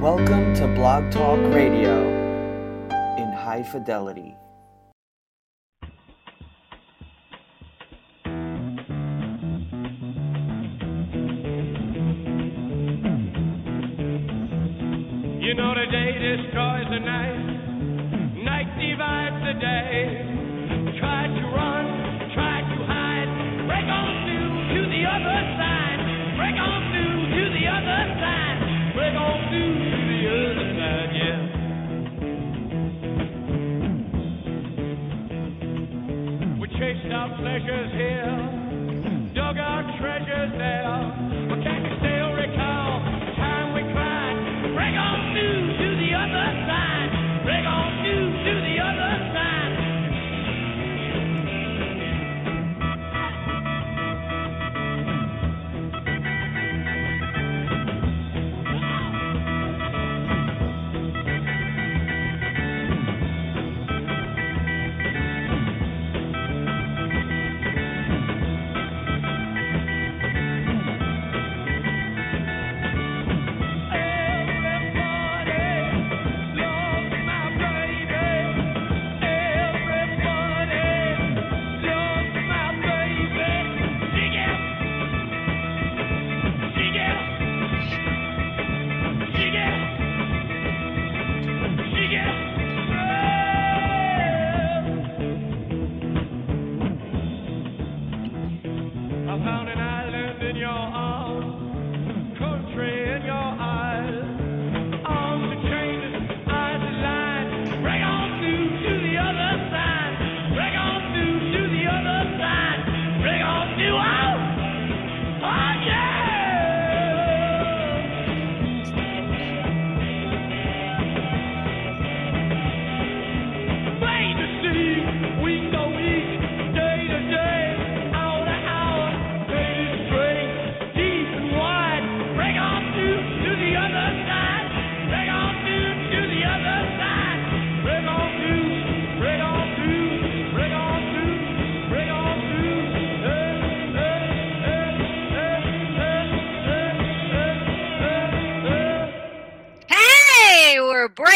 Welcome 0.00 0.54
to 0.54 0.66
Blog 0.66 1.12
Talk 1.12 1.38
Radio 1.52 2.00
in 3.18 3.30
high 3.34 3.62
fidelity. 3.70 4.34
You 15.38 15.52
know 15.52 15.74
the 15.74 15.84
day 15.92 16.12
destroys 16.16 16.86
the 16.88 17.00
night, 17.04 18.42
night 18.42 18.70
divides 18.80 19.44
the 19.44 19.60
day. 19.60 20.96
Try 20.98 21.26
to 21.26 21.42
run, 21.54 21.89
our 37.20 37.28
pleasures 37.36 37.92
here, 37.92 38.49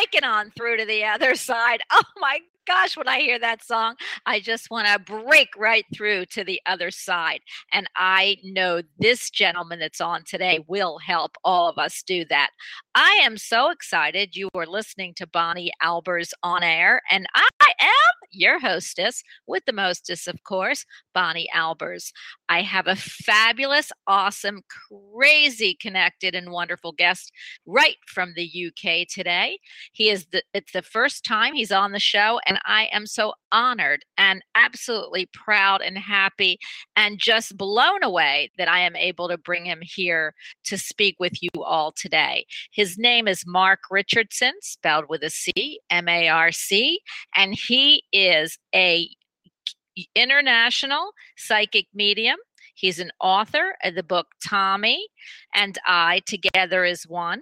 breaking 0.04 0.28
on 0.28 0.50
through 0.56 0.76
to 0.78 0.84
the 0.84 1.04
other 1.04 1.34
side. 1.34 1.80
Oh 1.90 2.02
my 2.18 2.38
gosh, 2.66 2.96
when 2.96 3.08
I 3.08 3.20
hear 3.20 3.38
that 3.38 3.62
song, 3.62 3.94
I 4.24 4.40
just 4.40 4.70
want 4.70 4.86
to 4.86 4.98
break 4.98 5.48
right 5.56 5.84
through 5.94 6.26
to 6.26 6.44
the 6.44 6.60
other 6.66 6.90
side. 6.90 7.40
And 7.72 7.88
I 7.96 8.38
know 8.42 8.82
this 8.98 9.30
gentleman 9.30 9.78
that's 9.80 10.00
on 10.00 10.24
today 10.24 10.64
will 10.66 10.98
help 10.98 11.36
all 11.44 11.68
of 11.68 11.76
us 11.76 12.02
do 12.02 12.24
that. 12.30 12.50
I 12.96 13.20
am 13.24 13.38
so 13.38 13.70
excited 13.70 14.36
you 14.36 14.48
are 14.54 14.66
listening 14.66 15.14
to 15.14 15.26
Bonnie 15.26 15.72
Albers 15.82 16.30
on 16.44 16.62
air, 16.62 17.02
and 17.10 17.26
I 17.34 17.48
am 17.80 17.88
your 18.30 18.60
hostess 18.60 19.24
with 19.48 19.64
the 19.66 19.72
mostest, 19.72 20.28
of 20.28 20.44
course, 20.44 20.84
Bonnie 21.12 21.48
Albers. 21.54 22.12
I 22.48 22.62
have 22.62 22.86
a 22.86 22.96
fabulous, 22.96 23.90
awesome, 24.06 24.62
crazy 25.12 25.74
connected, 25.74 26.34
and 26.34 26.52
wonderful 26.52 26.92
guest 26.92 27.32
right 27.66 27.96
from 28.06 28.34
the 28.36 28.66
UK 28.68 29.08
today. 29.08 29.58
He 29.92 30.08
is 30.10 30.26
the 30.30 30.42
it's 30.52 30.72
the 30.72 30.82
first 30.82 31.24
time 31.24 31.54
he's 31.54 31.72
on 31.72 31.92
the 31.92 31.98
show, 31.98 32.38
and 32.46 32.58
I 32.64 32.88
am 32.92 33.06
so 33.06 33.34
honored 33.50 34.04
and 34.18 34.42
absolutely 34.54 35.26
proud 35.32 35.80
and 35.80 35.96
happy 35.96 36.58
and 36.96 37.18
just 37.18 37.56
blown 37.56 38.02
away 38.02 38.50
that 38.58 38.68
I 38.68 38.80
am 38.80 38.96
able 38.96 39.28
to 39.28 39.38
bring 39.38 39.64
him 39.64 39.80
here 39.80 40.34
to 40.64 40.76
speak 40.76 41.16
with 41.18 41.42
you 41.42 41.50
all 41.62 41.92
today. 41.92 42.46
His 42.72 42.83
name 42.98 43.26
is 43.26 43.44
Marc 43.46 43.80
Richardson, 43.90 44.52
spelled 44.60 45.06
with 45.08 45.22
a 45.22 45.30
C, 45.30 45.80
M 45.90 46.08
A 46.08 46.28
R 46.28 46.52
C, 46.52 47.00
and 47.34 47.54
he 47.54 48.02
is 48.12 48.58
a 48.74 49.08
international 50.14 51.12
psychic 51.36 51.86
medium. 51.94 52.36
He's 52.74 52.98
an 52.98 53.12
author 53.20 53.76
of 53.84 53.94
the 53.94 54.02
book 54.02 54.26
Tommy 54.44 55.06
and 55.54 55.78
I 55.86 56.22
Together 56.26 56.84
as 56.84 57.04
One. 57.04 57.40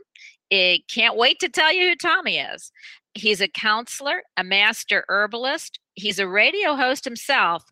It 0.51 0.87
can't 0.89 1.17
wait 1.17 1.39
to 1.41 1.49
tell 1.49 1.73
you 1.73 1.89
who 1.89 1.97
Tommy 1.97 2.39
is. 2.39 2.71
He's 3.15 3.41
a 3.41 3.49
counselor, 3.49 4.23
a 4.37 4.45
master 4.45 5.05
herbalist. 5.09 5.79
He's 5.95 6.19
a 6.19 6.29
radio 6.29 6.75
host 6.77 7.05
himself 7.05 7.65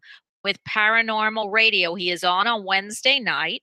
with 0.43 0.63
Paranormal 0.65 1.53
Radio. 1.53 1.95
He 1.95 2.11
is 2.11 2.25
on 2.25 2.47
on 2.47 2.65
Wednesday 2.65 3.21
night. 3.21 3.63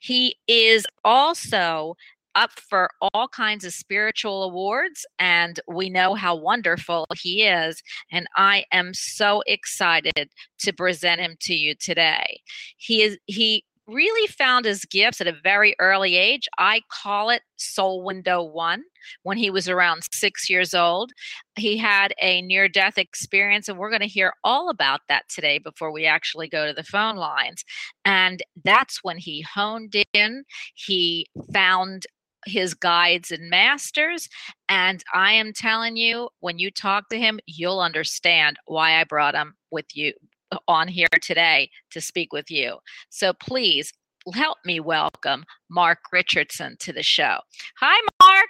He 0.00 0.36
is 0.46 0.84
also 1.04 1.96
up 2.34 2.50
for 2.58 2.90
all 3.00 3.28
kinds 3.28 3.64
of 3.64 3.72
spiritual 3.72 4.42
awards, 4.44 5.06
and 5.18 5.60
we 5.68 5.90
know 5.90 6.14
how 6.14 6.34
wonderful 6.34 7.06
he 7.16 7.44
is. 7.44 7.82
And 8.10 8.26
I 8.36 8.64
am 8.72 8.94
so 8.94 9.42
excited 9.46 10.30
to 10.60 10.72
present 10.72 11.20
him 11.20 11.36
to 11.40 11.54
you 11.54 11.74
today. 11.74 12.40
He 12.76 13.02
is 13.02 13.18
he 13.26 13.64
really 13.86 14.28
found 14.28 14.64
his 14.64 14.84
gifts 14.84 15.20
at 15.20 15.26
a 15.26 15.36
very 15.42 15.74
early 15.78 16.16
age. 16.16 16.48
I 16.58 16.82
call 16.88 17.30
it 17.30 17.42
Soul 17.56 18.02
Window 18.04 18.42
One. 18.42 18.82
When 19.24 19.36
he 19.36 19.50
was 19.50 19.68
around 19.68 20.04
six 20.12 20.48
years 20.48 20.74
old, 20.74 21.10
he 21.56 21.76
had 21.76 22.14
a 22.20 22.40
near 22.42 22.68
death 22.68 22.98
experience, 22.98 23.68
and 23.68 23.76
we're 23.76 23.90
going 23.90 24.00
to 24.00 24.06
hear 24.06 24.32
all 24.44 24.70
about 24.70 25.00
that 25.08 25.28
today 25.28 25.58
before 25.58 25.90
we 25.90 26.06
actually 26.06 26.48
go 26.48 26.66
to 26.66 26.72
the 26.72 26.84
phone 26.84 27.16
lines. 27.16 27.64
And 28.04 28.42
that's 28.64 29.02
when 29.02 29.18
he 29.18 29.42
honed 29.42 29.96
in, 30.12 30.44
he 30.74 31.26
found 31.52 32.06
his 32.46 32.74
guides 32.74 33.30
and 33.30 33.50
masters. 33.50 34.28
And 34.68 35.02
I 35.14 35.32
am 35.32 35.52
telling 35.52 35.96
you, 35.96 36.28
when 36.40 36.58
you 36.58 36.70
talk 36.70 37.08
to 37.08 37.18
him, 37.18 37.40
you'll 37.46 37.80
understand 37.80 38.56
why 38.66 39.00
I 39.00 39.04
brought 39.04 39.34
him 39.34 39.54
with 39.70 39.86
you 39.94 40.12
uh, 40.50 40.58
on 40.68 40.88
here 40.88 41.08
today 41.20 41.70
to 41.90 42.00
speak 42.00 42.32
with 42.32 42.50
you. 42.50 42.78
So 43.10 43.32
please 43.32 43.92
help 44.34 44.58
me 44.64 44.80
welcome 44.80 45.44
Marc 45.68 45.98
Richardson 46.12 46.76
to 46.80 46.92
the 46.92 47.02
show. 47.02 47.38
Hi, 47.80 48.00
Marc. 48.20 48.48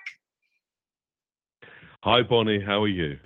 Hi, 2.02 2.22
Bonnie. 2.22 2.60
How 2.60 2.82
are 2.82 2.88
you? 2.88 3.18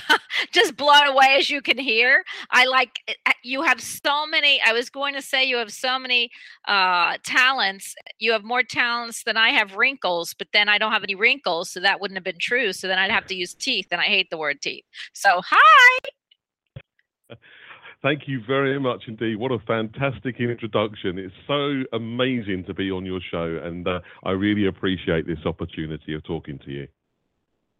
just 0.52 0.76
blown 0.76 1.06
away 1.06 1.36
as 1.38 1.50
you 1.50 1.60
can 1.60 1.78
hear 1.78 2.24
i 2.50 2.64
like 2.66 2.98
uh, 3.26 3.32
you 3.42 3.62
have 3.62 3.80
so 3.80 4.26
many 4.26 4.60
i 4.66 4.72
was 4.72 4.90
going 4.90 5.14
to 5.14 5.22
say 5.22 5.44
you 5.44 5.56
have 5.56 5.72
so 5.72 5.98
many 5.98 6.30
uh 6.68 7.16
talents 7.24 7.94
you 8.18 8.32
have 8.32 8.44
more 8.44 8.62
talents 8.62 9.24
than 9.24 9.36
i 9.36 9.50
have 9.50 9.76
wrinkles 9.76 10.34
but 10.34 10.48
then 10.52 10.68
i 10.68 10.78
don't 10.78 10.92
have 10.92 11.04
any 11.04 11.14
wrinkles 11.14 11.70
so 11.70 11.80
that 11.80 12.00
wouldn't 12.00 12.16
have 12.16 12.24
been 12.24 12.38
true 12.40 12.72
so 12.72 12.88
then 12.88 12.98
i'd 12.98 13.10
have 13.10 13.26
to 13.26 13.34
use 13.42 13.54
teeth 13.54 13.86
and 13.90 14.00
i 14.00 14.04
hate 14.04 14.30
the 14.30 14.38
word 14.38 14.60
teeth 14.60 14.84
so 15.12 15.40
hi 15.44 15.98
Thank 18.02 18.26
you 18.26 18.42
very 18.44 18.80
much 18.80 19.04
indeed. 19.06 19.36
What 19.36 19.52
a 19.52 19.60
fantastic 19.60 20.40
introduction. 20.40 21.18
It's 21.18 21.34
so 21.46 21.84
amazing 21.92 22.64
to 22.66 22.74
be 22.74 22.90
on 22.90 23.06
your 23.06 23.20
show, 23.30 23.60
and 23.62 23.86
uh, 23.86 24.00
I 24.24 24.32
really 24.32 24.66
appreciate 24.66 25.24
this 25.24 25.38
opportunity 25.46 26.12
of 26.14 26.24
talking 26.24 26.58
to 26.64 26.70
you. 26.72 26.88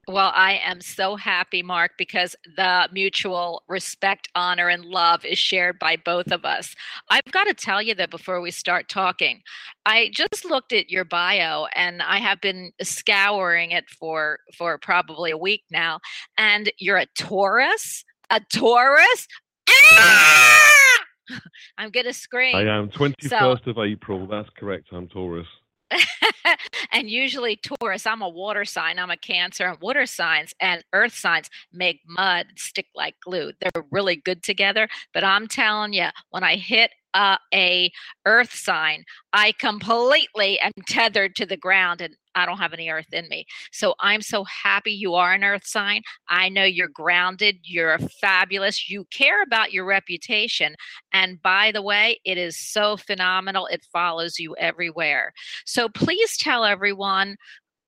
Well, 0.09 0.33
I 0.35 0.61
am 0.65 0.81
so 0.81 1.15
happy, 1.15 1.63
Marc, 1.63 1.93
because 1.97 2.35
the 2.57 2.89
mutual 2.93 3.63
respect, 3.69 4.29
honor, 4.35 4.69
and 4.69 4.85
love 4.85 5.25
is 5.25 5.39
shared 5.39 5.79
by 5.79 5.97
both 5.97 6.33
of 6.33 6.45
us. 6.45 6.75
I've 7.09 7.31
got 7.31 7.45
to 7.45 7.55
tell 7.55 7.81
you 7.81 7.95
that 7.95 8.11
before 8.11 8.41
we 8.41 8.51
start 8.51 8.89
talking, 8.89 9.43
I 9.87 10.11
just 10.13 10.45
looked 10.45 10.73
at 10.73 10.91
your 10.91 11.05
bio 11.05 11.67
and 11.77 12.03
I 12.03 12.19
have 12.19 12.41
been 12.41 12.73
scouring 12.83 13.71
it 13.71 13.85
for 13.91 14.41
for 14.59 14.77
probably 14.77 15.31
a 15.31 15.39
week 15.39 15.63
now. 15.71 16.01
And 16.37 16.73
you're 16.79 16.99
a 16.99 17.07
Taurus, 17.17 18.05
a 18.29 18.41
Taurus. 18.53 19.29
Ah! 19.69 20.99
I'm 21.79 21.91
gonna 21.91 22.13
scream. 22.13 22.57
I 22.57 22.63
am 22.63 22.89
21st 22.89 23.29
so, 23.29 23.71
of 23.71 23.79
April. 23.79 24.27
That's 24.27 24.51
correct. 24.57 24.89
I'm 24.91 25.07
Taurus. 25.07 25.47
and 26.93 27.09
usually 27.11 27.57
Taurus, 27.57 28.07
I'm 28.07 28.23
a 28.23 28.29
water 28.29 28.65
sign, 28.65 28.99
I'm 28.99 29.11
a 29.11 29.17
Cancer, 29.17 29.67
and 29.67 29.81
water 29.81 30.07
signs 30.07 30.55
and 30.61 30.85
earth 30.93 31.15
signs 31.15 31.51
make 31.73 32.01
mud 32.07 32.47
stick 32.57 32.87
like 32.95 33.17
glue. 33.21 33.53
They're 33.61 33.85
really 33.91 34.17
good 34.17 34.43
together. 34.43 34.89
But 35.13 35.25
I'm 35.25 35.47
telling 35.49 35.93
you, 35.93 36.09
when 36.31 36.45
I 36.45 36.57
hit 36.57 36.91
uh, 37.15 37.37
a 37.53 37.91
earth 38.27 38.55
sign, 38.55 39.05
I 39.33 39.53
completely 39.59 40.59
am 40.61 40.73
tethered 40.89 41.35
to 41.37 41.47
the 41.47 41.57
ground 41.57 42.01
and 42.01 42.17
I 42.35 42.47
don't 42.47 42.59
have 42.59 42.73
any 42.73 42.89
earth 42.89 43.13
in 43.13 43.29
me. 43.29 43.45
So 43.73 43.95
I'm 44.01 44.23
so 44.23 44.45
happy 44.45 44.93
you 44.93 45.15
are 45.15 45.35
an 45.35 45.45
earth 45.45 45.67
sign. 45.67 46.03
I 46.29 46.49
know 46.49 46.65
you're 46.65 46.89
grounded, 46.89 47.57
you're 47.63 47.99
fabulous, 48.21 48.89
you 48.89 49.05
care 49.13 49.43
about 49.43 49.73
your 49.73 49.85
reputation. 49.85 50.75
And 51.13 51.41
by 51.43 51.73
the 51.73 51.83
way, 51.83 52.21
it 52.25 52.39
is 52.39 52.59
so 52.59 52.97
phenomenal. 52.97 53.67
It 53.67 53.85
follows 53.93 54.39
you 54.39 54.57
everywhere. 54.57 55.33
So 55.67 55.89
please 55.89 56.37
tell 56.39 56.65
everyone 56.65 57.37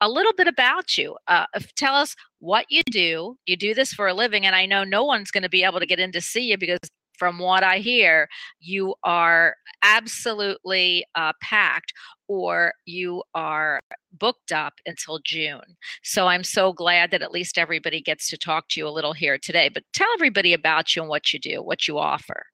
a 0.01 0.09
little 0.09 0.35
bit 0.35 0.49
about 0.49 0.99
you. 0.99 1.17
Uh, 1.29 1.47
tell 1.77 1.95
us 1.95 2.15
what 2.41 2.67
you 2.69 2.83
do. 2.91 3.37
You 3.47 3.57
do 3.57 3.75
this 3.75 3.95
for 3.95 4.07
a 4.07 4.15
living, 4.15 4.45
and 4.45 4.55
I 4.55 4.67
know 4.67 4.85
no 4.85 5.05
one's 5.05 5.31
going 5.31 5.45
to 5.45 5.49
be 5.49 5.65
able 5.65 5.81
to 5.81 5.87
get 5.87 6.01
in 6.01 6.13
to 6.13 6.21
see 6.21 6.43
you 6.43 6.59
because 6.59 6.81
from 7.19 7.39
what 7.39 7.63
I 7.63 7.79
hear, 7.79 8.29
you 8.61 8.95
are 9.05 9.57
absolutely 9.83 11.05
uh, 11.15 11.33
packed 11.41 11.93
or 12.29 12.73
you 12.87 13.23
are 13.35 13.81
booked 14.13 14.53
up 14.53 14.75
until 14.87 15.21
June. 15.25 15.77
So 16.03 16.27
I'm 16.27 16.45
so 16.45 16.73
glad 16.73 17.11
that 17.11 17.23
at 17.23 17.33
least 17.33 17.59
everybody 17.59 18.01
gets 18.01 18.29
to 18.31 18.39
talk 18.39 18.69
to 18.71 18.81
you 18.81 18.89
a 18.89 18.91
little 18.91 19.13
here 19.13 19.39
today. 19.39 19.69
But 19.69 19.85
tell 19.93 20.09
everybody 20.15 20.53
about 20.53 20.95
you 20.97 21.03
and 21.03 21.09
what 21.09 21.33
you 21.33 21.39
do, 21.39 21.63
what 21.63 21.87
you 21.87 21.99
offer. 21.99 22.47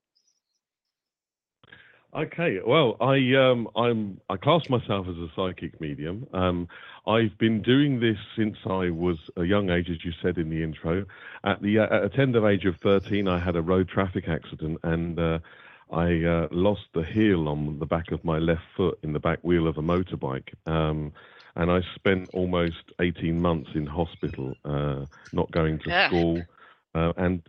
Okay, 2.13 2.59
well, 2.67 2.97
I 3.01 3.35
um, 3.37 3.69
I'm 3.77 4.21
I 4.29 4.37
class 4.37 4.69
myself 4.69 5.07
as 5.09 5.17
a 5.17 5.29
psychic 5.37 5.81
medium. 5.81 6.27
Um, 6.33 6.67
I've 7.07 7.39
been 7.39 7.63
doing 7.63 8.01
this 8.01 8.19
since 8.37 8.57
I 8.67 8.91
was 8.91 9.17
a 9.37 9.45
young 9.45 9.71
age, 9.71 9.89
as 9.89 10.05
you 10.05 10.13
said 10.21 10.37
in 10.37 10.51
the 10.51 10.63
intro. 10.63 11.07
At 11.45 11.63
the 11.63 11.79
at 11.79 12.05
a 12.05 12.09
tender 12.09 12.49
age 12.49 12.65
of 12.65 12.77
13, 12.79 13.29
I 13.29 13.39
had 13.39 13.55
a 13.55 13.63
road 13.63 13.89
traffic 13.89 14.29
accident 14.29 14.81
and 14.83 15.21
uh, 15.21 15.39
I 15.93 16.25
uh, 16.25 16.49
lost 16.51 16.87
the 16.95 17.05
heel 17.05 17.49
on 17.49 17.79
the 17.79 17.87
back 17.87 18.11
of 18.11 18.25
my 18.25 18.39
left 18.39 18.65
foot 18.77 18.99
in 19.05 19.13
the 19.13 19.21
back 19.21 19.39
wheel 19.43 19.69
of 19.69 19.79
a 19.79 19.83
motorbike. 19.83 20.49
Um, 20.67 21.13
and 21.55 21.71
I 21.71 21.81
spent 21.95 22.31
almost 22.33 22.93
18 23.01 23.41
months 23.41 23.71
in 23.75 23.87
hospital, 23.87 24.55
uh, 24.65 25.07
not 25.33 25.51
going 25.51 25.79
to 25.81 25.91
yeah. 25.91 26.09
school, 26.09 26.43
uh, 26.95 27.13
and 27.17 27.43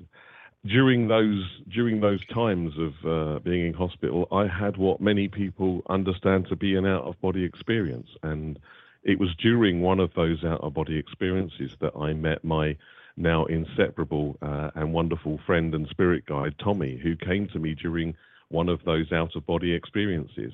during 0.65 1.07
those 1.07 1.43
during 1.69 2.01
those 2.01 2.23
times 2.27 2.73
of 2.77 2.93
uh, 3.05 3.39
being 3.39 3.67
in 3.67 3.73
hospital, 3.73 4.27
I 4.31 4.47
had 4.47 4.77
what 4.77 5.01
many 5.01 5.27
people 5.27 5.81
understand 5.89 6.47
to 6.49 6.55
be 6.55 6.75
an 6.75 6.85
out 6.85 7.03
of 7.03 7.19
body 7.21 7.43
experience, 7.43 8.09
and 8.21 8.59
it 9.03 9.19
was 9.19 9.35
during 9.35 9.81
one 9.81 9.99
of 9.99 10.13
those 10.13 10.43
out 10.43 10.61
of 10.61 10.73
body 10.73 10.97
experiences 10.97 11.75
that 11.79 11.95
I 11.95 12.13
met 12.13 12.43
my 12.43 12.77
now 13.17 13.45
inseparable 13.45 14.37
uh, 14.41 14.71
and 14.75 14.93
wonderful 14.93 15.39
friend 15.45 15.73
and 15.73 15.87
spirit 15.87 16.25
guide 16.25 16.55
Tommy, 16.59 16.97
who 16.97 17.15
came 17.15 17.47
to 17.49 17.59
me 17.59 17.73
during 17.73 18.15
one 18.49 18.69
of 18.69 18.83
those 18.85 19.11
out 19.11 19.35
of 19.35 19.45
body 19.45 19.73
experiences. 19.73 20.53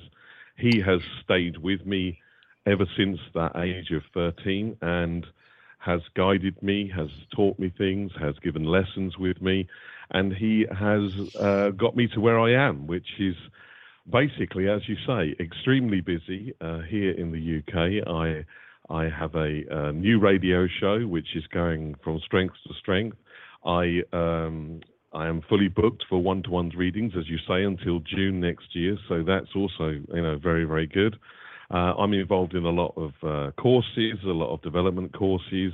He 0.56 0.80
has 0.80 1.02
stayed 1.22 1.58
with 1.58 1.84
me 1.84 2.20
ever 2.66 2.86
since 2.96 3.20
that 3.34 3.56
age 3.56 3.90
of 3.90 4.02
13 4.14 4.76
and 4.80 5.26
has 5.78 6.00
guided 6.14 6.60
me, 6.62 6.90
has 6.94 7.08
taught 7.34 7.58
me 7.58 7.72
things, 7.76 8.12
has 8.18 8.38
given 8.40 8.64
lessons 8.64 9.16
with 9.16 9.40
me, 9.40 9.68
and 10.10 10.32
he 10.32 10.66
has 10.70 11.02
uh, 11.38 11.70
got 11.70 11.96
me 11.96 12.08
to 12.14 12.20
where 12.20 12.38
I 12.38 12.52
am, 12.68 12.86
which 12.86 13.06
is 13.18 13.34
basically, 14.10 14.68
as 14.68 14.80
you 14.88 14.96
say, 15.06 15.34
extremely 15.38 16.00
busy 16.00 16.54
uh, 16.60 16.80
here 16.88 17.10
in 17.12 17.32
the 17.32 17.58
UK. 17.58 18.06
I 18.08 18.44
I 18.90 19.04
have 19.10 19.34
a, 19.34 19.64
a, 19.70 19.92
new 19.92 20.18
radio 20.18 20.66
show 20.80 21.00
which 21.00 21.36
is 21.36 21.46
going 21.48 21.94
from 22.02 22.20
strength 22.24 22.54
to 22.66 22.74
strength. 22.80 23.18
I 23.64 24.02
um, 24.12 24.80
I 25.12 25.26
am 25.26 25.42
fully 25.48 25.68
booked 25.68 26.04
for 26.08 26.22
one-to-one 26.22 26.72
readings, 26.76 27.12
as 27.18 27.28
you 27.28 27.38
say, 27.46 27.64
until 27.64 28.00
June 28.00 28.40
next 28.40 28.74
year. 28.74 28.96
So 29.08 29.22
that's 29.22 29.54
also 29.54 29.88
you 29.88 30.22
know 30.22 30.38
very 30.38 30.64
very 30.64 30.86
good. 30.86 31.16
Uh, 31.70 31.92
I'm 31.98 32.14
involved 32.14 32.54
in 32.54 32.64
a 32.64 32.70
lot 32.70 32.94
of 32.96 33.12
uh, 33.22 33.50
courses, 33.60 34.18
a 34.24 34.28
lot 34.28 34.54
of 34.54 34.62
development 34.62 35.12
courses. 35.12 35.72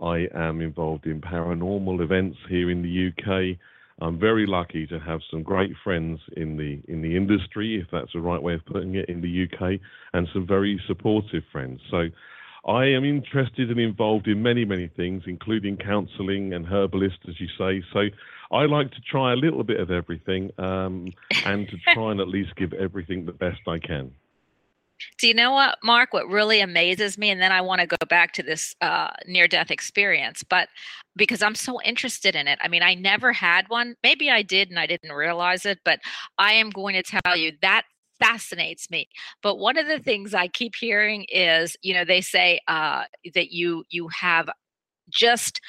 I 0.00 0.26
am 0.34 0.60
involved 0.60 1.06
in 1.06 1.20
paranormal 1.20 2.00
events 2.00 2.38
here 2.48 2.70
in 2.70 2.82
the 2.82 3.08
UK. 3.08 3.58
I'm 4.00 4.18
very 4.18 4.46
lucky 4.46 4.86
to 4.88 4.98
have 4.98 5.20
some 5.30 5.42
great 5.42 5.72
friends 5.84 6.20
in 6.36 6.56
the 6.56 6.80
in 6.88 7.00
the 7.00 7.16
industry, 7.16 7.80
if 7.80 7.86
that's 7.92 8.12
the 8.12 8.20
right 8.20 8.42
way 8.42 8.54
of 8.54 8.64
putting 8.66 8.96
it, 8.96 9.08
in 9.08 9.20
the 9.20 9.44
UK, 9.44 9.80
and 10.12 10.28
some 10.32 10.46
very 10.46 10.80
supportive 10.86 11.44
friends. 11.52 11.80
So 11.90 12.08
I 12.66 12.86
am 12.86 13.04
interested 13.04 13.70
and 13.70 13.78
involved 13.78 14.26
in 14.26 14.42
many, 14.42 14.64
many 14.64 14.88
things, 14.88 15.24
including 15.26 15.76
counselling 15.76 16.54
and 16.54 16.66
herbalist, 16.66 17.18
as 17.28 17.38
you 17.38 17.48
say. 17.58 17.82
So 17.92 18.08
I 18.50 18.64
like 18.64 18.90
to 18.92 19.00
try 19.00 19.32
a 19.32 19.36
little 19.36 19.64
bit 19.64 19.80
of 19.80 19.90
everything 19.90 20.50
um, 20.58 21.12
and 21.44 21.68
to 21.68 21.76
try 21.92 22.10
and 22.10 22.20
at 22.20 22.28
least 22.28 22.56
give 22.56 22.72
everything 22.72 23.26
the 23.26 23.32
best 23.32 23.60
I 23.68 23.78
can. 23.78 24.12
Do 25.18 25.28
you 25.28 25.34
know 25.34 25.52
what, 25.52 25.78
Marc? 25.82 26.12
What 26.12 26.28
really 26.28 26.60
amazes 26.60 27.18
me, 27.18 27.30
and 27.30 27.40
then 27.40 27.52
I 27.52 27.60
want 27.60 27.80
to 27.80 27.86
go 27.86 27.96
back 28.08 28.32
to 28.34 28.42
this 28.42 28.74
uh, 28.80 29.10
near 29.26 29.48
death 29.48 29.70
experience, 29.70 30.42
but 30.42 30.68
because 31.16 31.42
I'm 31.42 31.54
so 31.54 31.80
interested 31.82 32.34
in 32.34 32.48
it. 32.48 32.58
I 32.62 32.68
mean, 32.68 32.82
I 32.82 32.94
never 32.94 33.32
had 33.32 33.68
one. 33.68 33.94
Maybe 34.02 34.30
I 34.30 34.42
did 34.42 34.70
and 34.70 34.78
I 34.78 34.86
didn't 34.86 35.12
realize 35.12 35.64
it, 35.66 35.78
but 35.84 36.00
I 36.38 36.52
am 36.54 36.70
going 36.70 36.94
to 36.94 37.02
tell 37.02 37.36
you 37.36 37.52
that 37.62 37.82
fascinates 38.20 38.88
me 38.90 39.08
but 39.42 39.56
one 39.56 39.76
of 39.76 39.88
the 39.88 39.98
things 39.98 40.34
i 40.34 40.46
keep 40.46 40.76
hearing 40.76 41.26
is 41.28 41.76
you 41.82 41.92
know 41.92 42.04
they 42.04 42.20
say 42.20 42.60
uh, 42.68 43.02
that 43.34 43.50
you 43.52 43.82
you 43.90 44.08
have 44.08 44.48
just 45.10 45.60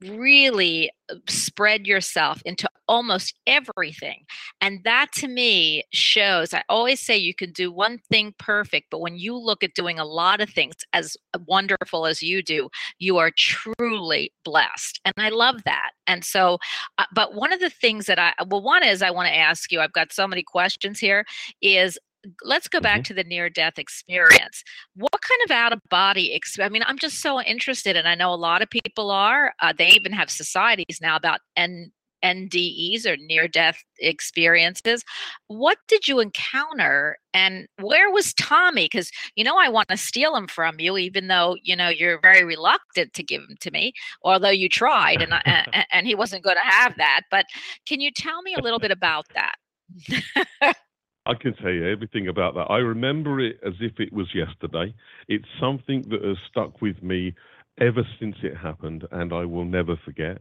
really 0.00 0.90
uh, 1.10 1.16
spread 1.28 1.86
yourself 1.86 2.42
into 2.44 2.68
almost 2.88 3.34
everything. 3.46 4.24
And 4.60 4.80
that 4.84 5.08
to 5.16 5.28
me 5.28 5.82
shows, 5.92 6.54
I 6.54 6.62
always 6.68 7.00
say 7.00 7.16
you 7.16 7.34
can 7.34 7.52
do 7.52 7.72
one 7.72 7.98
thing 8.10 8.34
perfect, 8.38 8.88
but 8.90 9.00
when 9.00 9.18
you 9.18 9.36
look 9.36 9.62
at 9.64 9.74
doing 9.74 9.98
a 9.98 10.04
lot 10.04 10.40
of 10.40 10.50
things 10.50 10.74
as 10.92 11.16
wonderful 11.46 12.06
as 12.06 12.22
you 12.22 12.42
do, 12.42 12.68
you 12.98 13.18
are 13.18 13.30
truly 13.30 14.32
blessed. 14.44 15.00
And 15.04 15.14
I 15.16 15.30
love 15.30 15.64
that. 15.64 15.90
And 16.06 16.24
so, 16.24 16.58
uh, 16.98 17.04
but 17.14 17.34
one 17.34 17.52
of 17.52 17.60
the 17.60 17.70
things 17.70 18.06
that 18.06 18.18
I, 18.18 18.32
well, 18.48 18.62
one 18.62 18.84
is 18.84 19.02
I 19.02 19.10
want 19.10 19.28
to 19.28 19.36
ask 19.36 19.72
you, 19.72 19.80
I've 19.80 19.92
got 19.92 20.12
so 20.12 20.26
many 20.26 20.42
questions 20.42 20.98
here, 20.98 21.24
is 21.60 21.98
let's 22.42 22.68
go 22.68 22.80
back 22.80 22.98
mm-hmm. 22.98 23.02
to 23.04 23.14
the 23.14 23.24
near 23.24 23.50
death 23.50 23.78
experience. 23.78 24.62
What 24.94 25.12
kind 25.12 25.40
of 25.44 25.50
out 25.50 25.72
of 25.72 25.80
body 25.88 26.32
experience? 26.32 26.70
I 26.70 26.72
mean, 26.72 26.84
I'm 26.86 26.98
just 26.98 27.20
so 27.20 27.40
interested, 27.40 27.96
and 27.96 28.08
I 28.08 28.14
know 28.14 28.32
a 28.32 28.36
lot 28.36 28.62
of 28.62 28.70
people 28.70 29.10
are. 29.10 29.54
Uh, 29.60 29.72
they 29.76 29.88
even 29.88 30.12
have 30.12 30.30
societies 30.30 30.98
now 31.00 31.16
about 31.16 31.40
N- 31.56 31.92
NDEs 32.24 33.06
or 33.06 33.16
near 33.16 33.46
death 33.46 33.82
experiences. 33.98 35.04
What 35.48 35.78
did 35.88 36.08
you 36.08 36.20
encounter, 36.20 37.18
and 37.34 37.66
where 37.80 38.10
was 38.10 38.34
Tommy? 38.34 38.84
Because 38.84 39.10
you 39.36 39.44
know 39.44 39.56
I 39.58 39.68
want 39.68 39.88
to 39.88 39.96
steal 39.96 40.34
him 40.36 40.46
from 40.46 40.80
you, 40.80 40.96
even 40.96 41.28
though 41.28 41.56
you 41.62 41.76
know 41.76 41.88
you're 41.88 42.20
very 42.20 42.44
reluctant 42.44 43.12
to 43.14 43.22
give 43.22 43.42
him 43.42 43.56
to 43.60 43.70
me, 43.70 43.92
although 44.22 44.50
you 44.50 44.68
tried, 44.68 45.22
and 45.22 45.34
I, 45.34 45.86
and 45.92 46.06
he 46.06 46.14
wasn't 46.14 46.44
going 46.44 46.56
to 46.56 46.70
have 46.70 46.96
that. 46.96 47.22
But 47.30 47.46
can 47.86 48.00
you 48.00 48.10
tell 48.10 48.42
me 48.42 48.54
a 48.54 48.62
little 48.62 48.80
bit 48.80 48.90
about 48.90 49.26
that? 49.34 50.76
I 51.26 51.34
can 51.34 51.54
tell 51.54 51.72
you 51.72 51.88
everything 51.88 52.28
about 52.28 52.54
that. 52.54 52.70
I 52.70 52.78
remember 52.78 53.40
it 53.40 53.58
as 53.66 53.74
if 53.80 53.98
it 53.98 54.12
was 54.12 54.28
yesterday. 54.32 54.94
It's 55.28 55.48
something 55.60 56.02
that 56.10 56.22
has 56.22 56.36
stuck 56.48 56.80
with 56.80 57.02
me 57.02 57.34
ever 57.80 58.06
since 58.20 58.36
it 58.42 58.56
happened, 58.56 59.06
and 59.10 59.32
I 59.32 59.44
will 59.44 59.64
never 59.64 59.96
forget. 60.04 60.38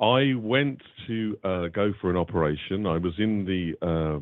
I 0.00 0.34
went 0.36 0.82
to 1.06 1.38
uh, 1.44 1.68
go 1.68 1.94
for 2.00 2.10
an 2.10 2.16
operation. 2.16 2.84
I 2.84 2.98
was 2.98 3.14
in 3.18 3.44
the 3.44 3.76
uh, 3.80 4.18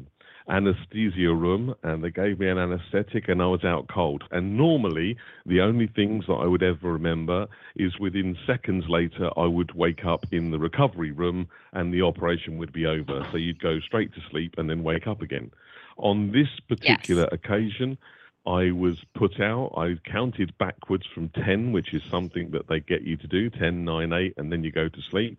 anesthesia 0.53 1.33
room 1.33 1.75
and 1.83 2.05
they 2.05 2.11
gave 2.11 2.41
me 2.41 2.49
an 2.49 2.59
anesthetic 2.59 3.29
and 3.29 3.41
I 3.41 3.47
was 3.47 3.65
out 3.65 3.89
cold. 3.89 4.25
And 4.31 4.57
normally, 4.57 5.17
the 5.47 5.63
only 5.63 5.87
things 5.87 6.27
that 6.27 6.35
I 6.35 6.47
would 6.47 6.63
ever 6.63 6.93
remember 6.93 7.47
is 7.77 7.99
within 7.99 8.37
seconds 8.47 8.85
later, 8.89 9.31
I 9.37 9.47
would 9.47 9.75
wake 9.75 10.05
up 10.05 10.27
in 10.31 10.51
the 10.51 10.59
recovery 10.59 11.13
room 11.13 11.49
and 11.73 11.93
the 11.93 12.03
operation 12.03 12.59
would 12.59 12.73
be 12.73 12.85
over. 12.85 13.27
So 13.31 13.39
you'd 13.39 13.63
go 13.63 13.81
straight 13.81 14.13
to 14.15 14.21
sleep 14.31 14.57
and 14.59 14.69
then 14.69 14.83
wake 14.83 15.07
up 15.07 15.23
again. 15.23 15.51
On 15.99 16.33
this 16.33 16.49
particular 16.69 17.29
occasion, 17.33 17.99
I 18.47 18.73
was 18.73 18.99
put 19.15 19.41
out. 19.41 19.73
I 19.77 19.95
counted 20.11 20.57
backwards 20.59 21.07
from 21.15 21.29
10, 21.31 21.73
which 21.73 21.95
is 21.95 22.03
something 22.11 22.51
that 22.51 22.69
they 22.69 22.81
get 22.81 23.03
you 23.03 23.17
to 23.17 23.27
do 23.27 23.51
10, 23.51 23.85
9, 23.85 24.13
8, 24.13 24.35
and 24.37 24.51
then 24.51 24.65
you 24.65 24.73
go 24.73 24.89
to 24.89 25.03
sleep. 25.11 25.39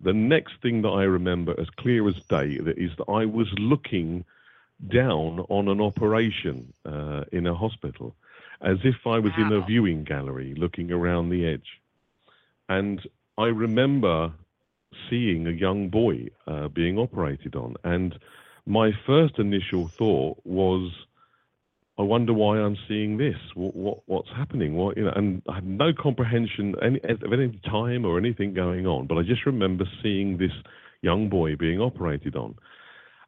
The 0.00 0.12
next 0.12 0.54
thing 0.62 0.82
that 0.82 0.88
I 0.88 1.02
remember 1.04 1.54
as 1.60 1.68
clear 1.70 2.08
as 2.08 2.16
day 2.28 2.58
that 2.58 2.78
is 2.78 2.90
that 2.96 3.10
I 3.10 3.26
was 3.26 3.48
looking 3.58 4.24
down 4.88 5.40
on 5.50 5.68
an 5.68 5.80
operation 5.80 6.72
uh, 6.86 7.24
in 7.32 7.46
a 7.46 7.54
hospital 7.54 8.14
as 8.62 8.78
if 8.84 9.06
I 9.06 9.18
was 9.18 9.32
in 9.38 9.52
a 9.52 9.64
viewing 9.64 10.04
gallery 10.04 10.54
looking 10.54 10.90
around 10.90 11.30
the 11.30 11.46
edge. 11.46 11.80
And 12.68 13.00
I 13.38 13.46
remember 13.46 14.32
seeing 15.08 15.46
a 15.46 15.50
young 15.50 15.88
boy 15.88 16.28
uh, 16.46 16.68
being 16.68 16.98
operated 16.98 17.56
on. 17.56 17.76
And 17.84 18.18
my 18.66 18.90
first 19.06 19.38
initial 19.38 19.88
thought 19.88 20.38
was, 20.44 20.92
I 21.98 22.02
wonder 22.02 22.32
why 22.32 22.58
I'm 22.58 22.76
seeing 22.88 23.18
this. 23.18 23.36
What, 23.54 23.76
what 23.76 23.98
what's 24.06 24.30
happening? 24.30 24.74
What 24.74 24.96
you 24.96 25.04
know? 25.04 25.12
And 25.14 25.42
I 25.48 25.56
had 25.56 25.66
no 25.66 25.92
comprehension 25.92 26.74
any, 26.82 27.00
of 27.02 27.32
any 27.32 27.60
time 27.64 28.04
or 28.04 28.16
anything 28.16 28.54
going 28.54 28.86
on. 28.86 29.06
But 29.06 29.18
I 29.18 29.22
just 29.22 29.44
remember 29.44 29.84
seeing 30.02 30.38
this 30.38 30.52
young 31.02 31.28
boy 31.28 31.56
being 31.56 31.80
operated 31.80 32.36
on. 32.36 32.56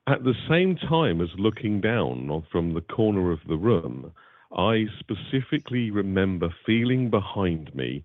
At 0.07 0.25
the 0.25 0.35
same 0.49 0.77
time 0.77 1.21
as 1.21 1.29
looking 1.37 1.81
down 1.81 2.45
from 2.51 2.75
the 2.75 2.81
corner 2.81 3.31
of 3.31 3.41
the 3.47 3.57
room, 3.57 4.13
I 4.57 4.87
specifically 4.99 5.91
remember 5.91 6.49
feeling 6.67 7.11
behind 7.11 7.75
me 7.75 8.05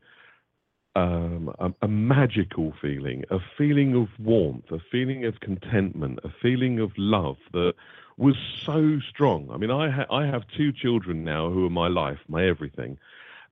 um, 0.97 1.53
a, 1.59 1.71
a 1.83 1.87
magical 1.87 2.73
feeling, 2.81 3.23
a 3.29 3.37
feeling 3.55 3.95
of 3.95 4.07
warmth, 4.17 4.71
a 4.71 4.79
feeling 4.91 5.25
of 5.25 5.39
contentment, 5.39 6.19
a 6.23 6.29
feeling 6.41 6.79
of 6.79 6.91
love 6.97 7.37
that 7.53 7.75
was 8.17 8.35
so 8.65 8.99
strong. 9.07 9.47
I 9.51 9.57
mean, 9.57 9.69
I, 9.69 9.91
ha- 9.91 10.11
I 10.11 10.25
have 10.25 10.41
two 10.57 10.71
children 10.73 11.23
now 11.23 11.51
who 11.51 11.67
are 11.67 11.69
my 11.69 11.87
life, 11.87 12.17
my 12.27 12.47
everything, 12.47 12.97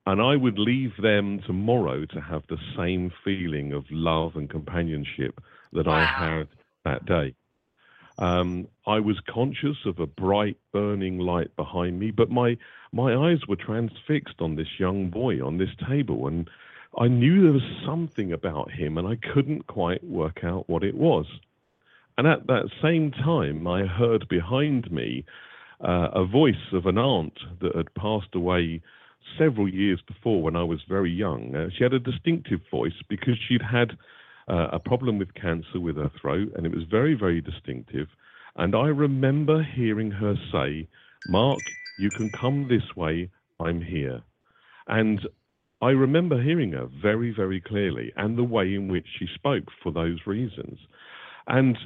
and 0.06 0.20
I 0.20 0.34
would 0.34 0.58
leave 0.58 0.96
them 1.00 1.38
tomorrow 1.46 2.04
to 2.06 2.20
have 2.20 2.42
the 2.48 2.58
same 2.76 3.12
feeling 3.24 3.72
of 3.72 3.84
love 3.92 4.34
and 4.34 4.50
companionship 4.50 5.40
that 5.72 5.86
I 5.86 6.04
had 6.04 6.48
that 6.84 7.06
day. 7.06 7.34
Um, 8.18 8.66
I 8.88 8.98
was 8.98 9.20
conscious 9.32 9.76
of 9.84 10.00
a 10.00 10.06
bright, 10.06 10.56
burning 10.72 11.18
light 11.18 11.54
behind 11.54 12.00
me, 12.00 12.10
but 12.10 12.30
my 12.30 12.56
my 12.92 13.14
eyes 13.14 13.46
were 13.46 13.56
transfixed 13.56 14.40
on 14.40 14.56
this 14.56 14.80
young 14.80 15.10
boy 15.10 15.44
on 15.44 15.58
this 15.58 15.74
table, 15.86 16.26
and 16.26 16.48
I 16.98 17.08
knew 17.08 17.42
there 17.42 17.52
was 17.52 17.84
something 17.84 18.32
about 18.32 18.70
him, 18.70 18.96
and 18.96 19.06
I 19.06 19.16
couldn't 19.16 19.66
quite 19.66 20.02
work 20.02 20.42
out 20.42 20.68
what 20.68 20.82
it 20.82 20.94
was. 20.94 21.26
And 22.16 22.26
at 22.26 22.46
that 22.46 22.70
same 22.82 23.10
time, 23.10 23.66
I 23.66 23.84
heard 23.84 24.26
behind 24.28 24.90
me 24.90 25.24
uh, 25.80 26.08
a 26.14 26.24
voice 26.24 26.72
of 26.72 26.86
an 26.86 26.96
aunt 26.96 27.38
that 27.60 27.76
had 27.76 27.94
passed 27.94 28.34
away 28.34 28.80
several 29.38 29.68
years 29.68 30.00
before 30.06 30.42
when 30.42 30.56
I 30.56 30.62
was 30.62 30.80
very 30.88 31.12
young. 31.12 31.54
Uh, 31.54 31.68
she 31.76 31.82
had 31.82 31.92
a 31.92 31.98
distinctive 31.98 32.60
voice 32.70 32.94
because 33.08 33.36
she'd 33.46 33.62
had 33.62 33.90
uh, 34.48 34.68
a 34.72 34.78
problem 34.78 35.18
with 35.18 35.34
cancer 35.34 35.80
with 35.80 35.96
her 35.96 36.10
throat, 36.20 36.52
and 36.56 36.64
it 36.64 36.74
was 36.74 36.84
very, 36.90 37.14
very 37.14 37.42
distinctive. 37.42 38.08
And 38.56 38.74
I 38.74 38.86
remember 38.86 39.62
hearing 39.62 40.10
her 40.12 40.34
say, 40.50 40.88
Marc, 41.28 41.60
you 41.98 42.10
can 42.10 42.30
come 42.30 42.68
this 42.68 42.96
way, 42.96 43.28
I'm 43.60 43.82
here. 43.82 44.22
And 44.86 45.20
I 45.82 45.90
remember 45.90 46.42
hearing 46.42 46.72
her 46.72 46.88
very, 47.02 47.32
very 47.34 47.60
clearly, 47.60 48.12
and 48.16 48.36
the 48.36 48.44
way 48.44 48.74
in 48.74 48.88
which 48.88 49.06
she 49.18 49.26
spoke 49.34 49.64
for 49.82 49.92
those 49.92 50.18
reasons. 50.26 50.78
And 51.46 51.76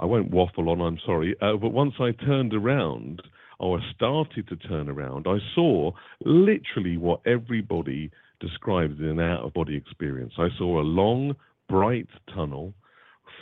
I 0.00 0.04
won't 0.04 0.30
waffle 0.30 0.68
on, 0.68 0.80
I'm 0.80 0.98
sorry, 1.06 1.36
uh, 1.40 1.56
but 1.56 1.70
once 1.72 1.94
I 2.00 2.10
turned 2.12 2.52
around, 2.54 3.22
or 3.60 3.80
started 3.94 4.48
to 4.48 4.56
turn 4.56 4.88
around, 4.88 5.26
I 5.26 5.38
saw 5.54 5.92
literally 6.24 6.96
what 6.96 7.20
everybody 7.26 8.10
describes 8.40 8.98
in 9.00 9.06
an 9.06 9.20
out 9.20 9.44
of 9.44 9.54
body 9.54 9.76
experience. 9.76 10.32
I 10.38 10.48
saw 10.58 10.80
a 10.80 10.82
long, 10.82 11.34
bright 11.68 12.08
tunnel 12.34 12.74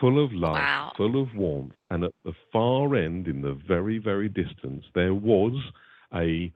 full 0.01 0.23
of 0.23 0.33
light, 0.33 0.53
Wow. 0.61 0.93
full 0.97 1.21
of 1.21 1.35
warmth, 1.35 1.75
and 1.91 2.05
at 2.05 2.13
the 2.25 2.35
far 2.53 2.95
end, 2.95 3.29
in 3.29 3.41
the 3.41 3.53
very, 3.55 3.99
very 3.99 4.29
distance, 4.29 4.85
there 4.95 5.15
was 5.15 5.55
a 6.15 6.53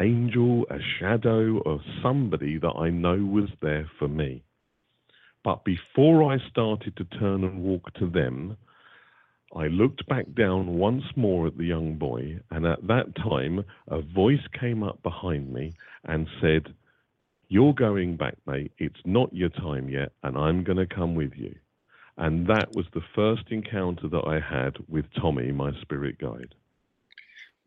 angel, 0.00 0.66
a 0.70 0.78
shadow 0.98 1.58
of 1.58 1.80
somebody 2.02 2.58
that 2.58 2.74
I 2.76 2.90
know 2.90 3.16
was 3.16 3.50
there 3.60 3.90
for 3.98 4.08
me. 4.08 4.42
But 5.44 5.64
before 5.64 6.32
I 6.32 6.38
started 6.50 6.96
to 6.96 7.04
turn 7.04 7.44
and 7.44 7.62
walk 7.62 7.92
to 7.94 8.08
them, 8.08 8.56
I 9.54 9.66
looked 9.66 10.06
back 10.06 10.26
down 10.34 10.78
once 10.78 11.04
more 11.16 11.46
at 11.46 11.56
the 11.56 11.64
young 11.64 11.96
boy, 11.96 12.40
and 12.50 12.66
at 12.66 12.86
that 12.86 13.16
time, 13.16 13.64
a 13.88 14.00
voice 14.00 14.46
came 14.58 14.82
up 14.82 15.02
behind 15.02 15.52
me 15.52 15.72
and 16.04 16.28
said, 16.40 16.74
You're 17.48 17.74
going 17.74 18.16
back, 18.16 18.36
mate. 18.46 18.72
It's 18.78 19.00
not 19.04 19.34
your 19.34 19.48
time 19.48 19.88
yet, 19.88 20.12
and 20.22 20.36
I'm 20.36 20.62
going 20.62 20.78
to 20.78 20.86
come 20.86 21.14
with 21.14 21.32
you. 21.34 21.54
And 22.16 22.46
that 22.46 22.74
was 22.74 22.86
the 22.92 23.02
first 23.14 23.44
encounter 23.50 24.06
that 24.08 24.24
I 24.26 24.40
had 24.40 24.76
with 24.88 25.06
Tommy, 25.20 25.50
my 25.52 25.72
spirit 25.80 26.18
guide. 26.18 26.54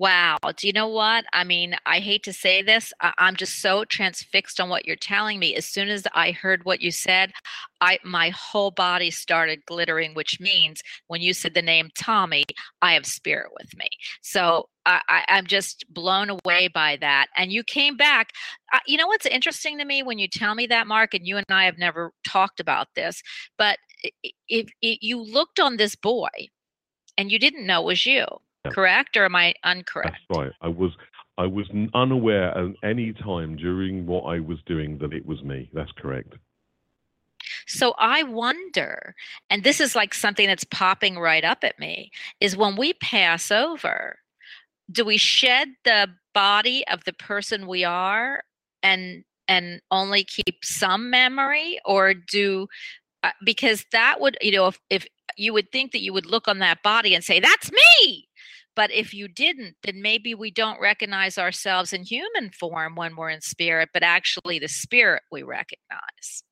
Wow. 0.03 0.37
Do 0.57 0.67
you 0.67 0.73
know 0.73 0.89
what? 0.89 1.23
I 1.31 1.45
mean, 1.45 1.77
I 1.85 1.99
hate 2.01 2.23
to 2.25 2.33
say 2.33 2.61
this. 2.61 2.91
I- 2.99 3.13
I'm 3.19 3.37
just 3.37 3.61
so 3.61 3.85
transfixed 3.85 4.59
on 4.59 4.67
what 4.67 4.85
you're 4.85 4.97
telling 4.97 5.39
me. 5.39 5.55
As 5.55 5.65
soon 5.65 5.87
as 5.87 6.05
I 6.13 6.31
heard 6.31 6.65
what 6.65 6.81
you 6.81 6.91
said, 6.91 7.31
I 7.79 7.99
my 8.03 8.29
whole 8.31 8.71
body 8.71 9.11
started 9.11 9.65
glittering, 9.65 10.13
which 10.13 10.41
means 10.41 10.81
when 11.07 11.21
you 11.21 11.33
said 11.33 11.53
the 11.53 11.61
name 11.61 11.89
Tommy, 11.97 12.43
I 12.81 12.93
have 12.95 13.05
spirit 13.05 13.51
with 13.57 13.77
me. 13.77 13.87
So 14.21 14.67
I, 14.85 14.99
I, 15.07 15.25
I'm 15.29 15.47
just 15.47 15.85
blown 15.89 16.29
away 16.29 16.67
by 16.67 16.97
that. 16.99 17.27
And 17.37 17.53
you 17.53 17.63
came 17.63 17.95
back. 17.95 18.31
Uh, 18.73 18.79
you 18.85 18.97
know 18.97 19.07
what's 19.07 19.25
interesting 19.25 19.77
to 19.79 19.85
me 19.85 20.03
when 20.03 20.19
you 20.19 20.27
tell 20.27 20.55
me 20.55 20.67
that, 20.67 20.87
Marc, 20.87 21.13
and 21.13 21.25
you 21.25 21.37
and 21.37 21.45
I 21.49 21.63
have 21.65 21.77
never 21.77 22.11
talked 22.27 22.59
about 22.59 22.89
this, 22.95 23.23
but 23.57 23.77
if, 24.49 24.69
if 24.81 24.97
you 25.01 25.21
looked 25.21 25.61
on 25.61 25.77
this 25.77 25.95
boy 25.95 26.29
and 27.17 27.31
you 27.31 27.39
didn't 27.39 27.65
know 27.65 27.81
it 27.83 27.85
was 27.85 28.05
you. 28.05 28.25
Correct? 28.71 29.17
Or 29.17 29.25
am 29.25 29.35
I 29.35 29.53
incorrect? 29.65 30.17
That's 30.29 30.39
right. 30.39 30.51
I 30.61 30.67
was 30.67 30.91
I 31.37 31.45
was 31.45 31.67
unaware 31.93 32.55
at 32.57 32.75
any 32.83 33.13
time 33.13 33.55
during 33.55 34.05
what 34.05 34.23
I 34.23 34.39
was 34.39 34.59
doing 34.65 34.97
that 34.99 35.13
it 35.13 35.25
was 35.25 35.41
me. 35.43 35.69
That's 35.73 35.91
correct. 35.93 36.33
So 37.67 37.93
I 37.97 38.23
wonder, 38.23 39.15
and 39.49 39.63
this 39.63 39.79
is 39.79 39.95
like 39.95 40.13
something 40.13 40.47
that's 40.47 40.63
popping 40.65 41.17
right 41.17 41.43
up 41.43 41.63
at 41.63 41.79
me, 41.79 42.11
is 42.39 42.57
when 42.57 42.75
we 42.75 42.93
pass 42.93 43.51
over, 43.51 44.17
do 44.91 45.05
we 45.05 45.17
shed 45.17 45.69
the 45.85 46.09
body 46.33 46.85
of 46.87 47.03
the 47.05 47.13
person 47.13 47.67
we 47.67 47.83
are 47.83 48.43
and 48.81 49.23
and 49.47 49.81
only 49.91 50.23
keep 50.23 50.63
some 50.63 51.09
memory 51.09 51.79
or 51.85 52.13
do 52.13 52.67
uh, 53.23 53.31
because 53.45 53.85
that 53.91 54.19
would 54.19 54.37
you 54.41 54.51
know 54.51 54.67
if, 54.67 54.79
if 54.89 55.07
you 55.37 55.53
would 55.53 55.71
think 55.71 55.91
that 55.91 56.01
you 56.01 56.13
would 56.13 56.25
look 56.25 56.47
on 56.47 56.59
that 56.59 56.81
body 56.83 57.13
and 57.13 57.23
say 57.23 57.39
that's 57.39 57.71
me 57.71 58.27
but 58.75 58.91
if 58.91 59.13
you 59.13 59.27
didn't 59.27 59.75
then 59.83 60.01
maybe 60.01 60.33
we 60.33 60.51
don't 60.51 60.79
recognize 60.81 61.37
ourselves 61.37 61.93
in 61.93 62.03
human 62.03 62.49
form 62.49 62.95
when 62.95 63.15
we're 63.15 63.29
in 63.29 63.41
spirit 63.41 63.89
but 63.93 64.03
actually 64.03 64.59
the 64.59 64.67
spirit 64.67 65.21
we 65.31 65.43
recognize 65.43 66.43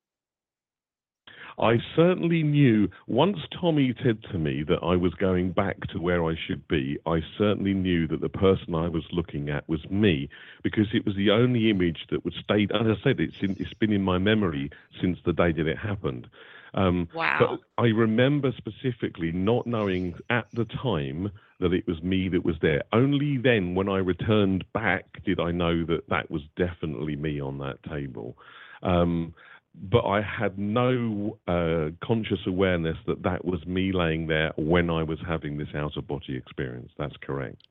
I 1.60 1.78
certainly 1.96 2.44
knew 2.44 2.90
once 3.08 3.38
Tommy 3.60 3.94
said 4.04 4.24
to 4.32 4.38
me 4.38 4.64
that 4.64 4.80
I 4.82 4.96
was 4.96 5.14
going 5.14 5.52
back 5.52 5.80
to 5.88 6.00
where 6.00 6.26
I 6.26 6.36
should 6.48 6.68
be, 6.68 6.98
I 7.06 7.20
certainly 7.38 7.74
knew 7.74 8.08
that 8.08 8.22
the 8.22 8.30
person 8.30 8.74
I 8.74 8.88
was 8.88 9.04
looking 9.12 9.50
at 9.50 9.68
was 9.68 9.88
me 9.90 10.30
because 10.64 10.88
it 10.94 11.06
was 11.06 11.16
the 11.16 11.30
only 11.30 11.70
image 11.70 12.00
that 12.10 12.24
would 12.24 12.34
stay. 12.34 12.68
As 12.74 12.88
I 12.88 12.96
said, 13.04 13.20
it's, 13.20 13.36
in, 13.42 13.56
it's 13.60 13.74
been 13.76 13.92
in 13.92 14.02
my 14.02 14.18
memory 14.18 14.72
since 15.00 15.20
the 15.26 15.34
day 15.34 15.52
that 15.52 15.68
it 15.68 15.78
happened. 15.78 16.28
Um, 16.74 17.10
wow 17.14 17.38
But 17.40 17.84
I 17.84 17.88
remember 17.88 18.54
specifically 18.58 19.32
not 19.32 19.68
knowing 19.68 20.16
at 20.30 20.48
the 20.54 20.66
time 20.66 21.32
that 21.60 21.74
it 21.74 21.86
was 21.88 22.02
me 22.02 22.30
that 22.30 22.44
was 22.44 22.56
there. 22.62 22.82
Only 22.92 23.38
then, 23.38 23.76
when 23.76 23.88
I 23.90 23.98
returned 23.98 24.66
back, 24.74 25.06
did 25.24 25.40
I 25.40 25.52
know 25.52 25.86
that 25.86 26.10
that 26.10 26.32
was 26.32 26.42
definitely 26.58 27.16
me 27.16 27.40
on 27.40 27.60
that 27.60 27.84
table. 27.84 28.38
Um, 28.84 29.34
but 29.74 30.06
I 30.06 30.22
had 30.22 30.58
no 30.58 31.38
uh, 31.48 31.90
conscious 32.06 32.40
awareness 32.46 32.98
that 33.08 33.24
that 33.24 33.46
was 33.46 33.66
me 33.66 33.92
laying 33.94 34.28
there 34.28 34.52
when 34.58 34.90
I 34.90 35.04
was 35.04 35.20
having 35.26 35.58
this 35.58 35.70
out 35.76 35.96
of 35.96 36.08
body 36.08 36.36
experience. 36.36 36.92
That's 36.98 37.16
correct. 37.22 37.64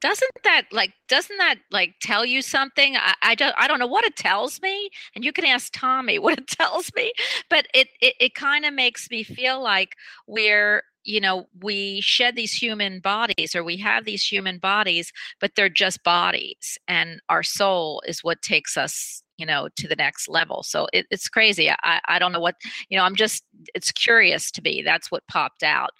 Doesn't 0.00 0.30
that 0.44 0.62
like 0.72 0.92
doesn't 1.08 1.38
that 1.38 1.56
like 1.70 1.94
tell 2.00 2.24
you 2.24 2.42
something? 2.42 2.96
I, 2.96 3.14
I 3.22 3.34
don't 3.34 3.54
i 3.58 3.66
don't 3.66 3.78
know 3.78 3.86
what 3.86 4.04
it 4.04 4.16
tells 4.16 4.60
me 4.62 4.90
and 5.14 5.24
you 5.24 5.32
can 5.32 5.44
ask 5.44 5.72
tommy 5.72 6.18
what 6.18 6.38
it 6.38 6.48
tells 6.48 6.90
me 6.94 7.12
but 7.50 7.66
it 7.74 7.88
it, 8.00 8.14
it 8.20 8.34
kind 8.34 8.64
of 8.64 8.74
makes 8.74 9.10
me 9.10 9.22
feel 9.22 9.62
like 9.62 9.90
we're 10.26 10.82
you 11.04 11.20
know 11.20 11.46
we 11.62 12.00
shed 12.00 12.36
these 12.36 12.52
human 12.52 13.00
bodies 13.00 13.54
or 13.54 13.62
we 13.62 13.76
have 13.76 14.04
these 14.04 14.24
human 14.24 14.58
bodies 14.58 15.12
but 15.40 15.52
they're 15.54 15.68
just 15.68 16.02
bodies 16.02 16.78
and 16.88 17.20
our 17.28 17.42
soul 17.42 18.02
is 18.06 18.24
what 18.24 18.42
takes 18.42 18.76
us 18.76 19.22
you 19.38 19.46
know 19.46 19.68
to 19.76 19.88
the 19.88 19.96
next 19.96 20.28
level. 20.28 20.62
So 20.62 20.88
it, 20.92 21.06
it's 21.10 21.28
crazy. 21.28 21.70
I, 21.70 22.00
I 22.06 22.18
don't 22.18 22.32
know 22.32 22.40
what 22.40 22.56
you 22.88 22.96
know 22.96 23.04
i'm 23.04 23.16
just 23.16 23.44
it's 23.74 23.92
curious 23.92 24.50
to 24.52 24.62
me. 24.62 24.82
That's 24.82 25.10
what 25.10 25.26
popped 25.28 25.62
out. 25.62 25.90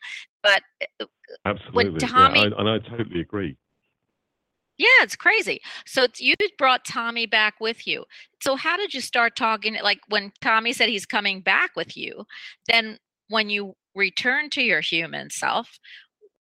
But 0.43 0.63
uh, 1.01 1.07
Absolutely. 1.45 2.01
Tommy- 2.01 2.41
yeah, 2.41 2.51
I, 2.57 2.61
and 2.61 2.69
I 2.69 2.79
totally 2.89 3.21
agree. 3.21 3.57
Yeah 4.79 4.87
it's 5.03 5.17
crazy. 5.17 5.61
So 5.87 6.03
it's- 6.05 6.21
you 6.21 6.35
brought 6.59 6.85
tommy 6.85 7.27
back 7.27 7.55
with 7.61 7.87
you. 7.87 8.05
So 8.43 8.57
how 8.57 8.77
did 8.77 8.95
you 8.95 9.01
start 9.01 9.37
talking 9.37 9.77
like 9.83 10.01
when 10.09 10.33
tommy 10.41 10.73
said 10.73 10.89
he's 10.89 11.07
coming 11.07 11.41
back 11.41 11.71
with 11.77 11.97
you 11.97 12.25
then 12.69 12.99
when 13.29 13.49
you 13.51 13.75
return 13.95 14.51
to 14.51 14.63
your 14.63 14.81
human 14.81 15.31
self 15.31 15.79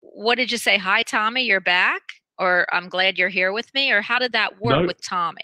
what 0.00 0.36
did 0.36 0.52
you 0.52 0.58
say? 0.58 0.78
Hi 0.78 1.02
tommy 1.02 1.42
you're 1.42 1.60
back 1.60 2.02
or 2.38 2.66
i'm 2.72 2.88
glad 2.88 3.16
you're 3.18 3.28
here 3.30 3.52
with 3.52 3.72
me 3.74 3.90
or 3.90 4.02
how 4.02 4.18
did 4.18 4.32
that 4.32 4.60
work 4.60 4.80
No. 4.82 4.86
with 4.86 5.00
tommy? 5.04 5.40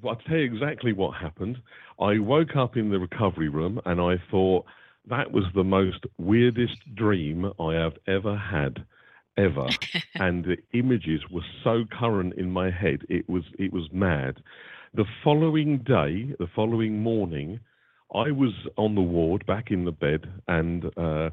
Well, 0.00 0.14
I'll 0.14 0.20
tell 0.28 0.36
you 0.36 0.44
exactly 0.52 0.92
what 0.92 1.16
happened. 1.16 1.58
I 2.00 2.18
woke 2.18 2.56
up 2.56 2.76
in 2.76 2.90
the 2.90 2.98
recovery 2.98 3.48
room 3.48 3.80
and 3.84 4.00
I 4.00 4.16
thought 4.30 4.64
that 5.06 5.30
was 5.30 5.44
the 5.54 5.62
most 5.64 6.04
weirdest 6.18 6.76
dream 6.96 7.52
I 7.60 7.74
have 7.74 7.94
ever 8.08 8.36
had, 8.36 8.84
ever. 9.36 9.68
and 10.14 10.44
the 10.44 10.56
images 10.78 11.22
were 11.30 11.44
so 11.64 11.84
current 11.90 12.34
in 12.34 12.50
my 12.50 12.70
head, 12.70 13.02
it 13.08 13.28
was 13.28 13.44
it 13.58 13.72
was 13.72 13.88
mad. 13.92 14.42
The 14.94 15.06
following 15.24 15.78
day, 15.78 16.34
the 16.38 16.48
following 16.54 17.02
morning, 17.02 17.60
I 18.14 18.30
was 18.30 18.52
on 18.76 18.94
the 18.94 19.00
ward, 19.00 19.46
back 19.46 19.70
in 19.70 19.86
the 19.86 19.92
bed, 19.92 20.26
and 20.46 20.84
uh, 20.98 21.30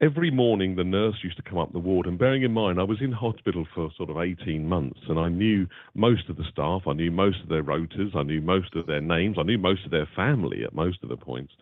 every 0.00 0.30
morning 0.30 0.76
the 0.76 0.84
nurse 0.84 1.16
used 1.24 1.36
to 1.36 1.42
come 1.42 1.58
up 1.58 1.72
the 1.72 1.80
ward. 1.80 2.06
And 2.06 2.16
bearing 2.16 2.44
in 2.44 2.52
mind, 2.52 2.78
I 2.78 2.84
was 2.84 3.00
in 3.00 3.10
hospital 3.10 3.66
for 3.74 3.90
sort 3.96 4.08
of 4.08 4.18
18 4.18 4.68
months, 4.68 5.00
and 5.08 5.18
I 5.18 5.28
knew 5.28 5.66
most 5.94 6.28
of 6.28 6.36
the 6.36 6.44
staff, 6.50 6.82
I 6.86 6.92
knew 6.92 7.10
most 7.10 7.40
of 7.42 7.48
their 7.48 7.64
rotas, 7.64 8.14
I 8.14 8.22
knew 8.22 8.40
most 8.40 8.76
of 8.76 8.86
their 8.86 9.00
names, 9.00 9.36
I 9.38 9.42
knew 9.42 9.58
most 9.58 9.84
of 9.84 9.90
their 9.90 10.08
family 10.14 10.62
at 10.64 10.74
most 10.74 10.98
of 11.02 11.08
the 11.08 11.16
points. 11.16 11.52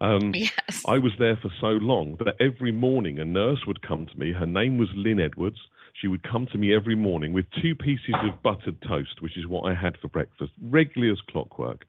Um, 0.00 0.32
yes 0.34 0.82
I 0.86 0.98
was 0.98 1.12
there 1.18 1.36
for 1.36 1.50
so 1.60 1.68
long 1.68 2.16
that 2.24 2.36
every 2.40 2.72
morning 2.72 3.18
a 3.18 3.24
nurse 3.24 3.60
would 3.66 3.82
come 3.82 4.06
to 4.06 4.18
me. 4.18 4.32
Her 4.32 4.46
name 4.46 4.78
was 4.78 4.88
Lynn 4.94 5.20
Edwards. 5.20 5.58
She 6.00 6.08
would 6.08 6.22
come 6.22 6.46
to 6.52 6.58
me 6.58 6.74
every 6.74 6.94
morning 6.94 7.32
with 7.32 7.46
two 7.62 7.74
pieces 7.74 8.14
of 8.22 8.42
buttered 8.42 8.80
toast, 8.82 9.22
which 9.22 9.38
is 9.38 9.46
what 9.46 9.70
I 9.70 9.74
had 9.74 9.96
for 9.98 10.08
breakfast, 10.08 10.52
regularly 10.62 11.12
as 11.12 11.20
clockwork. 11.30 11.86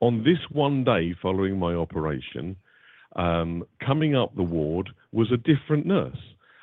On 0.00 0.24
this 0.24 0.38
one 0.50 0.84
day 0.84 1.14
following 1.20 1.58
my 1.58 1.74
operation, 1.74 2.56
um, 3.16 3.64
coming 3.84 4.16
up 4.16 4.34
the 4.34 4.42
ward 4.42 4.90
was 5.12 5.30
a 5.32 5.36
different 5.36 5.86
nurse. 5.86 6.18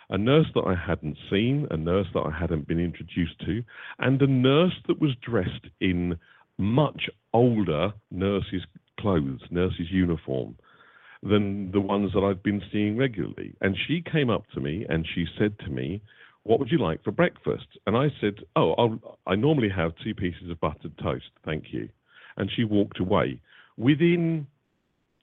A 0.09 0.17
nurse 0.17 0.47
that 0.53 0.65
I 0.67 0.75
hadn't 0.75 1.17
seen, 1.31 1.67
a 1.71 1.77
nurse 1.77 2.07
that 2.13 2.21
I 2.21 2.37
hadn't 2.37 2.67
been 2.67 2.79
introduced 2.79 3.39
to, 3.45 3.63
and 3.99 4.21
a 4.21 4.27
nurse 4.27 4.75
that 4.87 5.01
was 5.01 5.15
dressed 5.15 5.67
in 5.79 6.19
much 6.57 7.09
older 7.33 7.93
nurses' 8.11 8.65
clothes, 8.99 9.41
nurses' 9.49 9.91
uniform 9.91 10.55
than 11.25 11.71
the 11.71 11.81
ones 11.81 12.11
that 12.13 12.23
I've 12.23 12.43
been 12.43 12.61
seeing 12.71 12.97
regularly. 12.97 13.55
And 13.61 13.75
she 13.87 14.01
came 14.01 14.29
up 14.29 14.43
to 14.53 14.61
me 14.61 14.85
and 14.87 15.07
she 15.13 15.25
said 15.37 15.57
to 15.59 15.69
me, 15.69 16.01
What 16.43 16.59
would 16.59 16.69
you 16.69 16.77
like 16.77 17.03
for 17.03 17.11
breakfast? 17.11 17.67
And 17.87 17.97
I 17.97 18.09
said, 18.21 18.35
Oh, 18.55 18.73
I'll, 18.73 19.19
I 19.25 19.35
normally 19.35 19.69
have 19.69 19.93
two 20.03 20.13
pieces 20.13 20.49
of 20.49 20.59
buttered 20.59 20.97
toast. 21.01 21.31
Thank 21.43 21.65
you. 21.73 21.89
And 22.37 22.51
she 22.55 22.63
walked 22.63 22.99
away. 22.99 23.39
Within 23.77 24.45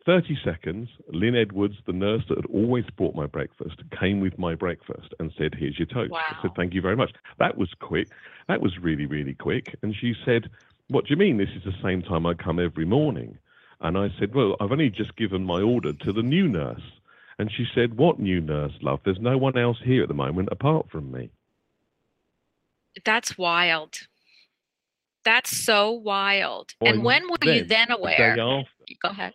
30 0.04 0.36
seconds, 0.44 0.88
Lynn 1.12 1.36
Edwards, 1.36 1.76
the 1.86 1.92
nurse 1.92 2.22
that 2.28 2.38
had 2.38 2.46
always 2.46 2.84
brought 2.96 3.14
my 3.14 3.26
breakfast, 3.26 3.76
came 3.98 4.20
with 4.20 4.36
my 4.38 4.56
breakfast 4.56 5.14
and 5.20 5.32
said, 5.38 5.54
Here's 5.56 5.78
your 5.78 5.86
toast. 5.86 6.10
I 6.38 6.42
said, 6.42 6.50
Thank 6.56 6.74
you 6.74 6.80
very 6.80 6.96
much. 6.96 7.12
That 7.38 7.56
was 7.56 7.68
quick. 7.80 8.08
That 8.48 8.60
was 8.60 8.76
really, 8.80 9.06
really 9.06 9.34
quick. 9.34 9.76
And 9.82 9.94
she 9.94 10.14
said, 10.24 10.50
What 10.88 11.06
do 11.06 11.10
you 11.10 11.16
mean? 11.16 11.38
This 11.38 11.50
is 11.56 11.62
the 11.64 11.80
same 11.82 12.02
time 12.02 12.26
I 12.26 12.34
come 12.34 12.58
every 12.58 12.84
morning. 12.84 13.38
And 13.82 13.98
I 13.98 14.08
said, 14.18 14.34
Well, 14.34 14.56
I've 14.60 14.72
only 14.72 14.90
just 14.90 15.16
given 15.16 15.44
my 15.44 15.60
order 15.60 15.92
to 15.92 16.12
the 16.12 16.22
new 16.22 16.48
nurse. 16.48 16.80
And 17.38 17.50
she 17.54 17.66
said, 17.74 17.96
What 17.98 18.18
new 18.20 18.40
nurse, 18.40 18.72
love? 18.80 19.00
There's 19.04 19.18
no 19.20 19.36
one 19.36 19.58
else 19.58 19.78
here 19.84 20.02
at 20.02 20.08
the 20.08 20.14
moment 20.14 20.48
apart 20.52 20.86
from 20.90 21.10
me. 21.10 21.30
That's 23.04 23.36
wild. 23.36 23.94
That's 25.24 25.56
so 25.56 25.90
wild. 25.90 26.74
Well, 26.80 26.92
and 26.94 27.04
when 27.04 27.28
were 27.28 27.36
you 27.42 27.64
then, 27.64 27.68
then 27.68 27.86
The 27.88 27.96
aware? 27.96 28.34
day 28.36 28.40
after, 28.40 28.68
Go 29.02 29.08
ahead. 29.10 29.32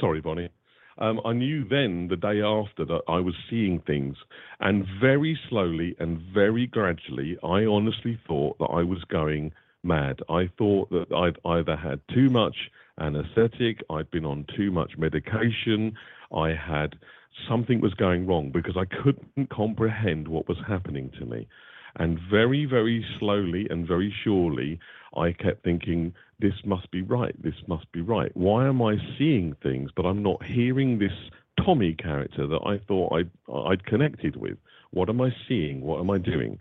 sorry, 0.00 0.20
Bonnie. 0.20 0.50
Um, 0.98 1.20
I 1.24 1.32
knew 1.32 1.64
then, 1.68 2.08
the 2.08 2.16
day 2.16 2.40
after, 2.42 2.84
that 2.84 3.02
I 3.08 3.20
was 3.20 3.34
seeing 3.48 3.80
things. 3.86 4.16
And 4.60 4.84
very 5.00 5.38
slowly 5.48 5.94
and 5.98 6.20
very 6.34 6.66
gradually, 6.66 7.38
I 7.44 7.64
honestly 7.66 8.18
thought 8.26 8.58
that 8.58 8.66
I 8.66 8.82
was 8.82 9.02
going 9.04 9.52
mad. 9.82 10.20
I 10.28 10.50
thought 10.58 10.90
that 10.90 11.12
I'd 11.12 11.38
either 11.44 11.76
had 11.76 12.00
too 12.12 12.30
much 12.30 12.70
anesthetic, 13.00 13.82
I'd 13.90 14.10
been 14.10 14.24
on 14.24 14.46
too 14.56 14.70
much 14.70 14.98
medication, 14.98 15.94
I 16.34 16.50
had 16.50 16.96
something 17.48 17.80
was 17.80 17.94
going 17.94 18.26
wrong 18.26 18.50
because 18.50 18.76
I 18.76 18.84
couldn't 18.84 19.50
comprehend 19.50 20.28
what 20.28 20.48
was 20.48 20.58
happening 20.66 21.10
to 21.18 21.24
me. 21.24 21.46
And 21.96 22.18
very, 22.30 22.64
very 22.64 23.04
slowly 23.18 23.66
and 23.70 23.86
very 23.86 24.14
surely, 24.24 24.78
I 25.16 25.32
kept 25.32 25.64
thinking, 25.64 26.14
this 26.38 26.54
must 26.64 26.90
be 26.90 27.02
right. 27.02 27.40
This 27.42 27.54
must 27.66 27.90
be 27.92 28.00
right. 28.00 28.30
Why 28.34 28.66
am 28.66 28.82
I 28.82 28.96
seeing 29.16 29.56
things, 29.62 29.90
but 29.94 30.06
I'm 30.06 30.22
not 30.22 30.44
hearing 30.44 30.98
this 30.98 31.12
Tommy 31.64 31.94
character 31.94 32.46
that 32.46 32.60
I 32.64 32.78
thought 32.86 33.12
I'd, 33.12 33.30
I'd 33.52 33.84
connected 33.86 34.36
with? 34.36 34.58
What 34.90 35.08
am 35.08 35.20
I 35.20 35.34
seeing? 35.48 35.80
What 35.80 36.00
am 36.00 36.10
I 36.10 36.18
doing? 36.18 36.60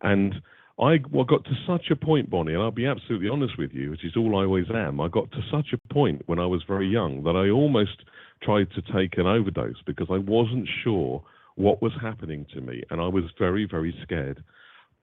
And 0.00 0.42
I 0.80 1.00
well, 1.10 1.24
got 1.24 1.44
to 1.44 1.54
such 1.66 1.90
a 1.90 1.96
point, 1.96 2.30
Bonnie, 2.30 2.54
and 2.54 2.62
I'll 2.62 2.70
be 2.70 2.86
absolutely 2.86 3.28
honest 3.28 3.58
with 3.58 3.72
you, 3.72 3.90
which 3.90 4.04
is 4.04 4.16
all 4.16 4.36
I 4.38 4.44
always 4.44 4.70
am. 4.70 5.00
I 5.00 5.08
got 5.08 5.30
to 5.32 5.42
such 5.50 5.72
a 5.72 5.94
point 5.94 6.22
when 6.26 6.38
I 6.38 6.46
was 6.46 6.62
very 6.66 6.88
young 6.88 7.22
that 7.24 7.36
I 7.36 7.50
almost 7.50 8.04
tried 8.42 8.68
to 8.72 8.82
take 8.92 9.18
an 9.18 9.26
overdose 9.26 9.80
because 9.86 10.08
I 10.10 10.18
wasn't 10.18 10.68
sure 10.82 11.22
what 11.56 11.82
was 11.82 11.92
happening 12.00 12.46
to 12.54 12.60
me, 12.60 12.82
and 12.90 13.00
I 13.00 13.06
was 13.06 13.24
very, 13.38 13.66
very 13.70 13.94
scared. 14.02 14.42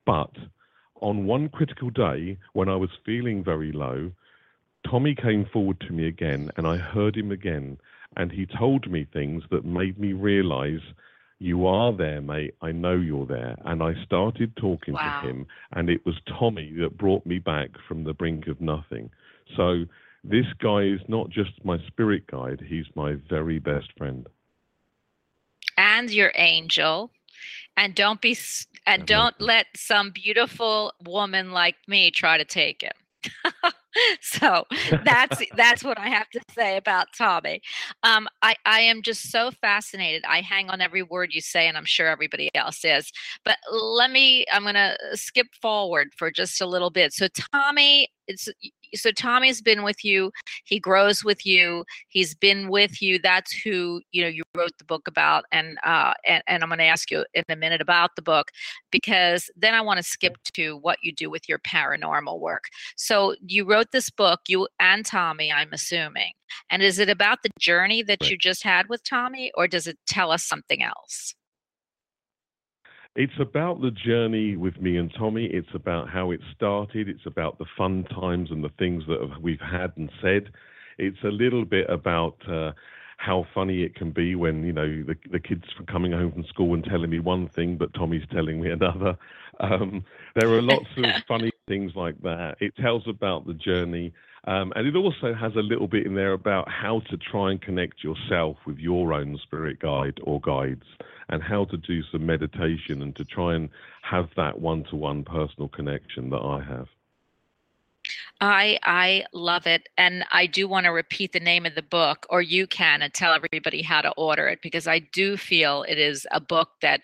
But 0.05 0.31
on 1.01 1.25
one 1.25 1.49
critical 1.49 1.89
day, 1.91 2.37
when 2.53 2.67
I 2.67 2.75
was 2.75 2.89
feeling 3.05 3.43
very 3.43 3.71
low, 3.71 4.11
Tommy 4.89 5.15
came 5.15 5.45
forward 5.45 5.79
to 5.81 5.93
me 5.93 6.07
again, 6.07 6.49
and 6.57 6.65
I 6.65 6.77
heard 6.77 7.15
him 7.15 7.31
again, 7.31 7.77
and 8.17 8.31
he 8.31 8.45
told 8.45 8.89
me 8.89 9.05
things 9.05 9.43
that 9.51 9.65
made 9.65 9.99
me 9.99 10.13
realize. 10.13 10.81
You 11.39 11.65
are 11.67 11.93
there, 11.93 12.21
mate. 12.21 12.55
I 12.61 12.71
know 12.71 12.95
you're 12.95 13.25
there. 13.25 13.57
And 13.65 13.81
I 13.81 13.93
started 14.03 14.55
talking 14.57 14.93
Wow. 14.95 15.21
to 15.21 15.27
him, 15.27 15.47
and 15.71 15.89
it 15.89 16.05
was 16.05 16.15
Tommy 16.27 16.73
that 16.79 16.97
brought 16.97 17.25
me 17.25 17.39
back 17.39 17.69
from 17.87 18.03
the 18.03 18.13
brink 18.13 18.47
of 18.47 18.59
nothing. 18.59 19.09
So 19.55 19.85
this 20.23 20.45
guy 20.61 20.81
is 20.83 20.99
not 21.07 21.29
just 21.29 21.63
my 21.63 21.77
spirit 21.87 22.27
guide, 22.27 22.61
he's 22.67 22.85
my 22.95 23.13
very 23.29 23.59
best 23.59 23.91
friend. 23.97 24.27
and 25.77 26.11
your 26.11 26.31
angel 26.35 27.11
and 27.77 27.95
don't 27.95 28.21
be 28.21 28.37
and 28.85 29.05
don't 29.05 29.39
let 29.39 29.67
some 29.75 30.11
beautiful 30.11 30.91
woman 31.05 31.51
like 31.51 31.75
me 31.87 32.11
try 32.11 32.37
to 32.37 32.43
take 32.45 32.81
him 32.81 32.91
so 34.21 34.65
that's 35.03 35.41
that's 35.55 35.83
what 35.83 35.97
i 35.99 36.07
have 36.09 36.29
to 36.29 36.39
say 36.53 36.77
about 36.77 37.07
tommy. 37.17 37.61
Um, 38.03 38.27
I, 38.41 38.55
I 38.65 38.81
am 38.81 39.01
just 39.01 39.31
so 39.31 39.51
fascinated 39.61 40.23
i 40.27 40.41
hang 40.41 40.69
on 40.69 40.81
every 40.81 41.03
word 41.03 41.33
you 41.33 41.41
say 41.41 41.67
and 41.67 41.77
i'm 41.77 41.85
sure 41.85 42.07
everybody 42.07 42.49
else 42.55 42.83
is 42.83 43.11
but 43.43 43.57
let 43.71 44.11
me 44.11 44.45
i'm 44.53 44.63
going 44.63 44.75
to 44.75 44.97
skip 45.13 45.47
forward 45.61 46.09
for 46.17 46.31
just 46.31 46.61
a 46.61 46.65
little 46.67 46.89
bit. 46.89 47.13
So 47.13 47.27
tommy 47.53 48.09
it's 48.27 48.47
so 48.95 49.11
tommy's 49.11 49.61
been 49.61 49.83
with 49.83 50.03
you 50.03 50.31
he 50.65 50.79
grows 50.79 51.23
with 51.23 51.45
you 51.45 51.83
he's 52.07 52.33
been 52.35 52.69
with 52.69 53.01
you 53.01 53.19
that's 53.19 53.51
who 53.51 54.01
you 54.11 54.21
know 54.21 54.27
you 54.27 54.43
wrote 54.55 54.71
the 54.77 54.85
book 54.85 55.07
about 55.07 55.45
and 55.51 55.77
uh 55.83 56.13
and, 56.25 56.43
and 56.47 56.63
i'm 56.63 56.69
going 56.69 56.79
to 56.79 56.85
ask 56.85 57.11
you 57.11 57.25
in 57.33 57.43
a 57.49 57.55
minute 57.55 57.81
about 57.81 58.11
the 58.15 58.21
book 58.21 58.51
because 58.91 59.49
then 59.55 59.73
i 59.73 59.81
want 59.81 59.97
to 59.97 60.03
skip 60.03 60.37
to 60.53 60.77
what 60.77 60.97
you 61.01 61.11
do 61.11 61.29
with 61.29 61.47
your 61.47 61.59
paranormal 61.59 62.39
work 62.39 62.65
so 62.95 63.35
you 63.45 63.65
wrote 63.65 63.91
this 63.91 64.09
book 64.09 64.39
you 64.47 64.67
and 64.79 65.05
tommy 65.05 65.51
i'm 65.51 65.69
assuming 65.73 66.33
and 66.69 66.81
is 66.81 66.99
it 66.99 67.09
about 67.09 67.39
the 67.43 67.49
journey 67.59 68.01
that 68.03 68.17
Right. 68.21 68.31
you 68.31 68.37
just 68.37 68.63
had 68.63 68.89
with 68.89 69.03
tommy 69.03 69.51
or 69.55 69.67
does 69.67 69.87
it 69.87 69.97
tell 70.07 70.31
us 70.31 70.43
something 70.43 70.83
else 70.83 71.35
It's 73.15 73.39
about 73.39 73.81
the 73.81 73.91
journey 73.91 74.55
with 74.55 74.79
me 74.79 74.97
and 74.97 75.11
Tommy. 75.17 75.45
It's 75.45 75.73
about 75.73 76.09
how 76.09 76.31
it 76.31 76.41
started. 76.55 77.09
It's 77.09 77.25
about 77.25 77.57
the 77.57 77.65
fun 77.75 78.03
times 78.05 78.51
and 78.51 78.63
the 78.63 78.71
things 78.77 79.03
that 79.07 79.41
we've 79.41 79.59
had 79.59 79.93
and 79.97 80.11
said. 80.21 80.51
It's 80.99 81.17
a 81.23 81.29
little 81.29 81.65
bit 81.65 81.89
about 81.89 82.37
uh, 82.47 82.71
how 83.17 83.47
funny 83.53 83.81
it 83.81 83.95
can 83.95 84.11
be 84.11 84.35
when 84.35 84.63
you 84.63 84.73
know 84.73 85.03
the, 85.03 85.15
the 85.31 85.39
kids 85.39 85.63
from 85.75 85.87
coming 85.87 86.11
home 86.11 86.31
from 86.31 86.45
school 86.45 86.73
and 86.75 86.83
telling 86.83 87.09
me 87.09 87.19
one 87.19 87.49
thing, 87.49 87.77
but 87.77 87.93
Tommy's 87.93 88.27
telling 88.31 88.61
me 88.61 88.69
another. 88.69 89.17
Um, 89.59 90.05
there 90.39 90.49
are 90.51 90.61
lots 90.61 90.87
of 90.95 91.05
funny 91.27 91.51
things 91.67 91.93
like 91.95 92.21
that. 92.21 92.57
It 92.59 92.75
tells 92.77 93.07
about 93.07 93.47
the 93.47 93.53
journey. 93.53 94.13
Um, 94.45 94.71
and 94.75 94.87
it 94.87 94.95
also 94.95 95.33
has 95.33 95.53
a 95.55 95.61
little 95.61 95.87
bit 95.87 96.05
in 96.05 96.15
there 96.15 96.31
about 96.31 96.69
how 96.69 97.01
to 97.09 97.17
try 97.17 97.51
and 97.51 97.61
connect 97.61 98.03
yourself 98.03 98.55
with 98.65 98.77
your 98.77 99.13
own 99.13 99.37
spirit 99.43 99.79
guide 99.79 100.19
or 100.23 100.39
guides 100.39 100.85
and 101.29 101.41
how 101.41 101.65
to 101.65 101.77
do 101.77 102.03
some 102.11 102.25
meditation 102.25 103.01
and 103.01 103.15
to 103.15 103.23
try 103.25 103.55
and 103.55 103.69
have 104.01 104.29
that 104.35 104.59
one 104.59 104.83
to 104.85 104.95
one 104.95 105.23
personal 105.23 105.69
connection 105.69 106.29
that 106.29 106.41
I 106.41 106.63
have. 106.63 106.87
I 108.41 108.79
I 108.83 109.25
love 109.33 109.67
it, 109.67 109.89
and 109.97 110.25
I 110.31 110.47
do 110.47 110.67
want 110.67 110.85
to 110.85 110.91
repeat 110.91 111.33
the 111.33 111.39
name 111.39 111.65
of 111.65 111.75
the 111.75 111.83
book, 111.83 112.25
or 112.29 112.41
you 112.41 112.65
can, 112.65 113.01
and 113.01 113.13
tell 113.13 113.33
everybody 113.33 113.81
how 113.81 114.01
to 114.01 114.11
order 114.11 114.47
it 114.47 114.61
because 114.61 114.87
I 114.87 114.99
do 114.99 115.37
feel 115.37 115.83
it 115.83 115.99
is 115.99 116.25
a 116.31 116.39
book 116.39 116.69
that 116.81 117.01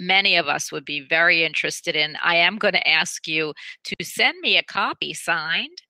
many 0.00 0.36
of 0.36 0.48
us 0.48 0.72
would 0.72 0.84
be 0.84 1.00
very 1.00 1.44
interested 1.44 1.96
in. 1.96 2.16
I 2.22 2.36
am 2.36 2.56
going 2.56 2.74
to 2.74 2.88
ask 2.88 3.26
you 3.26 3.54
to 3.84 3.96
send 4.02 4.38
me 4.40 4.56
a 4.56 4.62
copy 4.62 5.12
signed. 5.12 5.82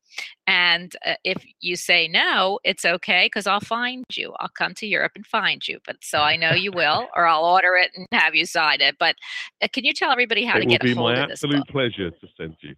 And 0.46 0.94
uh, 1.04 1.14
if 1.24 1.44
you 1.61 1.76
say 1.76 2.09
no, 2.09 2.59
it's 2.64 2.85
okay 2.85 3.26
because 3.26 3.46
I'll 3.46 3.61
find 3.61 4.04
you. 4.14 4.33
I'll 4.40 4.48
come 4.48 4.74
to 4.74 4.87
Europe 4.87 5.12
and 5.14 5.26
find 5.26 5.66
you. 5.66 5.78
But 5.87 5.96
so 6.02 6.18
I 6.18 6.37
know 6.37 6.52
you 6.52 6.72
will, 6.72 7.07
or 7.14 7.26
I'll 7.26 7.44
order 7.44 7.76
it 7.76 7.90
and 7.94 8.07
have 8.12 8.35
you 8.35 8.46
sign 8.46 8.81
it. 8.81 8.96
But 8.98 9.16
uh, 9.62 9.68
can 9.72 9.85
you 9.85 9.92
tell 9.92 10.11
everybody 10.11 10.44
how 10.44 10.57
it 10.57 10.61
to 10.61 10.66
get 10.66 10.85
a 10.85 10.94
hold 10.94 11.18
of 11.18 11.28
this 11.28 11.40
book? 11.40 11.50
It 11.50 11.52
will 11.52 11.57
be 11.57 11.62
my 11.62 11.64
absolute 11.64 11.68
pleasure 11.68 12.11
to 12.11 12.26
send 12.37 12.57
you. 12.61 12.74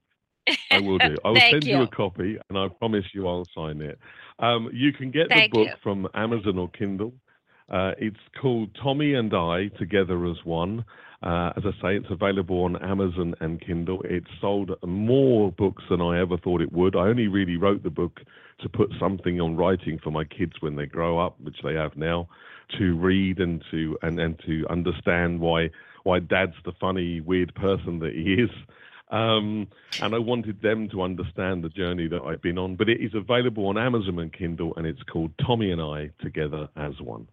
I 0.70 0.80
will 0.80 0.98
do. 0.98 1.16
I 1.24 1.28
will 1.30 1.40
send 1.40 1.64
you. 1.64 1.76
you. 1.76 1.82
a 1.82 1.88
copy, 1.88 2.38
and 2.48 2.58
I 2.58 2.68
promise 2.68 3.04
you 3.14 3.28
I'll 3.28 3.46
sign 3.54 3.80
it. 3.80 3.98
Um, 4.38 4.70
you 4.72 4.92
can 4.92 5.10
get 5.10 5.28
Thank 5.28 5.52
the 5.52 5.58
book 5.58 5.68
you. 5.68 5.74
from 5.82 6.08
Amazon 6.14 6.58
or 6.58 6.68
Kindle. 6.70 7.12
Uh, 7.70 7.92
it's 7.98 8.16
called 8.40 8.76
Tommy 8.82 9.14
and 9.14 9.32
I 9.32 9.68
Together 9.78 10.26
as 10.26 10.44
One. 10.44 10.84
Uh, 11.22 11.52
as 11.56 11.64
I 11.66 11.72
say, 11.82 11.96
it's 11.96 12.10
available 12.10 12.64
on 12.64 12.82
Amazon 12.82 13.34
and 13.40 13.60
Kindle. 13.60 14.00
It's 14.04 14.30
sold 14.40 14.70
more 14.82 15.52
books 15.52 15.82
than 15.90 16.00
I 16.00 16.18
ever 16.18 16.38
thought 16.38 16.62
it 16.62 16.72
would. 16.72 16.96
I 16.96 17.08
only 17.08 17.28
really 17.28 17.58
wrote 17.58 17.82
the 17.82 17.90
book 17.90 18.20
to 18.60 18.68
put 18.68 18.90
something 18.98 19.40
on 19.40 19.56
writing 19.56 19.98
for 20.02 20.10
my 20.10 20.24
kids 20.24 20.54
when 20.60 20.76
they 20.76 20.86
grow 20.86 21.18
up, 21.18 21.38
which 21.40 21.58
they 21.62 21.74
have 21.74 21.96
now, 21.96 22.28
to 22.78 22.96
read 22.96 23.38
and 23.38 23.62
to 23.70 23.98
and, 24.02 24.18
and 24.18 24.40
to 24.46 24.66
understand 24.70 25.40
why 25.40 25.70
why 26.04 26.20
Dad's 26.20 26.56
the 26.64 26.72
funny, 26.80 27.20
weird 27.20 27.54
person 27.54 27.98
that 27.98 28.14
he 28.14 28.34
is. 28.34 28.50
Um, 29.10 29.66
and 30.00 30.14
I 30.14 30.18
wanted 30.18 30.62
them 30.62 30.88
to 30.90 31.02
understand 31.02 31.64
the 31.64 31.68
journey 31.68 32.08
that 32.08 32.22
I've 32.22 32.40
been 32.40 32.58
on. 32.58 32.76
But 32.76 32.88
it 32.88 33.00
is 33.00 33.14
available 33.14 33.66
on 33.66 33.76
Amazon 33.76 34.18
and 34.20 34.32
Kindle, 34.32 34.72
and 34.76 34.86
it's 34.86 35.02
called 35.02 35.32
Tommy 35.44 35.70
and 35.70 35.82
I 35.82 36.10
Together 36.22 36.68
as 36.76 36.98
One. 37.00 37.26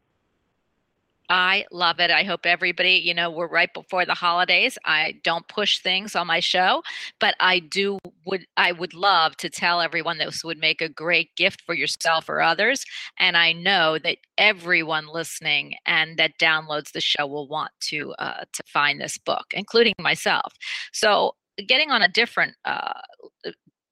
I 1.30 1.66
love 1.72 2.00
it. 2.00 2.10
I 2.10 2.24
hope 2.24 2.46
everybody, 2.46 2.92
you 2.92 3.13
know, 3.13 3.30
we're 3.30 3.50
right 3.50 3.74
before 3.74 4.06
the 4.06 4.13
holidays. 4.13 4.78
I 4.86 5.16
don't 5.24 5.48
push 5.50 5.80
things 5.80 6.16
on 6.16 6.26
my 6.28 6.40
show, 6.40 6.84
but 7.20 7.36
I 7.42 7.60
do 7.60 8.00
would 8.26 8.46
I 8.56 8.72
would 8.72 8.94
love 8.94 9.36
to 9.38 9.50
tell 9.50 9.82
everyone 9.82 10.20
this 10.20 10.44
would 10.44 10.58
make 10.58 10.82
a 10.82 10.88
great 10.88 11.36
gift 11.36 11.63
for 11.66 11.76
yourself 11.76 12.30
or 12.30 12.42
others. 12.42 12.86
And 13.20 13.36
I 13.36 13.52
know 13.52 13.98
that 14.00 14.20
everyone 14.38 15.08
listening 15.08 15.76
and 15.86 16.18
that 16.18 16.40
downloads 16.40 16.94
the 16.94 17.02
show 17.02 17.28
will 17.28 17.48
want 17.50 17.72
to 17.82 18.13
uh, 18.20 18.46
to 18.54 18.63
find 18.66 19.02
this 19.02 19.18
book, 19.18 19.48
including 19.52 19.96
myself. 20.00 20.54
So 20.94 21.36
getting 21.68 21.92
on 21.92 22.02
a 22.02 22.08
different 22.08 22.56
uh, 22.63 23.02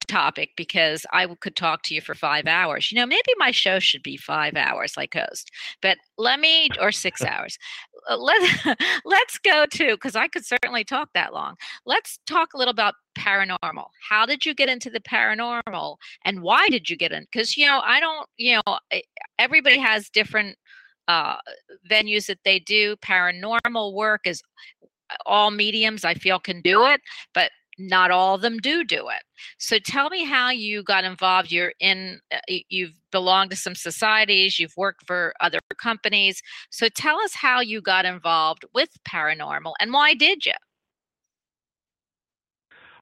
topic 0.08 0.52
because 0.56 1.06
I 1.12 1.28
could 1.40 1.56
talk 1.56 1.84
to 1.84 1.96
you 1.96 2.02
for 2.02 2.16
five 2.16 2.46
hours. 2.46 2.92
You 2.92 2.98
know, 2.98 3.06
maybe 3.06 3.32
my 3.38 3.52
show 3.52 3.80
should 3.80 4.04
be 4.04 4.18
five 4.18 4.56
hours 4.56 4.96
like 4.98 5.14
host, 5.14 5.52
but 5.82 5.98
let 6.18 6.40
me, 6.40 6.70
or 6.80 6.92
six 6.92 7.22
hours. 7.26 7.58
Uh, 8.10 8.18
let, 8.18 8.78
let's 9.06 9.38
go 9.40 9.66
to, 9.66 9.96
because 9.96 10.16
I 10.16 10.28
could 10.28 10.46
certainly 10.46 10.84
talk 10.84 11.10
that 11.14 11.34
long. 11.34 11.56
Let's 11.86 12.20
talk 12.28 12.54
a 12.54 12.58
little 12.58 12.72
about 12.72 12.96
paranormal. 13.18 13.88
How 14.10 14.26
did 14.26 14.46
you 14.46 14.54
get 14.54 14.70
into 14.70 14.90
the 14.90 15.00
paranormal 15.00 15.98
and 16.24 16.42
why 16.42 16.70
did 16.70 16.90
you 16.90 16.98
get 16.98 17.12
in? 17.12 17.26
Because, 17.32 17.58
you 17.58 17.66
know, 17.66 17.82
I 17.84 18.00
don't, 18.00 18.28
you 18.38 18.60
know, 18.66 18.78
everybody 19.40 19.80
has 19.80 20.10
different 20.10 20.58
uh, 21.08 21.38
venues 21.90 22.28
that 22.28 22.40
they 22.44 22.60
do. 22.60 22.96
Paranormal 22.98 23.94
work 23.94 24.22
is 24.26 24.42
all 25.26 25.52
mediums 25.52 26.04
I 26.04 26.14
feel 26.16 26.40
can 26.40 26.62
do 26.62 26.86
it, 26.86 27.02
but 27.34 27.52
not 27.78 28.12
all 28.12 28.36
of 28.36 28.42
them 28.42 28.58
do 28.58 28.84
do 28.84 29.10
it. 29.10 29.24
So 29.58 29.80
tell 29.80 30.10
me 30.10 30.26
how 30.26 30.50
you 30.50 30.84
got 30.84 31.04
involved. 31.04 31.52
You're 31.52 31.74
in, 31.80 32.20
uh, 32.34 32.38
you've 32.70 32.94
belonged 33.12 33.52
to 33.52 33.56
some 33.56 33.76
societies, 33.76 34.60
you've 34.60 34.78
worked 34.78 35.06
for 35.06 35.34
other 35.42 35.60
companies. 35.82 36.42
So 36.70 36.88
tell 36.90 37.20
us 37.22 37.36
how 37.36 37.60
you 37.60 37.82
got 37.82 38.06
involved 38.06 38.66
with 38.74 38.90
paranormal 39.08 39.74
and 39.80 39.94
why 39.94 40.14
did 40.14 40.46
you? 40.46 40.54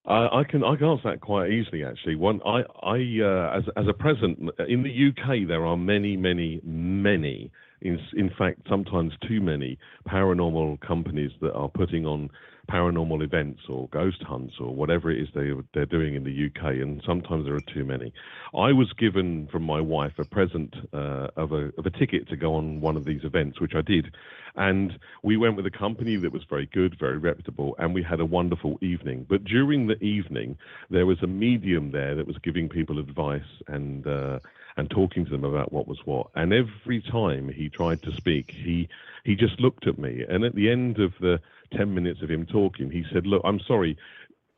I 0.06 0.44
can 0.50 0.64
I 0.66 0.76
can 0.76 0.88
answer 0.88 1.12
that 1.12 1.22
quite 1.22 1.52
easily 1.52 1.86
actually. 1.86 2.16
One 2.16 2.42
I 2.46 2.64
I 2.82 3.20
uh, 3.24 3.58
as 3.58 3.64
as 3.78 3.88
a 3.88 3.94
present 3.94 4.38
in 4.68 4.84
the 4.84 5.10
UK 5.10 5.48
there 5.48 5.66
are 5.66 5.78
many 5.78 6.18
many 6.18 6.60
many 6.64 7.50
in 7.82 7.98
in 8.14 8.30
fact 8.38 8.60
sometimes 8.68 9.14
too 9.26 9.40
many 9.40 9.78
paranormal 10.08 10.82
companies 10.82 11.32
that 11.40 11.54
are 11.54 11.70
putting 11.70 12.06
on 12.06 12.30
paranormal 12.70 13.24
events 13.24 13.62
or 13.68 13.88
ghost 13.90 14.24
hunts 14.24 14.56
or 14.60 14.74
whatever 14.74 15.12
it 15.12 15.22
is 15.22 15.28
they, 15.36 15.52
they're 15.74 15.86
doing 15.86 16.16
in 16.16 16.24
the 16.24 16.46
UK, 16.48 16.74
and 16.82 17.02
sometimes 17.06 17.46
there 17.46 17.56
are 17.56 17.74
too 17.74 17.84
many. 17.84 18.14
I 18.56 18.72
was 18.72 18.92
given 18.94 19.48
from 19.52 19.64
my 19.64 19.82
wife 19.82 20.14
a 20.18 20.26
present 20.26 20.74
uh, 20.94 21.28
of, 21.36 21.52
a, 21.52 21.72
of 21.78 21.86
a 21.86 21.90
ticket 21.90 22.28
to 22.30 22.38
go 22.38 22.56
on 22.56 22.80
one 22.80 22.96
of 22.96 23.06
these 23.06 23.24
events, 23.24 23.60
which 23.60 23.74
I 23.76 23.82
did. 23.82 24.16
And 24.56 24.98
we 25.24 25.36
went 25.36 25.56
with 25.56 25.66
a 25.66 25.72
company 25.72 26.16
that 26.18 26.32
was 26.32 26.44
very 26.50 26.68
good, 26.68 26.98
very 27.00 27.18
reputable, 27.18 27.76
and 27.80 27.94
we 27.94 28.04
had 28.04 28.20
a 28.20 28.26
wonderful 28.26 28.78
evening. 28.82 29.26
But 29.28 29.44
during 29.44 29.88
the 29.88 30.02
evening, 30.04 30.58
there 30.90 31.06
was 31.06 31.22
a 31.22 31.28
medium 31.28 31.92
there 31.92 32.16
that 32.16 32.28
was 32.28 32.38
giving 32.44 32.70
people 32.70 33.00
advice 33.00 33.42
and 33.68 34.06
uh, 34.08 34.40
and 34.78 34.90
talking 34.90 35.26
to 35.26 35.32
them 35.32 35.44
about 35.44 35.72
what 35.72 35.88
was 35.88 36.00
what. 36.06 36.28
And 36.36 36.54
every 36.54 37.02
time 37.02 37.50
he 37.50 37.70
tried 37.70 38.02
to 38.04 38.12
speak, 38.12 38.52
he 38.52 38.90
he 39.24 39.36
just 39.36 39.60
looked 39.60 39.88
at 39.88 39.98
me. 39.98 40.26
And 40.28 40.44
at 40.44 40.56
the 40.56 40.70
end 40.70 41.00
of 41.00 41.14
the 41.22 41.40
10 41.76 41.94
minutes 41.94 42.22
of 42.22 42.30
him 42.30 42.46
talking, 42.46 42.92
he 42.92 43.06
said, 43.12 43.26
Look, 43.26 43.42
I'm 43.46 43.60
sorry, 43.62 43.98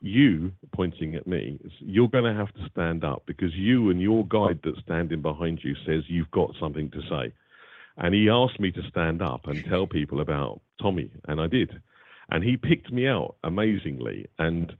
you, 0.01 0.51
pointing 0.73 1.15
at 1.15 1.27
me, 1.27 1.59
you're 1.79 2.09
going 2.09 2.23
to 2.23 2.33
have 2.33 2.53
to 2.53 2.69
stand 2.69 3.03
up 3.03 3.23
because 3.25 3.53
you 3.55 3.89
and 3.89 4.01
your 4.01 4.25
guide 4.25 4.59
that's 4.63 4.79
standing 4.81 5.21
behind 5.21 5.59
you 5.63 5.75
says 5.85 6.03
you've 6.07 6.31
got 6.31 6.51
something 6.59 6.89
to 6.91 7.01
say. 7.09 7.33
And 7.97 8.13
he 8.13 8.29
asked 8.29 8.59
me 8.59 8.71
to 8.71 8.87
stand 8.89 9.21
up 9.21 9.47
and 9.47 9.63
tell 9.65 9.87
people 9.87 10.19
about 10.19 10.61
Tommy, 10.81 11.09
and 11.27 11.39
I 11.39 11.47
did. 11.47 11.81
And 12.29 12.43
he 12.43 12.57
picked 12.57 12.91
me 12.91 13.07
out 13.07 13.35
amazingly. 13.43 14.27
And 14.37 14.75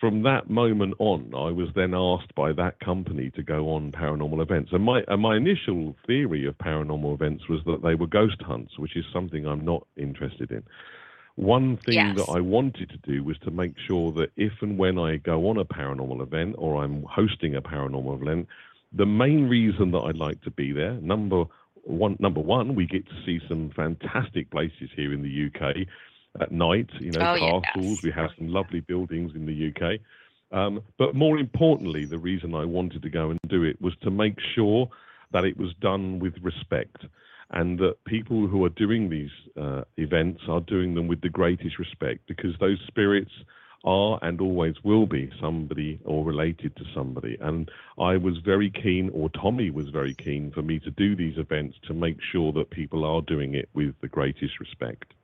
from 0.00 0.22
that 0.22 0.48
moment 0.48 0.94
on, 0.98 1.30
I 1.34 1.50
was 1.50 1.68
then 1.74 1.94
asked 1.94 2.34
by 2.34 2.52
that 2.54 2.80
company 2.80 3.30
to 3.36 3.42
go 3.42 3.74
on 3.74 3.92
paranormal 3.92 4.40
events. 4.40 4.70
And 4.72 4.82
my 4.82 5.02
and 5.06 5.20
my 5.20 5.36
initial 5.36 5.94
theory 6.06 6.46
of 6.46 6.56
paranormal 6.56 7.12
events 7.12 7.48
was 7.48 7.60
that 7.66 7.82
they 7.82 7.94
were 7.94 8.06
ghost 8.06 8.40
hunts, 8.40 8.78
which 8.78 8.96
is 8.96 9.04
something 9.12 9.46
I'm 9.46 9.64
not 9.64 9.86
interested 9.96 10.50
in. 10.50 10.62
One 11.36 11.76
thing 11.76 11.94
yes. 11.94 12.16
that 12.16 12.30
I 12.30 12.40
wanted 12.40 12.90
to 12.90 12.98
do 12.98 13.22
was 13.22 13.38
to 13.40 13.50
make 13.50 13.74
sure 13.86 14.10
that 14.12 14.32
if 14.36 14.52
and 14.62 14.78
when 14.78 14.98
I 14.98 15.16
go 15.16 15.48
on 15.48 15.58
a 15.58 15.64
paranormal 15.64 16.22
event 16.22 16.56
or 16.58 16.82
I'm 16.82 17.04
hosting 17.04 17.54
a 17.54 17.62
paranormal 17.62 18.20
event, 18.20 18.48
the 18.92 19.06
main 19.06 19.48
reason 19.48 19.92
that 19.92 20.00
I'd 20.00 20.16
like 20.16 20.42
to 20.42 20.50
be 20.50 20.72
there, 20.72 20.94
number 20.94 21.44
one, 21.84 22.16
number 22.18 22.40
one, 22.40 22.74
we 22.74 22.86
get 22.86 23.06
to 23.06 23.14
see 23.24 23.40
some 23.48 23.70
fantastic 23.76 24.50
places 24.50 24.90
here 24.96 25.12
in 25.12 25.22
the 25.22 25.46
UK 25.46 25.86
at 26.38 26.52
night. 26.52 26.88
You 27.00 27.12
know, 27.12 27.34
oh, 27.34 27.60
castles. 27.60 27.96
Yes. 27.96 28.02
We 28.02 28.10
have 28.12 28.30
some 28.38 28.48
lovely 28.48 28.80
buildings 28.80 29.32
in 29.34 29.46
the 29.46 29.72
UK. 29.72 30.00
Um, 30.52 30.82
but 30.98 31.14
more 31.14 31.38
importantly, 31.38 32.04
the 32.04 32.18
reason 32.18 32.54
I 32.54 32.64
wanted 32.64 33.02
to 33.02 33.10
go 33.10 33.30
and 33.30 33.38
do 33.48 33.62
it 33.62 33.80
was 33.80 33.94
to 34.02 34.10
make 34.10 34.38
sure 34.54 34.88
that 35.32 35.44
it 35.44 35.56
was 35.56 35.72
done 35.80 36.18
with 36.18 36.34
respect 36.42 37.04
and 37.50 37.78
that 37.78 38.02
people 38.04 38.46
who 38.46 38.64
are 38.64 38.70
doing 38.70 39.08
these 39.08 39.30
uh, 39.60 39.82
events 39.96 40.42
are 40.48 40.60
doing 40.60 40.94
them 40.94 41.08
with 41.08 41.20
the 41.20 41.28
greatest 41.28 41.78
respect 41.78 42.20
because 42.26 42.54
those 42.58 42.78
spirits 42.86 43.32
are 43.84 44.18
and 44.22 44.40
always 44.40 44.74
will 44.84 45.06
be 45.06 45.30
somebody 45.40 45.98
or 46.04 46.24
related 46.24 46.76
to 46.76 46.84
somebody. 46.94 47.36
And 47.40 47.70
I 47.98 48.16
was 48.16 48.36
very 48.44 48.70
keen, 48.70 49.10
or 49.12 49.30
Tommy 49.30 49.70
was 49.70 49.88
very 49.88 50.14
keen, 50.14 50.50
for 50.52 50.62
me 50.62 50.78
to 50.80 50.90
do 50.90 51.16
these 51.16 51.38
events 51.38 51.78
to 51.86 51.94
make 51.94 52.18
sure 52.30 52.52
that 52.52 52.70
people 52.70 53.04
are 53.04 53.22
doing 53.22 53.54
it 53.54 53.68
with 53.74 53.94
the 54.00 54.08
greatest 54.08 54.60
respect. 54.60 55.14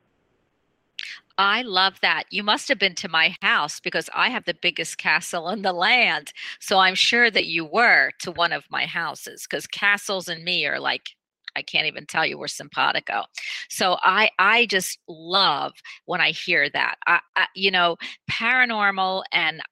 I 1.39 1.63
love 1.63 2.01
that. 2.01 2.25
You 2.31 2.43
must 2.43 2.69
have 2.69 2.79
been 2.79 2.95
to 2.97 3.09
my 3.09 3.37
house 3.43 3.79
because 3.81 4.09
I 4.15 4.31
have 4.31 4.45
the 4.45 4.55
biggest 4.55 4.97
castle 4.99 5.49
in 5.51 5.63
the 5.63 5.73
land. 5.73 6.33
So 6.61 6.79
I'm 6.79 6.95
sure 6.95 7.31
that 7.31 7.47
you 7.47 7.65
were 7.65 8.11
to 8.21 8.31
one 8.31 8.53
of 8.53 8.65
my 8.71 8.87
houses 8.87 9.47
because 9.49 9.67
castles 9.67 10.29
and 10.29 10.45
me 10.45 10.67
are 10.67 10.81
like 10.81 11.11
I 11.55 11.63
can't 11.63 11.87
even 11.87 12.05
tell 12.05 12.27
you 12.27 12.39
we're 12.39 12.49
simpatico. 12.49 13.25
So 13.69 13.97
I 14.03 14.31
I 14.39 14.67
just 14.67 14.99
love 15.09 15.73
when 16.05 16.21
I 16.21 16.31
hear 16.31 16.69
that. 16.71 16.97
I, 17.07 17.21
I 17.35 17.47
you 17.55 17.71
know 17.71 17.97
paranormal 18.31 19.25
and 19.33 19.63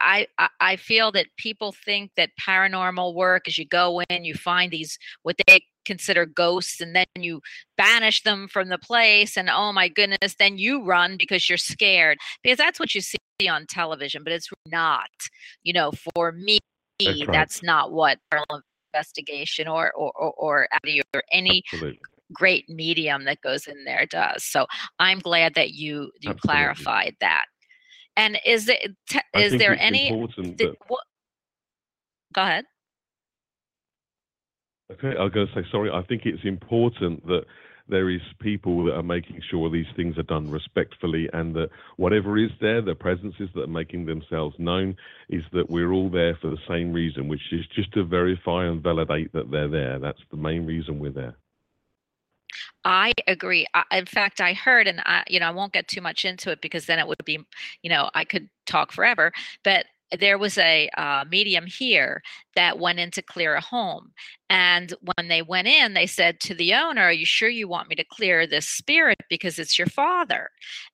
I, 0.00 0.26
I 0.60 0.76
feel 0.76 1.10
that 1.12 1.26
people 1.36 1.72
think 1.72 2.12
that 2.16 2.30
paranormal 2.40 3.14
work 3.14 3.48
is 3.48 3.58
you 3.58 3.66
go 3.66 4.02
in, 4.02 4.24
you 4.24 4.34
find 4.34 4.70
these 4.70 4.98
what 5.22 5.36
they 5.46 5.62
consider 5.86 6.26
ghosts 6.26 6.80
and 6.80 6.94
then 6.94 7.06
you 7.18 7.40
banish 7.78 8.22
them 8.22 8.48
from 8.48 8.68
the 8.68 8.78
place 8.78 9.36
and 9.36 9.48
oh 9.48 9.72
my 9.72 9.88
goodness 9.88 10.34
then 10.38 10.58
you 10.58 10.84
run 10.84 11.16
because 11.16 11.48
you're 11.48 11.56
scared 11.56 12.18
because 12.42 12.58
that's 12.58 12.80
what 12.80 12.94
you 12.94 13.00
see 13.00 13.18
on 13.48 13.64
television 13.66 14.22
but 14.24 14.32
it's 14.32 14.50
not 14.70 15.08
you 15.62 15.72
know 15.72 15.92
for 16.14 16.32
me 16.32 16.58
That's 16.98 17.20
right. 17.20 17.32
that's 17.32 17.62
not 17.62 17.92
what 17.92 18.18
investigation 18.92 19.68
or 19.68 19.92
or 19.92 20.12
or, 20.12 20.32
or 20.36 20.68
or 21.14 21.22
any 21.30 21.62
Absolutely. 21.72 22.00
great 22.32 22.68
medium 22.68 23.24
that 23.24 23.40
goes 23.40 23.66
in 23.66 23.84
there 23.84 24.06
does 24.06 24.44
so 24.44 24.66
i'm 24.98 25.18
glad 25.20 25.54
that 25.54 25.72
you 25.72 26.10
you 26.20 26.30
Absolutely. 26.30 26.38
clarified 26.40 27.16
that 27.20 27.44
and 28.16 28.38
is 28.44 28.68
it 28.68 28.96
te- 29.08 29.20
is 29.34 29.52
there 29.58 29.76
any 29.78 30.10
th- 30.56 30.72
what, 30.88 31.04
go 32.32 32.42
ahead 32.42 32.64
Okay, 34.92 35.16
I 35.18 35.24
was 35.24 35.32
going 35.32 35.48
to 35.48 35.54
say 35.54 35.66
sorry. 35.70 35.90
I 35.90 36.02
think 36.02 36.22
it's 36.26 36.44
important 36.44 37.26
that 37.26 37.44
there 37.88 38.10
is 38.10 38.20
people 38.40 38.84
that 38.84 38.94
are 38.94 39.02
making 39.02 39.40
sure 39.50 39.70
these 39.70 39.86
things 39.96 40.18
are 40.18 40.22
done 40.24 40.50
respectfully, 40.50 41.28
and 41.32 41.54
that 41.54 41.70
whatever 41.96 42.38
is 42.38 42.50
there, 42.60 42.82
the 42.82 42.94
presences 42.94 43.48
that 43.54 43.62
are 43.62 43.68
making 43.68 44.06
themselves 44.06 44.56
known, 44.58 44.96
is 45.28 45.42
that 45.52 45.70
we're 45.70 45.92
all 45.92 46.08
there 46.08 46.36
for 46.40 46.50
the 46.50 46.58
same 46.68 46.92
reason, 46.92 47.28
which 47.28 47.52
is 47.52 47.64
just 47.74 47.92
to 47.92 48.04
verify 48.04 48.66
and 48.66 48.82
validate 48.82 49.32
that 49.32 49.50
they're 49.50 49.68
there. 49.68 49.98
That's 49.98 50.22
the 50.30 50.36
main 50.36 50.66
reason 50.66 50.98
we're 50.98 51.10
there. 51.10 51.36
I 52.84 53.12
agree. 53.26 53.66
I, 53.74 53.82
in 53.92 54.06
fact, 54.06 54.40
I 54.40 54.52
heard, 54.52 54.86
and 54.86 55.00
I, 55.04 55.24
you 55.28 55.40
know, 55.40 55.46
I 55.46 55.50
won't 55.50 55.72
get 55.72 55.88
too 55.88 56.00
much 56.00 56.24
into 56.24 56.50
it 56.50 56.60
because 56.60 56.86
then 56.86 56.98
it 57.00 57.06
would 57.06 57.24
be, 57.24 57.40
you 57.82 57.90
know, 57.90 58.10
I 58.14 58.24
could 58.24 58.48
talk 58.66 58.92
forever. 58.92 59.32
But 59.64 59.86
there 60.18 60.38
was 60.38 60.56
a 60.58 60.88
uh, 60.96 61.24
medium 61.28 61.66
here 61.66 62.22
that 62.56 62.78
went 62.78 62.98
in 62.98 63.10
to 63.12 63.22
clear 63.22 63.54
a 63.54 63.60
home, 63.60 64.12
and 64.48 64.94
when 65.00 65.28
they 65.28 65.42
went 65.42 65.66
in, 65.66 65.94
they 65.94 66.06
said 66.06 66.38
to 66.40 66.54
the 66.54 66.74
owner, 66.74 67.02
"Are 67.02 67.12
you 67.12 67.26
sure 67.26 67.48
you 67.48 67.68
want 67.68 67.88
me 67.88 67.96
to 67.96 68.04
clear 68.04 68.46
this 68.46 68.68
spirit 68.68 69.18
because 69.28 69.58
it's 69.58 69.78
your 69.78 69.88
father?" 69.88 70.50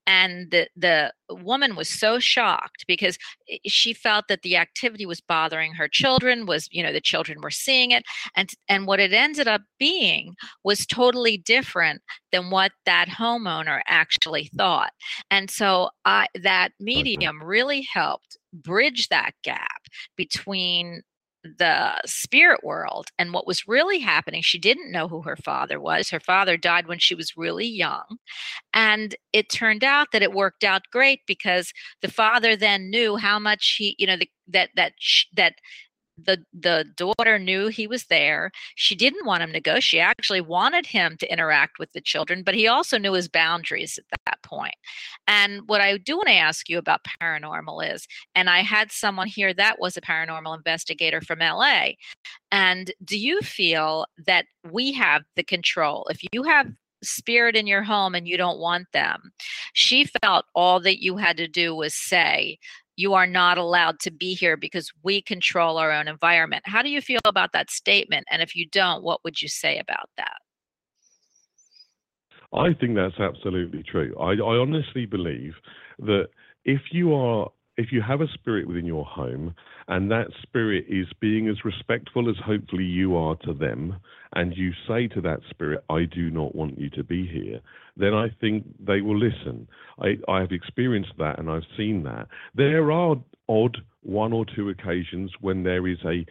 And 0.07 0.51
the 0.51 0.69
the 0.77 1.13
woman 1.31 1.77
was 1.77 1.89
so 1.89 2.19
shocked 2.19 2.85
because 2.87 3.19
eh, 3.51 3.59
she 3.67 3.93
felt 3.93 4.27
that 4.29 4.43
the 4.43 4.57
activity 4.57 5.07
was 5.07 5.21
bothering 5.21 5.75
her 5.75 5.89
children. 5.89 6.47
Was 6.47 6.69
you 6.73 6.83
know 6.83 6.93
the 6.93 7.01
children 7.01 7.41
were 7.43 7.51
seeing 7.51 7.91
it, 7.91 8.05
and 8.37 8.51
and 8.69 8.87
what 8.87 9.01
it 9.01 9.13
ended 9.13 9.49
up 9.49 9.63
being 9.79 10.35
was 10.65 10.87
totally 10.87 11.37
different 11.37 12.03
than 12.33 12.51
what 12.51 12.73
that 12.87 13.09
homeowner 13.09 13.81
actually 13.87 14.51
thought. 14.57 14.93
And 15.31 15.51
so 15.51 15.91
I 16.05 16.27
that 16.43 16.73
medium 16.81 17.43
really 17.43 17.87
helped 17.93 18.39
bridge 18.53 19.09
that 19.09 19.33
gap 19.43 19.83
between 20.17 21.03
the 21.45 22.01
spirit 22.07 22.63
world 22.63 23.09
and 23.19 23.33
what 23.33 23.47
was 23.47 23.67
really 23.67 23.99
happening. 23.99 24.43
She 24.43 24.59
didn't 24.59 24.93
know 24.93 25.09
who 25.09 25.23
her 25.23 25.37
father 25.37 25.81
was. 25.81 26.11
Her 26.11 26.21
father 26.21 26.57
died 26.57 26.87
when 26.87 26.99
she 26.99 27.15
was 27.15 27.37
really 27.37 27.67
young. 27.67 28.19
And 28.73 29.15
it 29.33 29.49
turned 29.49 29.85
out 29.85 30.09
that 30.13 30.23
it 30.23 30.33
worked 30.33 30.65
out 30.65 30.83
great 30.93 31.21
because 31.27 31.73
the 32.01 32.11
father 32.11 32.57
then 32.57 32.91
knew 32.91 33.17
how 33.17 33.39
much 33.39 33.77
he, 33.79 33.97
you 33.99 34.07
know, 34.07 34.17
the, 34.17 34.29
that 34.49 34.71
that 34.77 34.93
that 35.35 35.55
the 36.25 36.45
the 36.53 36.87
daughter 36.97 37.39
knew 37.39 37.69
he 37.69 37.87
was 37.87 38.05
there. 38.07 38.51
She 38.75 38.95
didn't 38.95 39.27
want 39.27 39.43
him 39.43 39.53
to 39.53 39.61
go. 39.61 39.81
She 39.81 40.01
actually 40.01 40.41
wanted 40.41 40.87
him 40.87 41.17
to 41.19 41.33
interact 41.33 41.79
with 41.79 41.93
the 41.93 42.01
children 42.01 42.43
but 42.43 42.55
he 42.55 42.67
also 42.67 42.99
knew 42.99 43.13
his 43.13 43.29
boundaries 43.29 43.99
at 44.13 44.21
that 44.27 44.43
point. 44.43 44.75
And 45.27 45.63
what 45.67 45.81
i 45.81 45.97
do 45.99 46.17
want 46.17 46.29
to 46.29 46.35
ask 46.35 46.69
you 46.69 46.79
about 46.79 47.01
paranormal 47.23 47.95
is 47.95 48.07
and 48.35 48.49
i 48.51 48.61
had 48.61 48.91
someone 48.93 49.27
here 49.27 49.55
that 49.55 49.79
was 49.81 49.97
a 49.97 50.01
paranormal 50.01 50.57
investigator 50.57 51.21
from 51.21 51.41
la 51.41 51.87
and 52.51 52.93
do 53.05 53.19
you 53.19 53.41
feel 53.41 54.07
that 54.27 54.47
we 54.71 54.93
have 54.93 55.23
the 55.37 55.43
control? 55.43 56.07
If 56.11 56.21
you 56.33 56.43
have 56.43 56.67
spirit 57.03 57.57
in 57.57 57.67
your 57.67 57.83
home 57.83 58.15
and 58.15 58.29
you 58.29 58.37
don't 58.37 58.61
want 58.61 58.87
them 58.93 59.33
she 59.73 60.09
felt 60.23 60.45
all 60.55 60.79
that 60.79 61.03
you 61.03 61.17
had 61.17 61.37
to 61.37 61.49
do 61.49 61.75
was 61.75 61.95
say 61.97 62.57
you 62.97 63.15
are 63.15 63.27
not 63.27 63.59
allowed 63.59 63.99
to 64.01 64.11
be 64.11 64.35
here 64.35 64.57
because 64.57 64.93
we 65.03 65.23
control 65.23 65.79
our 65.79 65.91
own 65.91 66.09
environment. 66.09 66.63
How 66.67 66.83
do 66.83 66.91
you 66.91 67.01
feel 67.01 67.21
about 67.25 67.53
that 67.53 67.71
statement? 67.71 68.27
And 68.31 68.43
if 68.43 68.55
you 68.55 68.67
don't, 68.69 69.03
what 69.03 69.23
would 69.25 69.41
you 69.41 69.49
say 69.49 69.79
about 69.79 70.11
that? 70.17 70.37
I 72.55 72.75
think 72.75 72.97
that's 72.97 73.19
absolutely 73.19 73.83
true. 73.83 74.15
I, 74.21 74.33
I 74.33 74.59
honestly 74.59 75.07
believe 75.07 75.55
that 76.01 76.27
if 76.65 76.81
you 76.91 77.15
are 77.15 77.51
if 77.83 77.93
you 77.93 78.01
have 78.01 78.21
a 78.21 78.33
spirit 78.35 78.67
within 78.67 78.87
your 78.87 79.05
home 79.05 79.55
and 79.89 80.11
that 80.11 80.29
spirit 80.43 80.85
is 80.89 81.07
being 81.21 81.49
as 81.49 81.65
respectful 81.65 82.31
as 82.31 82.37
hopefully 82.45 82.85
you 82.85 83.17
are 83.17 83.37
to 83.37 83.53
them 83.53 83.97
and 84.35 84.57
you 84.57 84.71
say 84.87 85.09
to 85.09 85.21
that 85.21 85.41
spirit 85.51 85.85
i 85.91 86.05
do 86.05 86.31
not 86.31 86.55
want 86.55 86.79
you 86.79 86.89
to 86.91 87.03
be 87.03 87.27
here 87.27 87.61
then 87.97 88.15
i 88.15 88.29
think 88.41 88.65
they 88.79 89.01
will 89.01 89.19
listen 89.19 89.67
i, 90.01 90.17
I 90.29 90.41
have 90.41 90.53
experienced 90.53 91.13
that 91.19 91.39
and 91.39 91.51
i've 91.51 91.63
seen 91.77 92.03
that 92.05 92.29
there 92.55 92.93
are 92.93 93.17
odd 93.49 93.79
one 94.03 94.33
or 94.33 94.45
two 94.57 94.69
occasions 94.69 95.31
when 95.41 95.63
there 95.63 95.87
is 95.87 95.99
a 96.05 96.25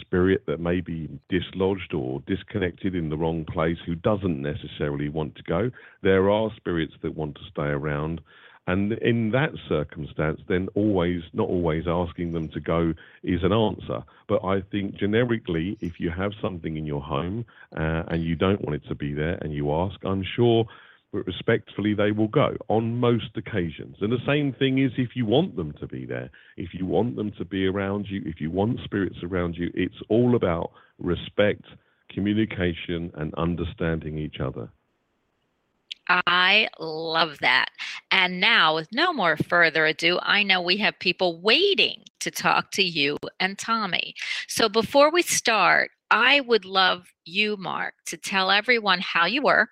spirit 0.00 0.42
that 0.46 0.60
may 0.60 0.80
be 0.80 1.08
dislodged 1.28 1.94
or 1.94 2.20
disconnected 2.26 2.94
in 2.94 3.08
the 3.08 3.16
wrong 3.16 3.44
place 3.44 3.76
who 3.86 3.94
doesn't 3.94 4.42
necessarily 4.42 5.08
want 5.08 5.34
to 5.36 5.42
go. 5.44 5.70
There 6.02 6.30
are 6.30 6.50
spirits 6.56 6.94
that 7.02 7.14
want 7.14 7.36
to 7.36 7.40
stay 7.50 7.62
around. 7.62 8.20
And 8.66 8.92
in 8.94 9.30
that 9.32 9.50
circumstance, 9.68 10.40
then 10.48 10.68
always, 10.74 11.22
not 11.34 11.48
always 11.48 11.84
asking 11.86 12.32
them 12.32 12.48
to 12.48 12.60
go 12.60 12.94
is 13.22 13.42
an 13.42 13.52
answer. 13.52 14.02
But 14.26 14.44
I 14.44 14.62
think 14.62 14.96
generically, 14.96 15.76
if 15.80 16.00
you 16.00 16.10
have 16.10 16.32
something 16.40 16.76
in 16.76 16.86
your 16.86 17.02
home 17.02 17.44
uh, 17.76 18.04
and 18.08 18.24
you 18.24 18.36
don't 18.36 18.62
want 18.62 18.82
it 18.82 18.88
to 18.88 18.94
be 18.94 19.12
there 19.12 19.38
and 19.42 19.52
you 19.52 19.72
ask, 19.72 19.96
I'm 20.04 20.24
sure 20.36 20.66
but 21.14 21.26
respectfully 21.28 21.94
they 21.94 22.10
will 22.10 22.28
go 22.28 22.56
on 22.66 22.98
most 22.98 23.36
occasions. 23.36 23.96
And 24.00 24.12
the 24.12 24.26
same 24.26 24.52
thing 24.52 24.78
is 24.78 24.90
if 24.98 25.10
you 25.14 25.24
want 25.24 25.54
them 25.54 25.72
to 25.78 25.86
be 25.86 26.04
there, 26.04 26.28
if 26.56 26.74
you 26.74 26.86
want 26.86 27.14
them 27.14 27.30
to 27.38 27.44
be 27.44 27.66
around 27.66 28.06
you, 28.08 28.20
if 28.26 28.40
you 28.40 28.50
want 28.50 28.80
spirits 28.82 29.18
around 29.22 29.56
you, 29.56 29.70
it's 29.74 30.02
all 30.08 30.34
about 30.34 30.72
respect, 30.98 31.62
communication, 32.12 33.12
and 33.14 33.32
understanding 33.34 34.18
each 34.18 34.40
other. 34.40 34.68
I 36.08 36.68
love 36.78 37.38
that. 37.40 37.70
And 38.10 38.40
now, 38.40 38.74
with 38.74 38.88
no 38.92 39.12
more 39.12 39.36
further 39.36 39.86
ado, 39.86 40.18
I 40.22 40.42
know 40.42 40.60
we 40.60 40.76
have 40.78 40.98
people 40.98 41.40
waiting 41.40 42.02
to 42.20 42.30
talk 42.30 42.70
to 42.72 42.82
you 42.82 43.16
and 43.40 43.58
Tommy. 43.58 44.14
So 44.48 44.68
before 44.68 45.10
we 45.10 45.22
start, 45.22 45.90
I 46.10 46.40
would 46.40 46.64
love 46.64 47.06
you, 47.24 47.56
Marc, 47.56 47.94
to 48.06 48.16
tell 48.16 48.50
everyone 48.50 49.00
how 49.00 49.26
you 49.26 49.42
work 49.42 49.70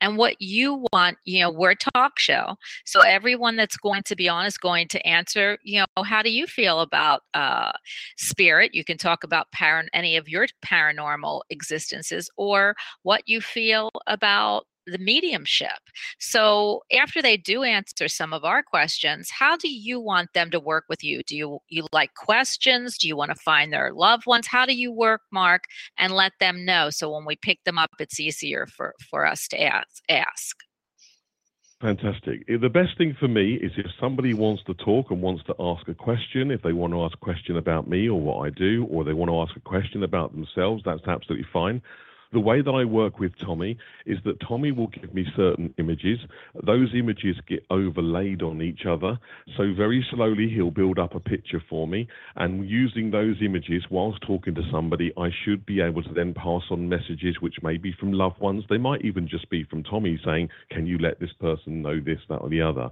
and 0.00 0.16
what 0.16 0.40
you 0.40 0.86
want. 0.92 1.18
You 1.24 1.42
know, 1.42 1.50
we're 1.50 1.72
a 1.72 1.76
talk 1.76 2.18
show. 2.18 2.56
So 2.84 3.02
everyone 3.02 3.56
that's 3.56 3.76
going 3.76 4.02
to 4.04 4.16
be 4.16 4.28
on 4.28 4.46
is 4.46 4.58
going 4.58 4.88
to 4.88 5.06
answer, 5.06 5.58
you 5.62 5.80
know, 5.80 6.02
how 6.02 6.22
do 6.22 6.30
you 6.30 6.46
feel 6.46 6.80
about 6.80 7.22
uh, 7.34 7.72
spirit? 8.16 8.74
You 8.74 8.84
can 8.84 8.98
talk 8.98 9.22
about 9.22 9.52
par- 9.52 9.84
any 9.92 10.16
of 10.16 10.28
your 10.28 10.46
paranormal 10.64 11.42
existences 11.50 12.30
or 12.36 12.74
what 13.02 13.22
you 13.26 13.40
feel 13.40 13.90
about 14.06 14.64
the 14.86 14.98
mediumship. 14.98 15.78
So 16.18 16.82
after 16.92 17.20
they 17.20 17.36
do 17.36 17.62
answer 17.62 18.08
some 18.08 18.32
of 18.32 18.44
our 18.44 18.62
questions, 18.62 19.30
how 19.30 19.56
do 19.56 19.68
you 19.68 20.00
want 20.00 20.32
them 20.32 20.50
to 20.50 20.60
work 20.60 20.84
with 20.88 21.02
you? 21.02 21.22
Do 21.24 21.36
you 21.36 21.58
you 21.68 21.86
like 21.92 22.14
questions? 22.14 22.98
Do 22.98 23.08
you 23.08 23.16
want 23.16 23.30
to 23.30 23.36
find 23.36 23.72
their 23.72 23.92
loved 23.92 24.26
ones? 24.26 24.46
How 24.46 24.66
do 24.66 24.74
you 24.74 24.92
work, 24.92 25.22
Marc, 25.32 25.64
and 25.98 26.12
let 26.12 26.32
them 26.40 26.64
know 26.64 26.90
so 26.90 27.12
when 27.12 27.24
we 27.24 27.36
pick 27.36 27.62
them 27.64 27.78
up 27.78 27.90
it's 27.98 28.20
easier 28.20 28.66
for 28.66 28.94
for 29.10 29.26
us 29.26 29.48
to 29.48 29.62
ask 29.62 30.02
ask. 30.08 30.56
Fantastic. 31.80 32.44
Eh, 32.48 32.56
The 32.56 32.70
best 32.70 32.96
thing 32.96 33.14
for 33.18 33.28
me 33.28 33.54
is 33.54 33.72
if 33.76 33.86
somebody 34.00 34.32
wants 34.32 34.62
to 34.64 34.74
talk 34.74 35.10
and 35.10 35.20
wants 35.20 35.44
to 35.44 35.54
ask 35.60 35.86
a 35.88 35.94
question, 35.94 36.50
if 36.50 36.62
they 36.62 36.72
want 36.72 36.92
to 36.94 37.02
ask 37.04 37.14
a 37.14 37.24
question 37.24 37.56
about 37.58 37.88
me 37.88 38.08
or 38.08 38.18
what 38.20 38.46
I 38.46 38.50
do, 38.50 38.86
or 38.90 39.04
they 39.04 39.12
want 39.12 39.30
to 39.30 39.40
ask 39.40 39.54
a 39.56 39.60
question 39.60 40.02
about 40.02 40.32
themselves, 40.32 40.82
that's 40.84 41.06
absolutely 41.06 41.46
fine. 41.52 41.82
The 42.32 42.40
way 42.40 42.62
that 42.62 42.70
I 42.70 42.84
work 42.84 43.18
with 43.18 43.32
Tommy 43.44 43.78
is 44.04 44.18
that 44.24 44.40
Tommy 44.46 44.72
will 44.72 44.88
give 44.88 45.14
me 45.14 45.24
certain 45.36 45.72
images. 45.78 46.18
Those 46.66 46.88
images 46.94 47.36
get 47.48 47.64
overlaid 47.70 48.42
on 48.42 48.62
each 48.62 48.86
other. 48.88 49.18
So, 49.56 49.72
very 49.76 50.04
slowly, 50.10 50.48
he'll 50.48 50.70
build 50.70 50.98
up 50.98 51.14
a 51.14 51.20
picture 51.20 51.62
for 51.68 51.86
me. 51.86 52.08
And 52.34 52.68
using 52.68 53.10
those 53.10 53.36
images 53.42 53.84
whilst 53.90 54.22
talking 54.22 54.54
to 54.54 54.62
somebody, 54.70 55.12
I 55.16 55.28
should 55.44 55.64
be 55.66 55.80
able 55.80 56.02
to 56.02 56.14
then 56.14 56.34
pass 56.34 56.62
on 56.70 56.88
messages 56.88 57.36
which 57.40 57.56
may 57.62 57.76
be 57.76 57.92
from 57.98 58.12
loved 58.12 58.40
ones. 58.40 58.64
They 58.68 58.78
might 58.78 59.04
even 59.04 59.28
just 59.28 59.48
be 59.50 59.64
from 59.64 59.82
Tommy 59.84 60.18
saying, 60.24 60.48
Can 60.70 60.86
you 60.86 60.98
let 60.98 61.20
this 61.20 61.32
person 61.40 61.82
know 61.82 62.00
this, 62.00 62.20
that, 62.28 62.36
or 62.36 62.48
the 62.48 62.62
other? 62.62 62.90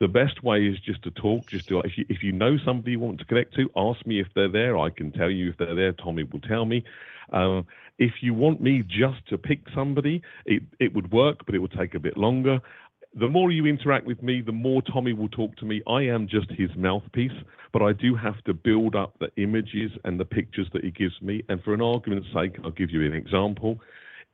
The 0.00 0.08
best 0.08 0.42
way 0.42 0.66
is 0.66 0.80
just 0.80 1.02
to 1.02 1.10
talk. 1.10 1.46
Just 1.46 1.68
to 1.68 1.80
if 1.80 1.96
you 1.96 2.06
if 2.08 2.22
you 2.22 2.32
know 2.32 2.56
somebody 2.64 2.92
you 2.92 3.00
want 3.00 3.18
to 3.18 3.24
connect 3.26 3.54
to, 3.56 3.70
ask 3.76 4.04
me 4.06 4.18
if 4.18 4.28
they're 4.34 4.50
there. 4.50 4.78
I 4.78 4.90
can 4.90 5.12
tell 5.12 5.30
you 5.30 5.50
if 5.50 5.58
they're 5.58 5.74
there. 5.74 5.92
Tommy 5.92 6.24
will 6.24 6.40
tell 6.40 6.64
me. 6.64 6.82
Um, 7.32 7.66
if 7.98 8.14
you 8.22 8.34
want 8.34 8.60
me 8.60 8.82
just 8.82 9.28
to 9.28 9.38
pick 9.38 9.60
somebody, 9.74 10.22
it 10.46 10.62
it 10.80 10.94
would 10.94 11.12
work, 11.12 11.44
but 11.44 11.54
it 11.54 11.58
would 11.58 11.72
take 11.72 11.94
a 11.94 12.00
bit 12.00 12.16
longer. 12.16 12.60
The 13.14 13.28
more 13.28 13.50
you 13.50 13.66
interact 13.66 14.06
with 14.06 14.22
me, 14.22 14.40
the 14.40 14.52
more 14.52 14.82
Tommy 14.82 15.12
will 15.12 15.28
talk 15.28 15.56
to 15.56 15.64
me. 15.64 15.82
I 15.86 16.02
am 16.02 16.28
just 16.28 16.50
his 16.52 16.70
mouthpiece, 16.76 17.38
but 17.72 17.82
I 17.82 17.92
do 17.92 18.14
have 18.14 18.42
to 18.44 18.54
build 18.54 18.94
up 18.94 19.18
the 19.18 19.30
images 19.36 19.90
and 20.04 20.18
the 20.18 20.24
pictures 20.24 20.68
that 20.72 20.84
he 20.84 20.92
gives 20.92 21.20
me. 21.20 21.42
And 21.48 21.62
for 21.62 21.74
an 21.74 21.82
argument's 21.82 22.28
sake, 22.32 22.56
I'll 22.64 22.70
give 22.70 22.90
you 22.90 23.04
an 23.04 23.12
example 23.12 23.80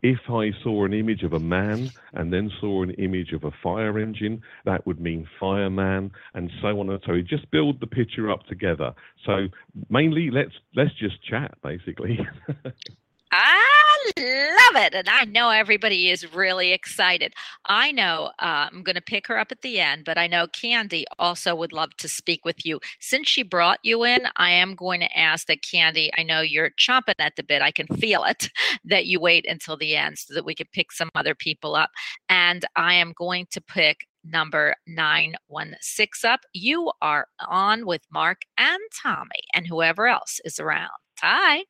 If 0.03 0.19
I 0.29 0.51
saw 0.63 0.85
an 0.85 0.93
image 0.93 1.23
of 1.23 1.33
a 1.33 1.41
man 1.41 1.93
and 2.13 2.33
then 2.33 2.51
saw 2.61 2.83
an 2.83 2.91
image 2.91 3.33
of 3.33 3.45
a 3.45 3.51
fire 3.63 3.99
engine, 3.99 4.43
that 4.65 4.87
would 4.87 5.01
mean 5.01 5.27
fireman, 5.41 6.13
and 6.35 6.51
so 6.61 6.81
on 6.81 6.91
and 6.91 7.01
so. 7.05 7.13
On. 7.13 7.27
Just 7.29 7.51
build 7.51 7.81
the 7.81 7.87
picture 7.87 8.31
up 8.31 8.47
together. 8.47 8.93
So 9.25 9.49
mainly, 9.89 10.31
let's 10.31 10.53
let's 10.75 10.95
just 10.99 11.23
chat, 11.25 11.57
basically. 11.63 12.19
I 12.49 12.73
ah, 13.33 13.66
love 14.07 14.85
it. 14.85 14.95
And 14.95 15.09
I 15.09 15.25
know 15.25 15.51
everybody 15.51 16.11
is 16.11 16.33
really 16.35 16.73
excited. 16.73 17.35
I 17.67 17.93
know 17.93 18.31
uh, 18.39 18.69
I'm 18.71 18.83
going 18.83 18.97
to 18.97 19.03
pick 19.03 19.27
her 19.27 19.39
up 19.39 19.53
at 19.53 19.63
the 19.63 19.81
end, 19.81 20.05
but 20.05 20.19
I 20.19 20.27
know 20.27 20.47
Candy 20.47 21.05
also 21.19 21.55
would 21.55 21.73
love 21.73 21.97
to 21.99 22.09
speak 22.09 22.45
with 22.45 22.65
you. 22.65 22.81
Since 23.01 23.29
she 23.29 23.43
brought 23.43 23.81
you 23.83 24.05
in, 24.05 24.21
I 24.37 24.51
am 24.51 24.75
going 24.75 25.01
to 25.01 25.19
ask 25.19 25.47
that 25.47 25.63
Candy, 25.63 26.11
I 26.17 26.23
know 26.23 26.41
you're 26.41 26.71
chomping 26.71 27.15
at 27.19 27.37
the 27.37 27.43
bit, 27.43 27.63
I 27.63 27.71
can 27.71 27.87
feel 27.87 28.25
it, 28.25 28.49
that 28.85 29.07
you 29.07 29.21
wait 29.21 29.47
until 29.49 29.77
the 29.77 29.97
end 29.97 30.19
so 30.19 30.35
that 30.35 30.45
we 30.45 30.55
can 30.55 30.67
pick 30.73 30.93
some 30.93 31.11
other 31.15 31.35
people 31.35 31.75
up. 31.75 31.91
And 32.29 32.65
I 32.77 32.95
am 32.95 33.13
going 33.17 33.47
to 33.53 33.61
pick 33.61 34.07
number 34.25 34.75
916 34.87 36.29
up. 36.29 36.41
You 36.53 36.91
are 37.01 37.27
on 37.49 37.87
with 37.87 38.03
Marc 38.11 38.43
and 38.59 38.81
Tommy 39.03 39.43
and 39.55 39.67
whoever 39.67 40.07
else 40.07 40.41
is 40.45 40.59
around. 40.59 40.91
Hi. 41.21 41.65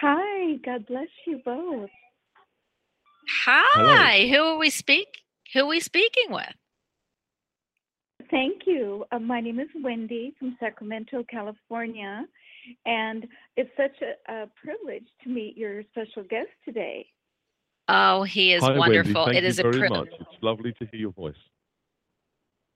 Hi, 0.00 0.56
God 0.64 0.86
bless 0.86 1.08
you 1.26 1.40
both. 1.44 1.90
Hi. 3.44 4.26
Who 4.28 4.38
are 4.38 4.58
we 4.58 4.70
speak? 4.70 5.08
Who 5.52 5.64
are 5.64 5.66
we 5.66 5.80
speaking 5.80 6.30
with? 6.30 6.54
Thank 8.30 8.62
you. 8.66 9.04
Uh, 9.12 9.18
my 9.18 9.40
name 9.40 9.60
is 9.60 9.68
Wendy 9.82 10.34
from 10.38 10.56
Sacramento, 10.58 11.24
California, 11.30 12.24
and 12.86 13.26
it's 13.56 13.70
such 13.76 14.00
a, 14.00 14.32
a 14.32 14.46
privilege 14.62 15.06
to 15.24 15.28
meet 15.28 15.58
your 15.58 15.82
special 15.90 16.22
guest 16.22 16.48
today. 16.64 17.06
Oh, 17.88 18.22
he 18.22 18.54
is 18.54 18.62
Hi, 18.62 18.78
wonderful. 18.78 19.26
Wendy. 19.26 19.32
Thank 19.32 19.44
it 19.44 19.44
is 19.44 19.58
you 19.58 19.68
a 19.68 19.72
very 19.72 19.88
privilege. 19.88 20.10
It's 20.18 20.42
lovely 20.42 20.72
to 20.78 20.86
hear 20.86 21.00
your 21.00 21.12
voice. 21.12 21.34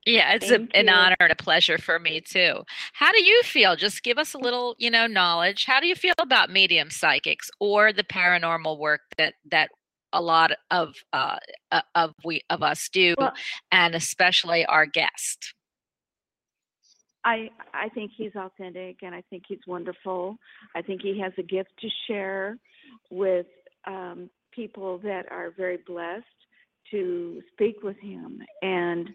Yeah, 0.06 0.34
it's 0.34 0.50
a, 0.50 0.66
an 0.74 0.88
honor 0.90 1.16
and 1.18 1.32
a 1.32 1.36
pleasure 1.36 1.78
for 1.78 1.98
me 1.98 2.20
too. 2.20 2.62
How 2.92 3.10
do 3.12 3.24
you 3.24 3.42
feel? 3.42 3.74
Just 3.74 4.02
give 4.02 4.18
us 4.18 4.34
a 4.34 4.38
little, 4.38 4.74
you 4.78 4.90
know, 4.90 5.06
knowledge. 5.06 5.64
How 5.64 5.80
do 5.80 5.86
you 5.86 5.94
feel 5.94 6.14
about 6.20 6.50
medium 6.50 6.90
psychics 6.90 7.50
or 7.58 7.92
the 7.92 8.04
paranormal 8.04 8.78
work 8.78 9.00
that 9.16 9.34
that 9.50 9.70
a 10.12 10.20
lot 10.20 10.52
of 10.70 10.94
uh, 11.12 11.38
uh, 11.72 11.80
of 11.94 12.12
we 12.24 12.42
of 12.50 12.62
us 12.62 12.88
do, 12.92 13.14
Well- 13.18 13.32
and 13.72 13.94
especially 13.94 14.66
our 14.66 14.86
guest? 14.86 15.54
I 17.24 17.50
I 17.72 17.88
think 17.88 18.10
he's 18.14 18.34
authentic 18.36 18.98
and 19.02 19.14
I 19.14 19.22
think 19.30 19.44
he's 19.48 19.66
wonderful. 19.66 20.36
I 20.76 20.82
think 20.82 21.00
he 21.00 21.18
has 21.20 21.32
a 21.38 21.42
gift 21.42 21.70
to 21.80 21.88
share 22.06 22.58
with 23.10 23.46
um, 23.86 24.28
people 24.52 24.98
that 24.98 25.30
are 25.30 25.50
very 25.56 25.78
blessed 25.86 26.24
to 26.90 27.42
speak 27.52 27.82
with 27.82 27.96
him. 27.98 28.42
And 28.60 29.08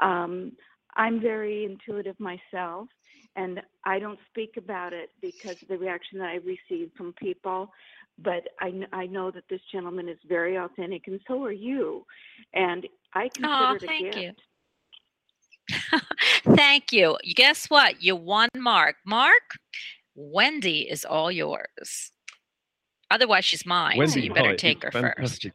um, 0.00 0.52
I'm 0.96 1.20
very 1.20 1.64
intuitive 1.64 2.18
myself, 2.18 2.88
and 3.36 3.60
I 3.84 3.98
don't 3.98 4.18
speak 4.28 4.56
about 4.56 4.92
it 4.92 5.10
because 5.20 5.60
of 5.62 5.68
the 5.68 5.78
reaction 5.78 6.18
that 6.18 6.28
I 6.28 6.36
receive 6.36 6.90
from 6.96 7.12
people. 7.14 7.70
But 8.18 8.48
I, 8.60 8.72
I 8.92 9.06
know 9.06 9.30
that 9.30 9.44
this 9.48 9.60
gentleman 9.72 10.08
is 10.08 10.18
very 10.28 10.56
authentic, 10.56 11.06
and 11.06 11.20
so 11.26 11.42
are 11.44 11.52
you. 11.52 12.04
And 12.52 12.86
I 13.14 13.28
consider 13.28 13.52
Aw, 13.52 13.74
it 13.74 13.82
a 13.82 13.86
thank 13.86 14.14
gift. 14.14 14.18
you. 14.18 14.32
Thank 16.56 16.92
you. 16.92 17.16
Guess 17.34 17.66
what? 17.66 18.02
You 18.02 18.16
won 18.16 18.48
Mark. 18.56 18.96
Mark, 19.06 19.56
Wendy 20.14 20.80
is 20.80 21.04
all 21.04 21.30
yours. 21.30 22.12
Otherwise, 23.10 23.44
she's 23.44 23.66
mine, 23.66 24.06
so 24.08 24.18
you 24.18 24.32
better 24.32 24.50
hi, 24.50 24.56
take 24.56 24.82
her 24.82 24.90
it's 25.16 25.38
first. 25.38 25.46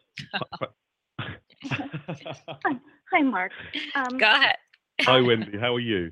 fantastic. 1.67 2.45
Hi, 3.11 3.21
Mark. 3.21 3.51
Um, 3.95 4.17
Go 4.17 4.25
ahead. 4.25 4.55
Hi, 5.01 5.21
Wendy. 5.25 5.57
How 5.57 5.75
are 5.75 5.79
you? 5.79 6.11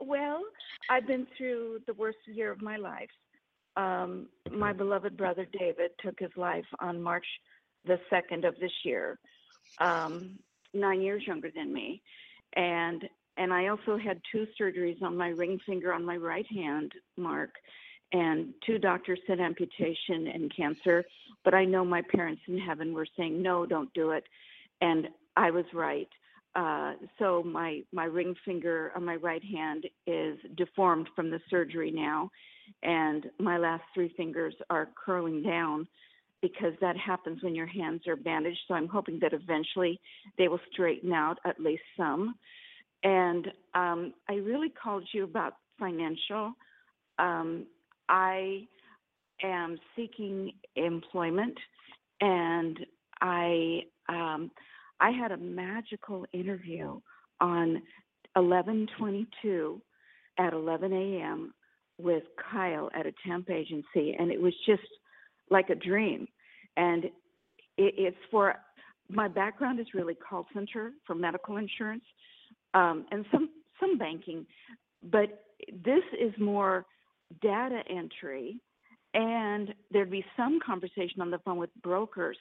Well, 0.00 0.42
I've 0.90 1.06
been 1.06 1.26
through 1.36 1.80
the 1.86 1.94
worst 1.94 2.18
year 2.26 2.50
of 2.50 2.62
my 2.62 2.76
life. 2.76 3.10
Um, 3.76 4.28
my 4.50 4.72
beloved 4.72 5.16
brother 5.16 5.46
David 5.58 5.90
took 6.04 6.18
his 6.18 6.30
life 6.36 6.64
on 6.80 7.00
March 7.00 7.26
the 7.84 7.98
2nd 8.12 8.46
of 8.46 8.54
this 8.60 8.72
year, 8.84 9.18
um, 9.80 10.38
nine 10.74 11.00
years 11.00 11.22
younger 11.26 11.50
than 11.54 11.72
me. 11.72 12.02
And 12.54 13.08
and 13.36 13.52
I 13.52 13.68
also 13.68 13.96
had 13.96 14.20
two 14.32 14.48
surgeries 14.60 15.00
on 15.00 15.16
my 15.16 15.28
ring 15.28 15.60
finger 15.64 15.92
on 15.92 16.04
my 16.04 16.16
right 16.16 16.46
hand, 16.52 16.90
Mark, 17.16 17.50
and 18.12 18.54
two 18.64 18.78
doctors 18.78 19.18
said 19.26 19.40
amputation 19.40 20.28
and 20.28 20.54
cancer. 20.54 21.04
But 21.44 21.54
I 21.54 21.64
know 21.64 21.84
my 21.84 22.02
parents 22.02 22.42
in 22.46 22.58
heaven 22.58 22.92
were 22.92 23.06
saying, 23.16 23.40
no, 23.42 23.66
don't 23.66 23.92
do 23.94 24.10
it. 24.10 24.24
And 24.80 25.08
I 25.36 25.50
was 25.50 25.64
right. 25.72 26.08
Uh, 26.54 26.94
so 27.18 27.42
my 27.42 27.82
my 27.92 28.04
ring 28.04 28.34
finger 28.44 28.90
on 28.96 29.04
my 29.04 29.16
right 29.16 29.44
hand 29.44 29.84
is 30.06 30.38
deformed 30.56 31.08
from 31.14 31.30
the 31.30 31.40
surgery 31.50 31.90
now, 31.90 32.30
and 32.82 33.26
my 33.38 33.58
last 33.58 33.84
three 33.94 34.12
fingers 34.16 34.54
are 34.70 34.88
curling 35.04 35.42
down 35.42 35.86
because 36.40 36.72
that 36.80 36.96
happens 36.96 37.42
when 37.42 37.54
your 37.54 37.66
hands 37.66 38.02
are 38.08 38.16
bandaged. 38.16 38.58
So 38.66 38.74
I'm 38.74 38.88
hoping 38.88 39.18
that 39.20 39.32
eventually 39.32 40.00
they 40.36 40.48
will 40.48 40.60
straighten 40.72 41.12
out 41.12 41.38
at 41.44 41.60
least 41.60 41.82
some. 41.96 42.34
And 43.02 43.48
um, 43.74 44.14
I 44.28 44.34
really 44.34 44.70
called 44.70 45.04
you 45.12 45.24
about 45.24 45.54
financial. 45.78 46.52
Um, 47.18 47.66
I 48.08 48.66
am 49.42 49.78
seeking 49.94 50.52
employment, 50.76 51.56
and 52.20 52.78
I 53.20 53.82
um, 54.08 54.50
I 55.00 55.10
had 55.10 55.32
a 55.32 55.36
magical 55.36 56.26
interview 56.32 57.00
on 57.40 57.82
1122 58.34 59.80
at 60.38 60.52
11 60.52 60.92
a.m. 60.92 61.54
with 61.98 62.22
Kyle 62.50 62.90
at 62.94 63.06
a 63.06 63.12
temp 63.26 63.50
agency, 63.50 64.16
and 64.18 64.30
it 64.30 64.40
was 64.40 64.54
just 64.66 64.82
like 65.50 65.70
a 65.70 65.74
dream. 65.74 66.26
And 66.76 67.04
it, 67.04 67.12
it's 67.76 68.16
for 68.30 68.54
my 69.08 69.28
background 69.28 69.80
is 69.80 69.86
really 69.94 70.14
call 70.14 70.46
center 70.52 70.92
for 71.06 71.14
medical 71.14 71.56
insurance 71.56 72.04
um, 72.74 73.06
and 73.10 73.24
some 73.32 73.50
some 73.80 73.96
banking, 73.96 74.44
but 75.04 75.44
this 75.84 76.02
is 76.20 76.32
more 76.38 76.84
data 77.42 77.82
entry, 77.88 78.60
and 79.14 79.74
there'd 79.90 80.10
be 80.10 80.24
some 80.36 80.58
conversation 80.64 81.20
on 81.20 81.30
the 81.30 81.38
phone 81.40 81.58
with 81.58 81.70
brokers. 81.82 82.36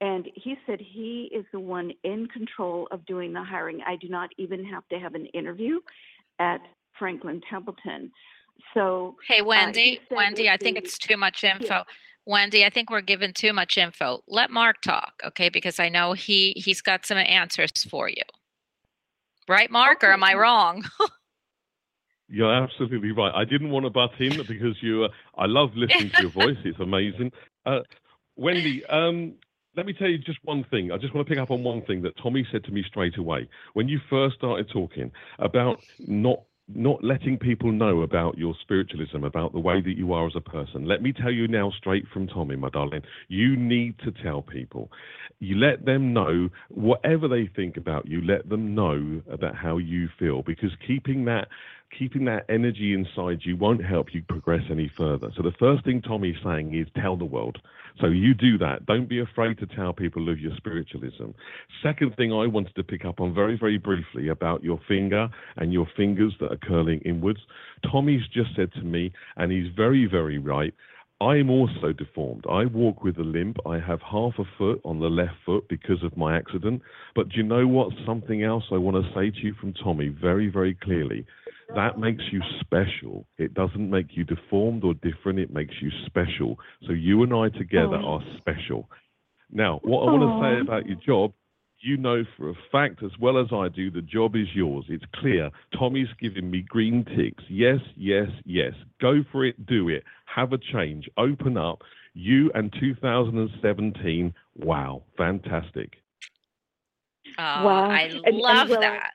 And 0.00 0.28
he 0.34 0.56
said 0.66 0.80
he 0.80 1.30
is 1.32 1.44
the 1.52 1.60
one 1.60 1.92
in 2.02 2.26
control 2.26 2.88
of 2.90 3.06
doing 3.06 3.32
the 3.32 3.42
hiring. 3.42 3.80
I 3.86 3.96
do 3.96 4.08
not 4.08 4.30
even 4.36 4.64
have 4.64 4.86
to 4.88 4.98
have 4.98 5.14
an 5.14 5.26
interview 5.26 5.78
at 6.40 6.60
Franklin 6.98 7.40
Templeton. 7.48 8.10
So 8.74 9.16
Hey, 9.28 9.40
uh, 9.40 9.44
Wendy, 9.44 10.00
said 10.08 10.16
Wendy, 10.16 10.50
I 10.50 10.56
think 10.56 10.76
the- 10.76 10.82
it's 10.84 10.98
too 10.98 11.16
much 11.16 11.44
info. 11.44 11.84
Wendy, 12.24 12.64
I 12.64 12.70
think 12.70 12.90
we're 12.90 13.00
giving 13.00 13.32
too 13.32 13.52
much 13.52 13.76
info. 13.76 14.22
Let 14.28 14.50
Mark 14.50 14.80
talk, 14.82 15.14
okay? 15.24 15.48
Because 15.48 15.80
I 15.80 15.88
know 15.88 16.12
he 16.12 16.52
he's 16.52 16.80
got 16.80 17.04
some 17.04 17.18
answers 17.18 17.72
for 17.88 18.08
you. 18.08 18.22
Right, 19.48 19.70
Mark, 19.70 20.04
or 20.04 20.12
am 20.12 20.22
I 20.22 20.34
wrong? 20.34 20.84
You're 22.32 22.50
absolutely 22.50 23.12
right. 23.12 23.30
I 23.34 23.44
didn't 23.44 23.68
want 23.68 23.84
to 23.84 23.90
butt 23.90 24.12
in 24.18 24.38
because 24.48 24.76
you. 24.80 25.04
Uh, 25.04 25.08
I 25.36 25.44
love 25.44 25.68
listening 25.76 26.10
to 26.16 26.22
your 26.22 26.30
voice. 26.42 26.56
It's 26.64 26.80
amazing. 26.80 27.30
Uh, 27.66 27.80
Wendy, 28.36 28.82
um, 28.86 29.34
let 29.76 29.84
me 29.84 29.92
tell 29.92 30.08
you 30.08 30.16
just 30.16 30.38
one 30.42 30.64
thing. 30.70 30.92
I 30.92 30.96
just 30.96 31.14
want 31.14 31.26
to 31.26 31.30
pick 31.30 31.38
up 31.38 31.50
on 31.50 31.62
one 31.62 31.82
thing 31.82 32.00
that 32.02 32.16
Tommy 32.22 32.46
said 32.50 32.64
to 32.64 32.70
me 32.72 32.84
straight 32.88 33.18
away 33.18 33.46
when 33.74 33.86
you 33.86 34.00
first 34.08 34.36
started 34.36 34.70
talking 34.72 35.12
about 35.40 35.78
not 35.98 36.40
not 36.74 37.02
letting 37.04 37.36
people 37.36 37.70
know 37.70 38.00
about 38.00 38.38
your 38.38 38.54
spiritualism, 38.62 39.24
about 39.24 39.52
the 39.52 39.58
way 39.58 39.82
that 39.82 39.96
you 39.98 40.14
are 40.14 40.26
as 40.26 40.32
a 40.34 40.40
person. 40.40 40.86
Let 40.86 41.02
me 41.02 41.12
tell 41.12 41.30
you 41.30 41.48
now, 41.48 41.70
straight 41.76 42.06
from 42.14 42.28
Tommy, 42.28 42.56
my 42.56 42.70
darling, 42.70 43.02
you 43.28 43.56
need 43.56 43.98
to 44.04 44.12
tell 44.22 44.40
people. 44.40 44.90
You 45.38 45.56
let 45.56 45.84
them 45.84 46.14
know 46.14 46.48
whatever 46.68 47.28
they 47.28 47.50
think 47.54 47.76
about 47.76 48.06
you. 48.06 48.22
Let 48.22 48.48
them 48.48 48.74
know 48.74 49.20
about 49.30 49.56
how 49.56 49.78
you 49.78 50.08
feel 50.18 50.42
because 50.42 50.70
keeping 50.86 51.24
that 51.26 51.48
keeping 51.98 52.24
that 52.26 52.44
energy 52.48 52.94
inside 52.94 53.40
you 53.42 53.56
won't 53.56 53.84
help 53.84 54.14
you 54.14 54.22
progress 54.28 54.62
any 54.70 54.90
further. 54.96 55.30
So 55.36 55.42
the 55.42 55.52
first 55.58 55.84
thing 55.84 56.02
Tommy's 56.02 56.36
saying 56.44 56.74
is 56.74 56.86
tell 57.00 57.16
the 57.16 57.24
world. 57.24 57.58
So 58.00 58.06
you 58.06 58.34
do 58.34 58.58
that. 58.58 58.86
Don't 58.86 59.08
be 59.08 59.20
afraid 59.20 59.58
to 59.58 59.66
tell 59.66 59.92
people 59.92 60.28
of 60.30 60.38
your 60.38 60.52
spiritualism. 60.56 61.30
Second 61.82 62.16
thing 62.16 62.32
I 62.32 62.46
wanted 62.46 62.74
to 62.76 62.82
pick 62.82 63.04
up 63.04 63.20
on 63.20 63.34
very, 63.34 63.58
very 63.58 63.78
briefly 63.78 64.28
about 64.28 64.64
your 64.64 64.80
finger 64.88 65.28
and 65.56 65.72
your 65.72 65.86
fingers 65.96 66.34
that 66.40 66.52
are 66.52 66.56
curling 66.56 67.00
inwards. 67.04 67.40
Tommy's 67.90 68.26
just 68.32 68.50
said 68.56 68.72
to 68.74 68.82
me, 68.82 69.12
and 69.36 69.52
he's 69.52 69.70
very, 69.76 70.06
very 70.06 70.38
right. 70.38 70.74
I 71.20 71.36
am 71.36 71.50
also 71.50 71.92
deformed. 71.92 72.44
I 72.50 72.64
walk 72.64 73.04
with 73.04 73.16
a 73.18 73.22
limp. 73.22 73.58
I 73.64 73.78
have 73.78 74.00
half 74.02 74.32
a 74.40 74.44
foot 74.58 74.80
on 74.84 74.98
the 74.98 75.06
left 75.08 75.36
foot 75.46 75.68
because 75.68 76.02
of 76.02 76.16
my 76.16 76.36
accident. 76.36 76.82
But 77.14 77.28
do 77.28 77.36
you 77.36 77.44
know 77.44 77.64
what? 77.64 77.92
Something 78.04 78.42
else 78.42 78.64
I 78.72 78.78
want 78.78 78.96
to 78.96 79.12
say 79.14 79.30
to 79.30 79.46
you 79.46 79.54
from 79.60 79.72
Tommy 79.72 80.08
very, 80.08 80.48
very 80.48 80.74
clearly. 80.74 81.24
That 81.74 81.98
makes 81.98 82.22
you 82.30 82.40
special. 82.60 83.26
It 83.38 83.54
doesn't 83.54 83.90
make 83.90 84.16
you 84.16 84.24
deformed 84.24 84.84
or 84.84 84.94
different. 84.94 85.38
It 85.38 85.52
makes 85.52 85.74
you 85.80 85.90
special. 86.06 86.58
So 86.86 86.92
you 86.92 87.22
and 87.22 87.32
I 87.32 87.48
together 87.50 87.96
Oh. 88.02 88.14
are 88.18 88.22
special. 88.38 88.88
Now, 89.50 89.80
what 89.82 90.02
I 90.08 90.12
want 90.12 90.22
to 90.22 90.40
say 90.56 90.60
about 90.60 90.86
your 90.86 90.96
job, 90.96 91.32
you 91.80 91.96
know 91.96 92.24
for 92.36 92.50
a 92.50 92.54
fact 92.70 93.02
as 93.02 93.10
well 93.18 93.36
as 93.38 93.48
I 93.52 93.68
do, 93.68 93.90
the 93.90 94.02
job 94.02 94.36
is 94.36 94.46
yours. 94.54 94.84
It's 94.88 95.04
clear. 95.16 95.50
Tommy's 95.76 96.08
giving 96.20 96.50
me 96.50 96.60
green 96.62 97.04
ticks. 97.04 97.42
Yes, 97.48 97.80
yes, 97.96 98.28
yes. 98.44 98.72
Go 99.00 99.24
for 99.32 99.44
it. 99.44 99.66
Do 99.66 99.88
it. 99.88 100.04
Have 100.26 100.52
a 100.52 100.58
change. 100.58 101.08
Open 101.16 101.56
up. 101.56 101.82
You 102.14 102.50
and 102.54 102.72
2017. 102.78 104.32
Wow. 104.56 105.02
Fantastic. 105.16 105.94
Oh, 107.38 107.64
Wow. 107.64 107.90
I 107.90 108.02
And- 108.02 108.20
and 108.26 108.36
love 108.36 108.68
will 108.68 108.78
I- 108.78 108.80
that. 108.82 109.12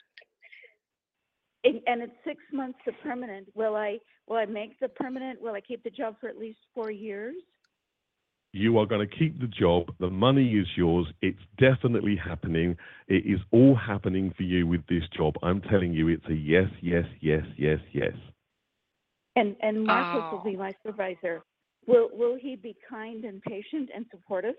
And, 1.64 1.82
and 1.88 2.01
it's 2.01 2.14
six 2.26 2.39
months 2.53 2.80
to 2.86 2.91
permanent. 3.03 3.47
Will 3.55 3.76
I 3.76 3.97
will 4.28 4.38
I 4.38 4.45
make 4.45 4.80
the 4.80 4.89
permanent? 4.89 5.41
Will 5.41 5.53
I 5.53 5.62
keep 5.62 5.84
the 5.84 5.89
job 5.89 6.16
for 6.20 6.30
at 6.30 6.38
least 6.38 6.60
four 6.76 6.91
years? 6.91 7.36
You 8.53 8.78
are 8.80 8.86
going 8.86 9.08
to 9.08 9.16
keep 9.16 9.39
the 9.39 9.47
job. 9.47 9.93
The 9.99 10.10
money 10.10 10.53
is 10.53 10.68
yours. 10.76 11.05
It's 11.22 11.38
definitely 11.60 12.16
happening. 12.16 12.78
It 13.08 13.26
is 13.26 13.39
all 13.51 13.76
happening 13.76 14.34
for 14.36 14.43
you 14.43 14.66
with 14.66 14.82
this 14.88 15.03
job. 15.16 15.36
I'm 15.43 15.62
telling 15.62 15.93
you, 15.93 16.08
it's 16.08 16.26
a 16.30 16.34
yes, 16.34 16.70
yes, 16.82 17.05
yes, 17.22 17.43
yes, 17.58 17.80
yes. 17.93 18.14
And 19.36 19.55
and 19.62 19.84
Marcus 19.84 20.24
Oh. 20.26 20.38
will 20.38 20.43
be 20.43 20.55
oh. 20.55 20.60
my 20.60 20.74
supervisor. 20.84 21.43
Will 21.86 22.10
will 22.14 22.36
he 22.36 22.55
be 22.55 22.76
kind 22.89 23.26
and 23.26 23.41
patient 23.41 23.89
and 23.93 24.05
supportive? 24.12 24.55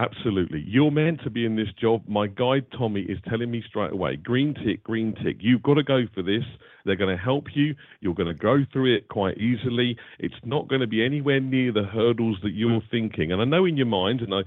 Absolutely. 0.00 0.64
You're 0.66 0.90
meant 0.90 1.20
to 1.24 1.30
be 1.30 1.44
in 1.44 1.56
this 1.56 1.68
job. 1.78 2.02
My 2.08 2.26
guide, 2.26 2.64
Tommy, 2.72 3.02
is 3.02 3.18
telling 3.28 3.50
me 3.50 3.62
straight 3.68 3.92
away 3.92 4.16
green 4.16 4.54
tick, 4.54 4.82
green 4.82 5.14
tick. 5.22 5.36
You've 5.40 5.62
got 5.62 5.74
to 5.74 5.82
go 5.82 6.04
for 6.14 6.22
this. 6.22 6.44
They're 6.86 6.96
going 6.96 7.14
to 7.14 7.22
help 7.22 7.48
you. 7.54 7.74
You're 8.00 8.14
going 8.14 8.28
to 8.28 8.34
go 8.34 8.64
through 8.72 8.96
it 8.96 9.08
quite 9.08 9.36
easily. 9.36 9.98
It's 10.18 10.42
not 10.42 10.68
going 10.68 10.80
to 10.80 10.86
be 10.86 11.04
anywhere 11.04 11.38
near 11.38 11.70
the 11.70 11.82
hurdles 11.82 12.38
that 12.42 12.52
you're 12.52 12.80
mm. 12.80 12.90
thinking. 12.90 13.30
And 13.30 13.42
I 13.42 13.44
know 13.44 13.66
in 13.66 13.76
your 13.76 13.84
mind, 13.84 14.22
and 14.22 14.32
I 14.32 14.40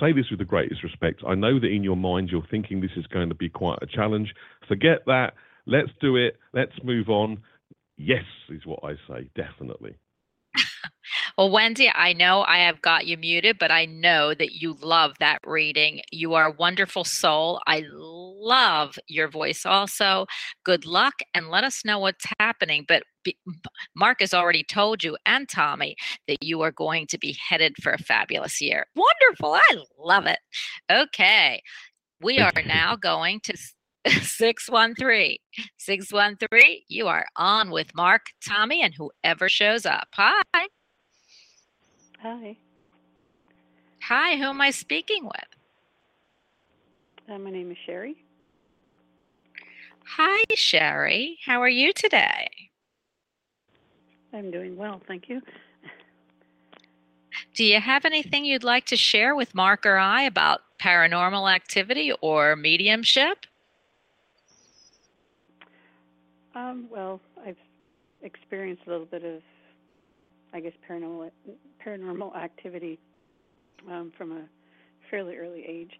say 0.00 0.12
this 0.12 0.30
with 0.30 0.40
the 0.40 0.44
greatest 0.44 0.82
respect, 0.82 1.22
I 1.24 1.36
know 1.36 1.60
that 1.60 1.70
in 1.70 1.84
your 1.84 1.96
mind 1.96 2.30
you're 2.32 2.46
thinking 2.50 2.80
this 2.80 2.90
is 2.96 3.06
going 3.06 3.28
to 3.28 3.36
be 3.36 3.48
quite 3.48 3.78
a 3.80 3.86
challenge. 3.86 4.34
Forget 4.66 5.04
that. 5.06 5.34
Let's 5.64 5.90
do 6.00 6.16
it. 6.16 6.38
Let's 6.52 6.72
move 6.82 7.08
on. 7.08 7.38
Yes, 7.96 8.24
is 8.48 8.66
what 8.66 8.80
I 8.82 8.94
say, 9.08 9.30
definitely. 9.36 9.94
Well, 11.38 11.52
Wendy, 11.52 11.88
I 11.94 12.14
know 12.14 12.42
I 12.42 12.58
have 12.58 12.82
got 12.82 13.06
you 13.06 13.16
muted, 13.16 13.58
but 13.60 13.70
I 13.70 13.84
know 13.84 14.34
that 14.34 14.54
you 14.54 14.76
love 14.82 15.14
that 15.20 15.38
reading. 15.46 16.00
You 16.10 16.34
are 16.34 16.46
a 16.46 16.50
wonderful 16.58 17.04
soul. 17.04 17.60
I 17.64 17.84
love 17.88 18.98
your 19.06 19.28
voice 19.28 19.64
also. 19.64 20.26
Good 20.64 20.84
luck 20.84 21.14
and 21.34 21.48
let 21.48 21.62
us 21.62 21.84
know 21.84 22.00
what's 22.00 22.26
happening. 22.40 22.84
But 22.88 23.04
be, 23.22 23.38
Mark 23.94 24.18
has 24.18 24.34
already 24.34 24.64
told 24.64 25.04
you 25.04 25.16
and 25.26 25.48
Tommy 25.48 25.94
that 26.26 26.42
you 26.42 26.60
are 26.62 26.72
going 26.72 27.06
to 27.06 27.18
be 27.18 27.38
headed 27.48 27.76
for 27.80 27.92
a 27.92 27.98
fabulous 27.98 28.60
year. 28.60 28.86
Wonderful. 28.96 29.54
I 29.54 29.76
love 29.96 30.26
it. 30.26 30.40
Okay. 30.90 31.62
We 32.20 32.40
are 32.40 32.50
now 32.66 32.96
going 32.96 33.38
to 33.44 33.56
613. 34.08 35.36
613, 35.78 36.80
you 36.88 37.06
are 37.06 37.26
on 37.36 37.70
with 37.70 37.94
Mark, 37.94 38.22
Tommy, 38.44 38.82
and 38.82 38.92
whoever 38.92 39.48
shows 39.48 39.86
up. 39.86 40.08
Hi. 40.14 40.42
Hi, 42.22 42.56
Hi, 44.02 44.36
who 44.36 44.44
am 44.44 44.60
I 44.60 44.70
speaking 44.70 45.24
with? 45.24 45.44
uh, 47.28 47.38
my 47.38 47.50
name 47.50 47.70
is 47.70 47.76
Sherry. 47.86 48.16
Hi, 50.16 50.44
Sherry. 50.54 51.38
How 51.44 51.60
are 51.62 51.68
you 51.68 51.92
today? 51.92 52.48
I'm 54.32 54.50
doing 54.50 54.76
well, 54.76 55.00
thank 55.06 55.28
you. 55.28 55.40
Do 57.54 57.64
you 57.64 57.80
have 57.80 58.04
anything 58.04 58.44
you'd 58.44 58.64
like 58.64 58.86
to 58.86 58.96
share 58.96 59.34
with 59.34 59.54
Mark 59.54 59.84
or 59.84 59.98
I 59.98 60.22
about 60.22 60.60
paranormal 60.80 61.52
activity 61.52 62.12
or 62.20 62.56
mediumship? 62.56 63.46
Um, 66.54 66.88
well, 66.90 67.20
I've 67.44 67.56
experienced 68.22 68.82
a 68.86 68.90
little 68.90 69.06
bit 69.06 69.24
of, 69.24 69.42
I 70.52 70.60
guess, 70.60 70.72
paranormal 70.88 71.30
paranormal 71.84 72.36
activity 72.36 72.98
um, 73.90 74.12
from 74.16 74.32
a 74.32 74.44
fairly 75.10 75.36
early 75.36 75.64
age, 75.66 75.92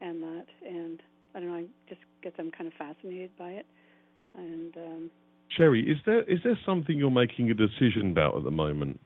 and 0.00 0.22
that, 0.22 0.46
and 0.66 1.02
I 1.34 1.40
don't 1.40 1.48
know, 1.48 1.56
I 1.56 1.64
just 1.88 2.00
guess 2.22 2.32
I'm 2.38 2.50
kind 2.50 2.66
of 2.66 2.72
fascinated 2.74 3.30
by 3.38 3.50
it, 3.50 3.66
and 4.34 4.76
um, 4.76 5.10
Sherry, 5.56 5.82
is 5.90 5.98
there 6.06 6.22
is 6.24 6.40
there 6.44 6.58
something 6.64 6.96
you're 6.96 7.10
making 7.10 7.50
a 7.50 7.54
decision 7.54 8.10
about 8.10 8.36
at 8.36 8.44
the 8.44 8.50
moment? 8.50 9.00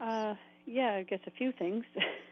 uh, 0.00 0.34
yeah, 0.66 0.94
I 0.94 1.02
guess 1.02 1.20
a 1.26 1.30
few 1.30 1.52
things. 1.52 1.84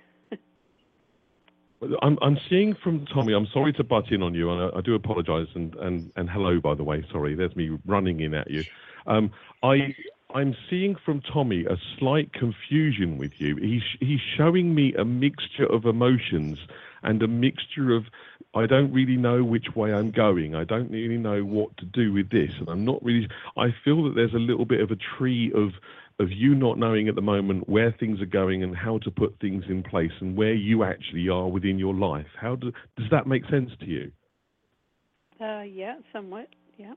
I'm 2.02 2.18
I'm 2.22 2.38
seeing 2.48 2.74
from 2.74 3.06
Tommy. 3.06 3.34
I'm 3.34 3.46
sorry 3.52 3.72
to 3.74 3.84
butt 3.84 4.10
in 4.10 4.22
on 4.22 4.34
you, 4.34 4.50
and 4.50 4.62
I, 4.74 4.78
I 4.78 4.80
do 4.80 4.94
apologise. 4.94 5.48
And, 5.54 5.74
and 5.76 6.12
and 6.16 6.30
hello, 6.30 6.60
by 6.60 6.74
the 6.74 6.84
way. 6.84 7.04
Sorry, 7.10 7.34
there's 7.34 7.54
me 7.56 7.78
running 7.86 8.20
in 8.20 8.34
at 8.34 8.50
you. 8.50 8.64
Um, 9.06 9.30
I 9.62 9.94
I'm 10.34 10.56
seeing 10.68 10.96
from 10.96 11.20
Tommy 11.20 11.64
a 11.64 11.76
slight 11.98 12.32
confusion 12.32 13.18
with 13.18 13.32
you. 13.38 13.56
He's 13.56 13.82
he's 14.00 14.20
showing 14.36 14.74
me 14.74 14.94
a 14.94 15.04
mixture 15.04 15.66
of 15.66 15.84
emotions 15.84 16.58
and 17.02 17.22
a 17.22 17.28
mixture 17.28 17.94
of 17.94 18.06
I 18.54 18.66
don't 18.66 18.92
really 18.92 19.16
know 19.16 19.44
which 19.44 19.74
way 19.76 19.92
I'm 19.92 20.10
going. 20.10 20.54
I 20.54 20.64
don't 20.64 20.90
really 20.90 21.18
know 21.18 21.42
what 21.42 21.76
to 21.78 21.84
do 21.84 22.12
with 22.12 22.30
this, 22.30 22.52
and 22.58 22.68
I'm 22.68 22.84
not 22.84 23.04
really. 23.04 23.28
I 23.56 23.74
feel 23.84 24.04
that 24.04 24.14
there's 24.14 24.34
a 24.34 24.38
little 24.38 24.64
bit 24.64 24.80
of 24.80 24.90
a 24.90 24.96
tree 24.96 25.52
of 25.54 25.72
of 26.20 26.30
you 26.30 26.54
not 26.54 26.78
knowing 26.78 27.08
at 27.08 27.14
the 27.14 27.22
moment 27.22 27.68
where 27.68 27.92
things 27.98 28.20
are 28.20 28.26
going 28.26 28.62
and 28.62 28.76
how 28.76 28.98
to 28.98 29.10
put 29.10 29.36
things 29.40 29.64
in 29.68 29.82
place 29.82 30.12
and 30.20 30.36
where 30.36 30.54
you 30.54 30.84
actually 30.84 31.28
are 31.28 31.48
within 31.48 31.78
your 31.78 31.94
life. 31.94 32.26
How 32.40 32.56
do, 32.56 32.70
does 32.96 33.06
that 33.10 33.26
make 33.26 33.44
sense 33.50 33.70
to 33.80 33.86
you? 33.86 34.12
uh, 35.40 35.62
yeah, 35.62 35.96
somewhat. 36.12 36.48
Yeah. 36.76 36.94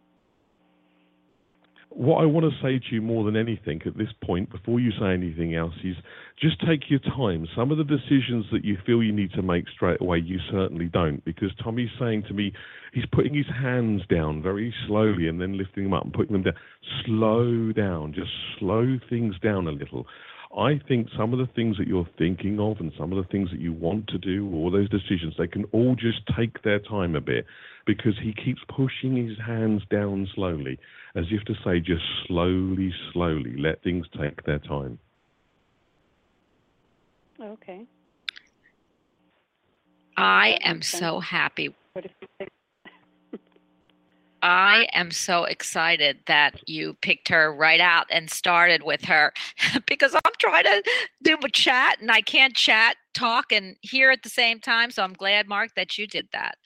What 1.89 2.21
I 2.21 2.25
want 2.25 2.45
to 2.45 2.61
say 2.61 2.79
to 2.79 2.95
you 2.95 3.01
more 3.01 3.23
than 3.23 3.35
anything 3.35 3.81
at 3.85 3.97
this 3.97 4.11
point, 4.23 4.51
before 4.51 4.79
you 4.79 4.91
say 4.99 5.13
anything 5.13 5.55
else, 5.55 5.73
is 5.83 5.95
just 6.39 6.59
take 6.65 6.89
your 6.89 6.99
time. 6.99 7.47
Some 7.55 7.71
of 7.71 7.77
the 7.77 7.83
decisions 7.83 8.45
that 8.51 8.63
you 8.63 8.77
feel 8.85 9.01
you 9.01 9.11
need 9.11 9.31
to 9.33 9.41
make 9.41 9.65
straight 9.69 9.99
away, 9.99 10.19
you 10.19 10.39
certainly 10.51 10.85
don't. 10.85 11.23
Because 11.25 11.49
Tommy's 11.63 11.89
saying 11.99 12.23
to 12.27 12.33
me, 12.33 12.53
he's 12.93 13.05
putting 13.11 13.33
his 13.33 13.47
hands 13.47 14.03
down 14.09 14.43
very 14.43 14.73
slowly 14.85 15.27
and 15.27 15.41
then 15.41 15.57
lifting 15.57 15.83
them 15.85 15.93
up 15.93 16.03
and 16.03 16.13
putting 16.13 16.33
them 16.33 16.43
down. 16.43 16.55
Slow 17.05 17.71
down, 17.71 18.13
just 18.13 18.31
slow 18.59 18.99
things 19.09 19.35
down 19.39 19.67
a 19.67 19.71
little. 19.71 20.05
I 20.55 20.79
think 20.87 21.07
some 21.17 21.33
of 21.33 21.39
the 21.39 21.49
things 21.55 21.77
that 21.77 21.87
you're 21.87 22.07
thinking 22.17 22.59
of 22.59 22.79
and 22.79 22.91
some 22.97 23.11
of 23.11 23.17
the 23.17 23.29
things 23.29 23.49
that 23.51 23.59
you 23.59 23.73
want 23.73 24.07
to 24.07 24.17
do, 24.17 24.49
all 24.53 24.71
those 24.71 24.89
decisions, 24.89 25.35
they 25.37 25.47
can 25.47 25.65
all 25.71 25.95
just 25.95 26.19
take 26.37 26.61
their 26.63 26.79
time 26.79 27.15
a 27.15 27.21
bit 27.21 27.45
because 27.87 28.13
he 28.21 28.33
keeps 28.33 28.61
pushing 28.67 29.15
his 29.15 29.37
hands 29.43 29.81
down 29.89 30.27
slowly, 30.35 30.77
as 31.15 31.25
if 31.31 31.43
to 31.45 31.55
say, 31.65 31.79
just 31.79 32.03
slowly, 32.27 32.93
slowly, 33.13 33.55
let 33.57 33.81
things 33.81 34.05
take 34.19 34.43
their 34.43 34.59
time. 34.59 34.99
Okay. 37.41 37.85
I 40.17 40.57
am 40.63 40.81
so 40.81 41.19
happy. 41.19 41.73
What 41.93 42.05
if 42.05 42.11
you 42.21 42.27
think? 42.37 42.49
I 44.41 44.87
am 44.93 45.11
so 45.11 45.45
excited 45.45 46.19
that 46.27 46.67
you 46.67 46.95
picked 47.01 47.29
her 47.29 47.53
right 47.53 47.79
out 47.79 48.07
and 48.11 48.29
started 48.29 48.83
with 48.83 49.03
her 49.05 49.31
because 49.87 50.13
I'm 50.13 50.33
trying 50.39 50.63
to 50.63 50.83
do 51.23 51.37
a 51.43 51.49
chat 51.49 52.01
and 52.01 52.11
I 52.11 52.21
can't 52.21 52.55
chat, 52.55 52.97
talk, 53.13 53.51
and 53.51 53.77
hear 53.81 54.11
at 54.11 54.23
the 54.23 54.29
same 54.29 54.59
time. 54.59 54.91
So 54.91 55.03
I'm 55.03 55.13
glad, 55.13 55.47
Mark, 55.47 55.69
that 55.75 55.97
you 55.97 56.05
did 56.07 56.27
that. 56.33 56.57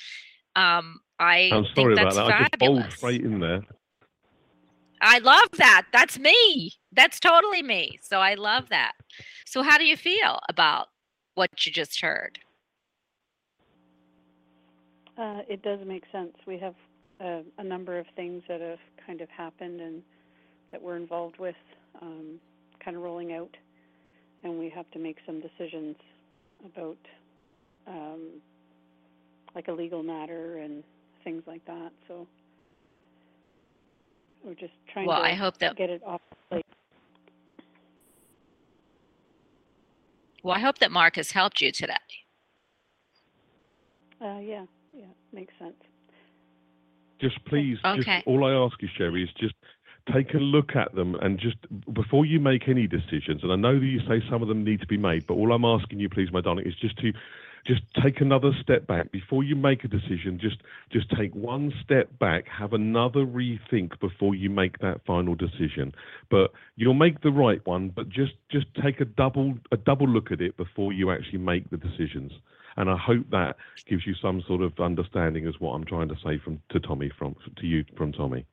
Um, 0.56 1.02
I 1.22 1.52
I'm 1.52 1.64
think 1.76 1.76
sorry 1.76 1.96
that's 1.96 2.16
about 2.16 2.28
that. 2.30 2.36
I 2.36 2.40
just 2.40 2.60
bowled 2.60 2.78
fabulous. 2.80 2.96
straight 2.96 3.22
in 3.22 3.40
there. 3.40 3.62
I 5.02 5.20
love 5.20 5.50
that. 5.58 5.84
That's 5.94 6.18
me. 6.18 6.74
That's 6.92 7.20
totally 7.20 7.62
me. 7.62 8.00
So 8.02 8.20
I 8.20 8.34
love 8.34 8.70
that. 8.70 8.94
So 9.46 9.62
how 9.62 9.78
do 9.78 9.86
you 9.86 9.96
feel 9.98 10.40
about 10.50 10.88
what 11.36 11.66
you 11.66 11.72
just 11.72 12.02
heard? 12.02 12.40
Uh, 15.18 15.42
it 15.48 15.62
does 15.62 15.80
make 15.86 16.04
sense. 16.12 16.34
We 16.48 16.58
have 16.58 16.74
uh, 17.24 17.42
a 17.60 17.64
number 17.64 18.00
of 18.00 18.08
things 18.16 18.42
that 18.48 18.62
have 18.62 18.80
kind 19.06 19.22
of 19.22 19.30
happened 19.30 19.80
and 19.80 20.02
that 20.72 20.82
we're 20.82 20.98
involved 20.98 21.38
with, 21.38 21.56
um, 22.02 22.40
kind 22.84 22.98
of 22.98 23.04
rolling 23.04 23.34
out, 23.34 23.56
and 24.44 24.58
we 24.58 24.70
have 24.70 24.90
to 24.92 25.00
make 25.00 25.18
some 25.26 25.40
decisions 25.42 25.96
about, 26.66 26.98
um, 27.88 28.42
like 29.54 29.68
a 29.68 29.72
legal 29.72 30.02
matter 30.02 30.58
and 30.58 30.84
things 31.24 31.44
like 31.48 31.66
that. 31.66 31.92
So 32.08 32.28
we're 34.44 34.54
just 34.56 34.74
trying 34.92 35.08
Well, 35.08 35.20
to 35.22 35.28
I 35.28 35.34
hope 35.34 35.58
that 35.60 35.76
get 35.76 35.90
it 35.90 36.02
off 36.06 36.22
the 36.30 36.36
plate. 36.50 36.66
well, 40.44 40.56
I 40.56 40.60
hope 40.60 40.80
that 40.80 40.92
Mark 40.92 41.16
has 41.16 41.32
helped 41.32 41.62
you 41.62 41.72
today. 41.72 41.94
Uh, 44.22 44.38
yeah, 44.40 44.66
Yeah, 44.94 45.06
makes 45.34 45.54
sense. 45.58 45.74
Just 47.20 47.44
please, 47.46 47.78
Okay. 47.86 48.02
just 48.18 48.28
all 48.28 48.44
I 48.46 48.52
ask 48.54 48.82
you, 48.82 48.88
Sherry, 48.98 49.24
is 49.24 49.30
just 49.40 49.54
take 50.12 50.34
a 50.34 50.38
look 50.38 50.76
at 50.76 50.94
them 50.96 51.16
and 51.16 51.40
just 51.40 51.58
before 51.94 52.26
you 52.26 52.40
make 52.40 52.68
any 52.68 52.88
decisions. 52.88 53.44
And 53.44 53.52
I 53.52 53.56
know 53.56 53.80
that 53.80 53.86
you 53.86 54.00
say 54.08 54.22
some 54.30 54.42
of 54.42 54.48
them 54.48 54.64
need 54.64 54.82
to 54.82 54.88
be 54.88 54.98
made, 54.98 55.28
but 55.28 55.36
all 55.36 55.52
I'm 55.54 55.66
asking 55.66 56.00
you, 56.00 56.10
please, 56.10 56.32
my 56.32 56.42
darling, 56.42 56.66
is 56.66 56.76
just 56.76 56.98
to 56.98 57.14
just 57.66 57.82
take 58.02 58.22
another 58.22 58.52
step 58.62 58.88
back 58.88 59.12
before 59.12 59.44
you 59.44 59.56
make 59.56 59.84
a 59.84 59.88
decision. 59.88 60.40
Just 60.42 60.58
just 60.92 61.10
take 61.18 61.34
one 61.36 61.74
step 61.84 62.18
back, 62.20 62.46
have 62.48 62.74
another 62.74 63.26
rethink 63.26 64.00
before 64.00 64.36
you 64.36 64.50
make 64.50 64.80
that 64.80 65.02
final 65.06 65.36
decision. 65.36 65.94
But 66.30 66.52
you'll 66.76 66.94
make 66.94 67.22
the 67.22 67.32
right 67.32 67.66
one, 67.66 67.90
but 67.90 68.10
just 68.10 68.34
just 68.50 68.66
take 68.82 69.00
a 69.00 69.06
double 69.06 69.58
a 69.72 69.78
double 69.78 70.08
look 70.08 70.32
at 70.32 70.42
it 70.42 70.58
before 70.58 70.94
you 70.94 71.12
actually 71.12 71.40
make 71.40 71.70
the 71.70 71.78
decisions. 71.78 72.32
And 72.78 72.90
I 72.90 72.98
hope 72.98 73.30
that 73.32 73.58
gives 73.86 74.08
you 74.08 74.16
some 74.22 74.42
sort 74.48 74.62
of 74.62 74.80
understanding 74.80 75.46
as 75.46 75.60
what 75.60 75.74
I'm 75.74 75.86
trying 75.86 76.08
to 76.10 76.16
say 76.24 76.40
from 76.44 76.62
to 76.70 76.80
Tommy 76.80 77.12
from 77.18 77.36
to 77.58 77.66
you 77.66 77.84
from 77.98 78.12
Tommy. 78.12 78.46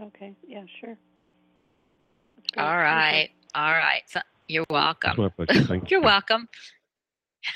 Okay. 0.00 0.34
Yeah, 0.46 0.64
sure. 0.80 0.96
That's 2.36 2.50
great. 2.52 2.64
All 2.64 2.76
Thank 2.76 2.76
you. 2.76 2.84
right. 2.84 3.30
All 3.54 3.72
right. 3.72 4.02
So, 4.06 4.20
you're 4.48 4.66
welcome. 4.70 5.16
my. 5.16 5.30
Thank 5.66 5.90
You're 5.90 6.00
you. 6.00 6.04
welcome. 6.04 6.48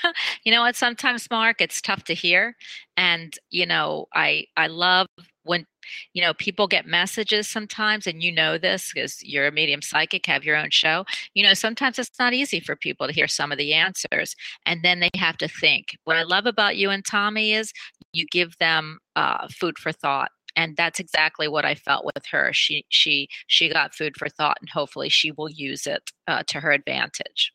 you 0.45 0.53
know 0.53 0.63
what? 0.63 0.77
Sometimes, 0.77 1.29
Mark, 1.31 1.61
it's 1.61 1.81
tough 1.81 2.05
to 2.05 2.15
hear, 2.15 2.57
and 2.97 3.35
you 3.51 3.67
know, 3.67 4.07
I 4.15 4.47
I 4.57 4.67
love 4.69 5.07
when 5.45 5.67
you 6.13 6.23
know 6.23 6.35
people 6.35 6.67
get 6.69 6.87
messages 6.87 7.49
sometimes, 7.49 8.07
and 8.07 8.23
you 8.23 8.33
know 8.33 8.59
this 8.59 8.93
because 8.93 9.23
you're 9.23 9.47
a 9.47 9.53
medium 9.53 9.83
psychic, 9.83 10.27
have 10.27 10.45
your 10.45 10.57
own 10.57 10.71
show. 10.71 11.05
You 11.35 11.45
know, 11.45 11.55
sometimes 11.55 11.99
it's 11.99 12.19
not 12.19 12.35
easy 12.35 12.61
for 12.61 12.77
people 12.77 13.07
to 13.07 13.13
hear 13.13 13.29
some 13.29 13.53
of 13.53 13.59
the 13.59 13.73
answers, 13.75 14.35
and 14.67 14.83
then 14.83 15.01
they 15.01 15.11
have 15.17 15.37
to 15.39 15.49
think. 15.49 15.97
What 16.05 16.17
I 16.17 16.23
love 16.23 16.47
about 16.47 16.77
you 16.77 16.91
and 16.91 17.05
Tommy 17.05 17.53
is 17.53 17.73
you 18.13 18.27
give 18.31 18.57
them 18.59 18.99
uh, 19.17 19.49
food 19.49 19.79
for 19.79 19.93
thought. 19.93 20.31
And 20.57 20.77
that's 20.77 20.99
exactly 20.99 21.47
what 21.49 21.65
I 21.65 21.77
felt 21.77 22.05
with 22.05 22.25
her. 22.33 22.53
She 22.53 22.85
she 22.89 23.29
she 23.47 23.69
got 23.69 23.95
food 23.95 24.17
for 24.17 24.29
thought, 24.29 24.59
and 24.61 24.69
hopefully 24.69 25.09
she 25.09 25.31
will 25.31 25.49
use 25.49 25.87
it 25.87 26.11
uh, 26.27 26.43
to 26.49 26.61
her 26.61 26.73
advantage. 26.73 27.53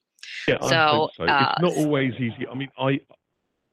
Yeah, 0.48 0.56
I 0.62 0.70
So, 0.70 1.10
so. 1.18 1.24
uh, 1.24 1.54
it's 1.54 1.62
not 1.62 1.74
always 1.74 2.14
easy. 2.16 2.46
I 2.52 2.56
mean, 2.56 2.70
I 2.78 3.00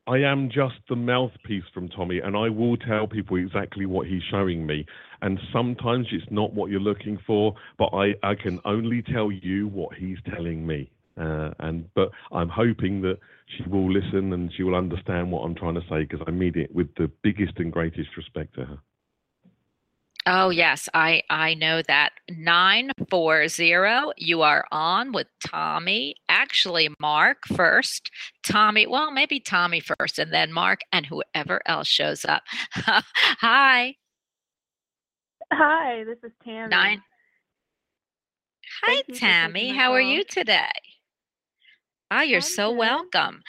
I 0.06 0.18
am 0.18 0.48
just 0.48 0.74
the 0.88 0.96
mouthpiece 0.96 1.62
from 1.72 1.88
Tommy, 1.88 2.18
and 2.18 2.36
I 2.36 2.48
will 2.48 2.76
tell 2.76 3.06
people 3.06 3.36
exactly 3.36 3.86
what 3.86 4.08
he's 4.08 4.22
showing 4.30 4.66
me. 4.66 4.84
And 5.20 5.38
sometimes 5.52 6.08
it's 6.10 6.26
not 6.28 6.52
what 6.52 6.70
you're 6.70 6.80
looking 6.80 7.20
for, 7.24 7.54
but 7.78 7.90
I, 7.94 8.14
I 8.24 8.34
can 8.34 8.58
only 8.64 9.02
tell 9.02 9.30
you 9.30 9.68
what 9.68 9.94
he's 9.94 10.18
telling 10.34 10.66
me. 10.66 10.90
Uh, 11.16 11.50
and 11.60 11.88
but 11.94 12.10
I'm 12.32 12.48
hoping 12.48 13.02
that 13.02 13.18
she 13.46 13.68
will 13.68 13.92
listen 13.92 14.32
and 14.32 14.50
she 14.56 14.62
will 14.62 14.74
understand 14.74 15.30
what 15.30 15.42
I'm 15.42 15.54
trying 15.54 15.74
to 15.74 15.82
say 15.82 16.04
because 16.04 16.22
I 16.26 16.30
mean 16.30 16.58
it 16.58 16.74
with 16.74 16.88
the 16.96 17.10
biggest 17.22 17.58
and 17.58 17.70
greatest 17.70 18.16
respect 18.16 18.54
to 18.54 18.64
her. 18.64 18.78
Oh 20.26 20.50
yes, 20.50 20.88
I 20.94 21.22
I 21.30 21.54
know 21.54 21.82
that. 21.82 22.12
940 22.30 24.12
you 24.16 24.42
are 24.42 24.64
on 24.70 25.12
with 25.12 25.26
Tommy. 25.44 26.14
Actually 26.28 26.90
Mark 27.00 27.38
first. 27.54 28.10
Tommy, 28.44 28.86
well, 28.86 29.10
maybe 29.10 29.40
Tommy 29.40 29.80
first 29.80 30.18
and 30.18 30.32
then 30.32 30.52
Mark 30.52 30.80
and 30.92 31.06
whoever 31.06 31.60
else 31.66 31.88
shows 31.88 32.24
up. 32.24 32.42
Hi. 32.74 33.96
Hi, 35.52 36.04
this 36.04 36.18
is 36.22 36.32
Tammy. 36.44 36.68
Nine. 36.68 37.02
Hi 38.84 39.02
Thank 39.06 39.18
Tammy, 39.18 39.60
taking 39.60 39.76
my 39.76 39.82
how 39.82 39.92
are 39.92 40.00
you 40.00 40.24
today? 40.24 40.70
Ah, 42.10 42.22
you're 42.22 42.36
I'm 42.38 42.42
so 42.42 42.70
good. 42.70 42.78
welcome. 42.78 43.42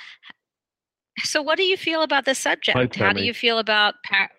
So 1.19 1.41
what 1.41 1.57
do 1.57 1.63
you 1.63 1.77
feel 1.77 2.01
about 2.01 2.25
the 2.25 2.33
subject? 2.35 2.95
How 2.95 3.13
do 3.13 3.23
you 3.23 3.33
feel 3.33 3.59
about 3.59 3.95
par- 4.05 4.31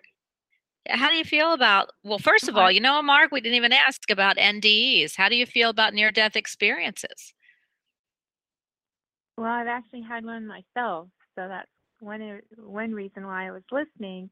how 0.89 1.09
do 1.09 1.15
you 1.15 1.23
feel 1.23 1.53
about 1.53 1.89
well 2.03 2.19
first 2.19 2.47
of 2.47 2.55
all 2.57 2.69
you 2.69 2.79
know 2.79 3.01
mark 3.01 3.31
we 3.31 3.41
didn't 3.41 3.55
even 3.55 3.73
ask 3.73 4.09
about 4.09 4.37
ndes 4.37 5.15
how 5.15 5.29
do 5.29 5.35
you 5.35 5.45
feel 5.45 5.69
about 5.69 5.93
near 5.93 6.11
death 6.11 6.35
experiences 6.35 7.33
Well, 9.37 9.47
I've 9.47 9.67
actually 9.67 10.01
had 10.01 10.23
one 10.23 10.47
myself, 10.47 11.09
so 11.35 11.47
that's 11.47 11.69
one 11.99 12.41
one 12.57 12.93
reason 12.93 13.25
why 13.25 13.47
I 13.47 13.51
was 13.51 13.63
listening. 13.71 14.29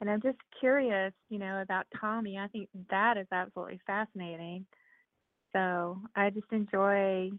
And 0.00 0.08
I'm 0.10 0.22
just 0.22 0.38
curious, 0.60 1.12
you 1.28 1.38
know, 1.38 1.60
about 1.60 1.86
Tommy. 2.00 2.38
I 2.38 2.46
think 2.48 2.68
that 2.90 3.16
is 3.16 3.26
absolutely 3.32 3.80
fascinating. 3.86 4.66
So 5.52 6.00
I 6.14 6.30
just 6.30 6.46
enjoy, 6.52 7.30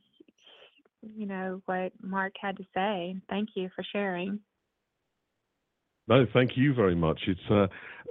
you 1.02 1.26
know, 1.26 1.62
what 1.66 1.94
Mark 2.02 2.34
had 2.42 2.58
to 2.58 2.64
say. 2.74 3.16
Thank 3.30 3.50
you 3.56 3.70
for 3.76 3.84
sharing. 3.94 4.40
No, 6.10 6.26
thank 6.34 6.58
you 6.58 6.74
very 6.74 6.96
much. 6.96 7.22
It's 7.28 7.52
uh, 7.52 7.68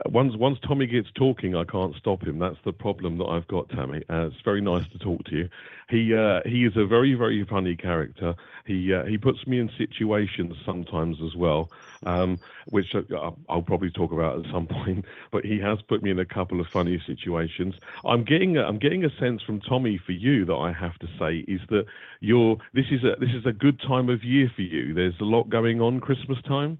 once 0.06 0.36
once 0.36 0.60
Tommy 0.60 0.86
gets 0.86 1.08
talking, 1.16 1.56
I 1.56 1.64
can't 1.64 1.96
stop 1.96 2.22
him. 2.22 2.38
That's 2.38 2.56
the 2.64 2.72
problem 2.72 3.18
that 3.18 3.24
I've 3.24 3.48
got, 3.48 3.68
Tammy. 3.70 4.04
Uh, 4.08 4.28
it's 4.28 4.40
very 4.44 4.60
nice 4.60 4.88
to 4.92 4.98
talk 5.00 5.24
to 5.24 5.36
you. 5.36 5.48
He 5.90 6.14
uh, 6.14 6.40
he 6.46 6.64
is 6.64 6.76
a 6.76 6.86
very 6.86 7.14
very 7.14 7.44
funny 7.44 7.74
character. 7.74 8.36
He 8.66 8.94
uh, 8.94 9.04
he 9.04 9.18
puts 9.18 9.44
me 9.48 9.58
in 9.58 9.68
situations 9.76 10.54
sometimes 10.64 11.16
as 11.26 11.34
well, 11.34 11.72
um, 12.06 12.38
which 12.66 12.94
I- 12.94 13.12
I'll- 13.16 13.38
I'll 13.48 13.62
probably 13.62 13.90
talk 13.90 14.12
about 14.12 14.44
at 14.46 14.52
some 14.52 14.66
point. 14.84 15.04
But 15.32 15.44
he 15.44 15.58
has 15.58 15.82
put 15.82 16.00
me 16.00 16.12
in 16.12 16.20
a 16.20 16.24
couple 16.24 16.60
of 16.60 16.68
funny 16.68 17.02
situations. 17.04 17.74
I'm 18.04 18.22
getting 18.22 18.56
a, 18.58 18.62
I'm 18.62 18.78
getting 18.78 19.04
a 19.04 19.10
sense 19.18 19.42
from 19.42 19.60
Tommy 19.60 19.98
for 19.98 20.12
you 20.12 20.44
that 20.44 20.54
I 20.54 20.70
have 20.72 20.96
to 21.00 21.08
say 21.18 21.38
is 21.52 21.60
that 21.70 21.86
you're 22.20 22.58
this 22.74 22.86
is 22.92 23.02
a 23.02 23.16
this 23.18 23.34
is 23.34 23.44
a 23.44 23.52
good 23.52 23.80
time 23.80 24.08
of 24.08 24.22
year 24.22 24.48
for 24.54 24.62
you. 24.62 24.94
There's 24.94 25.18
a 25.20 25.24
lot 25.24 25.48
going 25.48 25.80
on 25.80 25.98
Christmas 25.98 26.38
time. 26.46 26.78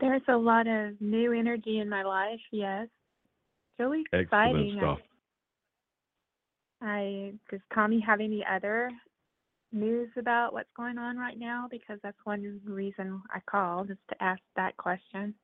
There's 0.00 0.22
a 0.28 0.36
lot 0.36 0.66
of 0.66 1.00
new 1.00 1.32
energy 1.32 1.80
in 1.80 1.88
my 1.88 2.02
life. 2.02 2.40
Yes, 2.52 2.88
really 3.78 4.04
Excellent 4.12 4.68
exciting. 4.68 4.78
I- 4.80 5.02
I 6.80 7.32
does 7.50 7.60
Tommy 7.74 7.98
have 8.00 8.20
any 8.20 8.44
other 8.46 8.90
news 9.72 10.08
about 10.16 10.52
what's 10.52 10.72
going 10.76 10.98
on 10.98 11.16
right 11.16 11.38
now? 11.38 11.66
Because 11.68 11.98
that's 12.02 12.24
one 12.24 12.60
reason 12.64 13.20
I 13.34 13.40
called 13.40 13.90
is 13.90 13.98
to 14.10 14.22
ask 14.22 14.40
that 14.54 14.76
question. 14.76 15.34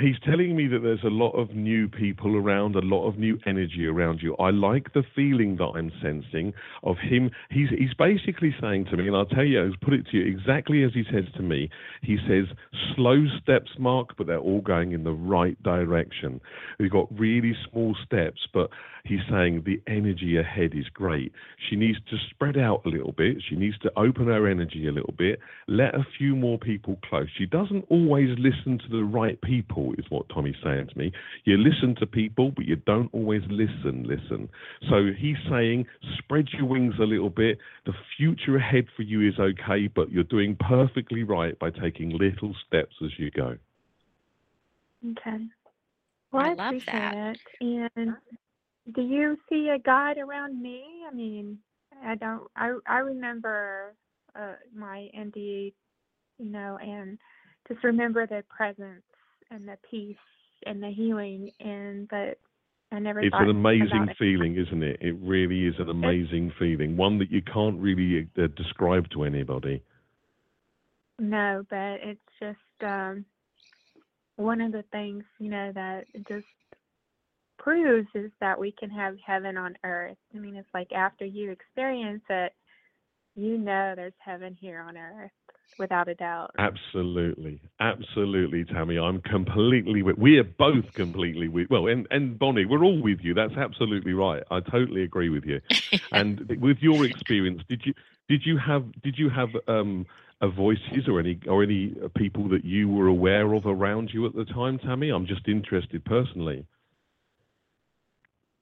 He's 0.00 0.18
telling 0.24 0.56
me 0.56 0.66
that 0.68 0.80
there's 0.82 1.02
a 1.04 1.08
lot 1.08 1.32
of 1.32 1.54
new 1.54 1.88
people 1.88 2.36
around, 2.36 2.76
a 2.76 2.80
lot 2.80 3.06
of 3.08 3.18
new 3.18 3.38
energy 3.46 3.86
around 3.86 4.20
you. 4.22 4.36
I 4.36 4.50
like 4.50 4.92
the 4.92 5.02
feeling 5.14 5.56
that 5.56 5.72
I'm 5.74 5.90
sensing 6.02 6.52
of 6.82 6.96
him. 6.98 7.30
He's 7.50 7.68
he's 7.70 7.94
basically 7.94 8.54
saying 8.60 8.86
to 8.86 8.96
me, 8.96 9.06
and 9.06 9.16
I'll 9.16 9.26
tell 9.26 9.44
you, 9.44 9.62
I'll 9.62 9.72
put 9.80 9.94
it 9.94 10.06
to 10.10 10.16
you 10.16 10.26
exactly 10.26 10.84
as 10.84 10.92
he 10.94 11.04
says 11.12 11.24
to 11.36 11.42
me. 11.42 11.70
He 12.02 12.18
says, 12.28 12.46
"Slow 12.94 13.24
steps, 13.40 13.70
Mark, 13.78 14.16
but 14.16 14.26
they're 14.26 14.38
all 14.38 14.60
going 14.60 14.92
in 14.92 15.04
the 15.04 15.12
right 15.12 15.60
direction." 15.62 16.40
We've 16.78 16.90
got 16.90 17.08
really 17.18 17.56
small 17.70 17.96
steps, 18.04 18.46
but 18.52 18.70
he's 19.04 19.20
saying 19.30 19.62
the 19.64 19.80
energy 19.86 20.36
ahead 20.36 20.74
is 20.74 20.88
great. 20.92 21.32
She 21.68 21.76
needs 21.76 21.98
to 22.10 22.16
spread 22.30 22.56
out 22.56 22.82
a 22.84 22.88
little 22.88 23.12
bit. 23.12 23.42
She 23.48 23.56
needs 23.56 23.78
to 23.78 23.92
open 23.96 24.26
her 24.26 24.46
energy 24.46 24.86
a 24.86 24.92
little 24.92 25.14
bit. 25.16 25.40
Let 25.66 25.94
a 25.94 26.06
few 26.18 26.36
more 26.36 26.58
people 26.58 26.98
close. 27.08 27.28
She 27.36 27.46
doesn't 27.46 27.86
always 27.88 28.38
listen 28.38 28.78
to 28.78 28.88
the 28.88 29.04
right 29.04 29.40
people, 29.40 29.87
is 29.98 30.04
what 30.08 30.28
Tommy's 30.28 30.56
saying 30.62 30.88
to 30.88 30.98
me. 30.98 31.12
You 31.44 31.56
listen 31.56 31.94
to 31.96 32.06
people, 32.06 32.52
but 32.54 32.66
you 32.66 32.76
don't 32.76 33.08
always 33.12 33.42
listen. 33.48 34.04
Listen. 34.04 34.48
So 34.88 35.10
he's 35.16 35.36
saying, 35.50 35.86
spread 36.18 36.48
your 36.52 36.66
wings 36.66 36.94
a 37.00 37.04
little 37.04 37.30
bit. 37.30 37.58
The 37.86 37.92
future 38.16 38.56
ahead 38.56 38.86
for 38.96 39.02
you 39.02 39.28
is 39.28 39.38
okay, 39.38 39.88
but 39.88 40.10
you're 40.10 40.24
doing 40.24 40.56
perfectly 40.56 41.22
right 41.22 41.58
by 41.58 41.70
taking 41.70 42.10
little 42.10 42.54
steps 42.66 42.94
as 43.04 43.10
you 43.18 43.30
go. 43.30 43.56
Okay. 45.10 45.44
Well, 46.32 46.44
I 46.44 46.50
I, 46.50 46.54
love 46.54 46.66
appreciate 46.66 46.92
that. 46.92 47.36
it. 47.60 47.86
And 47.96 48.16
do 48.94 49.02
you 49.02 49.36
see 49.48 49.68
a 49.68 49.78
guide 49.78 50.18
around 50.18 50.60
me? 50.60 50.84
I 51.10 51.14
mean, 51.14 51.58
I 52.04 52.14
don't. 52.14 52.48
I 52.56 52.78
I 52.86 52.98
remember 52.98 53.94
uh, 54.38 54.54
my 54.74 55.08
ND, 55.18 55.36
you 55.36 55.72
know, 56.38 56.78
and 56.80 57.18
just 57.68 57.82
remember 57.84 58.26
the 58.26 58.44
presence 58.48 59.02
and 59.50 59.66
the 59.66 59.76
peace 59.90 60.16
and 60.66 60.82
the 60.82 60.90
healing, 60.90 61.50
and 61.60 62.08
but 62.08 62.38
I 62.90 62.98
never 62.98 63.20
It's 63.20 63.34
an 63.38 63.50
amazing 63.50 64.08
it. 64.10 64.16
feeling, 64.18 64.56
isn't 64.56 64.82
it? 64.82 64.98
It 65.00 65.16
really 65.20 65.66
is 65.66 65.74
an 65.78 65.88
amazing 65.88 66.52
feeling, 66.58 66.96
one 66.96 67.18
that 67.18 67.30
you 67.30 67.42
can't 67.42 67.78
really 67.78 68.28
uh, 68.38 68.46
describe 68.56 69.08
to 69.10 69.24
anybody. 69.24 69.82
No, 71.18 71.64
but 71.68 71.98
it's 72.02 72.20
just 72.40 72.58
um, 72.82 73.24
one 74.36 74.60
of 74.60 74.72
the 74.72 74.84
things, 74.92 75.24
you 75.38 75.50
know, 75.50 75.72
that 75.74 76.04
just 76.28 76.46
proves 77.58 78.08
is 78.14 78.30
that 78.40 78.58
we 78.58 78.72
can 78.72 78.88
have 78.90 79.16
heaven 79.24 79.56
on 79.56 79.76
earth. 79.84 80.16
I 80.34 80.38
mean, 80.38 80.56
it's 80.56 80.68
like 80.72 80.92
after 80.92 81.24
you 81.24 81.50
experience 81.50 82.22
it, 82.30 82.52
you 83.34 83.58
know 83.58 83.94
there's 83.94 84.12
heaven 84.18 84.56
here 84.60 84.80
on 84.80 84.96
earth 84.96 85.30
without 85.78 86.08
a 86.08 86.14
doubt. 86.14 86.50
Absolutely, 86.58 87.60
absolutely, 87.80 88.64
Tammy. 88.64 88.98
I'm 88.98 89.20
completely 89.22 90.02
with. 90.02 90.18
We 90.18 90.38
are 90.38 90.44
both 90.44 90.84
completely 90.94 91.48
with. 91.48 91.68
Well, 91.70 91.86
and 91.86 92.06
and 92.10 92.38
Bonnie, 92.38 92.66
we're 92.66 92.84
all 92.84 93.00
with 93.00 93.18
you. 93.22 93.34
That's 93.34 93.54
absolutely 93.54 94.12
right. 94.12 94.42
I 94.50 94.60
totally 94.60 95.02
agree 95.02 95.28
with 95.28 95.44
you. 95.44 95.60
And 96.10 96.40
with 96.60 96.78
your 96.80 97.04
experience, 97.04 97.60
did 97.68 97.82
you 97.84 97.92
did 98.30 98.40
you 98.46 98.56
have 98.56 98.84
did 99.02 99.16
you 99.18 99.28
have 99.28 99.50
um 99.66 100.06
a 100.40 100.48
voices 100.48 101.06
or 101.06 101.20
any 101.20 101.38
or 101.46 101.62
any 101.62 101.94
uh, 102.02 102.08
people 102.16 102.48
that 102.48 102.64
you 102.64 102.88
were 102.88 103.08
aware 103.08 103.52
of 103.52 103.66
around 103.66 104.10
you 104.12 104.24
at 104.26 104.34
the 104.34 104.44
time, 104.46 104.78
Tammy? 104.78 105.10
I'm 105.10 105.26
just 105.26 105.46
interested 105.48 106.04
personally. 106.04 106.64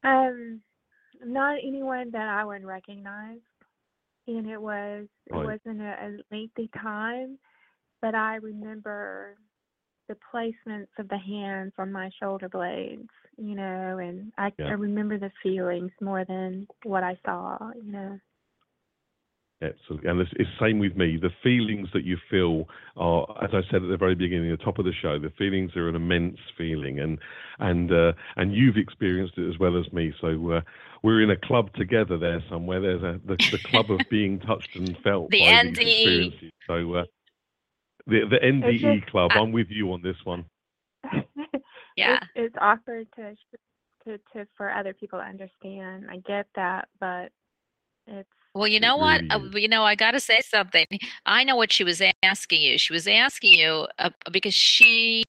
Um, 0.02 0.60
not 1.24 1.58
anyone 1.64 2.10
that 2.12 2.28
I 2.28 2.44
would 2.44 2.64
recognize, 2.64 3.38
and 4.26 4.46
it 4.48 4.60
was 4.60 5.06
it 5.26 5.34
Right. 5.34 5.44
wasn't 5.44 5.80
a, 5.80 5.94
a 6.06 6.08
lengthy 6.34 6.70
time, 6.82 7.38
but 8.02 8.14
I 8.14 8.36
remember 8.36 9.36
the 10.08 10.16
placements 10.32 10.88
of 10.98 11.08
the 11.08 11.18
hands 11.18 11.72
on 11.78 11.92
my 11.92 12.10
shoulder 12.20 12.48
blades, 12.48 13.08
you 13.36 13.54
know, 13.54 13.98
and 13.98 14.32
I, 14.38 14.52
Yeah. 14.58 14.68
I 14.68 14.72
remember 14.72 15.18
the 15.18 15.30
feelings 15.42 15.90
more 16.00 16.24
than 16.24 16.66
what 16.84 17.02
I 17.02 17.18
saw, 17.24 17.58
you 17.74 17.92
know. 17.92 18.18
Excellent. 19.62 20.04
And 20.04 20.20
it's, 20.20 20.30
it's 20.36 20.50
same 20.60 20.78
with 20.78 20.96
me. 20.96 21.16
The 21.16 21.30
feelings 21.42 21.88
that 21.94 22.04
you 22.04 22.18
feel 22.30 22.66
are, 22.96 23.26
as 23.42 23.50
I 23.54 23.62
said 23.70 23.82
at 23.82 23.88
the 23.88 23.96
very 23.96 24.14
beginning, 24.14 24.50
the 24.50 24.58
top 24.58 24.78
of 24.78 24.84
the 24.84 24.92
show. 24.92 25.18
The 25.18 25.32
feelings 25.38 25.74
are 25.76 25.88
an 25.88 25.96
immense 25.96 26.36
feeling, 26.58 27.00
and 27.00 27.18
and 27.58 27.90
uh, 27.90 28.12
and 28.36 28.54
you've 28.54 28.76
experienced 28.76 29.38
it 29.38 29.48
as 29.48 29.58
well 29.58 29.78
as 29.80 29.90
me. 29.94 30.12
So 30.20 30.50
uh, 30.52 30.60
we're 31.02 31.22
in 31.22 31.30
a 31.30 31.36
club 31.36 31.72
together 31.72 32.18
there 32.18 32.42
somewhere. 32.50 32.82
There's 32.82 33.02
a 33.02 33.18
the, 33.26 33.36
the 33.50 33.58
club 33.70 33.90
of 33.90 33.98
being 34.10 34.40
touched 34.40 34.76
and 34.76 34.94
felt 35.02 35.30
The 35.30 35.40
NDE. 35.40 36.50
So 36.66 36.92
uh, 36.94 37.04
the 38.06 38.26
the 38.28 38.38
NDE 38.44 39.00
just- 39.00 39.10
club. 39.10 39.30
I- 39.34 39.38
I'm 39.38 39.52
with 39.52 39.68
you 39.70 39.92
on 39.92 40.02
this 40.02 40.16
one. 40.24 40.44
Yeah. 41.96 42.16
it's, 42.16 42.26
it's 42.34 42.56
awkward 42.60 43.08
to, 43.16 43.34
to 44.04 44.18
to 44.34 44.46
for 44.54 44.70
other 44.70 44.92
people 44.92 45.18
to 45.18 45.24
understand. 45.24 46.04
I 46.10 46.18
get 46.26 46.46
that, 46.54 46.88
but 47.00 47.32
it's 48.06 48.28
Well, 48.56 48.68
you 48.68 48.80
know 48.80 48.96
what? 48.96 49.22
Uh, 49.28 49.40
you 49.52 49.68
know, 49.68 49.84
I 49.84 49.94
got 49.94 50.12
to 50.12 50.20
say 50.20 50.40
something. 50.40 50.86
I 51.26 51.44
know 51.44 51.56
what 51.56 51.70
she 51.70 51.84
was 51.84 52.00
asking 52.22 52.62
you. 52.62 52.78
She 52.78 52.94
was 52.94 53.06
asking 53.06 53.52
you 53.52 53.86
uh, 53.98 54.08
because 54.32 54.54
she, 54.54 55.24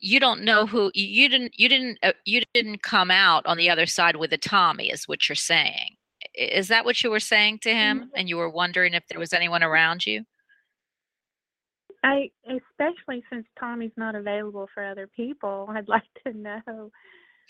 you 0.00 0.18
don't 0.18 0.42
know 0.42 0.66
who 0.66 0.90
you, 0.92 1.28
didn't, 1.28 1.52
you 1.56 1.68
didn't, 1.68 1.98
uh, 2.02 2.12
you 2.24 2.42
didn't 2.52 2.82
come 2.82 3.08
out 3.12 3.46
on 3.46 3.56
the 3.56 3.70
other 3.70 3.86
side 3.86 4.16
with 4.16 4.32
a 4.32 4.36
Tommy, 4.36 4.90
is 4.90 5.06
what 5.06 5.28
you're 5.28 5.36
saying. 5.36 5.96
Is 6.34 6.66
that 6.68 6.84
what 6.84 7.04
you 7.04 7.10
were 7.10 7.20
saying 7.20 7.60
to 7.60 7.70
him? 7.70 8.10
And 8.16 8.28
you 8.28 8.36
were 8.36 8.50
wondering 8.50 8.94
if 8.94 9.06
there 9.06 9.20
was 9.20 9.32
anyone 9.32 9.62
around 9.62 10.04
you? 10.04 10.24
I 12.02 12.32
especially 12.48 13.22
since 13.30 13.46
Tommy's 13.60 13.92
not 13.96 14.16
available 14.16 14.68
for 14.74 14.84
other 14.84 15.06
people, 15.06 15.68
I'd 15.70 15.86
like 15.88 16.02
to 16.26 16.32
know 16.36 16.90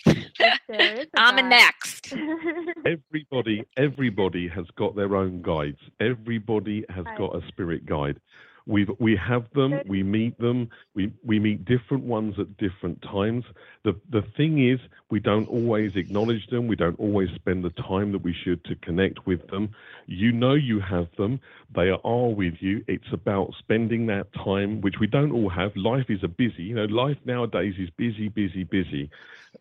if 0.06 0.54
there 0.68 1.00
is 1.00 1.08
a 1.16 1.20
I'm 1.20 1.38
a 1.38 1.42
next. 1.42 2.12
Everybody, 2.86 3.64
everybody 3.76 4.48
has 4.48 4.66
got 4.76 4.96
their 4.96 5.16
own 5.16 5.42
guides. 5.42 5.78
Everybody 6.00 6.84
has 6.90 7.04
Right. 7.06 7.16
got 7.16 7.36
a 7.36 7.46
spirit 7.48 7.86
guide. 7.86 8.18
We've 8.66 8.90
we 8.98 9.16
have 9.16 9.44
them. 9.54 9.80
We 9.86 10.02
meet 10.02 10.38
them. 10.38 10.68
We 10.94 11.12
we 11.24 11.38
meet 11.38 11.64
different 11.64 12.04
ones 12.04 12.34
at 12.38 12.56
different 12.56 13.02
times. 13.02 13.44
The 13.84 13.94
the 14.10 14.22
thing 14.36 14.68
is, 14.68 14.78
we 15.10 15.20
don't 15.20 15.48
always 15.48 15.96
acknowledge 15.96 16.46
them. 16.48 16.66
We 16.68 16.76
don't 16.76 16.98
always 16.98 17.30
spend 17.34 17.64
the 17.64 17.70
time 17.70 18.12
that 18.12 18.22
we 18.22 18.34
should 18.44 18.64
to 18.64 18.76
connect 18.76 19.26
with 19.26 19.46
them. 19.48 19.70
You 20.06 20.32
know 20.32 20.54
you 20.54 20.80
have 20.80 21.08
them. 21.16 21.40
They 21.74 21.90
are 21.90 22.28
with 22.28 22.54
you. 22.60 22.84
It's 22.86 23.12
about 23.12 23.54
spending 23.58 24.06
that 24.06 24.32
time, 24.34 24.80
which 24.80 24.96
we 25.00 25.06
don't 25.06 25.32
all 25.32 25.48
have. 25.48 25.74
Life 25.76 26.06
is 26.08 26.22
a 26.22 26.28
busy. 26.28 26.62
You 26.62 26.74
know, 26.74 26.84
life 26.84 27.18
nowadays 27.24 27.74
is 27.78 27.90
busy, 27.90 28.28
busy, 28.28 28.64
busy. 28.64 29.10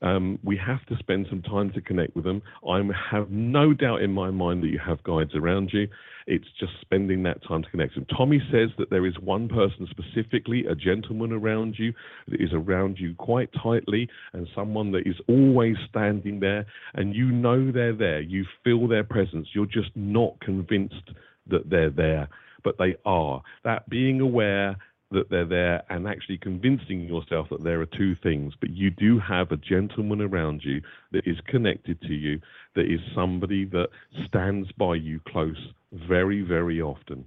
Um, 0.01 0.39
we 0.43 0.57
have 0.57 0.85
to 0.87 0.97
spend 0.97 1.27
some 1.29 1.41
time 1.41 1.71
to 1.73 1.81
connect 1.81 2.15
with 2.15 2.25
them. 2.25 2.41
I 2.67 2.81
have 3.09 3.29
no 3.29 3.73
doubt 3.73 4.01
in 4.01 4.13
my 4.13 4.31
mind 4.31 4.63
that 4.63 4.69
you 4.69 4.79
have 4.79 5.03
guides 5.03 5.35
around 5.35 5.71
you. 5.73 5.87
It's 6.27 6.47
just 6.59 6.73
spending 6.81 7.23
that 7.23 7.43
time 7.47 7.63
to 7.63 7.69
connect 7.69 7.95
them. 7.95 8.05
Tommy 8.15 8.41
says 8.51 8.69
that 8.77 8.89
there 8.89 9.05
is 9.05 9.15
one 9.19 9.47
person 9.47 9.87
specifically, 9.89 10.65
a 10.65 10.75
gentleman 10.75 11.31
around 11.31 11.75
you 11.77 11.93
that 12.27 12.41
is 12.41 12.51
around 12.53 12.97
you 12.99 13.15
quite 13.15 13.49
tightly, 13.61 14.09
and 14.33 14.47
someone 14.55 14.91
that 14.91 15.07
is 15.07 15.15
always 15.27 15.75
standing 15.89 16.39
there, 16.39 16.65
and 16.93 17.15
you 17.15 17.31
know 17.31 17.71
they're 17.71 17.95
there. 17.95 18.21
You 18.21 18.45
feel 18.63 18.87
their 18.87 19.03
presence. 19.03 19.47
You're 19.53 19.65
just 19.65 19.91
not 19.95 20.39
convinced 20.41 21.11
that 21.47 21.69
they're 21.69 21.89
there, 21.89 22.29
but 22.63 22.77
they 22.77 22.95
are. 23.05 23.41
That 23.63 23.89
being 23.89 24.21
aware 24.21 24.77
that 25.11 25.29
they're 25.29 25.45
there 25.45 25.83
and 25.89 26.07
actually 26.07 26.37
convincing 26.37 27.01
yourself 27.01 27.47
that 27.49 27.63
there 27.63 27.81
are 27.81 27.85
two 27.85 28.15
things. 28.23 28.53
But 28.59 28.71
you 28.71 28.89
do 28.89 29.19
have 29.19 29.51
a 29.51 29.57
gentleman 29.57 30.21
around 30.21 30.61
you 30.63 30.81
that 31.11 31.27
is 31.27 31.37
connected 31.47 32.01
to 32.01 32.13
you, 32.13 32.39
that 32.75 32.91
is 32.91 32.99
somebody 33.13 33.65
that 33.65 33.89
stands 34.27 34.71
by 34.73 34.95
you 34.95 35.19
close 35.27 35.73
very, 35.91 36.41
very 36.41 36.81
often. 36.81 37.25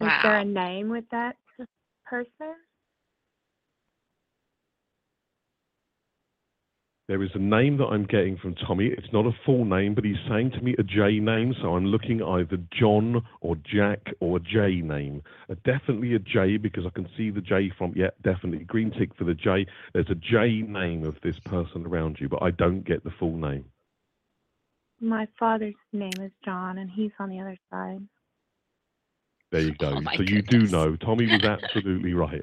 Is 0.00 0.08
there 0.22 0.38
a 0.38 0.44
name 0.44 0.90
with 0.90 1.04
that 1.10 1.36
person? 2.04 2.54
There 7.08 7.22
is 7.22 7.30
a 7.34 7.38
name 7.38 7.78
that 7.78 7.86
I'm 7.86 8.04
getting 8.04 8.36
from 8.36 8.54
Tommy. 8.54 8.88
It's 8.88 9.10
not 9.14 9.24
a 9.24 9.32
full 9.46 9.64
name, 9.64 9.94
but 9.94 10.04
he's 10.04 10.18
saying 10.28 10.50
to 10.50 10.60
me 10.60 10.74
a 10.78 10.82
J 10.82 11.20
name. 11.20 11.54
So 11.62 11.74
I'm 11.74 11.86
looking 11.86 12.22
either 12.22 12.58
John 12.78 13.24
or 13.40 13.56
Jack 13.56 14.12
or 14.20 14.36
a 14.36 14.40
J 14.40 14.82
name. 14.82 15.22
Uh, 15.48 15.54
definitely 15.64 16.14
a 16.14 16.18
J 16.18 16.58
because 16.58 16.84
I 16.84 16.90
can 16.90 17.08
see 17.16 17.30
the 17.30 17.40
J 17.40 17.72
from, 17.78 17.94
yeah, 17.96 18.10
definitely. 18.22 18.66
Green 18.66 18.90
tick 18.90 19.14
for 19.16 19.24
the 19.24 19.32
J. 19.32 19.66
There's 19.94 20.10
a 20.10 20.14
J 20.16 20.60
name 20.68 21.04
of 21.04 21.16
this 21.22 21.38
person 21.46 21.86
around 21.86 22.18
you, 22.20 22.28
but 22.28 22.42
I 22.42 22.50
don't 22.50 22.84
get 22.84 23.04
the 23.04 23.12
full 23.18 23.38
name. 23.38 23.64
My 25.00 25.26
father's 25.38 25.74
name 25.94 26.20
is 26.20 26.32
John, 26.44 26.76
and 26.76 26.90
he's 26.90 27.12
on 27.18 27.30
the 27.30 27.40
other 27.40 27.56
side. 27.70 28.06
There 29.50 29.60
you 29.60 29.74
go. 29.78 29.94
Oh, 29.96 30.00
my 30.00 30.16
so 30.16 30.22
you 30.22 30.42
do 30.42 30.66
know. 30.66 30.96
Tommy 30.96 31.26
was 31.26 31.42
absolutely 31.44 32.14
right. 32.14 32.42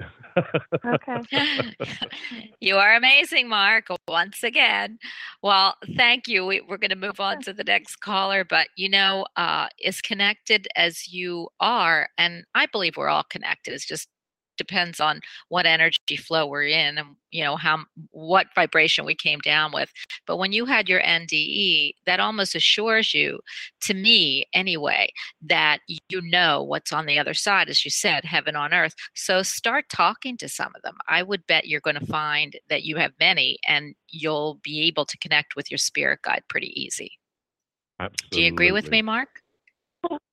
Okay. 0.85 1.75
you 2.59 2.75
are 2.75 2.95
amazing, 2.95 3.47
Mark, 3.47 3.87
once 4.07 4.43
again. 4.43 4.97
Well, 5.41 5.75
thank 5.95 6.27
you. 6.27 6.45
We, 6.45 6.61
we're 6.61 6.77
going 6.77 6.89
to 6.89 6.95
move 6.95 7.19
on 7.19 7.41
to 7.43 7.53
the 7.53 7.63
next 7.63 7.97
caller, 7.97 8.43
but 8.43 8.67
you 8.75 8.89
know, 8.89 9.25
uh, 9.35 9.67
as 9.85 10.01
connected 10.01 10.67
as 10.75 11.07
you 11.07 11.49
are, 11.59 12.09
and 12.17 12.43
I 12.53 12.65
believe 12.65 12.97
we're 12.97 13.09
all 13.09 13.25
connected, 13.29 13.73
it's 13.73 13.85
just 13.85 14.09
depends 14.57 14.99
on 14.99 15.19
what 15.49 15.65
energy 15.65 16.15
flow 16.17 16.45
we're 16.45 16.63
in 16.63 16.97
and 16.97 17.09
you 17.31 17.43
know 17.43 17.55
how 17.55 17.79
what 18.11 18.47
vibration 18.55 19.05
we 19.05 19.15
came 19.15 19.39
down 19.39 19.71
with 19.73 19.91
but 20.25 20.37
when 20.37 20.51
you 20.51 20.65
had 20.65 20.87
your 20.87 21.01
nde 21.01 21.93
that 22.05 22.19
almost 22.19 22.55
assures 22.55 23.13
you 23.13 23.39
to 23.81 23.93
me 23.93 24.45
anyway 24.53 25.09
that 25.41 25.79
you 25.87 26.21
know 26.21 26.63
what's 26.63 26.93
on 26.93 27.05
the 27.05 27.19
other 27.19 27.33
side 27.33 27.69
as 27.69 27.83
you 27.83 27.91
said 27.91 28.23
heaven 28.23 28.55
on 28.55 28.73
earth 28.73 28.93
so 29.15 29.41
start 29.43 29.85
talking 29.89 30.37
to 30.37 30.47
some 30.47 30.71
of 30.75 30.81
them 30.83 30.95
i 31.07 31.21
would 31.21 31.45
bet 31.47 31.67
you're 31.67 31.81
going 31.81 31.99
to 31.99 32.05
find 32.05 32.55
that 32.69 32.83
you 32.83 32.95
have 32.95 33.11
many 33.19 33.57
and 33.67 33.95
you'll 34.09 34.59
be 34.63 34.81
able 34.87 35.05
to 35.05 35.17
connect 35.17 35.55
with 35.55 35.69
your 35.69 35.77
spirit 35.77 36.19
guide 36.23 36.43
pretty 36.47 36.71
easy 36.81 37.11
absolutely. 37.99 38.37
do 38.37 38.41
you 38.41 38.47
agree 38.47 38.71
with 38.71 38.89
me 38.91 39.01
mark 39.01 39.41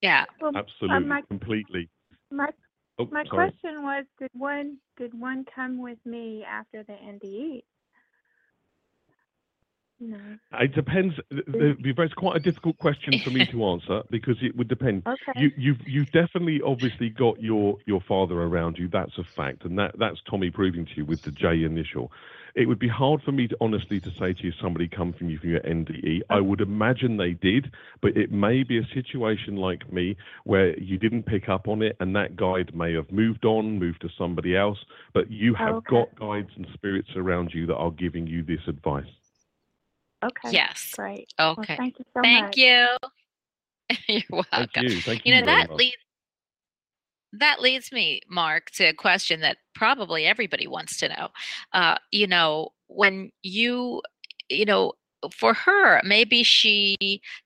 yeah 0.02 0.24
Well, 0.40 0.52
Absolutely. 0.54 0.96
Um, 0.96 1.08
my- 1.08 1.22
completely. 1.22 1.88
my 2.30 2.48
Oh, 3.02 3.08
my 3.12 3.24
sorry. 3.24 3.50
question 3.50 3.82
was, 3.82 4.04
did 4.18 4.30
one 4.34 4.78
did 4.96 5.18
one 5.18 5.44
come 5.54 5.80
with 5.80 5.98
me 6.04 6.44
after 6.48 6.82
the 6.84 6.92
NDE? 6.92 7.62
No. 10.00 10.18
It 10.60 10.74
depends. 10.74 11.14
th- 11.30 11.44
mm. 11.46 11.76
It's 11.80 12.14
quite 12.14 12.36
a 12.36 12.40
difficult 12.40 12.76
question 12.78 13.20
for 13.22 13.30
me 13.30 13.46
to 13.52 13.64
answer 13.70 14.02
because 14.10 14.36
it 14.42 14.56
would 14.56 14.68
depend. 14.68 15.06
Okay. 15.06 15.40
You, 15.40 15.50
you've 15.56 15.78
you've 15.86 16.12
definitely 16.12 16.60
obviously 16.66 17.10
got 17.10 17.40
your 17.40 17.78
your 17.86 18.00
father 18.08 18.34
around 18.42 18.78
you. 18.78 18.88
That's 18.88 19.16
a 19.18 19.24
fact, 19.36 19.64
and 19.64 19.78
that 19.78 19.94
that's 19.98 20.18
Tommy 20.28 20.50
proving 20.50 20.84
to 20.86 20.92
you 20.96 21.04
with 21.04 21.22
the 21.22 21.30
J 21.30 21.62
initial. 21.64 22.10
It 22.54 22.66
would 22.68 22.78
be 22.78 22.88
hard 22.88 23.22
for 23.22 23.32
me 23.32 23.48
to 23.48 23.56
honestly 23.60 23.98
to 24.00 24.10
say 24.18 24.32
to 24.34 24.42
you 24.44 24.52
somebody 24.60 24.86
come 24.88 25.12
from 25.14 25.30
you 25.30 25.38
from 25.38 25.50
your 25.50 25.60
NDE. 25.60 26.20
I 26.30 26.40
would 26.40 26.60
imagine 26.60 27.16
they 27.16 27.32
did, 27.32 27.72
but 28.02 28.16
it 28.16 28.30
may 28.30 28.62
be 28.62 28.78
a 28.78 28.86
situation 28.94 29.56
like 29.56 29.90
me 29.92 30.16
where 30.44 30.78
you 30.78 30.98
didn't 30.98 31.24
pick 31.24 31.48
up 31.48 31.66
on 31.68 31.82
it, 31.82 31.96
and 32.00 32.14
that 32.16 32.36
guide 32.36 32.74
may 32.74 32.92
have 32.94 33.10
moved 33.10 33.44
on, 33.46 33.78
moved 33.78 34.02
to 34.02 34.08
somebody 34.18 34.56
else. 34.56 34.78
But 35.14 35.30
you 35.30 35.54
have 35.54 35.76
Okay. 35.76 35.86
got 35.88 36.14
guides 36.16 36.50
and 36.56 36.66
spirits 36.74 37.08
around 37.16 37.52
you 37.54 37.66
that 37.66 37.76
are 37.76 37.90
giving 37.90 38.26
you 38.26 38.42
this 38.42 38.60
advice. 38.68 39.06
okay. 40.24 40.50
yes 40.52 40.94
Great. 40.96 41.32
Well, 41.56 41.64
okay 41.64 41.76
thank 41.76 41.98
you 41.98 42.04
so 42.14 42.22
thank 42.22 42.44
much. 42.46 42.56
you 42.56 42.86
you're 44.08 44.22
welcome 44.30 44.68
Thank 44.74 44.76
you. 44.76 45.02
Thank 45.02 45.26
you. 45.26 45.34
you 45.34 45.40
know 45.40 45.46
very 45.46 45.62
that 45.62 45.74
leads 45.74 45.96
that 47.32 47.60
leads 47.60 47.92
me 47.92 48.20
mark 48.28 48.70
to 48.72 48.84
a 48.84 48.94
question 48.94 49.40
that 49.40 49.58
probably 49.74 50.26
everybody 50.26 50.66
wants 50.66 50.96
to 50.98 51.08
know 51.08 51.28
uh, 51.72 51.96
you 52.10 52.26
know 52.26 52.68
when 52.88 53.30
you 53.42 54.02
you 54.48 54.64
know 54.64 54.92
for 55.32 55.54
her 55.54 56.00
maybe 56.04 56.42
she 56.42 56.96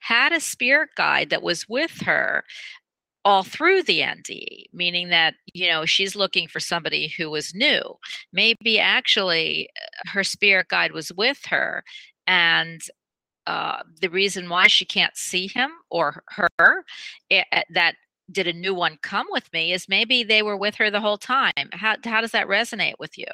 had 0.01 0.33
a 0.33 0.41
spirit 0.41 0.91
guide 0.97 1.31
that 1.31 1.43
was 1.43 1.69
with 1.69 2.01
her 2.03 2.45
all 3.25 3.43
through 3.43 3.83
the 3.83 4.03
NDE, 4.03 4.67
meaning 4.73 5.09
that 5.11 5.35
you 5.53 5.69
know 5.69 5.85
she's 5.85 6.15
looking 6.17 6.49
for 6.49 6.61
somebody 6.61 7.09
who 7.17 7.31
was 7.31 7.55
new. 7.55 7.83
Maybe 8.33 8.79
actually 8.79 9.69
uh, 10.07 10.11
her 10.11 10.25
spirit 10.25 10.69
guide 10.69 10.93
was 10.93 11.13
with 11.13 11.41
her, 11.49 11.83
and 12.27 12.81
uh, 13.47 13.79
the 14.01 14.11
reason 14.11 14.49
why 14.49 14.67
she 14.69 14.85
can't 14.85 15.17
see 15.17 15.49
him 15.49 15.71
or 15.91 16.23
her, 16.31 16.85
i- 17.33 17.45
uh, 17.53 17.63
that 17.75 17.95
did 18.31 18.47
a 18.47 18.53
new 18.53 18.75
one 18.75 18.99
come 19.03 19.27
with 19.31 19.53
me 19.53 19.73
is 19.73 19.89
maybe 19.89 20.25
they 20.25 20.43
were 20.43 20.57
with 20.57 20.77
her 20.77 20.91
the 20.91 21.01
whole 21.01 21.19
time. 21.19 21.53
How 21.73 21.97
how 22.05 22.21
does 22.21 22.33
that 22.33 22.49
resonate 22.49 22.95
with 22.99 23.17
you? 23.19 23.27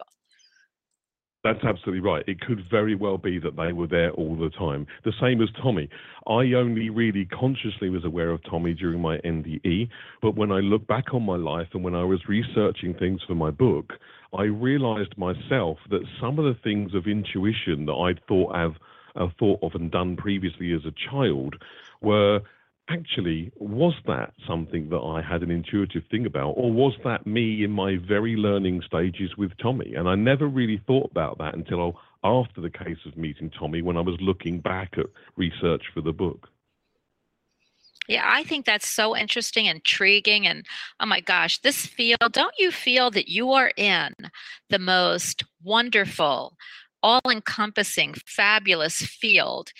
That's 1.45 1.65
absolutely 1.65 2.09
right. 2.09 2.23
It 2.29 2.41
could 2.41 2.65
very 2.71 2.95
well 2.95 3.19
be 3.19 3.41
that 3.41 3.57
they 3.57 3.73
were 3.73 3.89
there 3.89 4.13
all 4.13 4.37
the 4.37 4.51
time. 4.51 4.87
The 5.05 5.13
same 5.21 5.43
as 5.43 5.49
Tommy. 5.61 5.89
I 6.29 6.55
only 6.55 6.89
really 6.89 7.25
consciously 7.25 7.91
was 7.91 8.05
aware 8.05 8.31
of 8.31 8.41
Tommy 8.49 8.75
during 8.75 9.01
my 9.01 9.19
NDE, 9.19 9.89
but 10.21 10.37
when 10.37 10.53
I 10.53 10.61
look 10.61 10.87
back 10.87 11.13
on 11.13 11.25
my 11.25 11.35
life 11.35 11.67
and 11.73 11.83
when 11.83 11.97
I 11.97 12.05
was 12.05 12.29
researching 12.29 12.95
things 12.95 13.23
for 13.27 13.35
my 13.35 13.51
book, 13.51 13.95
I 14.33 14.45
realized 14.45 15.19
myself 15.19 15.79
that 15.91 16.07
some 16.21 16.39
of 16.39 16.45
the 16.45 16.61
things 16.63 16.95
of 16.95 17.09
intuition 17.09 17.87
that 17.87 17.95
I'd 17.95 18.25
thought 18.29 18.55
of, 18.55 18.75
uh, 19.17 19.27
thought 19.37 19.59
of 19.63 19.75
and 19.75 19.91
done 19.91 20.17
previously 20.17 20.73
as 20.73 20.85
a 20.85 20.95
child 21.11 21.57
were 22.01 22.41
actually, 22.89 23.53
was 23.57 23.95
that 24.07 24.33
something 24.47 24.89
that 24.91 24.99
I 24.99 25.23
had 25.23 25.43
an 25.43 25.51
intuitive 25.51 26.03
thing 26.11 26.27
about, 26.27 26.53
or 26.53 26.73
was 26.73 26.95
that 27.05 27.27
me 27.27 27.65
in 27.65 27.71
my 27.71 27.97
very 27.97 28.37
learning 28.37 28.83
stages 28.87 29.37
with 29.37 29.53
Tommy? 29.59 29.95
And 29.95 30.09
I 30.09 30.15
never 30.15 30.47
really 30.47 30.83
thought 30.87 31.11
about 31.11 31.39
that 31.39 31.55
until 31.55 31.99
after 32.25 32.61
the 32.61 32.71
case 32.71 32.99
of 33.07 33.17
meeting 33.17 33.51
Tommy 33.51 33.83
when 33.83 33.97
I 33.97 34.01
was 34.01 34.17
looking 34.21 34.61
back 34.61 34.95
at 34.97 35.07
research 35.37 35.83
for 35.95 36.01
the 36.01 36.13
book. 36.13 36.49
Yeah, 38.09 38.25
I 38.27 38.43
think 38.43 38.67
that's 38.67 38.89
so 38.89 39.17
interesting, 39.17 39.67
intriguing, 39.67 40.47
and 40.47 40.67
oh 40.99 41.07
my 41.07 41.21
gosh, 41.21 41.59
this 41.59 41.87
field, 41.87 42.19
don't 42.33 42.55
you 42.59 42.73
feel 42.73 43.13
that 43.13 43.29
you 43.29 43.53
are 43.53 43.73
in 43.77 44.13
the 44.71 44.81
most 44.81 45.45
wonderful, 45.63 46.57
all 47.01 47.21
encompassing, 47.31 48.15
fabulous 48.27 48.97
field 48.97 49.71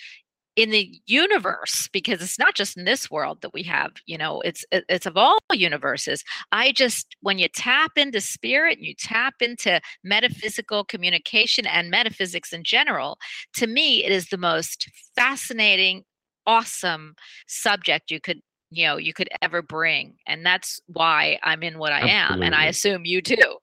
in 0.55 0.69
the 0.69 1.01
universe 1.07 1.89
because 1.91 2.21
it's 2.21 2.37
not 2.37 2.53
just 2.53 2.77
in 2.77 2.85
this 2.85 3.09
world 3.09 3.41
that 3.41 3.53
we 3.53 3.63
have 3.63 3.91
you 4.05 4.17
know 4.17 4.39
it's 4.41 4.63
it's 4.71 5.05
of 5.05 5.17
all 5.17 5.39
universes 5.51 6.23
i 6.51 6.71
just 6.71 7.15
when 7.21 7.39
you 7.39 7.47
tap 7.47 7.91
into 7.95 8.21
spirit 8.21 8.77
and 8.77 8.85
you 8.85 8.93
tap 8.97 9.33
into 9.41 9.81
metaphysical 10.03 10.83
communication 10.83 11.65
and 11.65 11.89
metaphysics 11.89 12.53
in 12.53 12.63
general 12.63 13.17
to 13.55 13.65
me 13.65 14.03
it 14.03 14.11
is 14.11 14.29
the 14.29 14.37
most 14.37 14.89
fascinating 15.15 16.03
awesome 16.45 17.15
subject 17.47 18.11
you 18.11 18.19
could 18.19 18.39
you 18.69 18.85
know 18.85 18.97
you 18.97 19.13
could 19.13 19.29
ever 19.41 19.61
bring 19.61 20.13
and 20.27 20.45
that's 20.45 20.79
why 20.87 21.39
i'm 21.43 21.63
in 21.63 21.79
what 21.79 21.91
i 21.91 22.01
Absolutely. 22.01 22.15
am 22.15 22.41
and 22.43 22.55
i 22.55 22.65
assume 22.65 23.05
you 23.05 23.21
too 23.21 23.57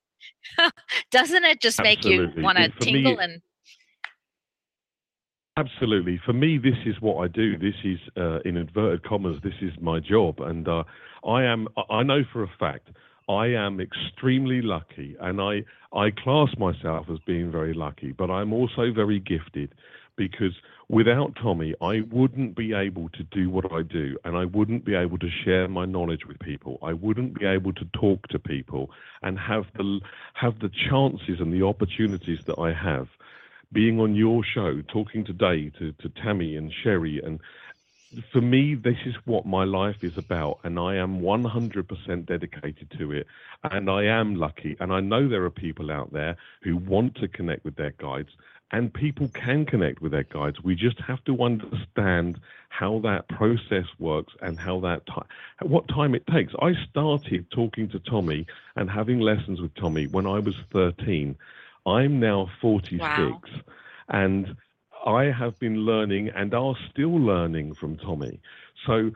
doesn't 1.11 1.45
it 1.45 1.61
just 1.61 1.81
make 1.83 1.99
Absolutely. 1.99 2.35
you 2.37 2.43
want 2.43 2.59
to 2.59 2.71
for 2.73 2.85
me, 2.85 2.93
tingle 2.93 3.19
and 3.19 3.41
Absolutely. 5.61 6.19
For 6.25 6.33
me, 6.33 6.57
this 6.57 6.79
is 6.87 6.95
what 7.03 7.23
I 7.23 7.29
do. 7.29 7.59
This 7.59 7.75
is, 7.85 7.99
uh, 8.17 8.39
in 8.47 8.57
inverted 8.57 9.03
commas, 9.05 9.39
this 9.43 9.55
is 9.61 9.73
my 9.81 10.01
job. 10.01 10.41
And 10.41 10.67
uh, 10.67 10.85
I 11.27 11.43
am, 11.45 11.69
I- 11.91 12.03
know 12.03 12.23
for 12.33 12.43
a 12.43 12.49
fact, 12.59 12.89
I 13.29 13.49
am 13.49 13.79
extremely 13.81 14.63
lucky. 14.63 15.17
And 15.21 15.39
I, 15.41 15.65
I 15.95 16.11
class 16.13 16.49
myself 16.59 17.07
as 17.13 17.19
being 17.27 17.53
very 17.53 17.75
lucky, 17.75 18.13
but 18.13 18.31
I'm 18.31 18.55
also 18.55 18.91
very 18.95 19.21
gifted 19.21 19.75
because 20.17 20.55
without 20.89 21.37
Tommy, 21.43 21.75
I 21.83 22.01
wouldn't 22.11 22.57
be 22.57 22.73
able 22.73 23.11
to 23.11 23.23
do 23.25 23.51
what 23.51 23.71
I 23.71 23.83
do. 23.83 24.17
And 24.25 24.37
I 24.37 24.47
wouldn't 24.47 24.85
be 24.87 24.95
able 24.95 25.19
to 25.19 25.31
share 25.45 25.69
my 25.69 25.85
knowledge 25.85 26.25
with 26.27 26.39
people. 26.41 26.79
I 26.83 26.95
wouldn't 26.95 27.39
be 27.39 27.45
able 27.45 27.75
to 27.75 27.85
talk 27.93 28.27
to 28.29 28.39
people 28.39 28.91
and 29.23 29.39
have 29.39 29.65
the, 29.77 30.01
have 30.35 30.59
the 30.61 30.71
chances 30.89 31.39
and 31.39 31.53
the 31.53 31.67
opportunities 31.67 32.39
that 32.47 32.59
I 32.59 32.73
have 32.73 33.09
being 33.73 34.01
on 34.01 34.15
your 34.15 34.43
show, 34.45 34.83
talking 34.89 35.25
today 35.25 35.71
to, 35.79 35.93
to 35.93 36.09
Tammy 36.23 36.57
and 36.57 36.73
Sherry. 36.83 37.21
And 37.25 37.41
for 38.33 38.41
me, 38.41 38.75
this 38.75 38.97
is 39.07 39.15
what 39.25 39.47
my 39.47 39.65
life 39.65 40.03
is 40.03 40.19
about. 40.19 40.59
And 40.65 40.79
I 40.79 40.97
am 40.97 41.21
100% 41.21 42.27
dedicated 42.27 42.93
to 42.99 43.13
it. 43.13 43.27
And 43.63 43.89
I 43.89 44.05
am 44.05 44.35
lucky. 44.35 44.77
And 44.81 44.93
I 44.93 45.01
know 45.01 45.29
there 45.29 45.45
are 45.45 45.51
people 45.51 45.91
out 45.91 46.13
there 46.13 46.37
who 46.63 46.77
want 46.77 47.15
to 47.17 47.29
connect 47.29 47.65
with 47.65 47.77
their 47.77 47.93
guides. 47.93 48.31
And 48.73 48.93
people 48.93 49.29
can 49.29 49.67
connect 49.67 50.01
with 50.01 50.13
their 50.13 50.25
guides. 50.25 50.61
We 50.63 50.75
just 50.75 51.01
have 51.01 51.25
to 51.25 51.43
understand 51.43 52.41
how 52.69 53.01
that 53.01 53.29
process 53.29 53.87
works 53.99 54.33
and 54.41 54.59
how 54.59 54.81
that 54.81 55.07
time, 55.07 55.27
what 55.61 55.89
time 55.89 56.15
it 56.15 56.25
takes. 56.29 56.53
I 56.61 56.73
started 56.89 57.47
talking 57.51 57.89
to 57.91 57.99
Tommy 57.99 58.47
and 58.77 58.89
having 58.89 59.19
lessons 59.19 59.61
with 59.61 59.75
Tommy 59.75 60.07
when 60.07 60.27
I 60.27 60.39
was 60.39 60.55
13. 60.73 61.37
I'm 61.87 62.21
now 62.21 62.49
46 62.61 63.01
Wow. 63.01 63.41
and 64.09 64.57
I 65.07 65.25
have 65.25 65.59
been 65.59 65.79
learning 65.87 66.31
and 66.35 66.53
are 66.55 66.75
still 66.91 67.19
learning 67.19 67.75
from 67.81 67.97
Tommy. 67.97 68.41
So 68.87 69.11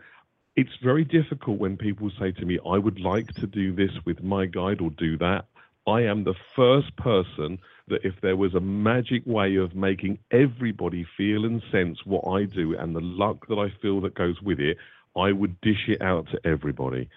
it's 0.57 0.71
very 0.83 1.05
difficult 1.05 1.59
when 1.59 1.77
people 1.77 2.11
say 2.19 2.33
to 2.33 2.47
me, 2.47 2.59
I 2.67 2.79
would 2.79 3.01
like 3.01 3.35
to 3.35 3.47
do 3.47 3.75
this 3.75 3.91
with 4.07 4.23
my 4.23 4.47
guide 4.47 4.81
or 4.81 4.91
do 4.91 5.19
that. 5.19 5.47
I 5.87 6.03
am 6.03 6.25
the 6.25 6.35
first 6.57 6.97
person 6.97 7.59
that 7.89 8.05
if 8.05 8.15
there 8.23 8.37
was 8.37 8.55
a 8.55 8.61
magic 8.61 9.23
way 9.27 9.57
of 9.57 9.75
making 9.75 10.19
everybody 10.31 11.07
feel 11.17 11.45
and 11.45 11.63
sense 11.71 11.99
what 12.07 12.27
I 12.27 12.45
do 12.45 12.77
and 12.79 12.97
the 12.97 13.01
luck 13.01 13.47
that 13.49 13.59
I 13.59 13.69
feel 13.83 14.01
that 14.03 14.15
goes 14.15 14.41
with 14.41 14.61
it, 14.61 14.79
I 15.17 15.33
would 15.33 15.61
dish 15.61 15.89
it 15.89 16.01
out 16.01 16.27
to 16.31 16.41
everybody. 16.47 17.09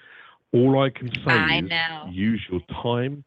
All 0.53 0.81
I 0.81 0.89
can 0.89 1.09
say 1.11 1.31
I 1.31 1.59
is 1.59 1.69
know. 1.69 2.09
use 2.11 2.45
your 2.51 2.61
time, 2.83 3.23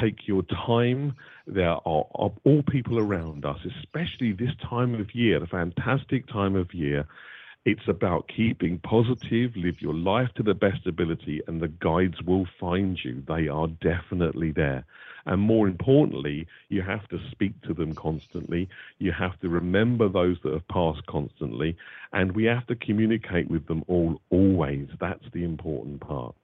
take 0.00 0.26
your 0.26 0.42
time. 0.66 1.14
There 1.46 1.68
are, 1.68 1.80
all 1.84 2.62
people 2.70 2.98
around 2.98 3.44
us, 3.44 3.58
especially 3.82 4.32
this 4.32 4.54
time 4.68 4.94
of 4.94 5.14
year, 5.14 5.40
the 5.40 5.46
fantastic 5.46 6.26
time 6.28 6.56
of 6.56 6.74
year. 6.74 7.06
It's 7.64 7.88
about 7.88 8.30
keeping 8.34 8.78
positive, 8.78 9.52
live 9.56 9.80
your 9.80 9.94
life 9.94 10.28
to 10.36 10.42
the 10.42 10.54
best 10.54 10.86
ability, 10.86 11.42
and 11.46 11.60
the 11.60 11.68
guides 11.68 12.22
will 12.22 12.46
find 12.58 12.98
you. 13.04 13.22
They 13.26 13.48
are 13.48 13.66
definitely 13.66 14.52
there. 14.52 14.84
And 15.26 15.42
more 15.42 15.68
importantly, 15.68 16.46
you 16.70 16.80
have 16.82 17.06
to 17.08 17.18
speak 17.30 17.60
to 17.62 17.74
them 17.74 17.94
constantly. 17.94 18.68
You 18.98 19.12
have 19.12 19.38
to 19.40 19.50
remember 19.50 20.08
those 20.08 20.38
that 20.42 20.54
have 20.54 20.66
passed 20.68 21.04
constantly. 21.06 21.76
And 22.14 22.32
we 22.32 22.44
have 22.44 22.66
to 22.68 22.76
communicate 22.76 23.50
with 23.50 23.66
them 23.66 23.84
all, 23.88 24.20
always. 24.30 24.88
That's 24.98 25.24
the 25.34 25.44
important 25.44 26.00
part. 26.00 26.34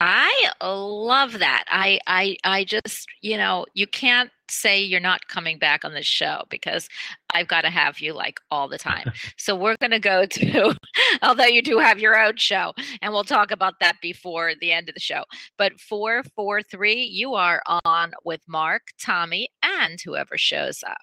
I 0.00 0.50
love 0.62 1.38
that. 1.38 1.64
I 1.68 2.00
I 2.06 2.36
I 2.42 2.64
just, 2.64 3.06
you 3.20 3.36
know, 3.36 3.64
you 3.74 3.86
can't 3.86 4.30
say 4.50 4.82
you're 4.82 5.00
not 5.00 5.28
coming 5.28 5.58
back 5.58 5.84
on 5.84 5.94
this 5.94 6.06
show 6.06 6.42
because 6.50 6.88
I've 7.32 7.48
got 7.48 7.62
to 7.62 7.70
have 7.70 8.00
you 8.00 8.12
like 8.12 8.40
all 8.50 8.68
the 8.68 8.78
time. 8.78 9.12
so 9.38 9.54
we're 9.54 9.76
going 9.76 9.92
to 9.92 10.00
go 10.00 10.26
to 10.30 10.74
although 11.22 11.44
you 11.44 11.62
do 11.62 11.78
have 11.78 11.98
your 11.98 12.20
own 12.20 12.36
show 12.36 12.72
and 13.02 13.12
we'll 13.12 13.24
talk 13.24 13.50
about 13.50 13.74
that 13.80 13.96
before 14.02 14.52
the 14.60 14.72
end 14.72 14.88
of 14.88 14.94
the 14.94 15.00
show. 15.00 15.24
But 15.58 15.78
443 15.80 17.04
you 17.04 17.34
are 17.34 17.62
on 17.84 18.12
with 18.24 18.40
Mark, 18.48 18.82
Tommy 19.00 19.48
and 19.62 20.00
whoever 20.04 20.36
shows 20.36 20.82
up. 20.86 20.98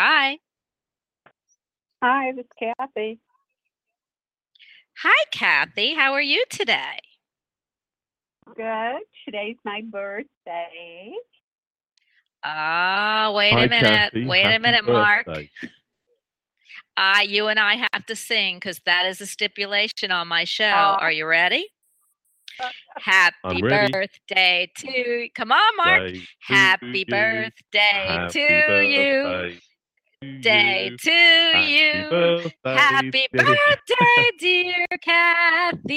Hi. 0.00 0.38
Hi, 2.02 2.32
this 2.32 2.44
is 2.44 2.50
Kathy. 2.78 3.18
Hi 5.02 5.24
Kathy, 5.32 5.94
how 5.94 6.12
are 6.12 6.22
you 6.22 6.44
today? 6.50 7.00
Good. 8.54 9.02
Today's 9.24 9.56
my 9.64 9.82
birthday. 9.90 11.12
Ah, 12.44 13.32
wait 13.34 13.52
Hi, 13.52 13.64
a 13.64 13.68
minute. 13.68 13.90
Kathy. 13.90 14.26
Wait 14.26 14.44
a 14.44 14.50
Happy 14.50 14.62
minute, 14.62 14.86
Mark. 14.86 15.26
birthday. 15.26 15.50
Uh, 16.96 17.20
you 17.26 17.48
and 17.48 17.58
I 17.58 17.74
have 17.92 18.06
to 18.06 18.16
sing 18.16 18.56
because 18.56 18.80
that 18.86 19.04
is 19.06 19.20
a 19.20 19.26
stipulation 19.26 20.10
on 20.10 20.28
my 20.28 20.44
show. 20.44 20.64
Oh. 20.64 20.96
Are 21.00 21.10
you 21.10 21.26
ready? 21.26 21.66
Happy 22.96 23.62
ready. 23.62 23.92
birthday 23.92 24.70
to 24.78 24.90
you. 24.90 25.28
come 25.34 25.52
on, 25.52 25.76
Mark. 25.76 26.12
Happy 26.40 27.04
birthday 27.04 28.28
to 28.30 28.80
you. 28.82 29.58
Birthday 30.20 30.38
to 30.40 30.40
Day 30.42 30.90
you. 30.90 30.96
to 30.96 31.10
Happy 31.10 31.72
you. 31.72 32.08
birthday, 32.10 32.76
Happy 32.76 33.26
birthday, 33.32 34.30
dear 34.38 34.86
Kathy. 35.02 35.96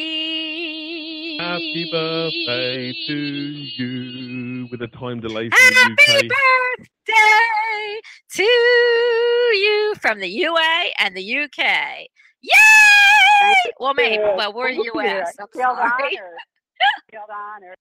Happy 1.38 1.90
birthday 1.92 2.94
to 3.08 3.16
you 3.16 4.68
with 4.72 4.82
a 4.82 4.88
time 4.88 5.20
delay 5.22 5.50
from 5.50 5.74
Happy 5.74 5.96
the 5.96 6.16
UK. 6.18 6.28
birthday 6.28 8.02
to 8.34 8.44
you 8.44 9.94
from 10.02 10.20
the 10.20 10.28
UA 10.28 10.92
and 11.00 11.16
the 11.16 11.40
UK. 11.44 12.08
Yay! 12.42 13.54
Well, 13.80 13.94
maybe. 13.94 14.16
you. 14.16 14.34
Well, 14.36 14.54
we're 14.54 14.68
Thank 14.70 14.84
you. 14.86 14.92
US. 15.02 15.36
I'm 15.40 15.48
sorry. 15.56 16.20
Feel 17.12 17.26
honored. 17.32 17.76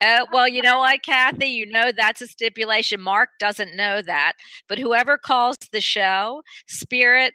Uh, 0.00 0.26
well, 0.32 0.48
you 0.48 0.62
know 0.62 0.78
what, 0.78 1.02
Kathy? 1.02 1.46
You 1.46 1.66
know 1.66 1.92
that's 1.96 2.20
a 2.20 2.26
stipulation. 2.26 3.00
Mark 3.00 3.30
doesn't 3.38 3.76
know 3.76 4.02
that. 4.02 4.32
But 4.68 4.78
whoever 4.78 5.18
calls 5.18 5.56
the 5.72 5.80
show, 5.80 6.42
Spirit 6.66 7.34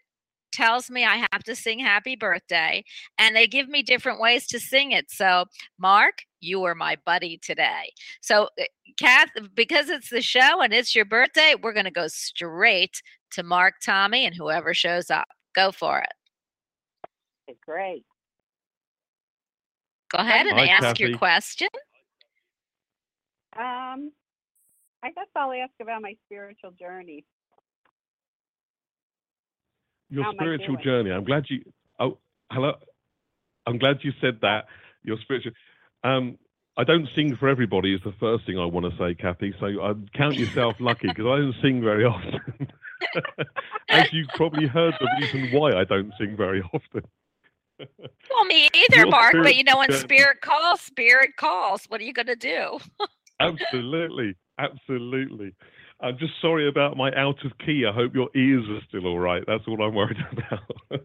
tells 0.52 0.90
me 0.90 1.06
I 1.06 1.26
have 1.32 1.44
to 1.44 1.56
sing 1.56 1.80
happy 1.80 2.16
birthday. 2.16 2.84
And 3.18 3.36
they 3.36 3.48
give 3.48 3.70
me 3.70 3.84
different 3.84 4.20
ways 4.20 4.48
to 4.48 4.60
sing 4.60 4.92
it. 4.92 5.10
So, 5.10 5.46
Mark, 5.78 6.20
you 6.42 6.64
are 6.64 6.76
my 6.76 6.98
buddy 7.06 7.38
today. 7.38 7.92
So, 8.22 8.50
uh, 8.60 8.64
Kath, 8.98 9.30
because 9.54 9.90
it's 9.90 10.10
the 10.10 10.22
show 10.22 10.62
and 10.62 10.74
it's 10.74 10.96
your 10.96 11.06
birthday, 11.06 11.56
we're 11.62 11.74
going 11.74 11.86
to 11.86 11.92
go 11.92 12.08
straight 12.08 13.02
to 13.32 13.44
Mark, 13.44 13.76
Tommy, 13.86 14.26
and 14.26 14.36
whoever 14.36 14.74
shows 14.74 15.10
up. 15.10 15.28
Go 15.56 15.72
for 15.72 16.00
it. 16.00 17.56
Great. 17.66 18.04
Go 20.12 20.20
ahead 20.20 20.48
and 20.48 20.58
Hi, 20.58 20.68
ask 20.68 21.00
your 21.00 21.18
question. 21.18 21.70
Um, 23.58 24.12
I 25.04 25.12
guess 25.12 25.28
I'll 25.36 25.54
ask 25.54 25.72
about 25.82 26.02
my 26.02 26.16
spiritual 26.26 26.72
journey. 26.80 27.26
Your 30.10 30.24
How 30.24 30.32
am 30.32 30.36
I 30.40 30.44
spiritual 30.44 30.76
doing? 30.76 30.84
journey. 30.84 31.12
I'm 31.12 31.24
glad 31.24 31.46
you. 31.50 31.62
Oh, 32.00 32.18
hello. 32.52 32.74
I'm 33.68 33.78
glad 33.78 33.98
you 34.02 34.12
said 34.20 34.40
that. 34.42 34.66
Your 35.04 35.18
spiritual. 35.22 35.52
Um, 36.04 36.38
I 36.78 36.84
don't 36.84 37.08
sing 37.16 37.36
for 37.36 37.48
everybody. 37.48 37.94
Is 37.94 38.02
the 38.04 38.14
first 38.20 38.46
thing 38.46 38.58
I 38.58 38.66
want 38.66 38.86
to 38.92 38.98
say, 38.98 39.14
Kathy. 39.14 39.54
So 39.60 39.68
I 39.68 39.94
count 40.18 40.36
yourself 40.36 40.76
lucky 40.80 41.08
because 41.10 41.26
I 41.26 41.38
don't 41.38 41.56
sing 41.62 41.82
very 41.82 42.06
often. 42.06 42.42
As 43.90 44.12
you 44.12 44.26
probably 44.36 44.68
heard, 44.68 44.96
the 45.00 45.10
reason 45.20 45.52
why 45.52 45.74
I 45.74 45.84
don't 45.84 46.14
sing 46.20 46.36
very 46.36 46.62
often. 46.74 47.04
Well, 47.80 48.46
me 48.46 48.70
either, 48.76 48.98
Your 48.98 49.08
Mark. 49.08 49.34
But 49.42 49.56
you 49.56 49.64
know, 49.64 49.78
when 49.78 49.92
spirit 49.92 50.42
calls, 50.42 50.82
spirit 50.82 51.36
calls. 51.38 51.86
What 51.86 52.02
are 52.02 52.04
you 52.04 52.14
going 52.14 52.28
to 52.28 52.36
do? 52.36 52.80
Absolutely, 53.40 54.36
absolutely. 54.58 55.54
I'm 56.02 56.18
just 56.18 56.34
sorry 56.42 56.68
about 56.68 56.98
my 56.98 57.12
out 57.16 57.44
of 57.46 57.58
key. 57.66 57.86
I 57.86 57.94
hope 57.94 58.14
your 58.14 58.30
ears 58.36 58.66
are 58.70 58.82
still 58.88 59.06
all 59.08 59.20
right. 59.20 59.44
That's 59.48 59.64
all 59.68 59.82
I'm 59.82 59.94
worried 59.94 60.18
about. 60.32 61.02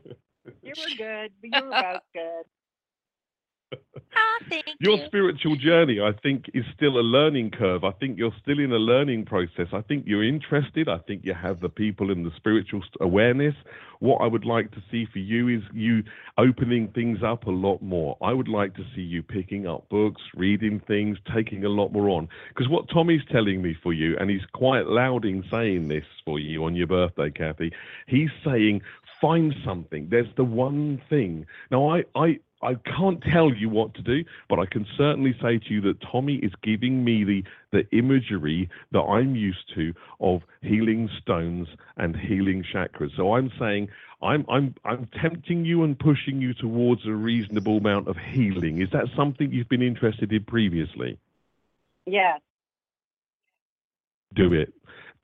You 0.63 0.73
were 0.77 0.97
good. 0.97 1.33
You 1.43 1.51
were 1.53 1.71
both 1.71 2.03
good. 2.13 2.45
Ah, 4.17 4.61
Your 4.81 4.99
you. 4.99 5.07
spiritual 5.07 5.57
journey, 5.57 6.01
I 6.01 6.13
think, 6.23 6.47
is 6.55 6.65
still 6.75 6.99
a 6.99 7.03
learning 7.03 7.51
curve. 7.51 7.85
I 7.85 7.93
think 7.93 8.19
you're 8.19 8.35
still 8.43 8.59
in 8.59 8.73
a 8.73 8.79
learning 8.79 9.25
process. 9.25 9.69
I 9.73 9.81
think 9.83 10.05
you're 10.07 10.25
interested. 10.25 10.89
I 10.89 10.99
think 10.99 11.25
you 11.25 11.35
have 11.35 11.61
the 11.61 11.69
people 11.69 12.11
in 12.11 12.25
the 12.25 12.31
spiritual 12.37 12.83
awareness. 13.01 13.55
What 14.01 14.19
I 14.19 14.27
would 14.27 14.45
like 14.45 14.71
to 14.73 14.83
see 14.91 15.07
for 15.13 15.19
you 15.19 15.49
is 15.49 15.63
you 15.73 16.03
opening 16.37 16.89
things 16.89 17.23
up 17.23 17.47
a 17.47 17.51
lot 17.51 17.81
more. 17.81 18.17
I 18.21 18.33
would 18.33 18.49
like 18.49 18.75
to 18.75 18.85
see 18.95 19.01
you 19.01 19.23
picking 19.23 19.67
up 19.67 19.89
books, 19.89 20.23
reading 20.35 20.81
things, 20.87 21.17
taking 21.35 21.65
a 21.65 21.69
lot 21.69 21.93
more 21.93 22.11
on. 22.11 22.29
Because 22.49 22.69
what 22.69 22.89
Tommy's 22.89 23.25
telling 23.31 23.63
me 23.63 23.77
for 23.83 23.93
you, 23.93 24.17
and 24.19 24.29
he's 24.31 24.45
quite 24.53 24.87
loud 24.87 25.25
in 25.25 25.45
saying 25.51 25.89
this 25.89 26.05
for 26.25 26.39
you 26.39 26.65
on 26.65 26.75
your 26.77 26.87
birthday, 26.87 27.31
Kathy, 27.31 27.73
he's 28.07 28.31
saying, 28.45 28.83
find 29.21 29.55
something. 29.65 30.09
There's 30.11 30.35
the 30.37 30.45
one 30.45 31.01
thing. 31.09 31.47
Now, 31.71 31.89
I, 31.89 32.05
I, 32.15 32.41
I 32.65 32.75
can't 32.97 33.23
tell 33.23 33.53
you 33.53 33.69
what 33.69 33.95
to 33.95 34.03
do, 34.03 34.25
but 34.49 34.59
I 34.59 34.67
can 34.67 34.87
certainly 34.97 35.35
say 35.41 35.59
to 35.59 35.75
you 35.75 35.81
that 35.83 36.01
Tommy 36.01 36.37
is 36.37 36.53
giving 36.63 37.05
me 37.05 37.23
the, 37.25 37.45
the 37.73 37.97
imagery 37.97 38.69
that 38.93 39.03
I'm 39.03 39.37
used 39.37 39.73
to 39.75 39.93
of 40.21 40.43
healing 40.63 41.11
stones 41.21 41.69
and 41.97 42.17
healing 42.17 42.65
chakras. 42.75 43.11
So 43.17 43.35
I'm 43.35 43.53
saying 43.59 43.89
I'm 44.23 44.47
I'm 44.49 44.75
I'm 44.85 45.09
tempting 45.21 45.65
you 45.67 45.85
and 45.85 45.99
pushing 45.99 46.41
you 46.41 46.55
towards 46.55 47.07
a 47.07 47.13
reasonable 47.13 47.77
amount 47.77 48.09
of 48.09 48.17
healing. 48.17 48.81
Is 48.81 48.89
that 48.93 49.07
something 49.15 49.53
you've 49.53 49.69
been 49.69 49.83
interested 49.83 50.33
in 50.33 50.45
previously? 50.45 51.19
Yes. 52.07 52.41
do 54.35 54.53
it. 54.53 54.73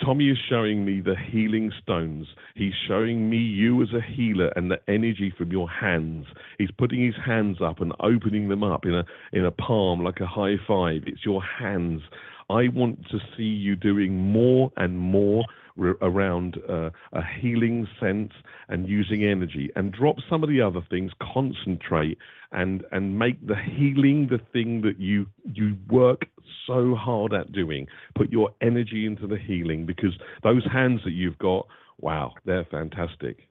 Tommy 0.05 0.31
is 0.31 0.39
showing 0.49 0.85
me 0.85 1.01
the 1.01 1.15
healing 1.15 1.71
stones. 1.83 2.27
He's 2.55 2.73
showing 2.89 3.29
me 3.29 3.37
you 3.37 3.83
as 3.83 3.89
a 3.93 4.01
healer 4.01 4.49
and 4.57 4.71
the 4.71 4.81
energy 4.89 5.33
from 5.37 5.53
your 5.53 5.69
hands. 5.69 6.27
He's 6.59 6.71
putting 6.71 7.05
his 7.05 7.17
hands 7.25 7.59
up 7.63 7.81
and 7.81 7.93
opening 8.01 8.49
them 8.49 8.63
up 8.63 8.87
in 8.87 8.95
a 8.95 9.05
in 9.33 9.45
a 9.45 9.51
palm 9.51 10.03
like 10.03 10.21
a 10.21 10.27
high 10.27 10.57
five. 10.67 11.03
It's 11.07 11.25
your 11.25 11.43
hands. 11.43 12.03
I 12.49 12.69
want 12.69 13.07
to 13.11 13.19
see 13.37 13.43
you 13.43 13.77
doing 13.77 14.17
more 14.17 14.73
and 14.77 14.99
more 14.99 15.45
r- 15.79 15.97
around 16.01 16.59
uh, 16.69 16.91
a 17.13 17.23
healing 17.41 17.87
sense 18.01 18.33
and 18.69 18.89
using 18.89 19.25
energy 19.25 19.71
and 19.77 19.93
drop 19.93 20.17
some 20.29 20.43
of 20.43 20.49
the 20.49 20.61
other 20.61 20.81
things 20.89 21.13
concentrate 21.21 22.19
and 22.53 22.85
and 22.93 23.19
make 23.19 23.45
the 23.47 23.57
healing 23.57 24.27
the 24.29 24.41
thing 24.53 24.81
that 24.83 24.99
you 24.99 25.27
you 25.45 25.77
work 25.89 26.23
so 26.67 26.95
hard 26.95 27.33
at 27.33 27.53
doing 27.53 27.87
put 28.15 28.31
your 28.31 28.51
energy 28.61 29.07
into 29.07 29.27
the 29.27 29.39
healing 29.39 29.87
because 29.87 30.13
those 30.43 30.65
hands 30.73 31.01
that 31.05 31.13
you've 31.13 31.39
got 31.39 31.67
wow 32.01 32.33
they're 32.45 32.67
fantastic 32.71 33.49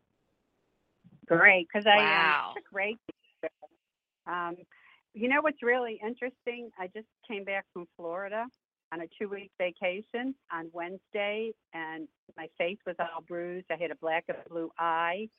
Great, 1.30 1.68
because 1.72 1.86
I 1.86 1.98
Wow. 1.98 2.54
um, 2.56 2.56
took 2.56 2.72
Reiki. 2.74 3.50
Um, 4.26 4.58
you 5.14 5.30
know 5.30 5.42
what's 5.42 5.62
really 5.62 6.00
interesting? 6.04 6.72
I 6.80 6.88
just 6.88 7.08
came 7.28 7.44
back 7.44 7.66
from 7.72 7.88
Florida 7.96 8.48
on 8.92 9.02
a 9.02 9.08
two-week 9.20 9.52
vacation 9.60 10.34
on 10.52 10.70
Wednesday, 10.74 11.54
and 11.74 12.08
my 12.36 12.48
face 12.58 12.80
was 12.88 12.96
all 13.00 13.22
bruised. 13.28 13.68
I 13.72 13.76
had 13.80 13.92
a 13.92 13.96
black 13.96 14.26
and 14.28 14.38
blue 14.50 14.72
eye, 14.80 15.30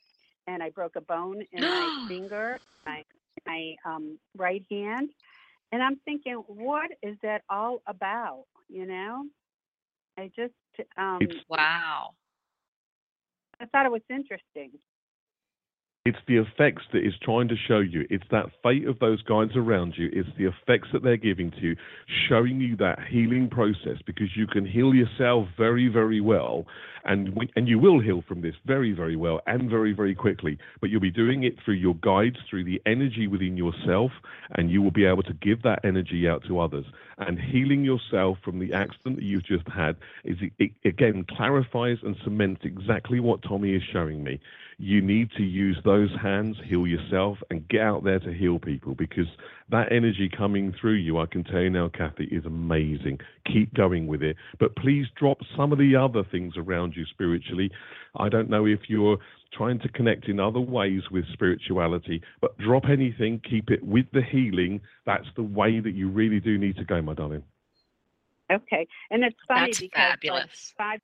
and 0.47 0.63
I 0.63 0.69
broke 0.69 0.95
a 0.95 1.01
bone 1.01 1.41
in 1.51 1.61
my 1.61 2.05
finger, 2.07 2.59
my 2.85 3.03
my 3.45 3.75
um, 3.85 4.19
right 4.37 4.63
hand. 4.69 5.09
And 5.71 5.81
I'm 5.81 5.97
thinking, 6.03 6.35
what 6.47 6.91
is 7.01 7.15
that 7.23 7.43
all 7.49 7.81
about? 7.87 8.45
You 8.69 8.85
know, 8.85 9.25
I 10.17 10.31
just 10.35 10.53
um, 10.97 11.27
Wow. 11.49 12.11
I 13.59 13.65
thought 13.65 13.85
it 13.85 13.91
was 13.91 14.01
interesting. 14.09 14.71
It's 16.03 16.17
the 16.27 16.37
effects 16.37 16.81
that 16.93 17.05
it's 17.05 17.15
trying 17.21 17.47
to 17.49 17.55
show 17.67 17.77
you. 17.77 18.07
It's 18.09 18.23
that 18.31 18.47
fate 18.63 18.87
of 18.87 18.97
those 18.97 19.21
guides 19.21 19.51
around 19.55 19.93
you. 19.95 20.09
It's 20.11 20.29
the 20.35 20.45
effects 20.45 20.87
that 20.93 21.03
they're 21.03 21.15
giving 21.15 21.51
to 21.51 21.59
you, 21.59 21.75
showing 22.27 22.59
you 22.59 22.75
that 22.77 22.97
healing 23.07 23.47
process 23.51 24.01
because 24.07 24.35
you 24.35 24.47
can 24.47 24.65
heal 24.65 24.95
yourself 24.95 25.47
very, 25.59 25.89
very 25.89 26.19
well, 26.19 26.65
and 27.05 27.35
we, 27.35 27.51
and 27.55 27.67
you 27.67 27.77
will 27.77 27.99
heal 27.99 28.23
from 28.27 28.41
this 28.41 28.55
very, 28.65 28.93
very 28.93 29.15
well 29.15 29.41
and 29.45 29.69
very, 29.69 29.93
very 29.93 30.15
quickly. 30.15 30.57
But 30.79 30.89
you'll 30.89 31.01
be 31.01 31.11
doing 31.11 31.43
it 31.43 31.53
through 31.63 31.75
your 31.75 31.93
guides, 31.93 32.37
through 32.49 32.63
the 32.63 32.81
energy 32.87 33.27
within 33.27 33.55
yourself, 33.55 34.09
and 34.55 34.71
you 34.71 34.81
will 34.81 34.89
be 34.89 35.05
able 35.05 35.21
to 35.21 35.33
give 35.33 35.61
that 35.61 35.85
energy 35.85 36.27
out 36.27 36.41
to 36.47 36.59
others. 36.59 36.85
And 37.21 37.39
healing 37.39 37.83
yourself 37.83 38.39
from 38.43 38.59
the 38.59 38.73
accident 38.73 39.17
that 39.17 39.23
you've 39.23 39.45
just 39.45 39.67
had 39.67 39.95
is 40.23 40.37
it, 40.57 40.71
again 40.83 41.25
clarifies 41.37 41.97
and 42.03 42.15
cements 42.23 42.61
exactly 42.63 43.19
what 43.19 43.41
Tommy 43.43 43.75
is 43.75 43.83
showing 43.91 44.23
me 44.23 44.39
you 44.81 44.99
need 44.99 45.29
to 45.37 45.43
use 45.43 45.77
those 45.85 46.09
hands, 46.19 46.57
heal 46.65 46.87
yourself, 46.87 47.37
and 47.51 47.67
get 47.67 47.81
out 47.81 48.03
there 48.03 48.19
to 48.19 48.33
heal 48.33 48.57
people 48.57 48.95
because 48.95 49.27
that 49.69 49.91
energy 49.91 50.27
coming 50.27 50.73
through 50.81 50.95
you, 50.95 51.19
I 51.19 51.27
can 51.27 51.43
tell 51.43 51.61
you 51.61 51.69
now, 51.69 51.87
Kathy, 51.87 52.23
is 52.31 52.45
amazing. 52.47 53.19
Keep 53.45 53.75
going 53.75 54.07
with 54.07 54.23
it. 54.23 54.37
But 54.59 54.75
please 54.75 55.05
drop 55.15 55.37
some 55.55 55.71
of 55.71 55.77
the 55.77 55.95
other 55.95 56.23
things 56.23 56.55
around 56.57 56.95
you 56.95 57.05
spiritually. 57.05 57.69
I 58.15 58.29
don't 58.29 58.49
know 58.49 58.65
if 58.65 58.79
you're 58.87 59.19
trying 59.53 59.79
to 59.79 59.89
connect 59.89 60.27
in 60.27 60.39
other 60.39 60.59
ways 60.59 61.01
with 61.11 61.25
spirituality, 61.33 62.21
but 62.39 62.57
drop 62.57 62.85
anything, 62.89 63.41
keep 63.49 63.69
it 63.69 63.83
with 63.83 64.05
the 64.13 64.21
healing. 64.21 64.81
That's 65.05 65.27
the 65.35 65.43
way 65.43 65.79
that 65.79 65.91
you 65.93 66.09
really 66.09 66.39
do 66.39 66.57
need 66.57 66.77
to 66.77 66.83
go, 66.85 67.01
my 67.01 67.13
darling. 67.13 67.43
Okay, 68.51 68.87
and 69.09 69.23
it's 69.23 69.37
funny 69.47 69.67
That's 69.67 69.79
because 69.79 70.17
like, 70.23 70.49
five. 70.77 70.99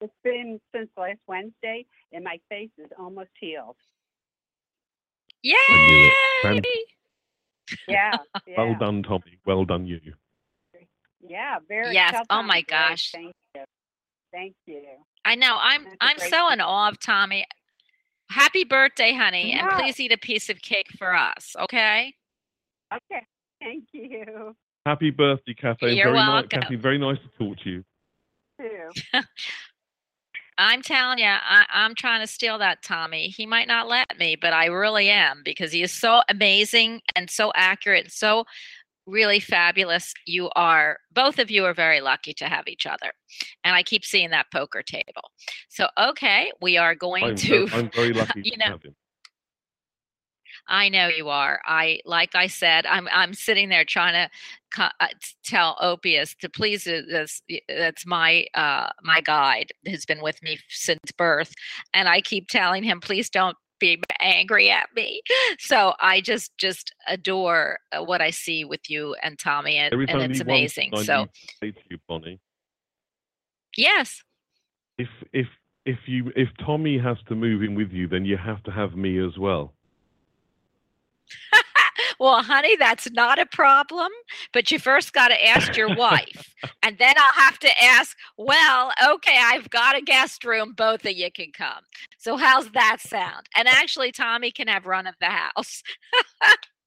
It's 0.00 0.12
been 0.24 0.60
since 0.74 0.88
last 0.96 1.20
Wednesday, 1.28 1.86
and 2.12 2.24
my 2.24 2.40
face 2.48 2.70
is 2.76 2.90
almost 2.98 3.30
healed. 3.38 3.76
Yay! 5.42 5.54
knew 5.70 6.06
it. 6.08 6.12
Fan- 6.42 6.62
Yeah, 7.86 8.16
yeah, 8.46 8.54
Well 8.58 8.74
done, 8.78 9.02
Tommy. 9.04 9.38
Well 9.46 9.64
done, 9.64 9.86
you. 9.86 10.00
yeah. 11.20 11.58
Very. 11.68 11.94
Yes, 11.94 12.14
oh 12.30 12.42
my 12.42 12.62
gosh. 12.62 13.12
Thank 13.12 13.34
you. 13.54 13.62
Thank 14.32 14.54
you. 14.66 14.82
I 15.24 15.36
know. 15.36 15.56
I'm 15.60 15.84
That's 15.84 15.94
a 15.94 16.04
I'm 16.04 16.18
so 16.18 16.48
thing. 16.48 16.52
in 16.54 16.60
awe 16.60 16.88
of 16.88 16.98
Tommy. 16.98 17.44
Happy 18.32 18.64
birthday, 18.64 19.12
honey, 19.12 19.52
and 19.52 19.68
please 19.72 20.00
eat 20.00 20.10
a 20.10 20.16
piece 20.16 20.48
of 20.48 20.62
cake 20.62 20.88
for 20.98 21.14
us, 21.14 21.54
okay? 21.60 22.14
Okay, 22.92 23.26
thank 23.60 23.84
you 23.92 24.54
Happy 24.86 25.10
birthday, 25.10 25.54
Kathy. 25.54 25.94
You're 25.94 26.06
very 26.06 26.16
nice, 26.16 26.28
welcome. 26.28 26.62
Kathy. 26.62 26.76
Very 26.76 26.98
nice 26.98 27.18
to 27.18 27.44
talk 27.44 27.56
to 27.62 27.70
you. 27.70 27.84
too. 28.60 28.90
I'm 30.58 30.82
telling 30.82 31.18
you, 31.18 31.26
I, 31.26 31.64
I'm 31.70 31.94
trying 31.94 32.20
to 32.20 32.26
steal 32.26 32.58
that 32.58 32.82
Tommy. 32.82 33.28
He 33.28 33.46
might 33.46 33.68
not 33.68 33.88
let 33.88 34.18
me, 34.18 34.36
but 34.36 34.52
I 34.52 34.66
really 34.66 35.08
am 35.08 35.42
because 35.44 35.72
he 35.72 35.82
is 35.82 35.92
so 35.92 36.22
amazing 36.28 37.00
and 37.14 37.30
so 37.30 37.52
accurate 37.54 38.04
and 38.04 38.12
so 38.12 38.44
really 39.06 39.40
fabulous. 39.40 40.12
You 40.26 40.50
are, 40.54 40.98
both 41.12 41.38
of 41.38 41.50
you 41.50 41.64
are 41.64 41.74
very 41.74 42.00
lucky 42.00 42.32
to 42.34 42.46
have 42.46 42.68
each 42.68 42.86
other. 42.86 43.12
And 43.64 43.74
I 43.74 43.82
keep 43.82 44.04
seeing 44.04 44.30
that 44.30 44.46
poker 44.52 44.82
table. 44.82 45.30
So, 45.68 45.88
okay, 45.98 46.52
we 46.60 46.76
are 46.76 46.94
going 46.94 47.24
I'm, 47.24 47.36
to. 47.36 47.68
I'm 47.72 47.90
very 47.90 48.12
lucky 48.12 48.42
you 48.44 48.52
to 48.52 48.58
know. 48.58 48.78
I 50.68 50.88
know 50.88 51.08
you 51.08 51.28
are. 51.28 51.60
I 51.64 52.00
like 52.04 52.34
I 52.34 52.46
said, 52.46 52.86
I'm 52.86 53.08
I'm 53.12 53.34
sitting 53.34 53.68
there 53.68 53.84
trying 53.84 54.12
to 54.14 54.30
co- 54.74 54.94
uh, 55.00 55.08
tell 55.44 55.76
Opius 55.80 56.34
to 56.40 56.48
please 56.48 56.86
uh, 56.86 57.02
this. 57.08 57.42
That's 57.68 58.06
my 58.06 58.46
uh 58.54 58.90
my 59.02 59.20
guide 59.20 59.72
who's 59.86 60.06
been 60.06 60.22
with 60.22 60.42
me 60.42 60.58
since 60.68 61.00
birth, 61.16 61.54
and 61.92 62.08
I 62.08 62.20
keep 62.20 62.48
telling 62.48 62.82
him, 62.84 63.00
please 63.00 63.28
don't 63.28 63.56
be 63.82 64.00
angry 64.20 64.70
at 64.70 64.88
me. 64.94 65.20
So 65.58 65.92
I 66.00 66.20
just 66.20 66.56
just 66.56 66.94
adore 67.08 67.78
uh, 67.92 68.02
what 68.04 68.20
I 68.22 68.30
see 68.30 68.64
with 68.64 68.88
you 68.88 69.14
and 69.22 69.38
Tommy, 69.38 69.76
and, 69.76 69.92
and 70.08 70.22
it's 70.32 70.40
amazing. 70.40 70.92
So 70.96 71.26
say 71.60 71.72
to 71.72 71.80
you, 71.90 71.98
Bonnie. 72.08 72.40
yes, 73.76 74.22
If 74.98 75.08
if 75.32 75.46
if 75.84 75.98
you 76.06 76.32
if 76.36 76.48
Tommy 76.64 76.98
has 76.98 77.16
to 77.28 77.34
move 77.34 77.62
in 77.62 77.74
with 77.74 77.90
you, 77.90 78.06
then 78.08 78.24
you 78.24 78.36
have 78.36 78.62
to 78.64 78.70
have 78.70 78.94
me 78.94 79.18
as 79.18 79.36
well. 79.36 79.74
well, 82.22 82.40
honey, 82.40 82.76
that's 82.76 83.10
not 83.10 83.40
a 83.40 83.46
problem, 83.46 84.08
but 84.52 84.70
you 84.70 84.78
first 84.78 85.12
got 85.12 85.28
to 85.28 85.44
ask 85.44 85.76
your 85.76 85.92
wife. 85.96 86.54
And 86.84 86.96
then 86.96 87.14
I'll 87.16 87.42
have 87.42 87.58
to 87.58 87.82
ask, 87.82 88.16
well, 88.38 88.92
okay, 89.14 89.36
I've 89.42 89.68
got 89.70 89.96
a 89.96 90.00
guest 90.00 90.44
room. 90.44 90.72
Both 90.76 91.04
of 91.04 91.10
you 91.12 91.32
can 91.32 91.50
come. 91.52 91.82
So, 92.18 92.36
how's 92.36 92.70
that 92.70 92.98
sound? 93.00 93.46
And 93.56 93.66
actually, 93.66 94.12
Tommy 94.12 94.52
can 94.52 94.68
have 94.68 94.86
run 94.86 95.08
of 95.08 95.16
the 95.20 95.26
house. 95.26 95.82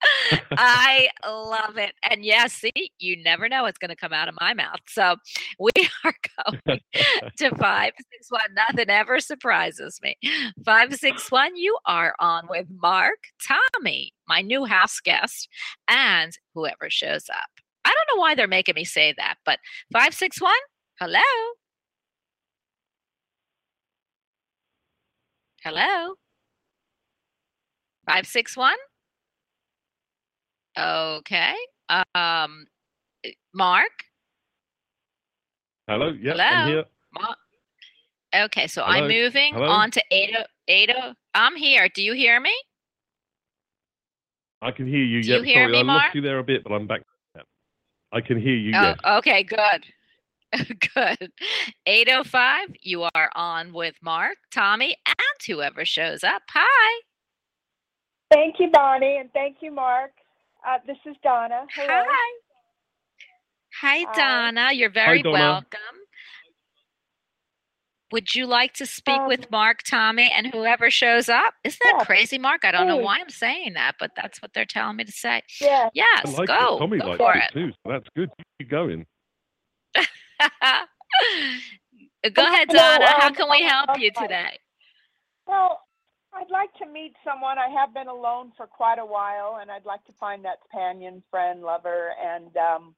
I 0.52 1.08
love 1.26 1.76
it. 1.76 1.92
And 2.08 2.24
yes, 2.24 2.52
see, 2.52 2.92
you 2.98 3.22
never 3.22 3.48
know 3.48 3.62
what's 3.62 3.78
going 3.78 3.90
to 3.90 3.96
come 3.96 4.12
out 4.12 4.28
of 4.28 4.34
my 4.40 4.54
mouth. 4.54 4.80
So 4.88 5.16
we 5.58 5.70
are 6.04 6.14
going 6.44 6.80
to 7.38 7.50
561. 7.50 8.40
Nothing 8.54 8.90
ever 8.90 9.20
surprises 9.20 10.00
me. 10.02 10.16
561, 10.64 11.56
you 11.56 11.76
are 11.86 12.14
on 12.20 12.46
with 12.48 12.66
Mark, 12.80 13.18
Tommy, 13.46 14.12
my 14.28 14.40
new 14.42 14.64
house 14.64 15.00
guest, 15.00 15.48
and 15.88 16.32
whoever 16.54 16.88
shows 16.90 17.28
up. 17.30 17.50
I 17.84 17.88
don't 17.94 18.16
know 18.16 18.20
why 18.20 18.34
they're 18.34 18.46
making 18.48 18.74
me 18.74 18.84
say 18.84 19.14
that, 19.16 19.36
but 19.44 19.58
561, 19.92 20.52
hello. 21.00 21.20
Hello. 25.62 26.14
561. 28.06 28.74
Okay. 30.78 31.54
Um, 32.14 32.66
eh, 33.24 33.30
Mark. 33.54 33.90
Hello. 35.88 36.10
Yeah, 36.20 36.32
Hello? 36.32 36.44
I'm 36.44 36.68
here. 36.68 36.84
Ma- 37.12 37.34
Okay, 38.34 38.66
so 38.66 38.82
I'm 38.82 39.08
moving 39.08 39.54
Hello? 39.54 39.68
on 39.68 39.90
to 39.90 40.02
Ada. 40.10 40.46
Ada, 40.68 41.16
I'm 41.34 41.56
here. 41.56 41.88
Do 41.88 42.02
you 42.02 42.12
hear 42.12 42.38
me? 42.38 42.54
I 44.60 44.70
can 44.70 44.86
hear 44.86 44.98
you. 45.02 45.22
Do 45.22 45.28
yeah, 45.28 45.36
you 45.38 45.42
hear 45.44 45.62
sorry, 45.62 45.72
me, 45.72 45.78
I 45.78 45.82
Mark? 45.82 46.02
lost 46.02 46.14
you 46.14 46.20
there 46.20 46.38
a 46.38 46.44
bit, 46.44 46.62
but 46.62 46.74
I'm 46.74 46.86
back. 46.86 47.00
I 48.12 48.20
can 48.20 48.38
hear 48.40 48.54
you. 48.54 48.72
Oh, 48.74 48.82
yes. 48.82 48.98
okay, 49.18 49.42
good. 49.42 49.84
good. 50.94 51.30
805, 51.86 52.68
you 52.82 53.02
are 53.14 53.30
on 53.34 53.72
with 53.72 53.94
Mark, 54.02 54.36
Tommy, 54.52 54.96
and 55.06 55.16
whoever 55.46 55.84
shows 55.84 56.24
up. 56.24 56.42
Hi. 56.50 57.00
Thank 58.30 58.56
you, 58.58 58.70
Bonnie, 58.70 59.16
and 59.18 59.32
thank 59.32 59.58
you, 59.60 59.72
Mark. 59.72 60.12
Uh, 60.66 60.78
this 60.86 60.96
is 61.06 61.16
Donna. 61.22 61.64
Hello. 61.74 62.02
Hi. 62.06 62.38
Hi, 63.80 64.04
Hi. 64.08 64.14
Donna. 64.50 64.72
You're 64.72 64.90
very 64.90 65.22
Donna. 65.22 65.38
welcome. 65.38 65.80
Would 68.10 68.34
you 68.34 68.46
like 68.46 68.72
to 68.74 68.86
speak 68.86 69.18
Um, 69.20 69.28
with 69.28 69.50
Marc, 69.50 69.82
Tommy, 69.82 70.30
and 70.34 70.46
whoever 70.46 70.90
shows 70.90 71.28
up? 71.28 71.54
Isn't 71.62 71.78
that 71.84 71.96
yeah, 71.98 72.04
crazy, 72.04 72.38
Marc? 72.38 72.64
I 72.64 72.70
don't 72.72 72.86
know 72.88 72.96
why 72.96 73.18
I'm 73.20 73.28
saying 73.28 73.74
that, 73.74 73.96
but 74.00 74.12
that's 74.16 74.40
what 74.40 74.54
they're 74.54 74.64
telling 74.64 74.96
me 74.96 75.04
to 75.04 75.12
say. 75.12 75.42
Yeah. 75.60 75.90
Yes, 75.92 76.22
I 76.24 76.30
like 76.30 76.48
go. 76.48 76.76
it. 76.76 76.78
Tommy 76.78 76.98
go 76.98 77.06
likes 77.08 77.18
for 77.18 77.34
it 77.36 77.42
it. 77.44 77.52
too, 77.52 77.70
so 77.72 77.92
that's 77.92 78.08
good. 78.16 78.30
Keep 78.58 78.70
going. 78.70 79.04
Go 82.32 82.42
ahead, 82.46 82.68
you 82.68 82.74
know, 82.74 82.80
Donna. 82.80 83.06
How 83.18 83.26
um, 83.28 83.34
can 83.34 83.48
we 83.50 83.62
I'm 83.62 83.68
help 83.68 84.00
you 84.00 84.10
today? 84.10 84.58
Well, 85.46 85.80
I'd 86.34 86.50
like 86.50 86.72
to 86.74 86.86
meet 86.86 87.14
someone. 87.24 87.58
I 87.58 87.68
have 87.68 87.94
been 87.94 88.08
alone 88.08 88.52
for 88.56 88.66
quite 88.66 88.98
a 88.98 89.06
while, 89.06 89.58
and 89.60 89.70
I'd 89.70 89.86
like 89.86 90.04
to 90.04 90.12
find 90.20 90.44
that 90.44 90.60
companion, 90.60 91.22
friend, 91.30 91.62
lover, 91.62 92.12
and 92.22 92.56
um, 92.56 92.94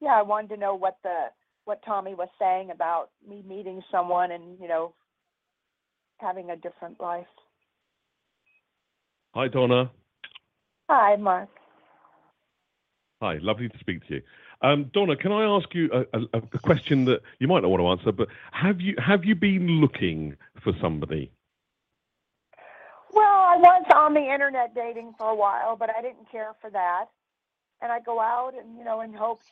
yeah, 0.00 0.14
I 0.18 0.22
wanted 0.22 0.50
to 0.50 0.56
know 0.58 0.74
what 0.74 0.98
the 1.02 1.26
what 1.64 1.80
Tommy 1.84 2.14
was 2.14 2.28
saying 2.38 2.70
about 2.70 3.10
me 3.26 3.42
meeting 3.46 3.82
someone 3.90 4.32
and 4.32 4.58
you 4.60 4.68
know 4.68 4.94
having 6.18 6.50
a 6.50 6.56
different 6.56 7.00
life. 7.00 7.26
Hi, 9.34 9.48
Donna. 9.48 9.90
Hi, 10.88 11.16
Marc. 11.16 11.48
Hi, 13.22 13.38
lovely 13.40 13.68
to 13.68 13.78
speak 13.78 14.06
to 14.08 14.16
you. 14.16 14.22
Um, 14.60 14.90
Donna, 14.92 15.16
can 15.16 15.32
I 15.32 15.44
ask 15.44 15.74
you 15.74 15.90
a, 15.92 16.18
a, 16.18 16.38
a 16.38 16.58
question 16.58 17.06
that 17.06 17.20
you 17.38 17.48
might 17.48 17.60
not 17.60 17.70
want 17.70 17.80
to 17.80 17.88
answer, 17.88 18.12
but 18.12 18.28
have 18.52 18.80
you 18.80 18.94
have 18.98 19.24
you 19.24 19.34
been 19.34 19.66
looking 19.80 20.36
for 20.62 20.72
somebody? 20.80 21.30
Was 23.64 23.86
on 23.96 24.12
the 24.12 24.20
internet 24.20 24.74
dating 24.74 25.14
for 25.16 25.30
a 25.30 25.34
while, 25.34 25.74
but 25.74 25.88
I 25.88 26.02
didn't 26.02 26.30
care 26.30 26.52
for 26.60 26.68
that. 26.68 27.06
And 27.80 27.90
I 27.90 27.98
go 28.00 28.20
out 28.20 28.52
and, 28.58 28.76
you 28.76 28.84
know, 28.84 29.00
in 29.00 29.14
hopes, 29.14 29.46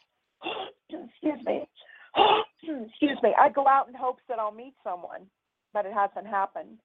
excuse 0.91 1.41
me, 1.47 1.67
excuse 2.87 3.19
me, 3.23 3.35
I 3.39 3.49
go 3.49 3.67
out 3.67 3.89
in 3.89 3.95
hopes 3.95 4.23
that 4.29 4.39
I'll 4.39 4.53
meet 4.53 4.75
someone, 4.85 5.29
but 5.73 5.87
it 5.87 5.95
hasn't 5.95 6.27
happened. 6.27 6.79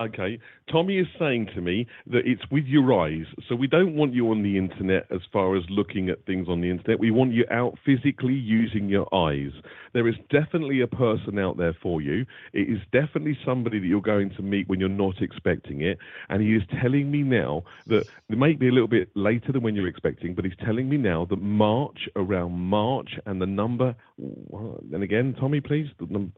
Okay, 0.00 0.40
Tommy 0.72 0.98
is 0.98 1.06
saying 1.20 1.50
to 1.54 1.60
me 1.60 1.86
that 2.08 2.22
it's 2.26 2.42
with 2.50 2.64
your 2.64 3.00
eyes. 3.00 3.26
So 3.48 3.54
we 3.54 3.68
don't 3.68 3.94
want 3.94 4.12
you 4.12 4.28
on 4.32 4.42
the 4.42 4.58
internet 4.58 5.06
as 5.14 5.20
far 5.32 5.56
as 5.56 5.62
looking 5.70 6.08
at 6.08 6.26
things 6.26 6.48
on 6.48 6.60
the 6.60 6.68
internet. 6.68 6.98
We 6.98 7.12
want 7.12 7.32
you 7.32 7.44
out 7.48 7.78
physically 7.86 8.34
using 8.34 8.88
your 8.88 9.06
eyes. 9.14 9.52
There 9.92 10.08
is 10.08 10.16
definitely 10.30 10.80
a 10.80 10.88
person 10.88 11.38
out 11.38 11.58
there 11.58 11.76
for 11.80 12.02
you. 12.02 12.26
It 12.52 12.68
is 12.68 12.80
definitely 12.90 13.38
somebody 13.46 13.78
that 13.78 13.86
you're 13.86 14.00
going 14.00 14.30
to 14.30 14.42
meet 14.42 14.68
when 14.68 14.80
you're 14.80 14.88
not 14.88 15.22
expecting 15.22 15.82
it. 15.82 15.98
And 16.28 16.42
he 16.42 16.56
is 16.56 16.62
telling 16.82 17.08
me 17.12 17.22
now 17.22 17.62
that 17.86 18.02
it 18.28 18.36
may 18.36 18.54
be 18.54 18.66
a 18.66 18.72
little 18.72 18.88
bit 18.88 19.10
later 19.14 19.52
than 19.52 19.62
when 19.62 19.76
you're 19.76 19.86
expecting, 19.86 20.34
but 20.34 20.44
he's 20.44 20.54
telling 20.66 20.88
me 20.88 20.96
now 20.96 21.24
that 21.30 21.40
March, 21.40 22.08
around 22.16 22.58
March, 22.58 23.10
and 23.26 23.40
the 23.40 23.46
number, 23.46 23.94
and 24.18 25.04
again, 25.04 25.36
Tommy, 25.38 25.60
please, 25.60 25.86
the 26.00 26.06
num- 26.10 26.32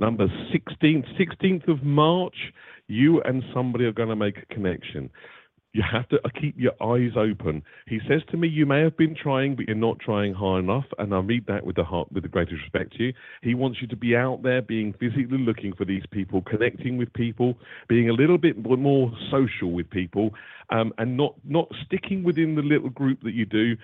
number 0.00 0.26
16th, 0.52 1.06
16th 1.20 1.68
of 1.68 1.84
March, 1.84 2.34
you 2.88 3.20
and 3.22 3.44
somebody 3.54 3.84
are 3.84 3.92
going 3.92 4.08
to 4.08 4.16
make 4.16 4.38
a 4.38 4.54
connection. 4.54 5.10
You 5.72 5.84
have 5.88 6.08
to 6.08 6.16
uh, 6.24 6.30
keep 6.40 6.56
your 6.58 6.72
eyes 6.82 7.12
open. 7.16 7.62
He 7.86 8.00
says 8.08 8.22
to 8.32 8.36
me, 8.36 8.48
"You 8.48 8.66
may 8.66 8.80
have 8.80 8.96
been 8.96 9.14
trying, 9.14 9.54
but 9.54 9.68
you're 9.68 9.76
not 9.76 10.00
trying 10.00 10.34
hard 10.34 10.64
enough." 10.64 10.86
And 10.98 11.14
I 11.14 11.20
read 11.20 11.46
that 11.46 11.64
with 11.64 11.76
the 11.76 11.84
heart, 11.84 12.10
with 12.10 12.24
the 12.24 12.28
greatest 12.28 12.60
respect 12.62 12.96
to 12.96 13.04
you. 13.04 13.12
He 13.42 13.54
wants 13.54 13.80
you 13.80 13.86
to 13.86 13.94
be 13.94 14.16
out 14.16 14.42
there, 14.42 14.62
being 14.62 14.92
physically 14.94 15.38
looking 15.38 15.72
for 15.72 15.84
these 15.84 16.02
people, 16.10 16.42
connecting 16.42 16.96
with 16.96 17.12
people, 17.12 17.56
being 17.88 18.08
a 18.08 18.12
little 18.12 18.36
bit 18.36 18.56
more 18.66 19.12
social 19.30 19.70
with 19.70 19.88
people, 19.90 20.34
um, 20.70 20.92
and 20.98 21.16
not 21.16 21.36
not 21.44 21.68
sticking 21.86 22.24
within 22.24 22.56
the 22.56 22.62
little 22.62 22.90
group 22.90 23.22
that 23.22 23.34
you 23.34 23.46
do 23.46 23.76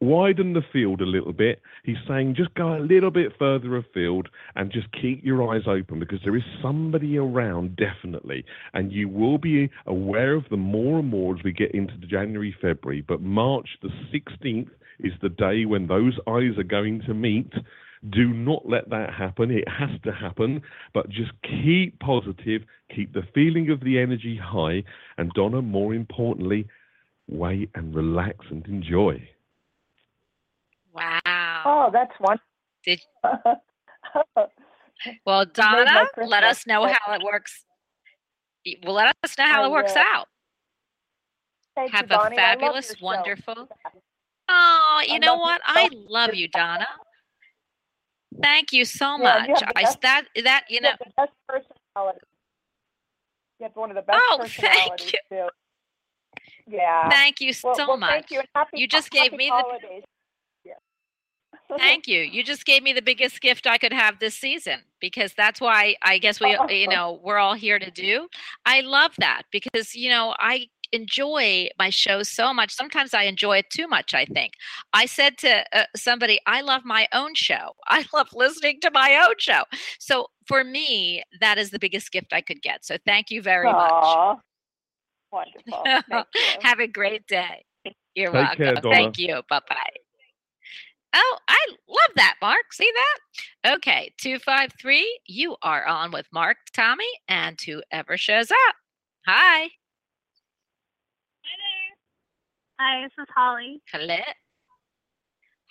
widen 0.00 0.52
the 0.52 0.62
field 0.72 1.00
a 1.00 1.06
little 1.06 1.32
bit. 1.32 1.60
He's 1.84 1.96
saying 2.06 2.34
just 2.36 2.54
go 2.54 2.76
a 2.76 2.80
little 2.80 3.10
bit 3.10 3.32
further 3.38 3.76
afield 3.76 4.28
and 4.54 4.70
just 4.70 4.88
keep 4.92 5.24
your 5.24 5.52
eyes 5.52 5.66
open 5.66 5.98
because 5.98 6.20
there 6.24 6.36
is 6.36 6.42
somebody 6.62 7.16
around 7.18 7.76
definitely, 7.76 8.44
and 8.74 8.92
you 8.92 9.08
will 9.08 9.38
be 9.38 9.70
aware 9.86 10.34
of 10.34 10.48
them 10.50 10.60
more 10.60 10.98
and 10.98 11.08
more 11.08 11.36
as 11.36 11.42
we 11.42 11.52
get 11.52 11.72
into 11.72 11.96
January, 12.06 12.54
February. 12.60 13.02
But 13.06 13.22
March 13.22 13.68
the 13.82 13.90
16th 14.12 14.70
is 15.00 15.12
the 15.22 15.28
day 15.28 15.64
when 15.64 15.86
those 15.86 16.18
eyes 16.28 16.58
are 16.58 16.64
going 16.64 17.02
to 17.06 17.14
meet. 17.14 17.52
Do 18.10 18.28
not 18.28 18.68
let 18.68 18.90
that 18.90 19.12
happen. 19.12 19.50
It 19.50 19.68
has 19.68 19.90
to 20.04 20.12
happen, 20.12 20.62
but 20.94 21.08
just 21.08 21.32
keep 21.42 21.98
positive, 21.98 22.62
keep 22.94 23.12
the 23.12 23.26
feeling 23.34 23.70
of 23.70 23.80
the 23.80 23.98
energy 23.98 24.38
high, 24.40 24.84
and 25.18 25.32
Donna, 25.32 25.62
more 25.62 25.94
importantly, 25.94 26.68
wait 27.28 27.70
and 27.74 27.94
relax 27.94 28.46
and 28.50 28.64
enjoy. 28.66 29.28
Oh, 31.68 31.90
that's 31.92 32.12
one. 32.20 32.38
Did- 32.84 33.00
Well, 34.24 34.48
Well, 35.26 35.44
made 35.44 35.56
my 35.58 35.84
Donna, 35.84 36.08
let 36.28 36.42
us 36.44 36.66
know 36.66 36.86
how 36.86 37.12
it 37.14 37.22
works. 37.22 37.64
Well, 38.84 38.94
let 38.94 39.14
us 39.22 39.36
know 39.36 39.44
how 39.44 39.62
I 39.64 39.66
it 39.66 39.70
works 39.70 39.92
will. 39.94 40.02
out. 40.02 40.26
Thank 41.74 41.92
Have 41.92 42.08
you, 42.10 42.16
a 42.16 42.18
Bonnie. 42.18 42.36
Fabulous, 42.36 42.94
wonderful. 43.00 43.68
Oh, 44.48 45.02
you 45.06 45.14
I 45.14 45.18
know 45.18 45.36
what? 45.36 45.60
I 45.64 45.90
love 46.08 46.34
you, 46.34 46.48
Donna. 46.48 46.86
Thank 48.42 48.72
you 48.72 48.84
so 48.86 49.18
Yeah, 49.20 49.44
you 49.46 49.48
much. 49.52 49.60
have 49.60 49.68
the 49.74 49.78
I 49.78 49.82
best- 49.82 50.00
that 50.02 50.22
that 50.44 50.64
you 50.70 50.74
You 50.76 50.80
know. 50.82 50.88
have 50.90 50.98
the 50.98 51.12
best 51.16 51.32
personality. 51.48 52.20
You 53.58 53.64
have 53.64 53.76
one 53.76 53.90
of 53.90 53.96
the 53.96 54.02
best 54.02 54.18
Oh, 54.30 54.38
thank 54.48 54.52
personalities 54.52 55.12
too. 55.30 55.48
Yeah. 56.68 57.08
Thank 57.10 57.40
you 57.40 57.52
well, 57.62 57.74
so 57.74 57.86
well, 57.88 57.96
much. 57.98 58.10
Thank 58.10 58.30
you. 58.30 58.40
happy, 58.54 58.78
You 58.80 58.86
just 58.88 59.10
gave 59.10 59.32
me 59.32 59.46
the- 59.48 59.52
holidays. 59.52 60.02
Yeah. 60.04 60.15
Thank 61.76 62.06
you. 62.06 62.20
You 62.20 62.42
just 62.42 62.64
gave 62.64 62.82
me 62.82 62.92
the 62.92 63.02
biggest 63.02 63.40
gift 63.40 63.66
I 63.66 63.78
could 63.78 63.92
have 63.92 64.18
this 64.18 64.34
season 64.34 64.80
because 65.00 65.32
that's 65.36 65.60
why 65.60 65.96
I 66.02 66.18
guess 66.18 66.40
we, 66.40 66.56
you 66.68 66.88
know, 66.88 67.20
we're 67.22 67.38
all 67.38 67.54
here 67.54 67.78
to 67.78 67.90
do. 67.90 68.28
I 68.64 68.80
love 68.80 69.12
that 69.18 69.42
because, 69.50 69.94
you 69.94 70.10
know, 70.10 70.34
I 70.38 70.66
enjoy 70.92 71.68
my 71.78 71.90
show 71.90 72.22
so 72.22 72.52
much. 72.52 72.72
Sometimes 72.72 73.14
I 73.14 73.24
enjoy 73.24 73.58
it 73.58 73.66
too 73.70 73.88
much, 73.88 74.14
I 74.14 74.24
think. 74.26 74.52
I 74.92 75.06
said 75.06 75.38
to 75.38 75.64
uh, 75.72 75.84
somebody, 75.96 76.38
I 76.46 76.60
love 76.60 76.82
my 76.84 77.08
own 77.12 77.34
show. 77.34 77.72
I 77.88 78.04
love 78.12 78.28
listening 78.32 78.80
to 78.82 78.90
my 78.92 79.22
own 79.26 79.34
show. 79.38 79.62
So 79.98 80.26
for 80.46 80.64
me, 80.64 81.22
that 81.40 81.58
is 81.58 81.70
the 81.70 81.78
biggest 81.78 82.12
gift 82.12 82.32
I 82.32 82.40
could 82.40 82.62
get. 82.62 82.84
So 82.84 82.96
thank 83.04 83.30
you 83.30 83.42
very 83.42 83.72
much. 83.72 84.38
Wonderful. 85.32 85.84
Have 86.62 86.78
a 86.78 86.86
great 86.86 87.26
day. 87.26 87.64
You're 88.14 88.32
Take 88.32 88.58
welcome. 88.58 88.82
care, 88.82 88.92
Thank 88.92 89.18
you. 89.18 89.42
Bye 89.50 89.60
bye. 89.68 90.05
Oh, 91.14 91.38
I 91.48 91.58
love 91.88 92.10
that, 92.16 92.34
Marc. 92.42 92.72
See 92.72 92.90
that? 92.94 93.74
Okay, 93.76 94.12
253, 94.20 95.20
you 95.26 95.56
are 95.62 95.84
on 95.86 96.10
with 96.12 96.26
Marc, 96.32 96.58
Tommy, 96.74 97.04
and 97.28 97.58
whoever 97.60 98.16
shows 98.16 98.50
up. 98.50 98.74
Hi. 99.26 99.62
Hi, 101.44 101.56
there. 101.58 101.96
Hi, 102.78 103.02
this 103.04 103.12
is 103.18 103.28
Holly. 103.34 103.80
Hello. 103.92 104.18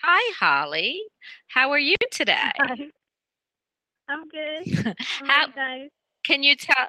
Hi, 0.02 0.34
Holly. 0.40 1.02
How 1.48 1.72
are 1.72 1.80
you 1.80 1.96
today? 2.12 2.52
Hi. 2.58 2.76
I'm 4.10 4.28
good. 4.30 4.96
How 5.20 5.26
How 5.28 5.44
are 5.44 5.48
guys? 5.56 5.90
can 6.26 6.44
you 6.44 6.56
tell? 6.56 6.88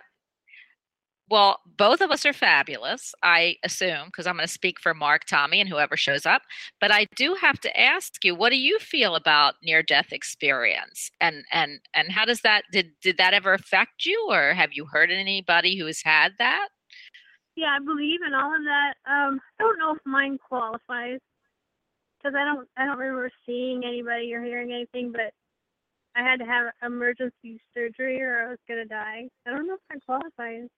Well, 1.28 1.58
both 1.76 2.00
of 2.00 2.12
us 2.12 2.24
are 2.24 2.32
fabulous, 2.32 3.12
I 3.22 3.56
assume, 3.64 4.06
because 4.06 4.28
I'm 4.28 4.36
going 4.36 4.46
to 4.46 4.52
speak 4.52 4.78
for 4.80 4.94
Marc, 4.94 5.24
Tommy, 5.24 5.60
and 5.60 5.68
whoever 5.68 5.96
shows 5.96 6.24
up. 6.24 6.42
But 6.80 6.92
I 6.92 7.06
do 7.16 7.34
have 7.34 7.58
to 7.62 7.80
ask 7.80 8.24
you, 8.24 8.36
what 8.36 8.50
do 8.50 8.56
you 8.56 8.78
feel 8.78 9.16
about 9.16 9.54
near-death 9.62 10.12
experience, 10.12 11.10
and 11.20 11.44
and 11.50 11.80
and 11.94 12.12
how 12.12 12.24
does 12.24 12.42
that 12.42 12.62
did 12.70 12.92
did 13.02 13.16
that 13.18 13.34
ever 13.34 13.54
affect 13.54 14.06
you, 14.06 14.28
or 14.30 14.54
have 14.54 14.70
you 14.72 14.86
heard 14.86 15.10
anybody 15.10 15.76
who 15.76 15.86
has 15.86 16.00
had 16.02 16.32
that? 16.38 16.68
Yeah, 17.56 17.76
I 17.80 17.84
believe 17.84 18.20
in 18.26 18.34
all 18.34 18.54
of 18.54 18.62
that. 18.62 18.94
Um, 19.06 19.40
I 19.58 19.64
don't 19.64 19.78
know 19.78 19.94
if 19.94 20.00
mine 20.04 20.38
qualifies 20.38 21.18
because 22.18 22.36
I 22.36 22.44
don't 22.44 22.68
I 22.76 22.84
don't 22.84 22.98
remember 22.98 23.30
seeing 23.44 23.82
anybody 23.84 24.32
or 24.32 24.44
hearing 24.44 24.72
anything, 24.72 25.10
but 25.10 25.32
I 26.14 26.22
had 26.22 26.38
to 26.38 26.46
have 26.46 26.72
emergency 26.84 27.60
surgery 27.74 28.22
or 28.22 28.46
I 28.46 28.50
was 28.50 28.58
gonna 28.68 28.84
die. 28.84 29.28
I 29.44 29.50
don't 29.50 29.66
know 29.66 29.74
if 29.74 29.80
that 29.90 30.06
qualifies 30.06 30.68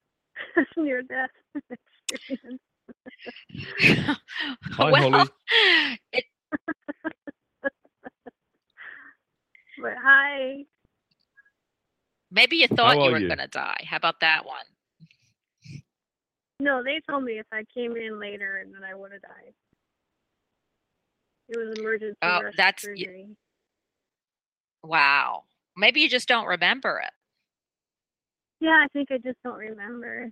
near 0.77 1.03
death 1.03 1.31
experience. 2.11 2.61
Hi, 4.73 4.91
well, 4.93 5.11
Holly. 5.11 5.29
it, 6.13 6.25
But 9.81 9.93
hi. 10.03 10.65
maybe 12.31 12.57
you 12.57 12.67
thought 12.69 12.97
How 12.97 13.05
you 13.05 13.13
were 13.13 13.19
you? 13.19 13.27
going 13.29 13.39
to 13.39 13.47
die. 13.49 13.85
How 13.89 13.97
about 13.97 14.21
that 14.21 14.45
one? 14.47 14.65
No, 16.61 16.83
they 16.83 17.01
told 17.09 17.23
me 17.25 17.39
if 17.39 17.47
I 17.53 17.65
came 17.73 17.97
in 17.97 18.19
later 18.19 18.57
and 18.57 18.75
then 18.75 18.83
I 18.83 18.95
would 18.95 19.13
have 19.13 19.23
died. 19.23 19.55
It 21.49 21.57
was 21.57 21.79
emergency 21.79 22.17
Oh, 22.23 22.43
rush 22.43 22.55
that's- 22.57 22.85
y- 22.85 22.95
surgery. 22.97 23.29
Wow. 24.83 25.45
Maybe 25.77 26.01
you 26.01 26.09
just 26.09 26.27
don't 26.29 26.47
remember 26.47 27.01
it. 27.05 27.13
Yeah, 28.61 28.71
I 28.85 28.87
think 28.93 29.11
I 29.11 29.19
just 29.19 29.39
don't 29.45 29.59
remember. 29.59 30.31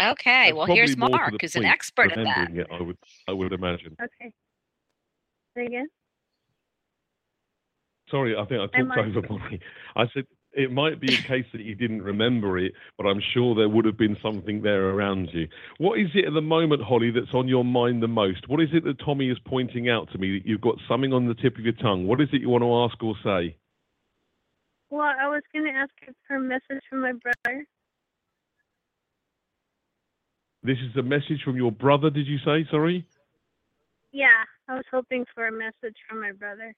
Okay. 0.00 0.46
That's 0.46 0.56
well, 0.56 0.66
here's 0.66 0.94
probably 0.94 1.12
more 1.12 1.18
to 1.26 1.30
Marc, 1.30 1.40
who's 1.40 1.56
an 1.56 1.64
expert 1.64 2.12
at 2.12 2.16
that. 2.16 2.48
remembering 2.48 2.56
it, 2.60 2.66
I 2.72 2.82
would, 2.82 2.98
I 3.28 3.32
would 3.32 3.52
imagine. 3.52 3.96
Okay. 4.00 4.32
Say 5.56 5.66
again? 5.66 5.88
Sorry, 8.10 8.36
I 8.36 8.44
think 8.46 8.60
I 8.60 8.78
Am 8.78 8.88
talked 8.88 8.98
I- 8.98 9.02
over 9.02 9.22
Molly. 9.28 9.60
I 9.96 10.04
said 10.14 10.24
it 10.52 10.72
might 10.72 11.00
be 11.00 11.14
a 11.14 11.18
case 11.22 11.44
that 11.52 11.60
you 11.60 11.74
didn't 11.74 12.02
remember 12.02 12.58
it, 12.58 12.72
but 12.96 13.06
I'm 13.06 13.20
sure 13.34 13.54
there 13.54 13.68
would 13.68 13.84
have 13.84 13.98
been 13.98 14.16
something 14.22 14.62
there 14.62 14.88
around 14.90 15.28
you. 15.32 15.46
What 15.78 15.98
is 15.98 16.08
it 16.14 16.24
at 16.24 16.32
the 16.32 16.40
moment, 16.40 16.82
Holly, 16.82 17.10
that's 17.10 17.34
on 17.34 17.48
your 17.48 17.64
mind 17.64 18.02
the 18.02 18.08
most? 18.08 18.48
What 18.48 18.60
is 18.62 18.70
it 18.72 18.84
that 18.84 18.98
Tommy 19.04 19.30
is 19.30 19.38
pointing 19.46 19.88
out 19.88 20.10
to 20.12 20.18
me 20.18 20.38
that 20.38 20.46
you've 20.48 20.60
got 20.60 20.76
something 20.88 21.12
on 21.12 21.28
the 21.28 21.34
tip 21.34 21.58
of 21.58 21.64
your 21.64 21.74
tongue? 21.74 22.06
What 22.06 22.20
is 22.20 22.28
it 22.32 22.40
you 22.40 22.48
want 22.48 22.62
to 22.62 22.74
ask 22.74 23.02
or 23.02 23.14
say? 23.22 23.56
Well, 24.90 25.02
I 25.02 25.28
was 25.28 25.42
going 25.52 25.66
to 25.66 25.78
ask 25.78 25.90
for 26.26 26.36
a 26.36 26.40
message 26.40 26.82
from 26.88 27.02
my 27.02 27.12
brother. 27.12 27.66
This 30.62 30.78
is 30.78 30.96
a 30.96 31.02
message 31.02 31.42
from 31.44 31.56
your 31.56 31.72
brother, 31.72 32.10
did 32.10 32.26
you 32.26 32.38
say? 32.38 32.66
Sorry? 32.70 33.06
Yeah, 34.12 34.44
I 34.68 34.74
was 34.74 34.84
hoping 34.90 35.24
for 35.34 35.46
a 35.46 35.52
message 35.52 35.96
from 36.08 36.20
my 36.20 36.32
brother. 36.32 36.74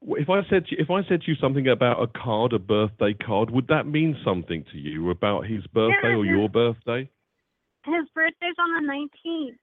If 0.00 0.30
I 0.30 0.42
said 0.48 0.66
to 0.66 0.76
you, 0.76 0.76
if 0.80 0.90
I 0.90 1.06
said 1.08 1.22
to 1.22 1.30
you 1.30 1.36
something 1.40 1.66
about 1.66 2.00
a 2.00 2.06
card, 2.06 2.52
a 2.52 2.58
birthday 2.60 3.14
card, 3.14 3.50
would 3.50 3.66
that 3.66 3.86
mean 3.86 4.16
something 4.24 4.64
to 4.70 4.78
you 4.78 5.10
about 5.10 5.46
his 5.46 5.66
birthday 5.66 6.14
or 6.14 6.24
yeah. 6.24 6.32
your 6.32 6.48
birthday? 6.48 7.10
His 7.84 8.06
birthday's 8.14 8.54
on 8.58 8.86
the 8.86 9.08
19th, 9.26 9.56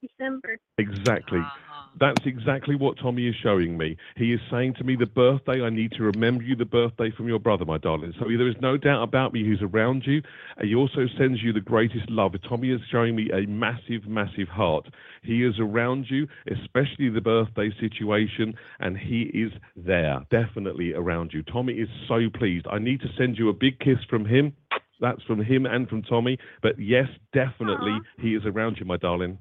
December. 0.00 0.58
Exactly. 0.78 1.40
Uh-huh. 1.40 1.65
That's 1.98 2.20
exactly 2.26 2.76
what 2.76 2.98
Tommy 2.98 3.26
is 3.26 3.34
showing 3.42 3.78
me. 3.78 3.96
He 4.16 4.32
is 4.32 4.40
saying 4.50 4.74
to 4.74 4.84
me, 4.84 4.96
the 4.96 5.06
birthday, 5.06 5.62
I 5.62 5.70
need 5.70 5.92
to 5.92 6.02
remember 6.02 6.44
you 6.44 6.54
the 6.54 6.66
birthday 6.66 7.10
from 7.10 7.26
your 7.26 7.38
brother, 7.38 7.64
my 7.64 7.78
darling. 7.78 8.12
So 8.18 8.26
there 8.26 8.48
is 8.48 8.56
no 8.60 8.76
doubt 8.76 9.02
about 9.02 9.32
me 9.32 9.44
who's 9.44 9.62
around 9.62 10.02
you. 10.06 10.20
Uh, 10.58 10.64
he 10.64 10.74
also 10.74 11.06
sends 11.18 11.42
you 11.42 11.52
the 11.54 11.60
greatest 11.60 12.10
love. 12.10 12.34
Tommy 12.46 12.70
is 12.70 12.80
showing 12.90 13.16
me 13.16 13.30
a 13.32 13.46
massive, 13.48 14.06
massive 14.06 14.48
heart. 14.48 14.86
He 15.22 15.42
is 15.42 15.54
around 15.58 16.06
you, 16.10 16.28
especially 16.52 17.08
the 17.08 17.22
birthday 17.22 17.70
situation, 17.80 18.54
and 18.78 18.98
he 18.98 19.22
is 19.32 19.52
there, 19.74 20.20
definitely 20.30 20.92
around 20.92 21.32
you. 21.32 21.42
Tommy 21.44 21.74
is 21.74 21.88
so 22.08 22.20
pleased. 22.38 22.66
I 22.70 22.78
need 22.78 23.00
to 23.00 23.08
send 23.16 23.38
you 23.38 23.48
a 23.48 23.54
big 23.54 23.78
kiss 23.80 23.98
from 24.10 24.26
him. 24.26 24.52
That's 25.00 25.22
from 25.22 25.42
him 25.42 25.66
and 25.66 25.88
from 25.88 26.02
Tommy. 26.02 26.38
But 26.62 26.78
yes, 26.78 27.06
definitely, 27.32 27.92
Aw. 27.92 28.22
he 28.22 28.34
is 28.34 28.42
around 28.44 28.76
you, 28.78 28.86
my 28.86 28.96
darling. 28.96 29.38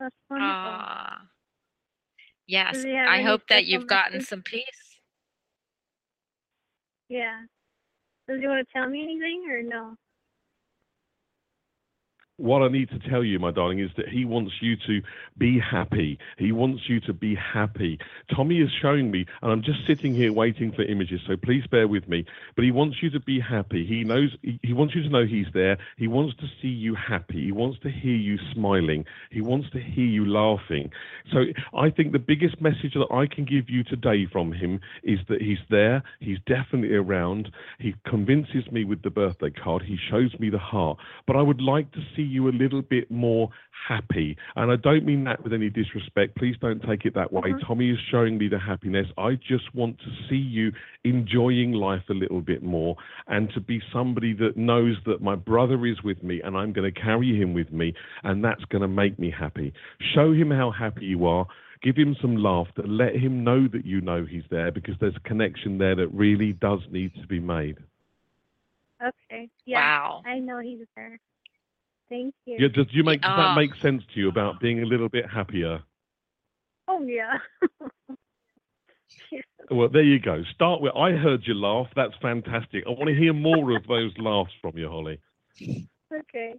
That's 0.00 0.16
wonderful. 0.30 0.52
Ah. 0.52 1.22
Yes. 2.46 2.74
Does 2.74 2.84
he 2.84 2.94
have 2.94 3.08
I 3.08 3.22
hope 3.22 3.42
that 3.48 3.66
you've 3.66 3.86
gotten 3.86 4.22
some 4.22 4.42
peace. 4.42 4.64
Yeah. 7.08 7.42
Does 8.28 8.40
you 8.40 8.48
want 8.48 8.66
to 8.66 8.72
tell 8.72 8.88
me 8.88 9.02
anything 9.02 9.46
or 9.50 9.62
no? 9.62 9.96
What 12.40 12.62
I 12.62 12.68
need 12.68 12.88
to 12.90 12.98
tell 13.10 13.22
you, 13.22 13.38
my 13.38 13.50
darling, 13.50 13.80
is 13.80 13.90
that 13.96 14.08
he 14.08 14.24
wants 14.24 14.54
you 14.60 14.76
to 14.86 15.02
be 15.36 15.58
happy. 15.58 16.18
He 16.38 16.52
wants 16.52 16.88
you 16.88 17.00
to 17.00 17.12
be 17.12 17.34
happy. 17.34 17.98
Tommy 18.34 18.60
is 18.60 18.70
showing 18.80 19.10
me, 19.10 19.26
and 19.42 19.52
I'm 19.52 19.62
just 19.62 19.86
sitting 19.86 20.14
here 20.14 20.32
waiting 20.32 20.72
for 20.72 20.82
images, 20.82 21.20
so 21.26 21.36
please 21.36 21.66
bear 21.70 21.86
with 21.86 22.08
me. 22.08 22.24
But 22.56 22.64
he 22.64 22.70
wants 22.70 23.02
you 23.02 23.10
to 23.10 23.20
be 23.20 23.40
happy. 23.40 23.86
He 23.86 24.04
knows 24.04 24.30
he, 24.42 24.72
wants 24.72 24.94
you 24.94 25.02
to 25.02 25.08
know 25.10 25.26
he's 25.26 25.52
there. 25.52 25.76
He 25.98 26.08
wants 26.08 26.34
to 26.38 26.46
see 26.62 26.68
you 26.68 26.94
happy. 26.94 27.44
He 27.44 27.52
wants 27.52 27.78
to 27.80 27.90
hear 27.90 28.16
you 28.16 28.38
smiling. 28.54 29.04
He 29.30 29.42
wants 29.42 29.68
to 29.70 29.80
hear 29.80 30.06
you 30.06 30.24
laughing. 30.24 30.90
So 31.32 31.44
I 31.76 31.90
think 31.90 32.12
the 32.12 32.18
biggest 32.18 32.60
message 32.60 32.94
that 32.94 33.12
I 33.12 33.26
can 33.26 33.44
give 33.44 33.68
you 33.68 33.84
today 33.84 34.26
from 34.32 34.52
him 34.52 34.80
is 35.02 35.18
that 35.28 35.42
he's 35.42 35.58
there. 35.68 36.02
He's 36.20 36.38
definitely 36.46 36.96
around. 36.96 37.50
He 37.78 37.94
convinces 38.08 38.70
me 38.72 38.84
with 38.84 39.02
the 39.02 39.10
birthday 39.10 39.50
card. 39.50 39.82
He 39.82 39.98
shows 40.10 40.34
me 40.38 40.48
the 40.48 40.58
heart. 40.58 40.98
But 41.26 41.36
I 41.36 41.42
would 41.42 41.60
like 41.60 41.92
to 41.92 42.00
see 42.16 42.29
you 42.30 42.48
a 42.48 42.50
little 42.50 42.82
bit 42.82 43.10
more 43.10 43.50
happy. 43.88 44.36
And 44.56 44.70
I 44.70 44.76
don't 44.76 45.04
mean 45.04 45.24
that 45.24 45.42
with 45.42 45.52
any 45.52 45.70
disrespect. 45.70 46.36
Please 46.36 46.56
don't 46.60 46.82
take 46.82 47.04
it 47.04 47.14
that 47.14 47.32
way. 47.32 47.52
Mhm. 47.52 47.66
Tommy 47.66 47.90
is 47.90 47.98
showing 48.10 48.38
me 48.38 48.48
the 48.48 48.58
happiness. 48.58 49.06
I 49.18 49.34
just 49.34 49.74
want 49.74 49.98
to 50.00 50.10
see 50.28 50.36
you 50.36 50.72
enjoying 51.04 51.72
life 51.72 52.08
a 52.08 52.14
little 52.14 52.40
bit 52.40 52.62
more 52.62 52.96
and 53.26 53.50
to 53.50 53.60
be 53.60 53.80
somebody 53.92 54.32
that 54.34 54.56
knows 54.56 54.96
that 55.04 55.20
my 55.20 55.34
brother 55.34 55.86
is 55.86 56.02
with 56.02 56.22
me 56.22 56.40
and 56.42 56.56
I'm 56.56 56.72
going 56.72 56.92
to 56.92 57.00
carry 57.00 57.34
him 57.34 57.54
with 57.54 57.72
me 57.72 57.94
and 58.22 58.44
that's 58.44 58.64
going 58.66 58.82
to 58.82 58.88
make 58.88 59.18
me 59.18 59.30
happy. 59.30 59.72
Show 60.14 60.32
him 60.32 60.50
how 60.50 60.70
happy 60.70 61.06
you 61.06 61.26
are. 61.26 61.46
Give 61.82 61.96
him 61.96 62.14
some 62.20 62.36
laughter. 62.36 62.82
Let 62.86 63.16
him 63.16 63.42
know 63.42 63.66
that 63.68 63.86
you 63.86 64.00
know 64.02 64.24
he's 64.24 64.44
there 64.50 64.70
because 64.70 64.96
there's 65.00 65.16
a 65.16 65.28
connection 65.28 65.78
there 65.78 65.94
that 65.94 66.08
really 66.08 66.52
does 66.52 66.80
need 66.90 67.14
to 67.14 67.26
be 67.26 67.40
made. 67.40 67.78
Okay. 69.02 69.48
Yeah. 69.64 69.80
Wow. 69.80 70.22
I 70.26 70.38
know 70.40 70.58
he's 70.58 70.86
there. 70.94 71.18
Thank 72.10 72.34
you. 72.44 72.56
Yeah, 72.58 72.68
does 72.68 72.86
you 72.90 73.04
make 73.04 73.22
does 73.22 73.36
that 73.36 73.52
Oh. 73.52 73.54
make 73.54 73.74
sense 73.76 74.02
to 74.12 74.20
you 74.20 74.28
about 74.28 74.60
being 74.60 74.82
a 74.82 74.84
little 74.84 75.08
bit 75.08 75.26
happier? 75.30 75.82
Oh 76.88 77.02
yeah. 77.02 77.38
Yeah. 79.32 79.40
Well, 79.70 79.88
there 79.88 80.02
you 80.02 80.18
go. 80.18 80.42
Start 80.54 80.80
with 80.80 80.92
I 80.96 81.12
heard 81.12 81.42
you 81.46 81.54
laugh. 81.54 81.88
That's 81.94 82.14
fantastic. 82.22 82.84
I 82.86 82.90
want 82.90 83.08
to 83.08 83.14
hear 83.14 83.32
more 83.32 83.76
of 83.76 83.86
those 83.86 84.12
laughs 84.18 84.52
from 84.60 84.76
you, 84.78 84.88
Holly. 84.88 85.20
Okay. 86.12 86.54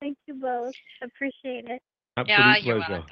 Thank 0.00 0.16
you 0.26 0.34
both. 0.34 0.72
Appreciate 1.02 1.66
it. 1.68 1.82
Absolute 2.16 2.28
Yeah, 2.38 2.56
you're 2.56 2.84
pleasure. 2.84 3.04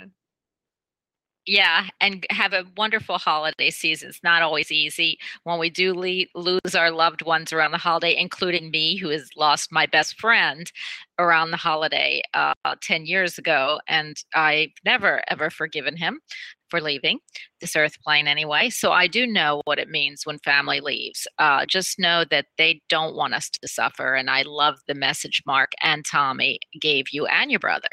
Yeah, 1.48 1.86
and 1.98 2.26
have 2.28 2.52
a 2.52 2.66
wonderful 2.76 3.16
holiday 3.16 3.70
season. 3.70 4.10
It's 4.10 4.22
not 4.22 4.42
always 4.42 4.70
easy 4.70 5.18
when 5.44 5.58
we 5.58 5.70
do 5.70 5.94
le- 5.94 6.26
lose 6.34 6.74
our 6.74 6.90
loved 6.90 7.22
ones 7.22 7.54
around 7.54 7.70
the 7.70 7.78
holiday, 7.78 8.14
including 8.18 8.70
me, 8.70 8.96
who 8.96 9.08
has 9.08 9.30
lost 9.34 9.72
my 9.72 9.86
best 9.86 10.20
friend 10.20 10.70
around 11.18 11.50
the 11.50 11.56
holiday 11.56 12.20
uh, 12.34 12.52
10 12.82 13.06
years 13.06 13.38
ago. 13.38 13.80
And 13.88 14.14
I've 14.34 14.72
never, 14.84 15.22
ever 15.30 15.48
forgiven 15.48 15.96
him 15.96 16.20
for 16.68 16.82
leaving 16.82 17.18
this 17.62 17.74
earth 17.76 17.98
plane 18.02 18.26
anyway. 18.26 18.68
So 18.68 18.92
I 18.92 19.06
do 19.06 19.26
know 19.26 19.62
what 19.64 19.78
it 19.78 19.88
means 19.88 20.26
when 20.26 20.38
family 20.40 20.80
leaves. 20.80 21.26
Uh, 21.38 21.64
just 21.64 21.98
know 21.98 22.26
that 22.30 22.44
they 22.58 22.82
don't 22.90 23.16
want 23.16 23.32
us 23.32 23.48
to 23.48 23.66
suffer. 23.66 24.14
And 24.14 24.28
I 24.28 24.42
love 24.42 24.74
the 24.86 24.94
message 24.94 25.42
Marc 25.46 25.72
and 25.82 26.04
Tommy 26.04 26.60
gave 26.78 27.06
you 27.10 27.24
and 27.24 27.50
your 27.50 27.60
brother. 27.60 27.88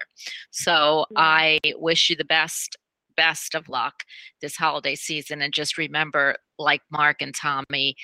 So. 0.51 1.05
I 1.15 1.59
wish 1.77 2.09
you 2.09 2.17
the 2.17 2.25
best 2.25 2.77
best 3.15 3.55
of 3.55 3.69
luck 3.69 4.03
this 4.41 4.55
holiday 4.55 4.95
season 4.95 5.41
and 5.41 5.53
just 5.53 5.77
remember 5.77 6.35
like 6.57 6.81
Marc 6.91 7.21
and 7.21 7.33
Tommy 7.33 7.95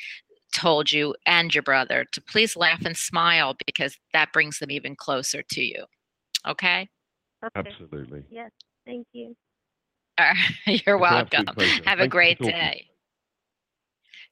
told 0.54 0.92
you 0.92 1.16
and 1.26 1.54
your 1.54 1.64
brother 1.64 2.06
to 2.12 2.22
please 2.22 2.56
laugh 2.56 2.84
and 2.86 2.98
smile 2.98 3.56
because 3.66 3.98
that 4.14 4.34
brings 4.34 4.60
them 4.60 4.72
even 4.72 4.96
closer 4.96 5.44
to 5.52 5.62
you. 5.62 5.86
Okay? 6.48 6.90
Okay. 7.44 7.72
Absolutely. 7.72 8.24
Yes. 8.30 8.52
Thank 8.86 9.08
you. 9.14 9.36
You're 10.66 10.98
It's 10.98 11.12
an 11.12 11.18
absolute 11.18 11.48
welcome. 11.48 11.48
Have 11.86 12.00
a 12.00 12.02
Thank 12.02 12.02
you 12.02 12.10
for 12.10 12.10
great 12.10 12.38
talking. 12.38 12.52
day. 12.52 12.91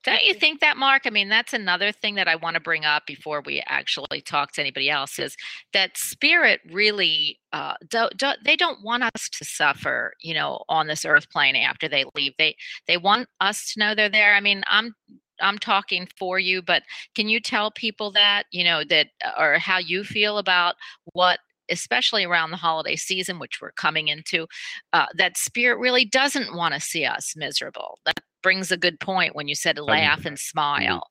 Don't 0.04 0.24
you 0.24 0.34
think 0.34 0.62
that, 0.62 0.78
Marc? 0.78 1.04
I 1.06 1.10
mean, 1.10 1.28
that's 1.28 1.52
another 1.54 1.92
thing 1.92 2.16
that 2.16 2.28
I 2.28 2.36
want 2.38 2.54
to 2.54 2.62
bring 2.62 2.86
up 2.86 3.06
before 3.06 3.42
we 3.46 3.62
actually 3.68 4.22
talk 4.22 4.54
to 4.54 4.62
anybody 4.62 4.90
else 4.90 5.20
is 5.20 5.36
that 5.74 5.98
spirit 5.98 6.62
really 6.72 7.38
uh, 7.52 7.74
don't, 7.90 8.16
don't 8.18 8.40
they 8.46 8.56
don't 8.56 8.82
want 8.82 9.04
us 9.04 9.30
to 9.30 9.44
suffer, 9.44 10.14
you 10.22 10.34
know, 10.34 10.64
on 10.70 10.88
this 10.88 11.04
earth 11.04 11.30
plane 11.30 11.56
after 11.58 11.90
they 11.90 12.06
leave. 12.16 12.34
They 12.38 12.56
they 12.88 12.98
want 12.98 13.28
us 13.42 13.74
to 13.74 13.80
know 13.80 13.94
they're 13.94 14.10
there. 14.10 14.36
I 14.36 14.40
mean, 14.40 14.64
I'm 14.68 14.96
I'm 15.42 15.58
talking 15.58 16.08
for 16.18 16.40
you, 16.40 16.62
but 16.62 16.84
can 17.16 17.28
you 17.28 17.40
tell 17.42 17.72
people 17.72 18.12
that, 18.12 18.44
you 18.52 18.64
know, 18.64 18.84
that 18.86 19.08
or 19.38 19.60
how 19.60 19.80
you 19.80 20.04
feel 20.06 20.38
about 20.38 20.76
what 21.14 21.40
especially 21.72 22.24
around 22.24 22.52
the 22.52 22.58
holiday 22.58 22.96
season, 22.96 23.38
which 23.38 23.60
we're 23.62 23.72
coming 23.74 24.08
into, 24.08 24.48
uh, 24.94 25.06
that 25.16 25.38
spirit 25.38 25.78
really 25.78 26.04
doesn't 26.04 26.56
want 26.56 26.74
to 26.74 26.80
see 26.80 27.06
us 27.06 27.34
miserable. 27.36 28.00
That 28.06 28.20
brings 28.42 28.72
a 28.72 28.78
good 28.78 29.00
point 29.00 29.36
when 29.36 29.48
you 29.48 29.56
said 29.56 29.80
laugh 29.80 30.26
and 30.26 30.38
smile. 30.40 31.04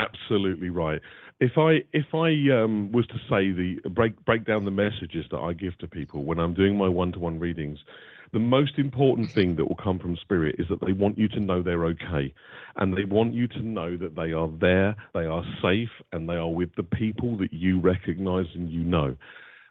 Absolutely 0.00 0.70
right. 0.70 1.00
If 1.40 1.52
I 1.56 1.82
if 1.92 2.06
I 2.14 2.62
um, 2.62 2.92
was 2.92 3.06
to 3.08 3.18
say 3.28 3.52
the 3.52 3.78
break 3.90 4.24
break 4.24 4.44
down 4.44 4.64
the 4.64 4.70
messages 4.70 5.26
that 5.30 5.38
I 5.38 5.52
give 5.52 5.76
to 5.78 5.88
people 5.88 6.24
when 6.24 6.38
I'm 6.38 6.54
doing 6.54 6.76
my 6.76 6.88
one 6.88 7.12
to 7.12 7.18
one 7.18 7.38
readings, 7.38 7.78
the 8.32 8.38
most 8.38 8.78
important 8.78 9.30
thing 9.30 9.56
that 9.56 9.66
will 9.66 9.76
come 9.76 9.98
from 9.98 10.16
spirit 10.16 10.56
is 10.58 10.66
that 10.68 10.80
they 10.80 10.92
want 10.92 11.18
you 11.18 11.28
to 11.28 11.40
know 11.40 11.62
they're 11.62 11.84
okay, 11.86 12.32
and 12.76 12.96
they 12.96 13.04
want 13.04 13.34
you 13.34 13.46
to 13.48 13.60
know 13.60 13.96
that 13.96 14.16
they 14.16 14.32
are 14.32 14.48
there, 14.60 14.96
they 15.14 15.26
are 15.26 15.44
safe, 15.60 15.90
and 16.12 16.28
they 16.28 16.36
are 16.36 16.50
with 16.50 16.74
the 16.76 16.82
people 16.82 17.36
that 17.38 17.52
you 17.52 17.78
recognize 17.78 18.46
and 18.54 18.70
you 18.70 18.82
know. 18.82 19.16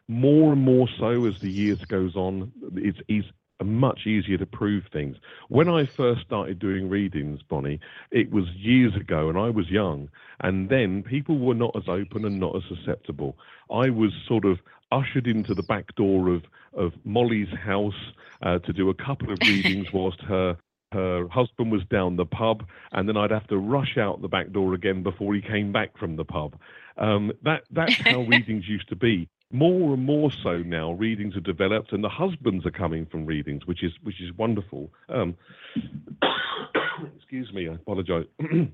More 0.08 0.52
and 0.52 0.62
more 0.62 0.88
so 0.98 1.26
as 1.26 1.40
the 1.40 1.50
years 1.50 1.84
goes 1.86 2.14
on, 2.16 2.52
it's, 2.76 2.98
it's 3.08 3.26
much 3.64 4.06
easier 4.06 4.38
to 4.38 4.46
prove 4.46 4.84
things. 4.92 5.16
When 5.48 5.68
I 5.68 5.86
first 5.86 6.22
started 6.22 6.58
doing 6.58 6.88
readings, 6.88 7.40
Bonnie, 7.48 7.80
it 8.10 8.30
was 8.30 8.44
years 8.56 8.94
ago 8.96 9.28
and 9.28 9.38
I 9.38 9.50
was 9.50 9.68
young. 9.70 10.08
And 10.40 10.68
then 10.68 11.02
people 11.02 11.38
were 11.38 11.54
not 11.54 11.76
as 11.76 11.88
open 11.88 12.24
and 12.24 12.40
not 12.40 12.56
as 12.56 12.62
susceptible. 12.68 13.36
I 13.70 13.90
was 13.90 14.12
sort 14.26 14.44
of 14.44 14.58
ushered 14.90 15.26
into 15.26 15.54
the 15.54 15.62
back 15.62 15.94
door 15.94 16.28
of, 16.28 16.42
of 16.74 16.92
Molly's 17.04 17.48
house 17.64 18.12
uh, 18.42 18.58
to 18.60 18.72
do 18.72 18.90
a 18.90 18.94
couple 18.94 19.32
of 19.32 19.38
readings 19.42 19.88
whilst 19.92 20.20
her 20.22 20.56
her 20.92 21.26
husband 21.28 21.72
was 21.72 21.80
down 21.90 22.16
the 22.16 22.26
pub, 22.26 22.64
and 22.92 23.08
then 23.08 23.16
I'd 23.16 23.30
have 23.30 23.46
to 23.46 23.56
rush 23.56 23.96
out 23.96 24.20
the 24.20 24.28
back 24.28 24.52
door 24.52 24.74
again 24.74 25.02
before 25.02 25.34
he 25.34 25.40
came 25.40 25.72
back 25.72 25.96
from 25.96 26.16
the 26.16 26.24
pub. 26.24 26.54
Um, 26.98 27.32
that 27.44 27.62
that's 27.70 27.94
how 27.94 28.20
readings 28.28 28.68
used 28.68 28.90
to 28.90 28.96
be 28.96 29.26
more 29.52 29.94
and 29.94 30.04
more 30.04 30.30
so 30.42 30.58
now 30.58 30.92
readings 30.92 31.36
are 31.36 31.40
developed 31.40 31.92
and 31.92 32.02
the 32.02 32.08
husbands 32.08 32.64
are 32.66 32.70
coming 32.70 33.06
from 33.06 33.26
readings 33.26 33.66
which 33.66 33.82
is 33.84 33.92
which 34.02 34.20
is 34.20 34.32
wonderful. 34.36 34.90
Um, 35.08 35.36
excuse 37.16 37.52
me 37.52 37.68
i 37.68 37.74
apologize. 37.74 38.26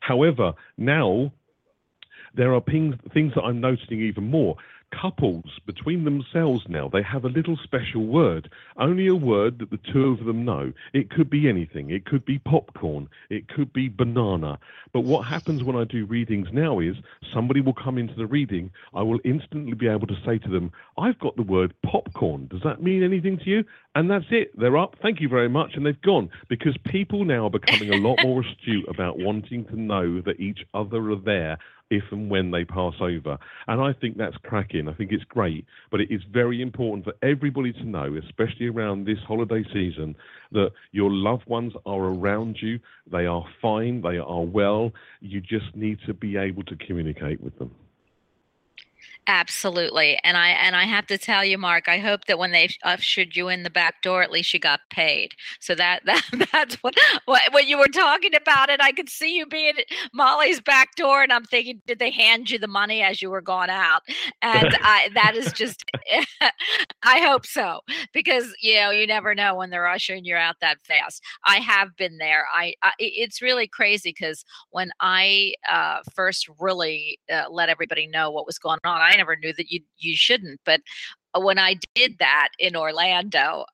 However 0.00 0.52
now 0.76 1.32
there 2.34 2.52
are 2.54 2.60
things, 2.60 2.96
things 3.12 3.32
that 3.34 3.42
i'm 3.42 3.60
noticing 3.60 4.00
even 4.00 4.28
more 4.30 4.56
couples 5.00 5.44
between 5.66 6.04
themselves 6.04 6.64
now. 6.68 6.88
They 6.88 7.02
have 7.02 7.24
a 7.24 7.28
little 7.28 7.58
special 7.62 8.06
word 8.06 8.50
only 8.76 9.06
a 9.06 9.14
word 9.14 9.58
that 9.58 9.70
the 9.70 9.92
two 9.92 10.08
of 10.08 10.24
them 10.24 10.44
know. 10.44 10.72
It 10.92 11.10
could 11.10 11.30
be 11.30 11.48
anything. 11.48 11.90
It 11.90 12.04
could 12.06 12.24
be 12.24 12.38
popcorn. 12.38 13.08
It 13.30 13.48
could 13.48 13.72
be 13.72 13.88
banana. 13.88 14.58
But 14.92 15.04
what 15.04 15.26
happens 15.26 15.62
when 15.62 15.76
i 15.76 15.84
do 15.84 16.06
readings 16.06 16.48
now 16.52 16.78
is 16.80 16.96
somebody 17.32 17.60
will 17.60 17.74
come 17.74 17.98
into 17.98 18.14
the 18.14 18.26
reading. 18.26 18.70
I 18.94 19.02
will 19.02 19.20
instantly 19.24 19.74
be 19.74 19.88
able 19.88 20.06
to 20.06 20.16
say 20.24 20.38
to 20.38 20.48
them 20.48 20.72
i've 20.98 21.18
got 21.18 21.36
the 21.36 21.42
word 21.42 21.74
popcorn. 21.84 22.48
Does 22.48 22.62
that 22.64 22.82
mean 22.82 23.02
anything 23.02 23.38
to 23.38 23.50
you? 23.50 23.64
And 23.94 24.10
that's 24.10 24.26
it. 24.30 24.58
They're 24.58 24.76
up. 24.76 24.96
Thank 25.02 25.20
you 25.20 25.28
very 25.28 25.48
much. 25.48 25.72
And 25.74 25.86
they've 25.86 26.00
gone. 26.02 26.30
Because 26.48 26.76
people 26.84 27.24
now 27.24 27.46
are 27.46 27.50
becoming 27.50 27.90
a 27.90 27.96
lot 27.96 28.18
more 28.22 28.42
astute 28.42 28.88
about 28.88 29.18
wanting 29.18 29.64
to 29.66 29.80
know 29.80 30.20
that 30.22 30.40
each 30.40 30.64
other 30.74 31.10
are 31.10 31.20
there 31.24 31.58
if 31.90 32.04
and 32.10 32.30
when 32.30 32.50
they 32.50 32.64
pass 32.64 32.94
over. 33.00 33.38
And 33.68 33.80
I 33.80 33.92
think 33.92 34.16
that's 34.16 34.36
cracking. 34.38 34.88
I 34.88 34.94
think 34.94 35.12
it's 35.12 35.24
great. 35.24 35.66
But 35.90 36.00
it 36.00 36.10
is 36.10 36.22
very 36.32 36.62
important 36.62 37.04
for 37.04 37.14
everybody 37.22 37.72
to 37.72 37.84
know, 37.84 38.16
especially 38.24 38.66
around 38.66 39.06
this 39.06 39.18
holiday 39.26 39.64
season, 39.72 40.16
that 40.52 40.70
your 40.92 41.10
loved 41.10 41.46
ones 41.46 41.72
are 41.86 42.00
around 42.00 42.56
you. 42.60 42.78
They 43.10 43.26
are 43.26 43.44
fine. 43.60 44.02
They 44.02 44.18
are 44.18 44.42
well. 44.42 44.92
You 45.20 45.40
just 45.40 45.74
need 45.74 45.98
to 46.06 46.14
be 46.14 46.36
able 46.36 46.62
to 46.64 46.76
communicate 46.76 47.40
with 47.40 47.58
them. 47.58 47.70
Absolutely, 49.26 50.18
and 50.22 50.36
I 50.36 50.48
and 50.50 50.76
I 50.76 50.84
have 50.84 51.06
to 51.06 51.16
tell 51.16 51.42
you, 51.46 51.56
Marc. 51.56 51.88
I 51.88 51.96
hope 51.98 52.26
that 52.26 52.38
when 52.38 52.52
they 52.52 52.68
ushered 52.82 53.34
you 53.34 53.48
in 53.48 53.62
the 53.62 53.70
back 53.70 54.02
door, 54.02 54.22
at 54.22 54.30
least 54.30 54.52
you 54.52 54.60
got 54.60 54.80
paid. 54.90 55.32
So 55.60 55.74
that 55.76 56.02
that 56.04 56.22
that's 56.52 56.74
what 56.82 56.94
what 57.24 57.40
when 57.52 57.66
you 57.66 57.78
were 57.78 57.88
talking 57.88 58.34
about 58.34 58.68
it, 58.68 58.82
I 58.82 58.92
could 58.92 59.08
see 59.08 59.34
you 59.34 59.46
being 59.46 59.78
at 59.78 59.86
Molly's 60.12 60.60
back 60.60 60.94
door, 60.96 61.22
and 61.22 61.32
I'm 61.32 61.44
thinking, 61.44 61.80
did 61.86 62.00
they 62.00 62.10
hand 62.10 62.50
you 62.50 62.58
the 62.58 62.68
money 62.68 63.00
as 63.02 63.22
you 63.22 63.30
were 63.30 63.40
going 63.40 63.70
out? 63.70 64.02
And 64.42 64.76
I, 64.82 65.08
that 65.14 65.34
is 65.36 65.52
just, 65.54 65.82
I 67.02 67.20
hope 67.20 67.46
so, 67.46 67.80
because 68.12 68.54
you 68.60 68.76
know 68.76 68.90
you 68.90 69.06
never 69.06 69.34
know 69.34 69.54
when 69.54 69.70
they're 69.70 69.86
ushering 69.88 70.24
you 70.24 70.36
out 70.36 70.56
that 70.60 70.78
fast. 70.86 71.22
I 71.46 71.56
have 71.60 71.96
been 71.96 72.18
there. 72.18 72.46
I, 72.52 72.74
I 72.82 72.92
it's 72.98 73.40
really 73.42 73.66
crazy 73.68 74.10
because 74.18 74.44
when 74.70 74.90
I 75.00 75.54
uh, 75.70 75.98
first 76.14 76.46
really 76.58 77.18
uh, 77.32 77.44
let 77.50 77.68
everybody 77.68 78.06
know 78.06 78.30
what 78.30 78.46
was 78.46 78.58
going 78.58 78.80
on, 78.84 79.00
I 79.00 79.13
never 79.16 79.36
knew 79.36 79.52
that 79.54 79.70
you 79.70 79.80
you 79.98 80.16
shouldn't. 80.16 80.60
But 80.64 80.80
uh, 81.34 81.40
when 81.40 81.58
I 81.58 81.76
did 81.94 82.18
that 82.18 82.48
in 82.58 82.76
Orlando, 82.76 83.64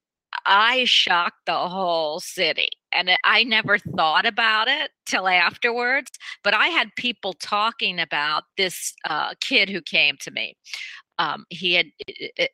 I 0.47 0.85
shocked 0.85 1.47
the 1.47 1.69
whole 1.69 2.21
city. 2.21 2.71
And 2.93 3.11
I 3.25 3.45
never 3.45 3.79
thought 3.79 4.27
about 4.27 4.69
it 4.69 4.91
till 5.07 5.29
afterwards. 5.29 6.11
But 6.43 6.55
I 6.55 6.69
had 6.69 6.89
people 6.97 7.35
talking 7.35 8.01
about 8.01 8.45
this 8.57 8.95
uh, 9.09 9.35
kid 9.41 9.69
who 9.69 9.81
came 9.81 10.17
to 10.23 10.31
me. 10.31 10.57
Um, 11.21 11.45
he 11.51 11.75
had 11.75 11.87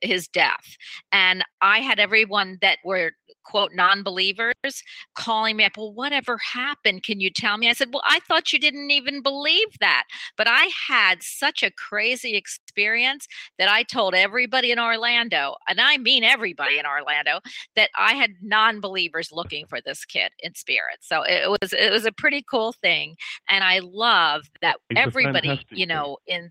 his 0.02 0.26
death. 0.26 0.76
And 1.12 1.44
I 1.62 1.78
had 1.78 2.00
everyone 2.00 2.58
that 2.62 2.78
were 2.84 3.12
quote 3.46 3.72
non-believers 3.74 4.82
calling 5.14 5.56
me 5.56 5.64
up 5.64 5.76
well 5.76 5.92
whatever 5.92 6.36
happened? 6.38 7.04
Can 7.04 7.20
you 7.20 7.30
tell 7.30 7.56
me? 7.56 7.70
I 7.70 7.74
said 7.74 7.88
well 7.92 8.02
i 8.04 8.18
thought 8.26 8.52
you 8.52 8.58
didn't 8.58 8.90
even 8.90 9.22
believe 9.22 9.78
that. 9.80 10.04
But 10.36 10.48
i 10.48 10.68
had 10.88 11.22
such 11.22 11.62
a 11.62 11.70
crazy 11.70 12.34
experience 12.34 13.28
that 13.58 13.68
i 13.68 13.82
told 13.84 14.14
everybody 14.14 14.72
in 14.72 14.78
orlando 14.80 15.54
and 15.68 15.80
i 15.80 15.96
mean 15.96 16.24
everybody 16.24 16.78
in 16.78 16.86
orlando 16.86 17.38
that 17.76 17.90
i 17.96 18.14
had 18.14 18.32
non-believers 18.42 19.30
looking 19.32 19.66
for 19.66 19.80
this 19.80 20.04
kid 20.04 20.32
in 20.40 20.54
spirit. 20.54 20.98
So 21.00 21.22
it 21.22 21.48
was 21.48 21.72
it 21.72 21.92
was 21.92 22.04
a 22.04 22.12
pretty 22.12 22.44
cool 22.50 22.72
thing 22.72 23.14
and 23.48 23.62
i 23.62 23.78
love 23.78 24.42
that 24.60 24.76
It's 24.90 25.00
everybody 25.00 25.64
you 25.70 25.86
know 25.86 26.18
in 26.26 26.50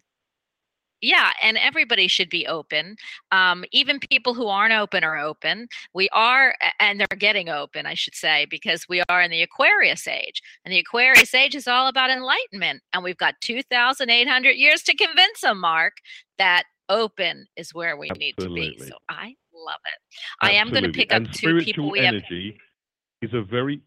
yeah 1.02 1.32
and 1.42 1.58
everybody 1.58 2.08
should 2.08 2.30
be 2.30 2.48
open 2.48 2.96
um, 3.32 3.64
even 3.72 4.00
people 4.00 4.34
who 4.34 4.48
aren't 4.48 4.74
open 4.74 5.04
are 5.04 5.18
open 5.18 5.68
we 5.94 6.10
are 6.14 6.56
and 6.80 7.00
they're 7.00 7.18
getting 7.18 7.50
open 7.50 7.86
i 7.86 7.94
should 7.94 8.16
say 8.16 8.46
because 8.50 8.88
we 8.88 9.02
are 9.10 9.22
in 9.22 9.32
the 9.32 9.42
aquarius 9.42 10.08
age 10.08 10.42
and 10.64 10.74
the 10.74 10.80
aquarius 10.80 11.34
age 11.34 11.56
is 11.56 11.68
all 11.68 11.88
about 11.88 12.10
enlightenment 12.10 12.82
and 12.94 13.04
we've 13.04 13.18
got 13.18 13.36
2800 13.42 14.52
years 14.52 14.82
to 14.84 14.96
convince 14.96 15.42
them 15.42 15.60
marc 15.60 15.94
that 16.38 16.64
open 16.90 17.46
is 17.56 17.74
where 17.74 17.98
we 17.98 18.10
need 18.18 18.36
to 18.40 18.50
be 18.50 18.78
so 18.80 18.96
i 19.10 19.36
love 19.54 19.80
it 19.86 20.18
i 20.42 20.52
am 20.52 20.70
going 20.70 20.84
to 20.84 20.90
Absolutely. 20.90 21.06
pick 21.06 21.14
up 21.14 21.18
and 21.18 21.34
two 21.34 21.60
people 21.60 21.92
we 21.92 22.00
have 22.00 22.16
energy 22.16 22.58
is 23.22 23.34
a 23.34 23.42
very 23.42 23.82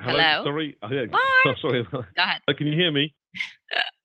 Hello? 0.00 0.44
Sorry. 0.44 0.76
Oh, 0.80 0.88
yeah. 0.92 1.06
Marc? 1.10 1.58
sorry. 1.60 1.84
go 1.92 2.04
ahead 2.16 2.40
Can 2.56 2.68
you 2.68 2.74
hear 2.74 2.92
me? 2.92 3.12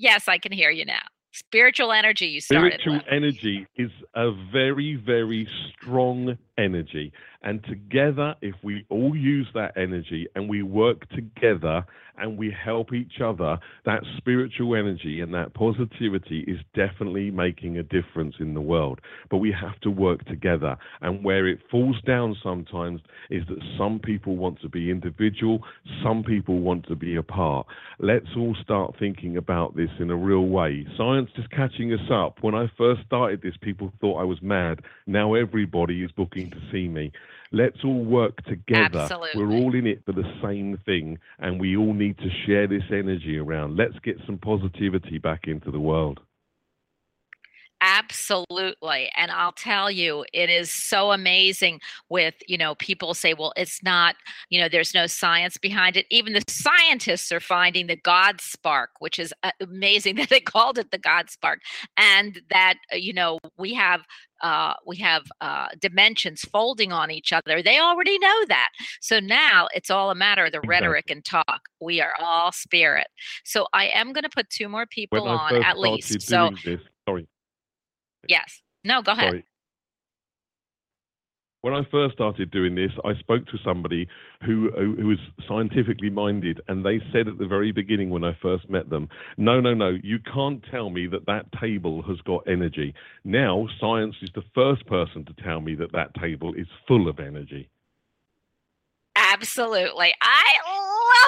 yes 0.00 0.26
i 0.26 0.36
can 0.38 0.52
hear 0.52 0.70
you 0.70 0.84
now 0.84 0.98
spiritual 1.32 1.92
energy 1.92 2.26
you 2.26 2.40
started 2.40 2.80
Spiritual 2.80 2.94
with. 2.94 3.04
energy 3.08 3.66
is 3.76 3.90
a 4.14 4.32
very, 4.52 4.96
very 4.96 5.48
strong 5.72 6.36
energy. 6.58 7.12
And 7.42 7.64
together, 7.64 8.34
if 8.42 8.54
we 8.62 8.84
all 8.90 9.16
use 9.16 9.48
that 9.54 9.76
energy 9.76 10.28
and 10.34 10.48
we 10.48 10.62
work 10.62 11.08
together 11.10 11.86
and 12.18 12.36
we 12.36 12.50
help 12.52 12.92
each 12.92 13.20
other, 13.24 13.58
that 13.86 14.02
spiritual 14.18 14.76
energy 14.76 15.20
and 15.20 15.32
that 15.32 15.54
positivity 15.54 16.40
is 16.40 16.58
definitely 16.74 17.30
making 17.30 17.78
a 17.78 17.82
difference 17.82 18.34
in 18.40 18.52
the 18.52 18.60
world. 18.60 19.00
But 19.30 19.38
we 19.38 19.52
have 19.52 19.80
to 19.80 19.90
work 19.90 20.26
together. 20.26 20.76
And 21.00 21.24
where 21.24 21.48
it 21.48 21.60
falls 21.70 21.96
down 22.06 22.36
sometimes 22.42 23.00
is 23.30 23.44
that 23.48 23.62
some 23.78 23.98
people 23.98 24.36
want 24.36 24.60
to 24.60 24.68
be 24.68 24.90
individual, 24.90 25.60
some 26.02 26.22
people 26.22 26.60
want 26.60 26.86
to 26.88 26.94
be 26.94 27.16
apart. 27.16 27.66
Let's 27.98 28.28
all 28.36 28.54
start 28.62 28.96
thinking 28.98 29.38
about 29.38 29.74
this 29.74 29.90
in 29.98 30.10
a 30.10 30.16
real 30.16 30.46
way. 30.46 30.86
Science 30.98 31.30
is 31.38 31.46
catching 31.46 31.92
us 31.94 32.10
up. 32.12 32.38
When 32.42 32.54
I 32.54 32.70
first 32.76 33.00
started 33.06 33.40
this, 33.40 33.54
people 33.62 33.92
thought 33.98 34.20
I 34.20 34.24
was 34.24 34.42
mad. 34.42 34.82
Now 35.06 35.34
everybody 35.34 36.04
is 36.04 36.10
booking 36.12 36.50
to 36.50 36.58
see 36.70 36.86
me. 36.86 37.12
Let's 37.52 37.78
all 37.84 38.04
work 38.04 38.42
together. 38.44 39.00
Absolutely. 39.00 39.44
We're 39.44 39.52
all 39.52 39.74
in 39.74 39.86
it 39.86 40.02
for 40.04 40.12
the 40.12 40.30
same 40.42 40.78
thing, 40.86 41.18
and 41.38 41.60
we 41.60 41.76
all 41.76 41.94
need 41.94 42.18
to 42.18 42.30
share 42.46 42.66
this 42.66 42.84
energy 42.90 43.38
around. 43.38 43.76
Let's 43.76 43.98
get 44.00 44.16
some 44.26 44.38
positivity 44.38 45.18
back 45.18 45.46
into 45.46 45.70
the 45.70 45.80
world. 45.80 46.20
Absolutely. 47.82 49.10
And 49.16 49.30
I'll 49.30 49.52
tell 49.52 49.90
you, 49.90 50.26
it 50.34 50.50
is 50.50 50.70
so 50.70 51.12
amazing 51.12 51.80
with, 52.10 52.34
you 52.46 52.58
know, 52.58 52.74
people 52.74 53.14
say, 53.14 53.32
well, 53.32 53.54
it's 53.56 53.82
not, 53.82 54.16
you 54.50 54.60
know, 54.60 54.68
there's 54.68 54.92
no 54.92 55.06
science 55.06 55.56
behind 55.56 55.96
it. 55.96 56.04
Even 56.10 56.34
the 56.34 56.42
scientists 56.46 57.32
are 57.32 57.40
finding 57.40 57.86
the 57.86 57.96
God 57.96 58.42
spark, 58.42 58.90
which 58.98 59.18
is 59.18 59.32
uh, 59.42 59.52
amazing 59.62 60.14
that 60.16 60.28
they 60.28 60.40
called 60.40 60.76
it 60.76 60.90
the 60.90 60.98
God 60.98 61.30
spark. 61.30 61.60
And 61.96 62.42
that, 62.50 62.74
uh, 62.92 62.96
you 62.96 63.14
know, 63.14 63.38
we 63.56 63.72
have 63.74 64.02
uh, 64.42 64.74
we 64.86 64.96
have 64.96 65.24
uh, 65.40 65.68
dimensions 65.78 66.42
folding 66.42 66.92
on 66.92 67.10
each 67.10 67.32
other. 67.32 67.62
They 67.62 67.78
already 67.78 68.18
know 68.18 68.44
that. 68.48 68.70
So 69.00 69.20
now 69.20 69.68
it's 69.74 69.90
all 69.90 70.10
a 70.10 70.14
matter 70.14 70.44
of 70.46 70.52
the 70.52 70.58
Exactly. 70.58 70.68
rhetoric 70.86 71.10
and 71.10 71.24
talk. 71.24 71.60
We 71.80 72.00
are 72.00 72.12
all 72.20 72.52
spirit. 72.52 73.08
So 73.44 73.66
I 73.72 73.86
am 73.88 74.12
going 74.12 74.24
to 74.24 74.30
put 74.30 74.48
two 74.50 74.68
more 74.68 74.86
people 74.86 75.24
When 75.24 75.32
on 75.32 75.62
at 75.62 75.78
least. 75.78 76.22
So 76.22 76.50
sorry, 77.08 77.28
yes. 78.28 78.62
No, 78.84 79.02
go 79.02 79.12
ahead. 79.12 79.30
sorry. 79.30 79.44
When 81.62 81.74
I 81.74 81.82
first 81.90 82.14
started 82.14 82.50
doing 82.50 82.74
this, 82.74 82.92
I 83.04 83.14
spoke 83.18 83.44
to 83.46 83.58
somebody 83.62 84.08
who, 84.44 84.70
who 84.70 85.06
was 85.06 85.18
scientifically 85.46 86.08
minded, 86.08 86.60
and 86.68 86.84
they 86.84 87.00
said 87.12 87.28
at 87.28 87.36
the 87.36 87.46
very 87.46 87.70
beginning 87.70 88.08
when 88.08 88.24
I 88.24 88.34
first 88.40 88.70
met 88.70 88.88
them, 88.88 89.10
"No, 89.36 89.60
no, 89.60 89.74
no, 89.74 89.98
you 90.02 90.20
can't 90.20 90.64
tell 90.70 90.88
me 90.88 91.06
that 91.08 91.26
that 91.26 91.52
table 91.60 92.02
has 92.02 92.18
got 92.22 92.48
energy." 92.48 92.94
Now, 93.24 93.68
science 93.78 94.16
is 94.22 94.30
the 94.34 94.44
first 94.54 94.86
person 94.86 95.26
to 95.26 95.34
tell 95.42 95.60
me 95.60 95.74
that 95.74 95.92
that 95.92 96.14
table 96.14 96.54
is 96.54 96.66
full 96.88 97.08
of 97.08 97.20
energy. 97.20 97.68
Absolutely. 99.14 100.14
I 100.22 100.54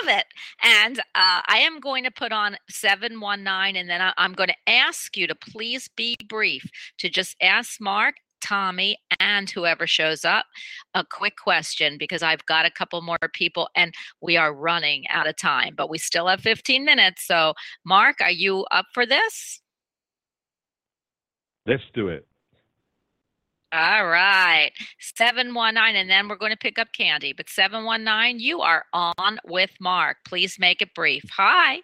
love 0.07 0.19
it. 0.19 0.27
And 0.63 0.99
uh, 0.99 1.43
I 1.47 1.59
am 1.59 1.79
going 1.81 2.05
to 2.05 2.11
put 2.11 2.33
on 2.33 2.57
719, 2.71 3.77
and 3.77 3.91
then 3.91 4.01
I, 4.01 4.15
I'm 4.17 4.33
going 4.33 4.49
to 4.49 4.71
ask 4.71 5.17
you 5.17 5.27
to 5.27 5.35
please 5.35 5.89
be 5.95 6.17
brief, 6.27 6.65
to 6.99 7.11
just 7.11 7.37
ask 7.43 7.81
Marc, 7.81 8.15
Tommy, 8.43 8.98
and 9.20 9.48
whoever 9.48 9.86
shows 9.86 10.24
up 10.24 10.47
a 10.94 11.05
quick 11.05 11.36
question 11.36 11.97
because 11.98 12.23
I've 12.23 12.44
got 12.47 12.66
a 12.66 12.70
couple 12.70 13.01
more 13.02 13.19
people 13.32 13.69
and 13.74 13.94
we 14.20 14.36
are 14.36 14.55
running 14.55 15.06
out 15.09 15.28
of 15.28 15.36
time, 15.36 15.74
but 15.77 15.89
we 15.89 15.98
still 15.98 16.27
have 16.28 16.40
15 16.40 16.85
minutes. 16.85 17.27
So, 17.27 17.55
Marc, 17.85 18.20
are 18.20 18.31
you 18.31 18.66
up 18.70 18.86
for 18.93 19.06
this? 19.06 19.60
Let's 21.66 21.82
do 21.94 22.09
it. 22.09 22.27
All 23.73 24.06
right. 24.06 24.70
719, 25.01 25.97
and 25.97 26.10
then 26.10 26.28
we're 26.28 26.36
going 26.36 26.52
to 26.52 26.59
pick 26.59 26.78
up 26.78 26.89
Candy. 26.93 27.32
But 27.32 27.48
719, 27.48 28.39
you 28.39 28.60
are 28.60 28.85
on 28.93 29.39
with 29.47 29.70
Marc. 29.81 30.19
Please 30.27 30.59
make 30.59 30.82
it 30.82 30.94
brief. 30.94 31.24
Hi. 31.36 31.81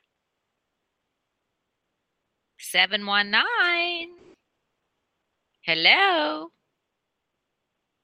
719. 2.58 4.27
Hello. 5.68 6.48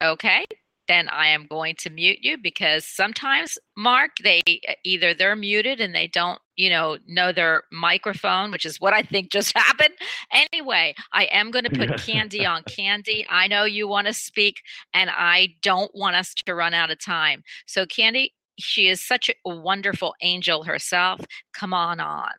Okay. 0.03 0.45
Then 0.87 1.09
I 1.09 1.29
am 1.29 1.47
going 1.47 1.77
to 1.79 1.89
mute 1.89 2.19
you 2.21 2.37
because 2.37 2.85
sometimes, 2.85 3.57
Marc, 3.75 4.11
they 4.23 4.43
either 4.85 5.15
they're 5.15 5.35
muted 5.35 5.81
and 5.81 5.95
they 5.95 6.07
don't, 6.07 6.39
you 6.57 6.69
know, 6.69 6.99
know 7.07 7.33
their 7.33 7.63
microphone, 7.73 8.51
which 8.51 8.67
is 8.67 8.83
what 8.83 8.93
I 8.93 9.01
think 9.01 9.33
just 9.33 9.57
happened. 9.57 9.95
Anyway, 10.31 10.95
I 11.15 11.25
am 11.33 11.51
going 11.51 11.65
to 11.65 11.71
put 11.71 11.97
Candy 12.07 12.45
on. 12.45 12.65
Candy, 12.65 13.27
I 13.31 13.49
know 13.49 13.65
you 13.65 13.89
want 13.89 14.09
to 14.09 14.13
speak, 14.13 14.57
and 14.93 15.09
I 15.09 15.55
don't 15.63 15.91
want 15.95 16.17
us 16.17 16.35
to 16.35 16.55
run 16.55 16.75
out 16.75 16.91
of 16.91 17.03
time. 17.03 17.45
So, 17.65 17.87
Candy, 17.87 18.35
she 18.59 18.89
is 18.89 19.01
such 19.01 19.31
a 19.31 19.35
wonderful 19.49 20.15
angel 20.21 20.65
herself. 20.65 21.23
Come 21.55 21.73
on 21.73 21.99
on. 21.99 22.33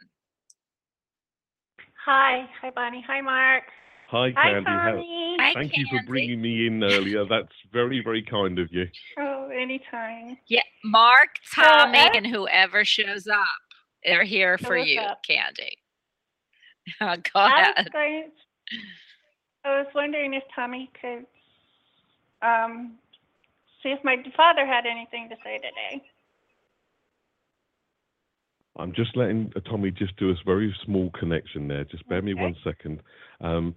Hi, 2.05 2.47
hi, 2.61 2.69
Bonnie. 2.69 3.03
Hi, 3.07 3.21
Marc. 3.21 3.63
Hi, 4.09 4.31
Hi, 4.35 4.51
Candy. 4.51 4.69
How- 4.69 4.91
Tommy. 4.91 5.37
Hi, 5.39 5.53
Thank 5.53 5.77
you 5.77 5.85
for 5.85 5.97
Candy. 5.97 6.07
bringing 6.07 6.41
me 6.41 6.67
in 6.67 6.83
earlier. 6.83 7.25
That's 7.25 7.51
very, 7.71 8.01
very 8.03 8.21
kind 8.23 8.59
of 8.59 8.71
you. 8.71 8.87
Oh, 9.17 9.49
anytime. 9.49 10.37
Yeah, 10.47 10.61
Marc, 10.83 11.29
So, 11.43 11.61
Tommy, 11.63 11.97
uh, 11.99 12.11
and 12.15 12.27
whoever 12.27 12.85
shows 12.85 13.27
up, 13.27 13.39
they're 14.03 14.23
here 14.23 14.57
for 14.57 14.77
what's 14.77 14.89
you, 14.89 15.01
up? 15.01 15.21
Candy. 15.27 15.77
Go 16.99 17.07
I 17.35 17.73
was 17.77 17.87
going. 17.91 18.31
I 19.65 19.79
was 19.79 19.87
wondering 19.95 20.35
if 20.35 20.43
Tommy 20.55 20.91
could 21.01 21.25
um, 22.43 22.95
see 23.81 23.89
if 23.89 24.03
my 24.03 24.17
father 24.37 24.65
had 24.65 24.85
anything 24.85 25.27
to 25.29 25.35
say 25.43 25.57
today. 25.57 26.03
I'm 28.77 28.93
just 28.93 29.15
letting 29.17 29.51
uh, 29.55 29.61
Tommy 29.61 29.89
just 29.89 30.15
do 30.17 30.29
a 30.29 30.35
very 30.45 30.75
small 30.85 31.09
connection 31.11 31.67
there. 31.67 31.85
Just 31.85 32.07
bear 32.07 32.21
me 32.21 32.33
one 32.35 32.55
second. 32.63 32.99
Um, 33.41 33.73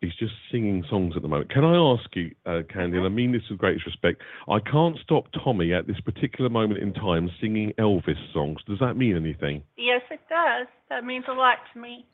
he's 0.00 0.14
just 0.14 0.32
singing 0.50 0.84
songs 0.88 1.14
at 1.16 1.22
the 1.22 1.28
moment. 1.28 1.50
Can 1.50 1.64
I 1.64 1.76
ask 1.76 2.14
you, 2.14 2.34
uh, 2.46 2.62
Candy, 2.72 2.96
and 2.96 3.06
I 3.06 3.10
mean 3.10 3.32
this 3.32 3.42
with 3.50 3.58
greatest 3.58 3.86
respect, 3.86 4.22
I 4.48 4.58
can't 4.60 4.96
stop 5.02 5.26
Tommy 5.44 5.72
at 5.72 5.86
this 5.86 6.00
particular 6.00 6.50
moment 6.50 6.80
in 6.80 6.92
time 6.92 7.30
singing 7.40 7.72
Elvis 7.78 8.18
songs. 8.32 8.60
Does 8.66 8.78
that 8.80 8.96
mean 8.96 9.16
anything? 9.16 9.62
Yes, 9.76 10.02
it 10.10 10.20
does. 10.28 10.66
That 10.88 11.04
means 11.04 11.24
a 11.28 11.32
lot 11.32 11.58
to 11.74 11.80
me. 11.80 12.06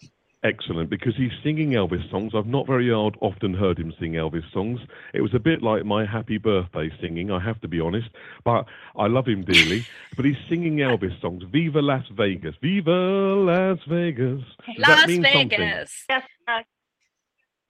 Excellent, 0.45 0.91
because 0.91 1.17
he's 1.17 1.33
singing 1.43 1.71
Elvis 1.71 2.09
songs. 2.11 2.33
I've 2.37 2.47
not 2.47 2.67
very 2.67 2.93
odd, 2.93 3.17
often 3.21 3.55
heard 3.55 3.79
him 3.79 3.93
sing 3.99 4.13
Elvis 4.13 4.45
songs. 4.53 4.79
It 5.13 5.21
was 5.21 5.35
a 5.35 5.41
bit 5.41 5.63
like 5.63 5.85
my 5.85 6.05
happy 6.05 6.39
birthday 6.39 6.91
singing, 7.01 7.33
I 7.33 7.43
have 7.43 7.61
to 7.63 7.69
be 7.69 7.81
honest, 7.81 8.09
but 8.45 8.67
I 8.97 9.07
love 9.07 9.27
him 9.27 9.45
dearly. 9.45 9.85
but 10.17 10.25
he's 10.25 10.37
singing 10.49 10.77
Elvis 10.77 11.21
songs. 11.21 11.43
Viva 11.51 11.81
Las 11.81 12.05
Vegas. 12.13 12.55
Viva 12.61 12.91
Las 12.93 13.79
Vegas. 13.89 14.41
Does 14.67 14.77
Las 14.79 14.89
that 14.89 15.09
mean 15.09 15.27
something? 15.33 15.61
Yes, 15.61 16.05
uh, 16.47 16.61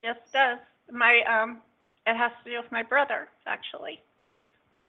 yes, 0.07 0.17
it 0.17 0.33
does. 0.33 0.59
My 0.91 1.21
um, 1.29 1.59
it 2.07 2.17
has 2.17 2.31
to 2.45 2.51
do 2.51 2.57
with 2.63 2.71
my 2.71 2.83
brother, 2.83 3.29
actually. 3.47 4.01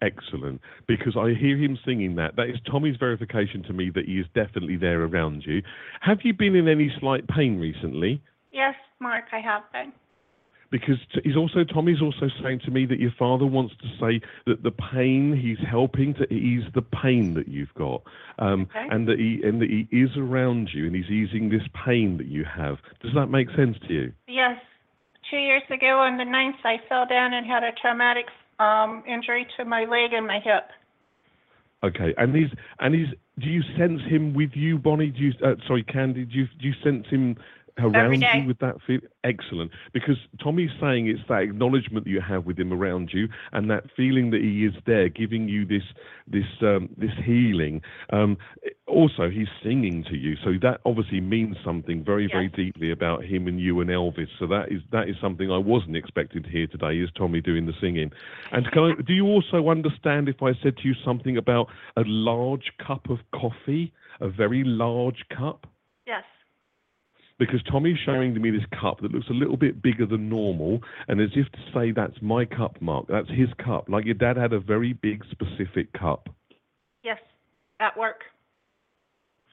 Excellent. 0.02 0.62
Because 0.88 1.18
I 1.18 1.34
hear 1.34 1.58
him 1.58 1.78
singing 1.84 2.16
that. 2.16 2.36
That 2.36 2.50
is 2.50 2.58
Tommy's 2.70 2.98
verification 2.98 3.64
to 3.64 3.74
me 3.74 3.90
that 3.96 4.06
he 4.06 4.20
is 4.20 4.28
definitely 4.36 4.78
there 4.78 5.02
around 5.02 5.44
you. 5.46 5.64
Have 6.02 6.20
you 6.24 6.34
been 6.34 6.56
in 6.56 6.68
any 6.68 6.94
slight 7.00 7.28
pain 7.28 7.60
recently? 7.60 8.22
Yes, 8.52 8.76
Marc, 9.00 9.26
I 9.32 9.40
have 9.40 9.64
been. 9.74 9.92
Because 10.70 10.98
he's 11.24 11.38
also 11.38 11.64
Tommy's 11.64 12.02
also 12.02 12.28
saying 12.44 12.60
to 12.66 12.72
me 12.72 12.86
that 12.86 13.00
your 13.00 13.14
father 13.18 13.46
wants 13.46 13.74
to 13.82 13.88
say 14.00 14.22
that 14.46 14.64
the 14.64 14.72
pain 14.72 15.36
he's 15.36 15.66
helping 15.66 16.14
to 16.16 16.32
ease 16.32 16.66
the 16.76 16.82
pain 16.82 17.34
that 17.36 17.48
you've 17.48 17.74
got, 17.74 18.04
um, 18.38 18.68
Okay. 18.70 18.86
and 18.92 19.08
that 19.08 19.18
he 19.18 19.42
and 19.44 19.62
that 19.62 19.70
he 19.70 19.88
is 19.92 20.10
around 20.18 20.70
you 20.74 20.86
and 20.86 20.94
he's 20.94 21.10
easing 21.10 21.50
this 21.50 21.64
pain 21.86 22.18
that 22.18 22.28
you 22.28 22.44
have. 22.44 22.80
Does 23.00 23.14
that 23.14 23.28
make 23.28 23.50
sense 23.52 23.78
to 23.88 23.94
you? 23.94 24.14
Yes, 24.28 24.60
two 25.30 25.38
years 25.38 25.64
ago 25.70 26.00
on 26.00 26.18
the 26.18 26.26
ninth, 26.26 26.58
I 26.64 26.78
fell 26.90 27.06
down 27.06 27.34
and 27.34 27.46
had 27.46 27.64
a 27.64 27.72
traumatic 27.82 28.26
um, 28.60 29.04
injury 29.08 29.46
to 29.58 29.66
my 29.66 29.82
leg 29.82 30.14
and 30.14 30.26
my 30.26 30.40
hip. 30.44 30.70
Okay, 31.84 32.14
and 32.18 32.36
he's 32.36 32.50
and 32.80 32.96
he's. 32.96 33.08
Do 33.40 33.50
you 33.50 33.62
sense 33.78 34.02
him 34.10 34.34
with 34.34 34.50
you, 34.56 34.80
Bonnie? 34.80 35.12
Do 35.12 35.20
you? 35.20 35.34
Uh, 35.46 35.54
sorry, 35.68 35.84
Candy. 35.84 36.26
Do 36.26 36.34
you 36.34 36.48
do 36.60 36.68
you 36.68 36.74
sense 36.84 37.06
him 37.08 37.36
around 37.80 38.22
you 38.22 38.48
with 38.48 38.60
that 38.60 38.76
feel? 38.86 39.00
Excellent, 39.24 39.72
because 39.94 40.18
Tommy's 40.42 40.72
saying 40.80 41.08
it's 41.08 41.22
that 41.30 41.42
acknowledgement 41.42 42.06
that 42.06 42.12
you 42.12 42.22
have 42.22 42.46
with 42.46 42.60
him 42.60 42.72
around 42.74 43.12
you, 43.14 43.28
and 43.52 43.70
that 43.70 43.84
feeling 43.96 44.32
that 44.32 44.42
he 44.42 44.66
is 44.66 44.74
there, 44.86 45.10
giving 45.10 45.48
you 45.48 45.66
this 45.66 45.84
this 46.28 46.46
um, 46.62 46.90
this 46.98 47.12
healing. 47.26 47.82
Um, 48.12 48.38
also, 48.88 49.30
he's 49.30 49.50
singing 49.64 50.04
to 50.06 50.16
you, 50.16 50.36
so 50.44 50.54
that 50.62 50.80
obviously 50.86 51.22
means 51.22 51.58
something 51.64 52.04
very 52.04 52.28
very 52.28 52.48
deeply 52.50 52.92
about 52.92 53.24
him 53.24 53.48
and 53.48 53.60
you 53.60 53.80
and 53.82 53.90
Elvis. 53.90 54.30
So 54.40 54.48
that 54.48 54.72
is 54.72 54.82
that 54.92 55.10
is 55.10 55.16
something 55.22 55.52
I 55.52 55.58
wasn't 55.58 55.96
expecting 55.96 56.44
to 56.44 56.50
hear 56.50 56.68
today. 56.68 56.98
Is 56.98 57.10
Tommy 57.18 57.42
doing 57.42 57.66
the 57.66 57.74
singing? 57.82 58.12
And 58.52 58.70
can 58.72 58.84
I, 58.84 59.02
do 59.02 59.14
you 59.14 59.26
also 59.26 59.70
understand 59.70 60.30
if 60.30 60.42
I 60.42 60.54
said 60.64 60.78
to 60.78 60.88
you 60.88 60.96
something 61.06 61.38
about 61.38 61.68
a 61.96 62.04
large 62.06 62.72
cup 62.86 63.10
of 63.10 63.20
coffee, 63.34 63.94
a 64.22 64.30
very 64.30 64.64
large 64.64 65.24
cup? 65.36 65.68
Because 67.40 67.62
Tommy's 67.64 67.98
showing 68.04 68.40
me 68.42 68.50
this 68.50 68.66
cup 68.80 69.02
that 69.02 69.12
looks 69.12 69.28
a 69.30 69.34
little 69.34 69.58
bit 69.58 69.82
bigger 69.82 70.06
than 70.06 70.28
normal, 70.28 70.82
and 71.08 71.22
as 71.22 71.30
if 71.36 71.52
to 71.52 71.60
say, 71.74 71.92
"That's 71.92 72.20
my 72.22 72.46
cup, 72.46 72.82
Marc. 72.82 73.08
That's 73.08 73.30
his 73.30 73.50
cup." 73.64 73.90
Like 73.90 74.06
your 74.06 74.16
dad 74.16 74.38
had 74.38 74.54
a 74.54 74.60
very 74.60 74.94
big, 74.94 75.24
specific 75.32 75.94
cup. 75.94 76.30
Yes, 77.04 77.20
at 77.80 77.96
work. 77.98 78.24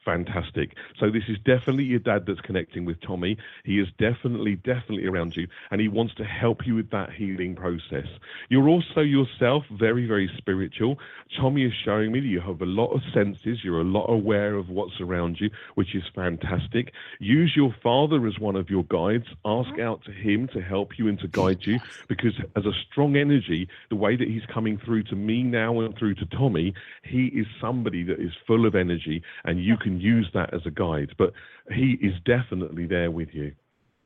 Fantastic. 0.05 0.75
So 0.99 1.09
this 1.09 1.23
is 1.27 1.37
definitely 1.39 1.85
your 1.85 1.99
dad 1.99 2.25
that's 2.27 2.39
connecting 2.41 2.85
with 2.85 3.01
Tommy. 3.01 3.37
He 3.63 3.79
is 3.79 3.87
definitely, 3.97 4.55
definitely 4.55 5.07
around 5.07 5.35
you, 5.35 5.47
and 5.71 5.81
he 5.81 5.87
wants 5.87 6.13
to 6.15 6.23
help 6.23 6.67
you 6.67 6.75
with 6.75 6.91
that 6.91 7.11
healing 7.11 7.55
process. 7.55 8.05
You're 8.49 8.69
also 8.69 9.01
yourself 9.01 9.63
very, 9.71 10.05
very 10.05 10.29
spiritual. 10.37 10.99
Tommy 11.39 11.63
is 11.63 11.73
showing 11.83 12.11
me 12.11 12.19
that 12.19 12.27
you 12.27 12.39
have 12.39 12.61
a 12.61 12.67
lot 12.67 12.91
of 12.91 13.01
senses. 13.15 13.63
You're 13.63 13.81
a 13.81 13.83
lot 13.83 14.05
aware 14.05 14.53
of 14.55 14.69
what's 14.69 15.01
around 15.01 15.39
you, 15.39 15.49
which 15.73 15.95
is 15.95 16.03
fantastic. 16.13 16.93
Use 17.19 17.53
your 17.55 17.75
father 17.81 18.27
as 18.27 18.37
one 18.37 18.55
of 18.55 18.69
your 18.69 18.83
guides. 18.83 19.25
Ask 19.43 19.69
mm-hmm. 19.71 19.81
out 19.81 20.03
to 20.05 20.11
him 20.11 20.47
to 20.49 20.61
help 20.61 20.99
you 20.99 21.07
and 21.07 21.19
to 21.19 21.27
guide 21.27 21.65
you, 21.65 21.79
because 22.07 22.39
as 22.55 22.67
a 22.67 22.73
strong 22.91 23.15
energy, 23.15 23.67
the 23.89 23.95
way 23.95 24.15
that 24.15 24.27
he's 24.27 24.45
coming 24.53 24.77
through 24.77 25.03
to 25.05 25.15
me 25.15 25.41
now 25.41 25.79
and 25.79 25.97
through 25.97 26.13
to 26.15 26.25
Tommy, 26.27 26.75
he 27.03 27.25
is 27.27 27.47
somebody 27.59 28.03
that 28.03 28.19
is 28.19 28.33
full 28.45 28.67
of 28.67 28.75
energy, 28.75 29.23
and 29.45 29.63
you 29.63 29.77
can 29.77 29.94
use 29.99 30.29
that 30.33 30.53
as 30.53 30.61
a 30.65 30.71
guide. 30.71 31.13
But 31.17 31.33
he 31.71 31.97
is 32.01 32.13
definitely 32.25 32.85
there 32.85 33.11
with 33.11 33.29
you. 33.33 33.53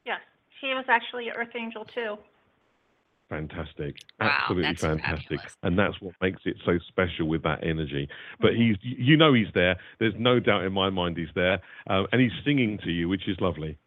Yes. 0.06 0.20
he 0.62 0.68
was 0.74 0.86
actually 0.88 1.30
an 1.30 1.36
Earth 1.38 1.56
Angel 1.56 1.86
too. 1.86 2.18
Fantastic. 3.30 3.96
Wow, 4.20 4.32
Absolutely 4.42 4.64
that's 4.70 4.82
fantastic. 4.82 5.28
fabulous. 5.42 5.58
And 5.62 5.78
that's 5.78 6.02
what 6.02 6.16
makes 6.20 6.42
it 6.46 6.58
so 6.66 6.80
special 6.88 7.28
with 7.28 7.44
that 7.44 7.64
energy. 7.64 8.10
But 8.42 8.52
Mm-hmm. 8.54 8.62
he's, 8.62 8.78
you 8.82 9.18
know, 9.18 9.34
he's 9.34 9.52
there. 9.54 9.76
There's 10.00 10.16
no 10.18 10.40
doubt 10.40 10.64
in 10.64 10.74
my 10.74 10.90
mind 10.90 11.18
he's 11.18 11.28
there. 11.36 11.60
Um, 11.88 12.08
and 12.12 12.20
he's 12.22 12.32
singing 12.44 12.80
to 12.80 12.90
you, 12.90 13.08
which 13.08 13.28
is 13.28 13.38
lovely. 13.40 13.78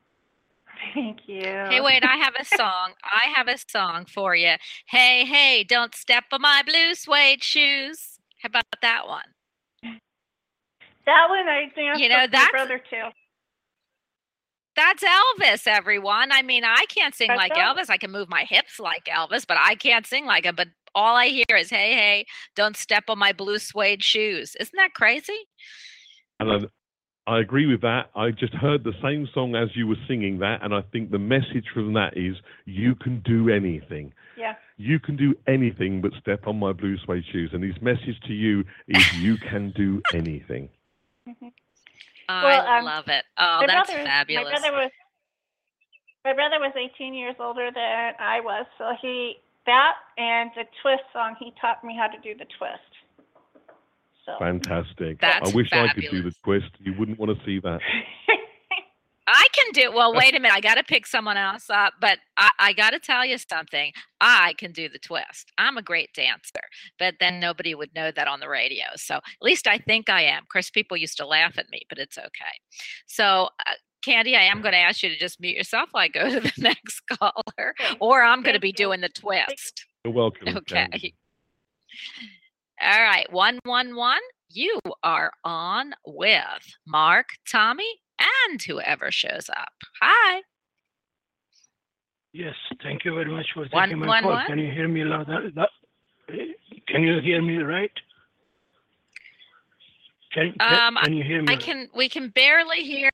Thank 0.95 1.21
you. 1.27 1.43
Hey, 1.43 1.81
wait, 1.81 2.05
I 2.05 2.17
have 2.17 2.35
a 2.41 2.45
song. 2.45 2.93
I 3.05 3.31
have 3.35 3.49
a 3.49 3.57
song 3.59 4.05
for 4.07 4.35
you. 4.37 4.55
Hey, 4.87 5.25
hey, 5.25 5.65
don't 5.65 5.95
step 5.95 6.25
on 6.33 6.43
my 6.43 6.63
blue 6.65 6.95
suede 6.95 7.43
shoes. 7.43 8.19
How 8.43 8.47
about 8.49 8.65
that 8.81 9.07
one? 9.07 9.23
That 11.07 11.27
one 11.29 11.49
I 11.49 11.71
danced 11.75 12.01
You 12.01 12.09
know, 12.09 12.21
with 12.23 12.31
my 12.33 12.39
that's- 12.39 12.51
brother 12.51 12.79
too. 12.79 13.09
That's 14.75 15.05
Elvis, 15.05 15.67
everyone. 15.67 16.33
I 16.33 16.41
mean, 16.41 16.65
I 16.65 16.87
can't 16.89 17.15
sing 17.15 17.29
That's 17.29 17.37
like 17.37 17.53
Elvis. 17.53 17.83
Elvis. 17.85 17.91
I 17.91 17.99
can 17.99 18.11
move 18.11 18.31
my 18.31 18.45
hips 18.45 18.81
like 18.81 19.05
Elvis, 19.05 19.47
but 19.47 19.59
I 19.61 19.75
can't 19.75 20.07
sing 20.07 20.25
like 20.25 20.45
him. 20.47 20.55
But 20.57 20.69
all 20.95 21.15
I 21.15 21.27
hear 21.29 21.57
is, 21.59 21.69
hey, 21.69 21.93
hey, 21.93 22.25
don't 22.57 22.75
step 22.77 23.05
on 23.09 23.19
my 23.19 23.33
blue 23.35 23.59
suede 23.59 24.03
shoes. 24.03 24.57
Isn't 24.59 24.77
that 24.77 24.95
crazy? 24.95 25.37
And 26.41 26.51
I, 27.27 27.33
I 27.35 27.41
agree 27.41 27.67
with 27.67 27.83
that. 27.83 28.11
I 28.17 28.31
just 28.31 28.55
heard 28.55 28.83
the 28.83 28.95
same 29.03 29.29
song 29.35 29.55
as 29.57 29.69
you 29.75 29.87
were 29.87 29.97
singing 30.09 30.39
that. 30.39 30.63
And 30.63 30.75
I 30.75 30.81
think 30.91 31.11
the 31.11 31.19
message 31.19 31.67
from 31.75 31.93
that 31.93 32.17
is 32.17 32.37
you 32.65 32.95
can 32.95 33.21
do 33.27 33.51
anything. 33.51 34.15
Yeah. 34.39 34.55
You 34.79 34.99
can 34.99 35.17
do 35.17 35.35
anything 35.47 36.01
but 36.01 36.13
step 36.19 36.47
on 36.47 36.59
my 36.59 36.73
blue 36.73 36.97
suede 37.05 37.25
shoes. 37.31 37.51
And 37.53 37.63
his 37.63 37.81
message 37.83 38.19
to 38.27 38.33
you 38.33 38.65
is 38.89 39.13
you 39.19 39.37
can 39.37 39.71
do 39.77 40.01
anything. 40.15 40.71
Well, 42.29 42.67
I 42.67 42.79
um, 42.79 42.85
love 42.85 43.09
it. 43.09 43.25
Oh, 43.39 43.59
my 43.61 43.67
that's 43.67 43.91
brother, 43.91 44.05
fabulous. 44.05 44.45
My 44.45 44.51
brother 44.51 44.77
was 44.77 44.91
my 46.25 46.33
brother 46.35 46.61
was 46.61 46.73
18 46.77 47.15
years 47.15 47.35
older 47.41 47.71
than 47.75 48.13
I 48.19 48.41
was, 48.41 48.67
so 48.79 48.93
he 49.01 49.37
that 49.67 49.95
and 50.19 50.51
the 50.57 50.65
twist 50.83 51.03
song 51.13 51.37
he 51.39 51.53
taught 51.61 51.83
me 51.85 51.97
how 51.97 52.07
to 52.07 52.19
do 52.21 52.37
the 52.39 52.47
twist. 52.59 52.93
So 54.25 54.33
Fantastic. 54.39 55.21
That's 55.21 55.53
I 55.53 55.55
wish 55.55 55.69
I 55.73 55.89
could 55.93 56.07
do 56.11 56.23
the 56.23 56.35
twist. 56.45 56.71
You 56.79 56.95
wouldn't 56.97 57.19
want 57.19 57.37
to 57.37 57.45
see 57.45 57.59
that. 57.61 57.81
I 59.27 59.47
can 59.53 59.67
do 59.73 59.93
well. 59.93 60.15
Wait 60.15 60.35
a 60.35 60.41
minute. 60.41 60.55
I 60.55 60.61
got 60.61 60.75
to 60.75 60.83
pick 60.83 61.07
someone 61.07 61.37
else 61.37 61.71
up, 61.71 61.95
but 62.01 62.19
I, 62.37 62.51
I 62.59 62.73
got 62.73 62.91
to 62.91 62.99
tell 62.99 63.25
you 63.25 63.39
something. 63.39 63.93
I 64.21 64.55
can 64.59 64.73
do 64.73 64.89
the 64.89 64.99
twist. 64.99 65.53
I'm 65.59 65.77
a 65.77 65.83
great 65.83 66.13
dancer, 66.13 66.61
but 66.99 67.15
then 67.21 67.39
nobody 67.39 67.75
would 67.75 67.95
know 67.95 68.11
that 68.11 68.27
on 68.27 68.41
the 68.41 68.49
radio. 68.49 68.87
So 68.97 69.17
at 69.17 69.23
least 69.41 69.67
I 69.69 69.79
think 69.79 70.11
I 70.11 70.23
am. 70.23 70.43
Of 70.43 70.49
course, 70.49 70.71
people 70.71 70.97
used 70.97 71.19
to 71.19 71.27
laugh 71.27 71.57
at 71.57 71.71
me, 71.71 71.83
but 71.89 71.99
it's 71.99 72.19
okay. 72.19 72.55
So, 73.07 73.49
uh, 73.67 73.75
Candy, 74.03 74.35
I 74.35 74.43
am 74.43 74.61
going 74.61 74.73
to 74.73 74.79
ask 74.79 75.03
you 75.05 75.11
to 75.11 75.17
just 75.19 75.41
mute 75.41 75.57
yourself 75.57 75.91
while 75.93 76.03
I 76.05 76.09
go 76.09 76.29
to 76.29 76.41
the 76.41 76.53
next 76.59 77.01
caller, 77.09 77.75
or 78.01 78.23
I'm 78.23 78.43
going 78.43 78.55
to 78.55 78.61
be 78.61 78.73
doing 78.73 79.01
the 79.01 79.09
twist. 79.09 79.87
You're 80.05 80.15
welcome. 80.15 80.49
Okay. 80.57 80.89
Candy. 80.91 81.15
All 82.81 83.01
right. 83.01 83.31
111, 83.33 84.19
you 84.51 84.79
are 85.05 85.31
on 85.45 85.93
with 86.05 86.77
Marc, 86.87 87.29
Tommy, 87.51 88.02
and 88.19 88.63
whoever 88.63 89.11
shows 89.11 89.49
up. 89.57 89.73
Hi. 90.01 90.43
Yes, 92.33 92.55
thank 92.83 93.05
you 93.05 93.15
very 93.15 93.31
much 93.31 93.47
for 93.53 93.67
One- 93.67 93.89
taking 93.89 93.99
my 94.01 94.07
one 94.07 94.23
call. 94.23 94.33
what? 94.33 94.47
Can 94.47 94.59
you 94.59 94.71
hear 94.71 94.89
me 94.89 95.05
loud? 95.05 95.29
loud- 95.29 95.69
eh, 96.31 96.53
Can 96.89 97.03
you 97.03 97.21
hear 97.21 97.43
me 97.43 97.59
right? 97.59 97.93
Can, 100.33 100.55
can, 100.59 100.75
Um, 100.89 100.97
can 101.03 101.13
you 101.15 101.23
hear 101.23 101.43
me? 101.43 101.53
I 101.53 101.57
can. 101.57 101.91
We 101.95 102.09
can 102.09 102.29
barely 102.31 102.83
hear. 102.85 103.11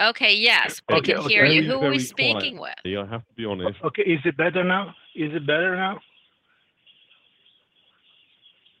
Okay. 0.00 0.34
Yes, 0.34 0.82
we 0.90 0.96
Okay, 0.96 1.12
can 1.12 1.22
okay. 1.22 1.32
hear 1.32 1.44
you. 1.46 1.62
Who 1.62 1.80
are 1.82 1.88
we 1.90 2.00
speaking 2.00 2.58
quiet. 2.58 2.76
with? 2.84 2.92
Yeah, 2.92 3.02
I 3.02 3.06
have 3.06 3.26
to 3.26 3.34
be 3.34 3.46
honest. 3.46 3.80
Okay, 3.82 4.02
is 4.02 4.20
it 4.26 4.36
better 4.36 4.62
now? 4.62 4.94
Is 5.14 5.32
it 5.32 5.46
better 5.46 5.74
now? 5.74 6.00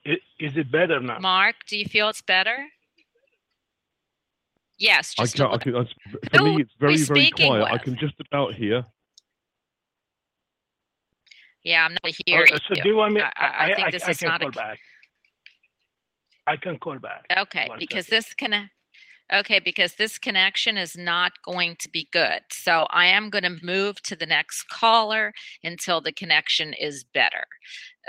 I- 0.04 0.20
Is 0.40 0.56
it 0.56 0.70
better 0.70 1.00
now? 1.00 1.18
Marc, 1.20 1.56
do 1.66 1.78
you 1.78 1.86
feel 1.86 2.08
it's 2.08 2.20
better? 2.22 2.68
Yes, 4.78 5.14
I 5.18 5.22
just 5.24 5.38
a 5.38 5.38
can, 5.38 5.46
I 5.46 5.58
can, 5.58 5.76
I, 5.76 5.84
for 6.30 6.38
Who 6.38 6.56
me, 6.56 6.62
it's 6.62 6.72
very, 6.80 6.96
very 6.96 7.26
speaking 7.26 7.46
quiet. 7.46 7.72
I 7.72 7.78
can 7.78 7.96
just 7.98 8.14
about 8.20 8.54
hear. 8.54 8.84
Yeah, 11.64 11.84
I'm 11.84 11.92
not 11.92 12.00
Oh, 12.04 12.12
hearing 12.26 12.52
so 12.68 12.74
do 12.74 12.88
you 12.88 12.96
want 12.96 13.14
me? 13.14 13.20
I, 13.20 13.30
I, 13.36 13.64
I 13.70 13.74
think 13.74 13.92
this 13.92 14.02
I 14.02 14.10
is 14.10 14.18
can 14.18 14.28
not 14.28 14.40
call 14.40 14.50
a. 14.50 14.52
back. 14.52 14.78
I 16.46 16.56
can 16.56 16.78
call 16.78 16.98
back. 16.98 17.24
Okay, 17.36 17.68
One 17.68 17.78
because 17.78 18.06
second. 18.06 18.16
this 18.16 18.34
can. 18.34 18.70
Okay, 19.32 19.60
because 19.60 19.94
this 19.94 20.18
connection 20.18 20.76
is 20.76 20.96
not 20.96 21.32
going 21.44 21.76
to 21.80 21.88
be 21.88 22.08
good. 22.12 22.40
So 22.50 22.86
I 22.90 23.06
am 23.06 23.30
going 23.30 23.44
to 23.44 23.64
move 23.64 24.02
to 24.02 24.16
the 24.16 24.26
next 24.26 24.68
caller 24.68 25.32
until 25.64 26.00
the 26.00 26.12
connection 26.12 26.74
is 26.74 27.04
better. 27.14 27.44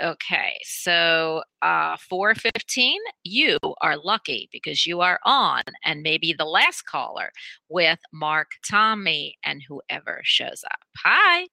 Okay, 0.02 0.58
so 0.64 1.42
uh, 1.62 1.96
415, 2.08 2.98
you 3.22 3.58
are 3.80 3.96
lucky 3.96 4.48
because 4.52 4.86
you 4.86 5.00
are 5.00 5.20
on, 5.24 5.62
and 5.84 6.02
maybe 6.02 6.34
the 6.36 6.44
last 6.44 6.82
caller 6.82 7.30
with 7.68 8.00
Marc, 8.12 8.48
Tommy, 8.68 9.38
and 9.44 9.62
whoever 9.68 10.20
shows 10.24 10.64
up. 10.64 10.80
Hi. 11.04 11.46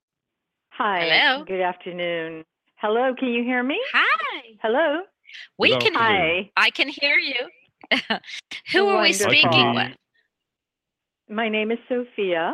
Hi. 0.72 1.02
Hello. 1.02 1.46
Good 1.46 1.62
afternoon. 1.62 2.44
Hello, 2.78 3.14
can 3.18 3.30
you 3.30 3.44
hear 3.44 3.62
me? 3.62 3.80
Hi. 3.94 4.42
Hello. 4.62 5.02
We 5.60 5.70
Good 5.70 5.82
can. 5.84 5.96
afternoon. 5.96 6.50
Hi. 6.58 6.66
I 6.66 6.70
can 6.72 6.88
hear 6.88 7.18
you. 7.18 7.36
Who 8.74 8.88
are 8.88 9.02
we 9.02 9.14
speaking 9.14 9.76
with? 9.76 9.92
My 11.30 11.50
name 11.50 11.72
is 11.72 11.80
Sophia, 11.88 12.54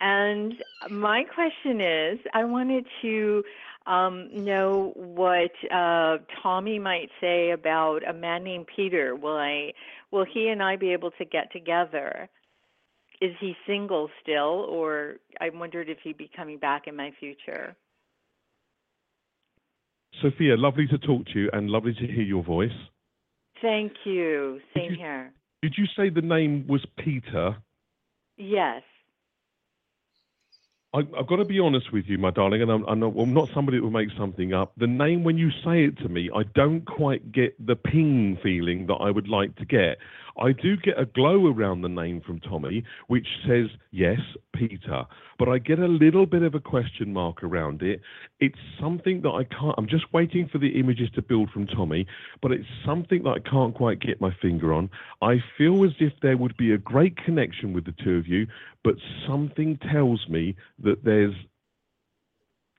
and 0.00 0.54
my 0.90 1.24
question 1.24 1.80
is 1.80 2.18
I 2.32 2.44
wanted 2.44 2.86
to 3.02 3.42
um, 3.86 4.28
know 4.32 4.92
what 4.96 5.50
uh, 5.72 6.18
Tommy 6.42 6.78
might 6.78 7.10
say 7.20 7.50
about 7.50 8.06
a 8.08 8.12
man 8.12 8.44
named 8.44 8.66
Peter. 8.74 9.14
Will 9.16 9.36
I? 9.36 9.72
Will 10.10 10.24
he 10.24 10.48
and 10.48 10.62
I 10.62 10.76
be 10.76 10.92
able 10.92 11.10
to 11.12 11.24
get 11.24 11.52
together? 11.52 12.28
Is 13.20 13.32
he 13.38 13.54
single 13.66 14.08
still, 14.22 14.66
or 14.68 15.16
I 15.40 15.50
wondered 15.50 15.90
if 15.90 15.98
he'd 16.02 16.16
be 16.16 16.30
coming 16.34 16.58
back 16.58 16.86
in 16.86 16.96
my 16.96 17.12
future? 17.20 17.76
Sophia, 20.22 20.56
lovely 20.56 20.86
to 20.86 20.98
talk 20.98 21.26
to 21.26 21.38
you 21.38 21.50
and 21.52 21.70
lovely 21.70 21.94
to 21.94 22.06
hear 22.06 22.22
your 22.22 22.42
voice. 22.42 22.70
Thank 23.60 23.92
you. 24.04 24.60
Same 24.74 24.92
you- 24.92 24.96
here. 24.96 25.32
Did 25.62 25.74
you 25.76 25.84
say 25.94 26.08
the 26.08 26.22
name 26.22 26.66
was 26.66 26.84
Peter? 26.98 27.54
Yes. 28.38 28.82
I, 30.92 31.00
I've 31.00 31.26
got 31.28 31.36
to 31.36 31.44
be 31.44 31.60
honest 31.60 31.92
with 31.92 32.06
you, 32.06 32.18
my 32.18 32.30
darling, 32.30 32.62
and 32.62 32.70
I'm, 32.70 32.84
I'm, 32.86 32.98
not, 32.98 33.14
I'm 33.16 33.34
not 33.34 33.48
somebody 33.54 33.78
that 33.78 33.84
will 33.84 33.90
make 33.90 34.08
something 34.18 34.52
up. 34.54 34.72
The 34.76 34.86
name, 34.88 35.22
when 35.22 35.38
you 35.38 35.50
say 35.64 35.84
it 35.84 35.98
to 35.98 36.08
me, 36.08 36.30
I 36.34 36.42
don't 36.54 36.84
quite 36.84 37.30
get 37.30 37.54
the 37.64 37.76
ping 37.76 38.38
feeling 38.42 38.86
that 38.86 38.94
I 38.94 39.10
would 39.10 39.28
like 39.28 39.54
to 39.56 39.64
get. 39.66 39.98
I 40.40 40.52
do 40.52 40.76
get 40.76 40.98
a 40.98 41.04
glow 41.04 41.46
around 41.46 41.82
the 41.82 41.88
name 41.88 42.22
from 42.22 42.40
Tommy, 42.40 42.82
which 43.08 43.26
says, 43.46 43.66
yes, 43.90 44.20
Peter, 44.54 45.04
but 45.38 45.48
I 45.48 45.58
get 45.58 45.78
a 45.78 45.86
little 45.86 46.24
bit 46.24 46.42
of 46.42 46.54
a 46.54 46.60
question 46.60 47.12
mark 47.12 47.42
around 47.42 47.82
it. 47.82 48.00
It's 48.40 48.58
something 48.80 49.20
that 49.22 49.30
I 49.30 49.44
can't, 49.44 49.74
I'm 49.76 49.86
just 49.86 50.12
waiting 50.14 50.48
for 50.48 50.58
the 50.58 50.80
images 50.80 51.10
to 51.14 51.22
build 51.22 51.50
from 51.50 51.66
Tommy, 51.66 52.06
but 52.40 52.52
it's 52.52 52.68
something 52.86 53.22
that 53.24 53.30
I 53.30 53.50
can't 53.50 53.74
quite 53.74 54.00
get 54.00 54.20
my 54.20 54.34
finger 54.40 54.72
on. 54.72 54.88
I 55.20 55.42
feel 55.58 55.84
as 55.84 55.92
if 56.00 56.14
there 56.22 56.38
would 56.38 56.56
be 56.56 56.72
a 56.72 56.78
great 56.78 57.16
connection 57.18 57.74
with 57.74 57.84
the 57.84 57.94
two 58.02 58.16
of 58.16 58.26
you, 58.26 58.46
but 58.82 58.94
something 59.26 59.78
tells 59.92 60.26
me 60.28 60.56
that 60.82 61.04
there's 61.04 61.34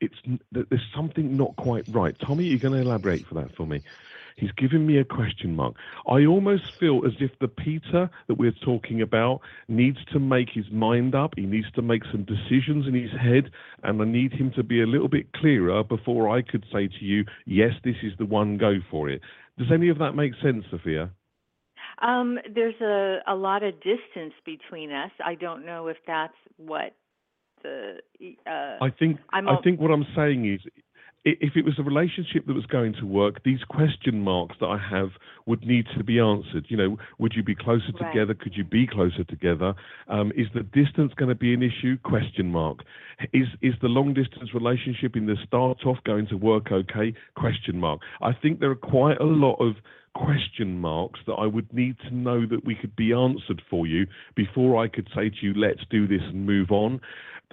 it's 0.01 0.15
that 0.51 0.67
there's 0.69 0.81
something 0.95 1.37
not 1.37 1.55
quite 1.57 1.85
right. 1.89 2.15
Tommy, 2.19 2.45
you're 2.45 2.57
going 2.57 2.73
to 2.73 2.81
elaborate 2.81 3.25
for 3.27 3.35
that 3.35 3.55
for 3.55 3.67
me. 3.67 3.81
He's 4.35 4.51
given 4.51 4.85
me 4.85 4.97
a 4.97 5.03
question 5.03 5.55
mark. 5.55 5.75
I 6.07 6.25
almost 6.25 6.71
feel 6.79 7.05
as 7.05 7.13
if 7.19 7.31
the 7.39 7.47
Peter 7.47 8.09
that 8.27 8.35
we're 8.35 8.51
talking 8.51 9.01
about 9.01 9.41
needs 9.67 9.99
to 10.11 10.19
make 10.19 10.49
his 10.49 10.69
mind 10.71 11.15
up. 11.15 11.33
He 11.35 11.45
needs 11.45 11.71
to 11.73 11.81
make 11.81 12.03
some 12.11 12.23
decisions 12.23 12.87
in 12.87 12.93
his 12.93 13.11
head, 13.11 13.51
and 13.83 14.01
I 14.01 14.05
need 14.05 14.33
him 14.33 14.51
to 14.55 14.63
be 14.63 14.81
a 14.81 14.87
little 14.87 15.09
bit 15.09 15.33
clearer 15.33 15.83
before 15.83 16.29
I 16.29 16.41
could 16.41 16.65
say 16.71 16.87
to 16.87 17.05
you, 17.05 17.25
yes, 17.45 17.73
this 17.83 17.97
is 18.03 18.13
the 18.17 18.25
one, 18.25 18.57
go 18.57 18.79
for 18.89 19.09
it. 19.09 19.21
Does 19.57 19.71
any 19.71 19.89
of 19.89 19.99
that 19.99 20.13
make 20.13 20.33
sense, 20.41 20.65
Sophia? 20.71 21.11
Um, 22.01 22.39
there's 22.53 22.79
a, 22.81 23.19
a 23.27 23.35
lot 23.35 23.63
of 23.63 23.75
distance 23.75 24.33
between 24.45 24.91
us. 24.91 25.11
I 25.23 25.35
don't 25.35 25.65
know 25.65 25.87
if 25.87 25.97
that's 26.07 26.33
what 26.57 26.93
the 27.63 27.99
uh 28.47 28.83
I 28.83 28.89
think 28.97 29.19
I'm 29.31 29.47
I 29.47 29.57
think 29.63 29.79
what 29.79 29.91
I'm 29.91 30.05
saying 30.15 30.51
is 30.51 30.61
if 31.23 31.55
it 31.55 31.63
was 31.63 31.77
a 31.77 31.83
relationship 31.83 32.47
that 32.47 32.53
was 32.53 32.65
going 32.65 32.93
to 32.93 33.05
work, 33.05 33.43
these 33.43 33.63
question 33.69 34.23
marks 34.23 34.55
that 34.59 34.67
I 34.67 34.77
have 34.77 35.09
would 35.45 35.65
need 35.65 35.85
to 35.97 36.03
be 36.03 36.19
answered. 36.19 36.65
You 36.69 36.77
know, 36.77 36.97
would 37.19 37.33
you 37.35 37.43
be 37.43 37.53
closer 37.55 37.91
Right. 37.99 38.11
together? 38.11 38.33
Could 38.33 38.57
you 38.57 38.63
be 38.63 38.87
closer 38.87 39.23
together? 39.23 39.75
Um, 40.07 40.31
is 40.35 40.47
the 40.53 40.63
distance 40.63 41.13
going 41.15 41.29
to 41.29 41.35
be 41.35 41.53
an 41.53 41.61
issue? 41.61 41.97
Question 41.99 42.51
mark. 42.51 42.83
Is 43.33 43.47
is 43.61 43.75
the 43.81 43.87
long 43.89 44.13
distance 44.13 44.53
relationship 44.53 45.15
in 45.15 45.27
the 45.27 45.35
start 45.45 45.85
off 45.85 46.03
going 46.05 46.25
to 46.27 46.37
work 46.37 46.71
okay? 46.71 47.13
Question 47.35 47.79
mark. 47.79 48.01
I 48.21 48.33
think 48.33 48.59
there 48.59 48.71
are 48.71 48.75
quite 48.75 49.19
a 49.19 49.25
lot 49.25 49.55
of 49.59 49.75
question 50.15 50.79
marks 50.79 51.19
that 51.25 51.33
I 51.33 51.45
would 51.45 51.71
need 51.73 51.97
to 52.07 52.13
know 52.13 52.45
that 52.45 52.65
we 52.65 52.75
could 52.75 52.95
be 52.95 53.13
answered 53.13 53.61
for 53.69 53.87
you 53.87 54.07
before 54.35 54.83
I 54.83 54.87
could 54.87 55.07
say 55.15 55.29
to 55.29 55.35
you, 55.41 55.53
let's 55.53 55.81
do 55.89 56.07
this 56.07 56.21
and 56.23 56.45
move 56.45 56.71
on. 56.71 57.01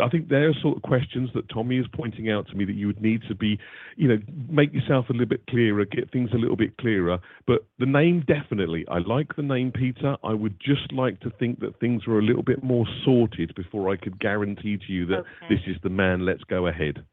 I 0.01 0.09
think 0.09 0.29
there 0.29 0.49
are 0.49 0.55
sort 0.63 0.77
of 0.77 0.83
questions 0.83 1.31
that 1.35 1.49
Tommy 1.49 1.79
is 1.79 1.87
pointing 1.93 2.31
out 2.31 2.47
to 2.49 2.55
me 2.55 2.65
that 2.65 2.75
you 2.75 2.87
would 2.87 3.03
need 3.03 3.23
to 3.29 3.35
be, 3.35 3.59
you 3.97 4.09
know, 4.09 4.19
make 4.49 4.73
yourself 4.73 5.07
a 5.09 5.13
little 5.13 5.27
bit 5.27 5.47
clearer, 5.49 5.85
get 5.85 6.13
things 6.13 6.31
a 6.33 6.37
little 6.37 6.57
bit 6.57 6.77
clearer. 6.79 7.19
But 7.47 7.67
the 7.79 7.87
name 7.87 8.25
definitely, 8.27 8.85
I 8.89 8.99
like 8.99 9.35
the 9.35 9.43
name 9.43 9.73
Peter. 9.73 10.17
I 10.23 10.35
would 10.35 10.61
just 10.61 10.93
like 10.93 11.21
to 11.21 11.31
think 11.39 11.61
that 11.61 11.81
things 11.81 12.07
were 12.07 12.19
a 12.19 12.23
little 12.23 12.43
bit 12.43 12.63
more 12.63 12.87
sorted 13.05 13.55
before 13.55 13.91
I 13.91 13.97
could 13.97 14.21
guarantee 14.21 14.77
to 14.77 14.93
you 14.93 15.07
that 15.07 15.19
Okay. 15.19 15.49
this 15.51 15.61
is 15.67 15.77
the 15.83 15.91
man. 15.91 16.25
Let's 16.25 16.45
go 16.45 16.69
ahead. 16.69 17.05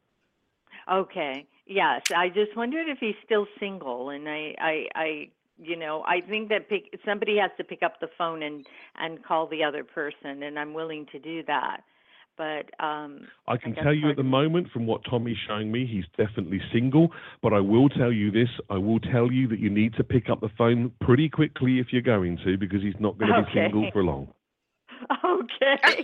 Okay. 0.91 1.47
Yes, 1.67 2.03
I 2.15 2.29
just 2.29 2.55
wondered 2.55 2.87
if 2.87 2.99
he's 2.99 3.15
still 3.25 3.47
single, 3.59 4.09
and 4.09 4.29
I, 4.29 4.53
I, 4.59 4.85
I, 4.95 5.29
you 5.57 5.75
know, 5.75 6.03
I 6.07 6.21
think 6.21 6.49
that 6.49 6.69
pick, 6.69 6.99
somebody 7.03 7.37
has 7.37 7.49
to 7.57 7.63
pick 7.63 7.81
up 7.81 7.99
the 7.99 8.09
phone 8.17 8.43
and 8.43 8.67
and 8.95 9.23
call 9.23 9.47
the 9.47 9.63
other 9.63 9.83
person, 9.83 10.43
and 10.43 10.59
I'm 10.59 10.73
willing 10.73 11.07
to 11.11 11.19
do 11.19 11.41
that. 11.47 11.81
But 12.37 12.69
um, 12.83 13.27
I 13.47 13.57
can 13.57 13.73
guess 13.73 13.83
tell 13.83 13.93
you 13.93 14.09
at 14.09 14.17
the 14.17 14.23
moment 14.23 14.69
from 14.71 14.85
what 14.85 15.01
Tommy's 15.09 15.37
showing 15.47 15.71
me, 15.71 15.87
he's 15.87 16.05
definitely 16.17 16.61
single. 16.73 17.11
But 17.41 17.53
I 17.53 17.61
will 17.61 17.89
tell 17.89 18.11
you 18.11 18.29
this: 18.29 18.49
I 18.69 18.77
will 18.77 18.99
tell 18.99 19.31
you 19.31 19.47
that 19.47 19.59
you 19.59 19.69
need 19.69 19.95
to 19.95 20.03
pick 20.03 20.29
up 20.29 20.41
the 20.41 20.49
phone 20.57 20.91
pretty 21.01 21.29
quickly 21.29 21.79
if 21.79 21.87
you're 21.91 22.01
going 22.01 22.37
to, 22.45 22.57
because 22.57 22.81
he's 22.81 22.99
not 22.99 23.17
going 23.17 23.31
to 23.31 23.41
be 23.41 23.51
single 23.53 23.89
for 23.91 24.03
long. 24.03 24.27
okay. 25.25 26.03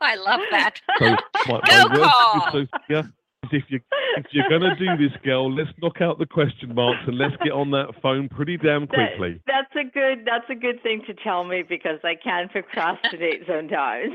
I 0.00 0.16
love 0.16 0.40
that. 0.50 0.80
So 0.98 1.16
my, 1.46 1.60
my 1.66 1.86
word 1.94 2.08
call. 2.08 2.52
to 2.52 2.68
Sophia, 2.72 3.12
is 3.44 3.50
if 3.52 3.64
you 3.68 3.80
if 4.26 4.32
you're 4.32 4.48
going 4.48 4.62
to 4.62 4.74
do 4.76 4.96
this, 5.08 5.16
girl, 5.22 5.52
let's 5.52 5.70
knock 5.82 6.00
out 6.00 6.18
the 6.18 6.26
question 6.26 6.74
marks 6.74 7.02
and 7.06 7.16
let's 7.18 7.36
get 7.42 7.52
on 7.52 7.70
that 7.72 7.88
phone 8.02 8.28
pretty 8.28 8.56
damn 8.56 8.86
That- 8.86 9.16
quickly. 9.16 9.40
that's 9.46 9.74
a 9.76 9.84
good 9.84 10.24
that's 10.24 10.48
a 10.50 10.54
good 10.54 10.82
thing 10.82 11.02
to 11.06 11.14
tell 11.14 11.44
me 11.44 11.62
because 11.62 11.98
I 12.04 12.14
can 12.14 12.48
procrastinate 12.48 13.42
sometimes. 13.46 14.12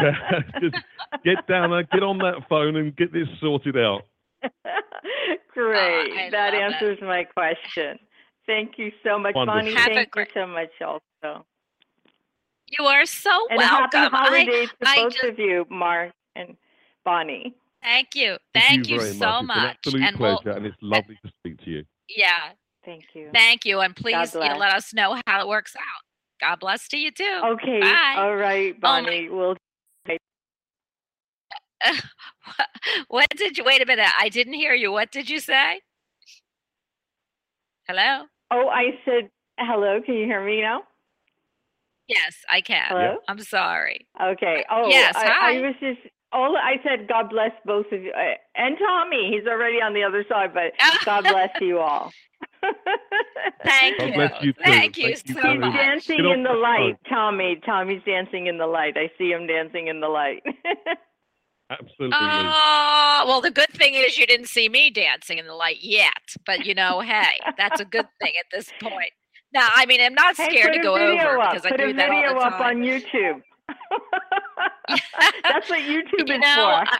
Just 0.60 0.76
get 1.24 1.46
down, 1.46 1.72
uh, 1.72 1.82
get 1.92 2.02
on 2.02 2.18
that 2.18 2.46
phone 2.48 2.76
and 2.76 2.94
get 2.96 3.12
this 3.12 3.28
sorted 3.40 3.76
out. 3.76 4.02
Great. 5.54 6.10
Oh, 6.10 6.28
that 6.30 6.54
love 6.54 6.54
it. 6.54 6.62
answers 6.74 6.98
my 7.02 7.24
question. 7.24 7.98
Thank 8.46 8.78
you 8.78 8.90
so 9.04 9.18
much, 9.18 9.34
Wonderful. 9.34 9.60
Bonnie. 9.60 9.74
Have 9.74 9.92
a 9.92 9.94
Thank 9.94 10.16
you 10.16 10.24
so 10.34 10.46
much 10.46 10.70
also. 10.80 11.44
You 12.78 12.84
are 12.86 13.04
so 13.06 13.30
And 13.50 13.58
welcome. 13.58 13.90
happy 14.00 14.16
holidays 14.16 14.70
to 14.82 14.88
I 14.88 14.96
both 14.96 15.12
just- 15.12 15.24
of 15.24 15.38
you, 15.38 15.66
Marc 15.70 16.12
and 16.34 16.56
Bonnie. 17.04 17.54
Thank 17.82 18.14
you. 18.14 18.36
Thank, 18.54 18.66
Thank 18.66 18.88
you, 18.88 18.96
you, 19.00 19.12
so 19.14 19.42
much. 19.42 19.76
It's 19.86 19.94
an 19.94 20.02
absolute 20.02 20.02
and 20.02 20.18
we'll- 20.18 20.56
and 20.56 20.66
it's 20.66 20.76
lovely 20.80 21.18
to 21.24 21.32
speak 21.40 21.58
to 21.64 21.70
you. 21.70 21.84
yeah, 22.08 22.52
Thank 22.84 23.04
you. 23.14 23.30
thank 23.34 23.64
you. 23.64 23.80
And 23.80 23.94
please 23.96 24.34
you 24.34 24.40
know, 24.40 24.56
let 24.56 24.72
us 24.74 24.92
know 24.94 25.20
how 25.26 25.40
it 25.40 25.48
works 25.48 25.74
out. 25.76 26.02
God 26.40 26.60
bless 26.60 26.88
to 26.88 26.96
you 26.96 27.10
too. 27.10 27.40
Okay. 27.44 27.80
Bye. 27.80 28.14
All 28.16 28.36
right, 28.36 28.74
Oh, 28.82 28.88
my- 28.88 29.02
Bonnie. 29.02 29.28
we'll 29.28 29.56
what 33.08 33.26
did 33.36 33.58
you 33.58 33.64
wait 33.64 33.82
a 33.82 33.86
minute? 33.86 34.06
I 34.16 34.28
didn't 34.28 34.52
hear 34.54 34.72
you. 34.72 34.92
What 34.92 35.10
did 35.10 35.28
you 35.28 35.40
say? 35.40 35.80
Hello? 37.88 38.26
Oh, 38.52 38.68
I 38.68 38.90
said 39.04 39.30
hello. 39.58 40.00
Can 40.04 40.14
you 40.14 40.24
hear 40.26 40.44
me 40.44 40.60
now? 40.60 40.82
Yes, 42.06 42.36
I 42.48 42.60
can. 42.60 42.84
Hello? 42.88 43.16
I'm 43.28 43.40
sorry. 43.40 44.06
Okay. 44.22 44.64
Uh, 44.70 44.74
oh, 44.76 44.88
Yes, 44.90 45.16
I, 45.16 45.26
hi. 45.28 45.56
I 45.58 45.60
was 45.60 45.74
just 45.80 46.00
all 46.32 46.56
I 46.56 46.76
said. 46.82 47.08
God 47.08 47.30
bless 47.30 47.52
both 47.64 47.86
of 47.92 48.02
you 48.02 48.12
uh, 48.12 48.34
and 48.56 48.76
Tommy. 48.78 49.30
He's 49.34 49.46
already 49.46 49.76
on 49.82 49.94
the 49.94 50.02
other 50.02 50.24
side, 50.28 50.52
but 50.54 50.72
God 51.04 51.22
bless 51.24 51.50
you 51.60 51.78
all. 51.78 52.12
Thank 53.64 53.98
God 53.98 54.08
you. 54.08 54.14
bless 54.14 54.32
you 54.42 54.52
too. 54.52 54.60
Thank 54.64 54.96
you 54.98 55.14
Thank 55.14 55.28
you 55.28 55.34
so 55.34 55.40
very 55.40 55.54
He's 55.54 55.60
much. 55.60 55.72
much. 55.72 55.80
dancing 55.82 56.18
in 56.30 56.42
the 56.42 56.50
the 56.50 56.54
light. 56.54 56.96
Tommy. 57.08 57.60
Tommy's 57.64 58.02
dancing 58.04 58.46
in 58.46 58.58
the 58.58 58.66
light. 58.66 58.96
I 58.96 59.10
see 59.18 59.30
him 59.30 59.46
dancing 59.46 59.88
in 59.88 60.00
the 60.00 60.08
light. 60.08 60.42
Absolutely. 61.70 62.10
Oh, 62.20 63.24
well, 63.26 63.40
the 63.40 63.50
good 63.50 63.70
thing 63.70 63.94
is 63.94 64.18
you 64.18 64.26
didn't 64.26 64.48
see 64.48 64.68
me 64.68 64.90
dancing 64.90 65.38
in 65.38 65.46
the 65.46 65.54
light 65.54 65.78
yet. 65.80 66.12
But 66.44 66.66
you 66.66 66.74
know, 66.74 67.00
hey, 67.00 67.30
that's 67.56 67.80
a 67.80 67.84
good 67.84 68.06
thing 68.20 68.32
at 68.38 68.46
this 68.52 68.70
point. 68.80 69.12
Now, 69.54 69.68
I 69.74 69.86
mean, 69.86 70.00
I'm 70.00 70.14
not 70.14 70.34
scared 70.36 70.72
put 70.72 70.78
to 70.78 70.82
go 70.82 70.94
over 70.96 71.38
up. 71.40 71.52
because 71.52 71.66
I 71.66 71.76
do 71.76 71.92
that 71.94 72.10
all 72.10 72.34
the 72.34 72.40
time. 72.50 72.78
Put 72.78 72.90
a 72.90 72.90
video 72.90 73.36
up 73.36 73.40
on. 73.40 73.40
YouTube. 73.40 73.42
That's 75.42 75.68
what 75.70 75.80
YouTube 75.80 76.28
You 76.28 76.34
is 76.34 76.40
know, 76.40 76.82
for. 76.86 76.98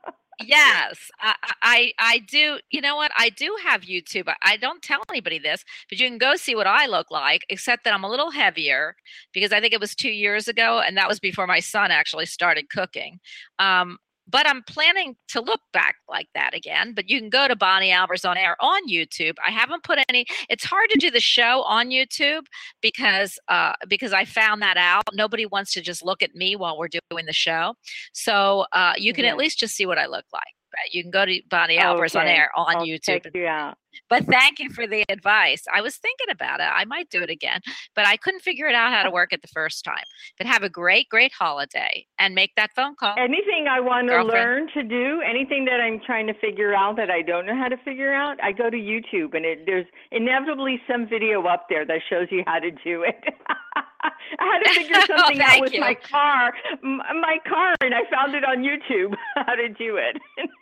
yes 0.44 1.10
I, 1.20 1.34
I 1.62 1.92
i 2.00 2.18
do 2.18 2.58
you 2.70 2.80
know 2.80 2.96
what? 2.96 3.12
I 3.16 3.28
do 3.28 3.56
have 3.64 3.82
youtube. 3.82 4.28
I- 4.28 4.36
i 4.42 4.56
don't 4.56 4.82
tell 4.82 5.02
anybody 5.08 5.38
this 5.38 5.64
but 5.88 6.00
you 6.00 6.08
can 6.08 6.18
go 6.18 6.34
see 6.34 6.56
what 6.56 6.66
i 6.66 6.86
look 6.86 7.12
like 7.12 7.42
except 7.48 7.84
that 7.84 7.94
i'm 7.94 8.02
a 8.02 8.10
little 8.10 8.32
heavier 8.32 8.96
because 9.32 9.52
i 9.52 9.60
think 9.60 9.72
it 9.72 9.78
was 9.80 9.94
two 9.94 10.10
years 10.10 10.48
ago 10.48 10.80
and 10.84 10.96
that 10.96 11.06
was 11.08 11.20
before 11.20 11.46
my 11.46 11.60
son 11.60 11.90
actually 11.92 12.26
started 12.26 12.70
cooking. 12.70 13.20
Um 13.60 13.98
but 14.28 14.46
I'm 14.46 14.62
planning 14.62 15.16
to 15.28 15.40
look 15.40 15.60
back 15.72 15.96
like 16.08 16.28
that 16.34 16.54
again. 16.54 16.92
But 16.94 17.08
you 17.10 17.18
can 17.18 17.28
go 17.30 17.48
to 17.48 17.56
Bonnie 17.56 17.90
Albers 17.90 18.28
on 18.28 18.36
air 18.36 18.56
on 18.60 18.88
YouTube. 18.88 19.34
I 19.46 19.50
haven't 19.50 19.82
put 19.82 19.98
any. 20.08 20.26
It's 20.48 20.64
hard 20.64 20.88
to 20.90 20.98
do 20.98 21.10
the 21.10 21.20
show 21.20 21.62
on 21.62 21.88
YouTube 21.90 22.42
because 22.80 23.38
uh, 23.48 23.72
because 23.88 24.12
I 24.12 24.24
found 24.24 24.62
that 24.62 24.76
out. 24.76 25.04
Nobody 25.12 25.46
wants 25.46 25.72
to 25.74 25.80
just 25.80 26.04
look 26.04 26.22
at 26.22 26.34
me 26.34 26.56
while 26.56 26.78
we're 26.78 26.88
doing 27.10 27.26
the 27.26 27.32
show. 27.32 27.74
So 28.12 28.66
uh, 28.72 28.94
you 28.96 29.12
can 29.12 29.24
Yeah. 29.24 29.30
at 29.32 29.36
least 29.36 29.58
just 29.58 29.74
see 29.74 29.86
what 29.86 29.98
I 29.98 30.06
look 30.06 30.24
like. 30.32 30.42
But 30.72 30.94
you 30.94 31.02
can 31.02 31.10
go 31.10 31.24
to 31.24 31.40
Bonnie 31.50 31.78
Albers 31.78 32.18
on 32.18 32.26
air 32.26 32.50
on 32.56 32.76
I'll 32.76 32.86
YouTube. 32.86 33.22
Check 33.22 33.34
you 33.34 33.46
out. 33.46 33.76
But 34.08 34.26
thank 34.26 34.58
you 34.58 34.70
for 34.70 34.86
the 34.86 35.04
advice. 35.08 35.64
I 35.72 35.80
was 35.80 35.96
thinking 35.96 36.28
about 36.30 36.60
it. 36.60 36.68
I 36.72 36.84
might 36.84 37.10
do 37.10 37.22
it 37.22 37.30
again, 37.30 37.60
but 37.94 38.06
I 38.06 38.16
couldn't 38.16 38.40
figure 38.40 38.66
it 38.66 38.74
out 38.74 38.92
how 38.92 39.02
to 39.02 39.10
work 39.10 39.32
it 39.32 39.42
the 39.42 39.48
first 39.48 39.84
time. 39.84 40.04
But 40.38 40.46
have 40.46 40.62
a 40.62 40.68
great, 40.68 41.08
great 41.08 41.32
holiday 41.32 42.06
and 42.18 42.34
make 42.34 42.52
that 42.56 42.70
phone 42.74 42.94
call. 42.94 43.14
Anything 43.18 43.66
I 43.70 43.80
want 43.80 44.08
to 44.08 44.22
learn 44.22 44.68
to 44.74 44.82
do, 44.82 45.20
anything 45.20 45.64
that 45.66 45.80
I'm 45.80 46.00
trying 46.04 46.26
to 46.26 46.34
figure 46.34 46.74
out 46.74 46.96
that 46.96 47.10
I 47.10 47.22
don't 47.22 47.46
know 47.46 47.56
how 47.56 47.68
to 47.68 47.76
figure 47.78 48.12
out, 48.12 48.42
I 48.42 48.52
go 48.52 48.70
to 48.70 48.76
YouTube 48.76 49.34
and 49.34 49.44
it, 49.44 49.66
there's 49.66 49.86
inevitably 50.10 50.80
some 50.90 51.06
video 51.06 51.42
up 51.46 51.66
there 51.68 51.84
that 51.84 52.00
shows 52.08 52.28
you 52.30 52.44
how 52.46 52.58
to 52.58 52.70
do 52.70 53.02
it. 53.02 53.22
I 54.02 54.10
had 54.38 54.58
to 54.64 54.74
figure 54.74 54.96
Oh, 55.10 55.16
something 55.18 55.40
out 55.40 55.60
with 55.60 55.72
you. 55.72 55.80
my 55.80 55.94
car, 55.94 56.52
m- 56.82 56.96
my 57.20 57.38
car, 57.48 57.74
and 57.80 57.94
I 57.94 58.00
found 58.10 58.34
it 58.34 58.44
on 58.44 58.58
YouTube 58.62 59.14
how 59.36 59.54
to 59.54 59.68
do 59.68 59.96
it. 59.96 60.16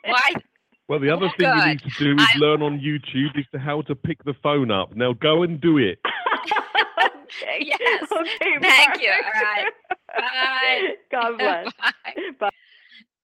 Why? 0.05 0.33
Well, 0.89 0.99
the 0.99 1.11
other 1.11 1.27
Well, 1.27 1.35
thing 1.39 1.49
you 1.59 1.67
need 1.67 1.81
to 1.83 1.91
do 2.17 2.23
is 2.23 2.29
learn 2.37 2.63
on 2.63 2.81
YouTube 2.81 3.39
is 3.39 3.47
to 3.53 3.59
how 3.59 3.83
to 3.83 3.95
pick 3.95 4.23
the 4.25 4.35
phone 4.43 4.71
up. 4.71 4.95
Now 4.97 5.13
go 5.13 5.43
and 5.45 5.61
do 5.61 5.79
it. 5.79 5.99
okay. 7.07 7.59
Yes. 7.61 8.05
Okay. 8.11 8.59
Thank 8.61 9.01
you. 9.01 9.09
Marc. 9.11 9.35
All 9.37 9.43
right. 9.43 9.67
Bye. 10.17 10.89
God 11.13 11.39
bless. 11.39 11.65
Bye. 11.75 12.13
Bye. 12.41 12.51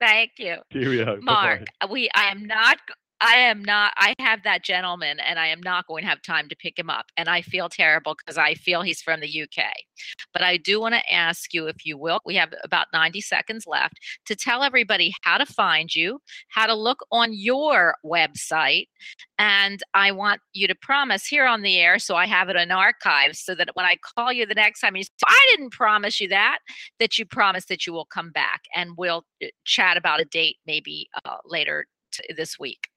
Thank 0.00 0.32
you. 0.38 0.56
Cheerio. 0.72 1.18
Marc, 1.22 1.66
Bye-bye. 1.80 1.92
we 1.92 2.08
I 2.14 2.30
am 2.30 2.44
not 2.46 2.76
g- 2.76 2.94
I 3.20 3.36
am 3.36 3.64
not 3.64 3.94
I 3.96 4.14
have 4.18 4.42
that 4.42 4.62
gentleman 4.62 5.18
and 5.20 5.38
I 5.38 5.46
am 5.46 5.60
not 5.62 5.86
going 5.86 6.02
to 6.02 6.08
have 6.08 6.20
time 6.20 6.48
to 6.50 6.56
pick 6.56 6.78
him 6.78 6.90
up 6.90 7.06
and 7.16 7.28
I 7.28 7.40
feel 7.40 7.68
terrible 7.70 8.14
because 8.14 8.36
I 8.36 8.54
feel 8.54 8.82
he's 8.82 9.00
from 9.00 9.20
the 9.20 9.42
UK. 9.42 9.64
But 10.34 10.42
I 10.42 10.58
do 10.58 10.80
want 10.80 10.94
to 10.94 11.12
ask 11.12 11.54
you 11.54 11.66
if 11.66 11.86
you 11.86 11.96
will, 11.96 12.20
we 12.26 12.34
have 12.36 12.52
about 12.62 12.88
90 12.92 13.22
seconds 13.22 13.64
left 13.66 13.94
to 14.26 14.36
tell 14.36 14.62
everybody 14.62 15.14
how 15.22 15.38
to 15.38 15.46
find 15.46 15.94
you, 15.94 16.20
how 16.48 16.66
to 16.66 16.74
look 16.74 16.98
on 17.10 17.32
your 17.32 17.96
website 18.04 18.88
and 19.38 19.82
I 19.94 20.12
want 20.12 20.40
you 20.52 20.68
to 20.68 20.74
promise 20.74 21.26
here 21.26 21.46
on 21.46 21.62
the 21.62 21.78
air 21.78 21.98
so 21.98 22.16
I 22.16 22.26
have 22.26 22.50
it 22.50 22.56
in 22.56 22.70
archives 22.70 23.40
so 23.40 23.54
that 23.54 23.70
when 23.74 23.86
I 23.86 23.96
call 24.14 24.30
you 24.32 24.44
the 24.44 24.54
next 24.54 24.80
time 24.80 24.94
you 24.94 25.04
say 25.04 25.10
I 25.26 25.54
didn't 25.56 25.72
promise 25.72 26.20
you 26.20 26.28
that 26.28 26.58
that 26.98 27.18
you 27.18 27.24
promise 27.24 27.64
that 27.66 27.86
you 27.86 27.94
will 27.94 28.04
come 28.04 28.30
back 28.30 28.62
and 28.74 28.90
we'll 28.98 29.24
uh, 29.42 29.46
chat 29.64 29.96
about 29.96 30.20
a 30.20 30.26
date 30.26 30.56
maybe 30.66 31.08
uh, 31.24 31.36
later 31.46 31.86
t- 32.12 32.34
this 32.36 32.58
week. 32.58 32.88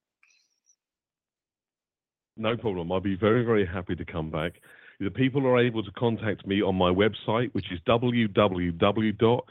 No 2.40 2.56
problem. 2.56 2.90
I'll 2.92 3.02
be 3.02 3.18
very, 3.18 3.44
very 3.44 3.66
happy 3.66 3.96
to 3.96 4.06
come 4.06 4.30
back. 4.32 4.54
The 5.02 5.12
people 5.12 5.46
are 5.46 5.60
able 5.60 5.84
to 5.84 5.92
contact 5.92 6.48
me 6.48 6.62
on 6.62 6.76
my 6.76 6.90
website, 6.90 7.54
which 7.54 7.70
is 7.72 7.80
www.marc 7.88 9.42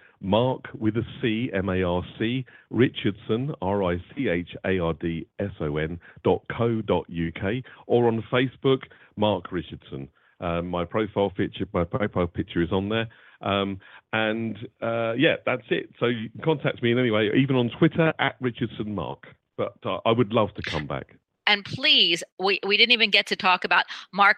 with 0.75 0.97
a 0.97 1.03
C, 1.21 1.51
M-A-R-C, 1.55 2.45
Richardson, 2.71 3.55
R-I-C-H-A-R-D-S-O-N 3.61 6.01
dot 6.25 6.43
co 6.57 6.81
dot 6.81 7.05
UK, 7.11 7.63
or 7.87 8.09
on 8.09 8.25
Facebook, 8.33 8.79
Marc 9.17 9.53
Richardson. 9.53 10.09
Um, 10.41 10.69
my 10.69 10.87
profile 10.87 11.31
picture, 11.31 11.67
my 11.75 11.85
profile 11.85 12.27
picture 12.27 12.63
is 12.63 12.73
on 12.73 12.89
there. 12.89 13.09
Um, 13.43 13.81
and 14.15 14.57
uh, 14.83 15.13
yeah, 15.13 15.37
that's 15.45 15.67
it. 15.71 15.91
So 16.01 16.07
you 16.07 16.31
can 16.31 16.41
contact 16.43 16.83
me 16.83 16.93
in 16.93 16.99
any 16.99 17.11
way, 17.11 17.29
even 17.37 17.57
on 17.57 17.71
Twitter 17.79 18.15
at 18.19 18.37
Richardson 18.41 18.95
Marc. 18.95 19.27
But 19.59 19.77
uh, 19.85 19.99
I 20.07 20.13
would 20.13 20.33
love 20.33 20.55
to 20.55 20.63
come 20.63 20.87
back. 20.87 21.19
And 21.49 21.65
please, 21.65 22.23
we, 22.39 22.61
we 22.65 22.77
didn't 22.77 22.93
even 22.93 23.11
get 23.11 23.27
to 23.29 23.37
talk 23.37 23.65
about 23.65 23.87
Marc. 24.13 24.37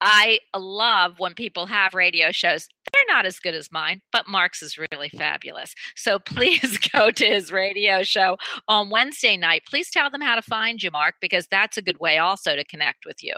I 0.00 0.40
love 0.56 1.14
when 1.18 1.34
people 1.34 1.66
have 1.66 1.94
radio 1.94 2.32
shows. 2.32 2.68
They're 2.92 3.02
not 3.08 3.26
as 3.26 3.38
good 3.38 3.54
as 3.54 3.70
mine, 3.70 4.00
but 4.10 4.28
Marc's 4.28 4.62
is 4.62 4.78
really 4.78 5.08
fabulous. 5.10 5.74
So 5.94 6.18
please 6.24 6.78
go 6.78 7.10
to 7.10 7.24
his 7.24 7.52
radio 7.52 8.02
show 8.02 8.36
on 8.68 8.90
Wednesday 8.90 9.36
night. 9.36 9.62
Please 9.68 9.90
tell 9.90 10.10
them 10.10 10.20
how 10.20 10.36
to 10.36 10.42
find 10.42 10.82
you, 10.82 10.90
Marc, 10.90 11.16
because 11.20 11.46
that's 11.50 11.76
a 11.76 11.82
good 11.82 12.00
way 12.00 12.18
also 12.18 12.56
to 12.56 12.64
connect 12.64 13.04
with 13.04 13.22
you. 13.22 13.34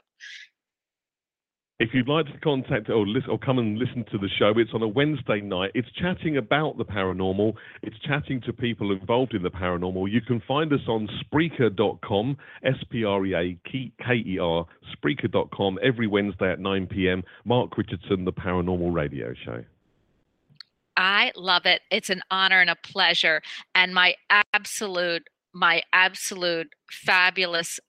If 1.80 1.88
you'd 1.92 2.06
like 2.06 2.26
to 2.26 2.38
contact 2.38 2.88
or 2.88 3.04
listen 3.04 3.30
or 3.30 3.38
come 3.38 3.58
and 3.58 3.76
listen 3.76 4.04
to 4.12 4.18
the 4.18 4.28
show, 4.38 4.52
it's 4.56 4.70
on 4.74 4.82
a 4.82 4.86
Wednesday 4.86 5.40
night. 5.40 5.72
It's 5.74 5.90
chatting 6.00 6.36
about 6.36 6.78
the 6.78 6.84
paranormal. 6.84 7.54
It's 7.82 7.98
chatting 7.98 8.40
to 8.42 8.52
people 8.52 8.92
involved 8.92 9.34
in 9.34 9.42
the 9.42 9.50
paranormal. 9.50 10.08
You 10.08 10.20
can 10.20 10.40
find 10.46 10.72
us 10.72 10.86
on 10.86 11.08
Spreaker.com, 11.24 12.36
S-P-R-E-A-K-E-R, 12.62 14.66
Spreaker.com 14.96 15.78
every 15.82 16.06
Wednesday 16.06 16.52
at 16.52 16.60
9 16.60 16.86
p.m. 16.86 17.24
Marc 17.44 17.76
Richardson, 17.76 18.24
the 18.24 18.32
Paranormal 18.32 18.94
Radio 18.94 19.34
Show. 19.44 19.64
I 20.96 21.32
love 21.34 21.66
it. 21.66 21.80
It's 21.90 22.08
an 22.08 22.22
honor 22.30 22.60
and 22.60 22.70
a 22.70 22.76
pleasure. 22.76 23.42
And 23.74 23.92
my 23.92 24.14
absolute, 24.54 25.28
my 25.52 25.82
absolute 25.92 26.72
fabulous 26.88 27.80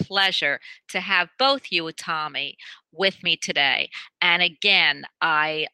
pleasure 0.00 0.60
to 0.88 1.00
have 1.00 1.28
both 1.38 1.62
you 1.70 1.86
and 1.86 1.96
Tommy 1.96 2.56
with 2.92 3.22
me 3.22 3.36
today. 3.36 3.88
And 4.20 4.42
again, 4.42 5.04
I 5.20 5.66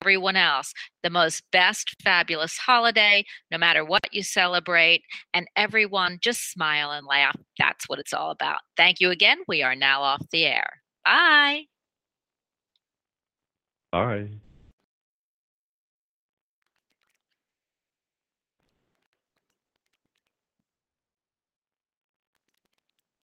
everyone 0.00 0.36
else 0.36 0.72
the 1.02 1.10
most 1.10 1.42
best 1.50 1.96
fabulous 2.02 2.58
holiday 2.58 3.24
no 3.50 3.58
matter 3.58 3.84
what 3.84 4.12
you 4.12 4.22
celebrate 4.22 5.02
and 5.34 5.46
everyone 5.56 6.18
just 6.20 6.50
smile 6.50 6.90
and 6.90 7.06
laugh. 7.06 7.36
That's 7.58 7.88
what 7.88 7.98
it's 7.98 8.12
all 8.12 8.30
about. 8.30 8.58
Thank 8.76 9.00
you 9.00 9.10
again. 9.10 9.38
We 9.48 9.62
are 9.62 9.74
now 9.74 10.02
off 10.02 10.22
the 10.30 10.44
air. 10.46 10.82
Bye. 11.04 11.64
Bye. 13.90 14.28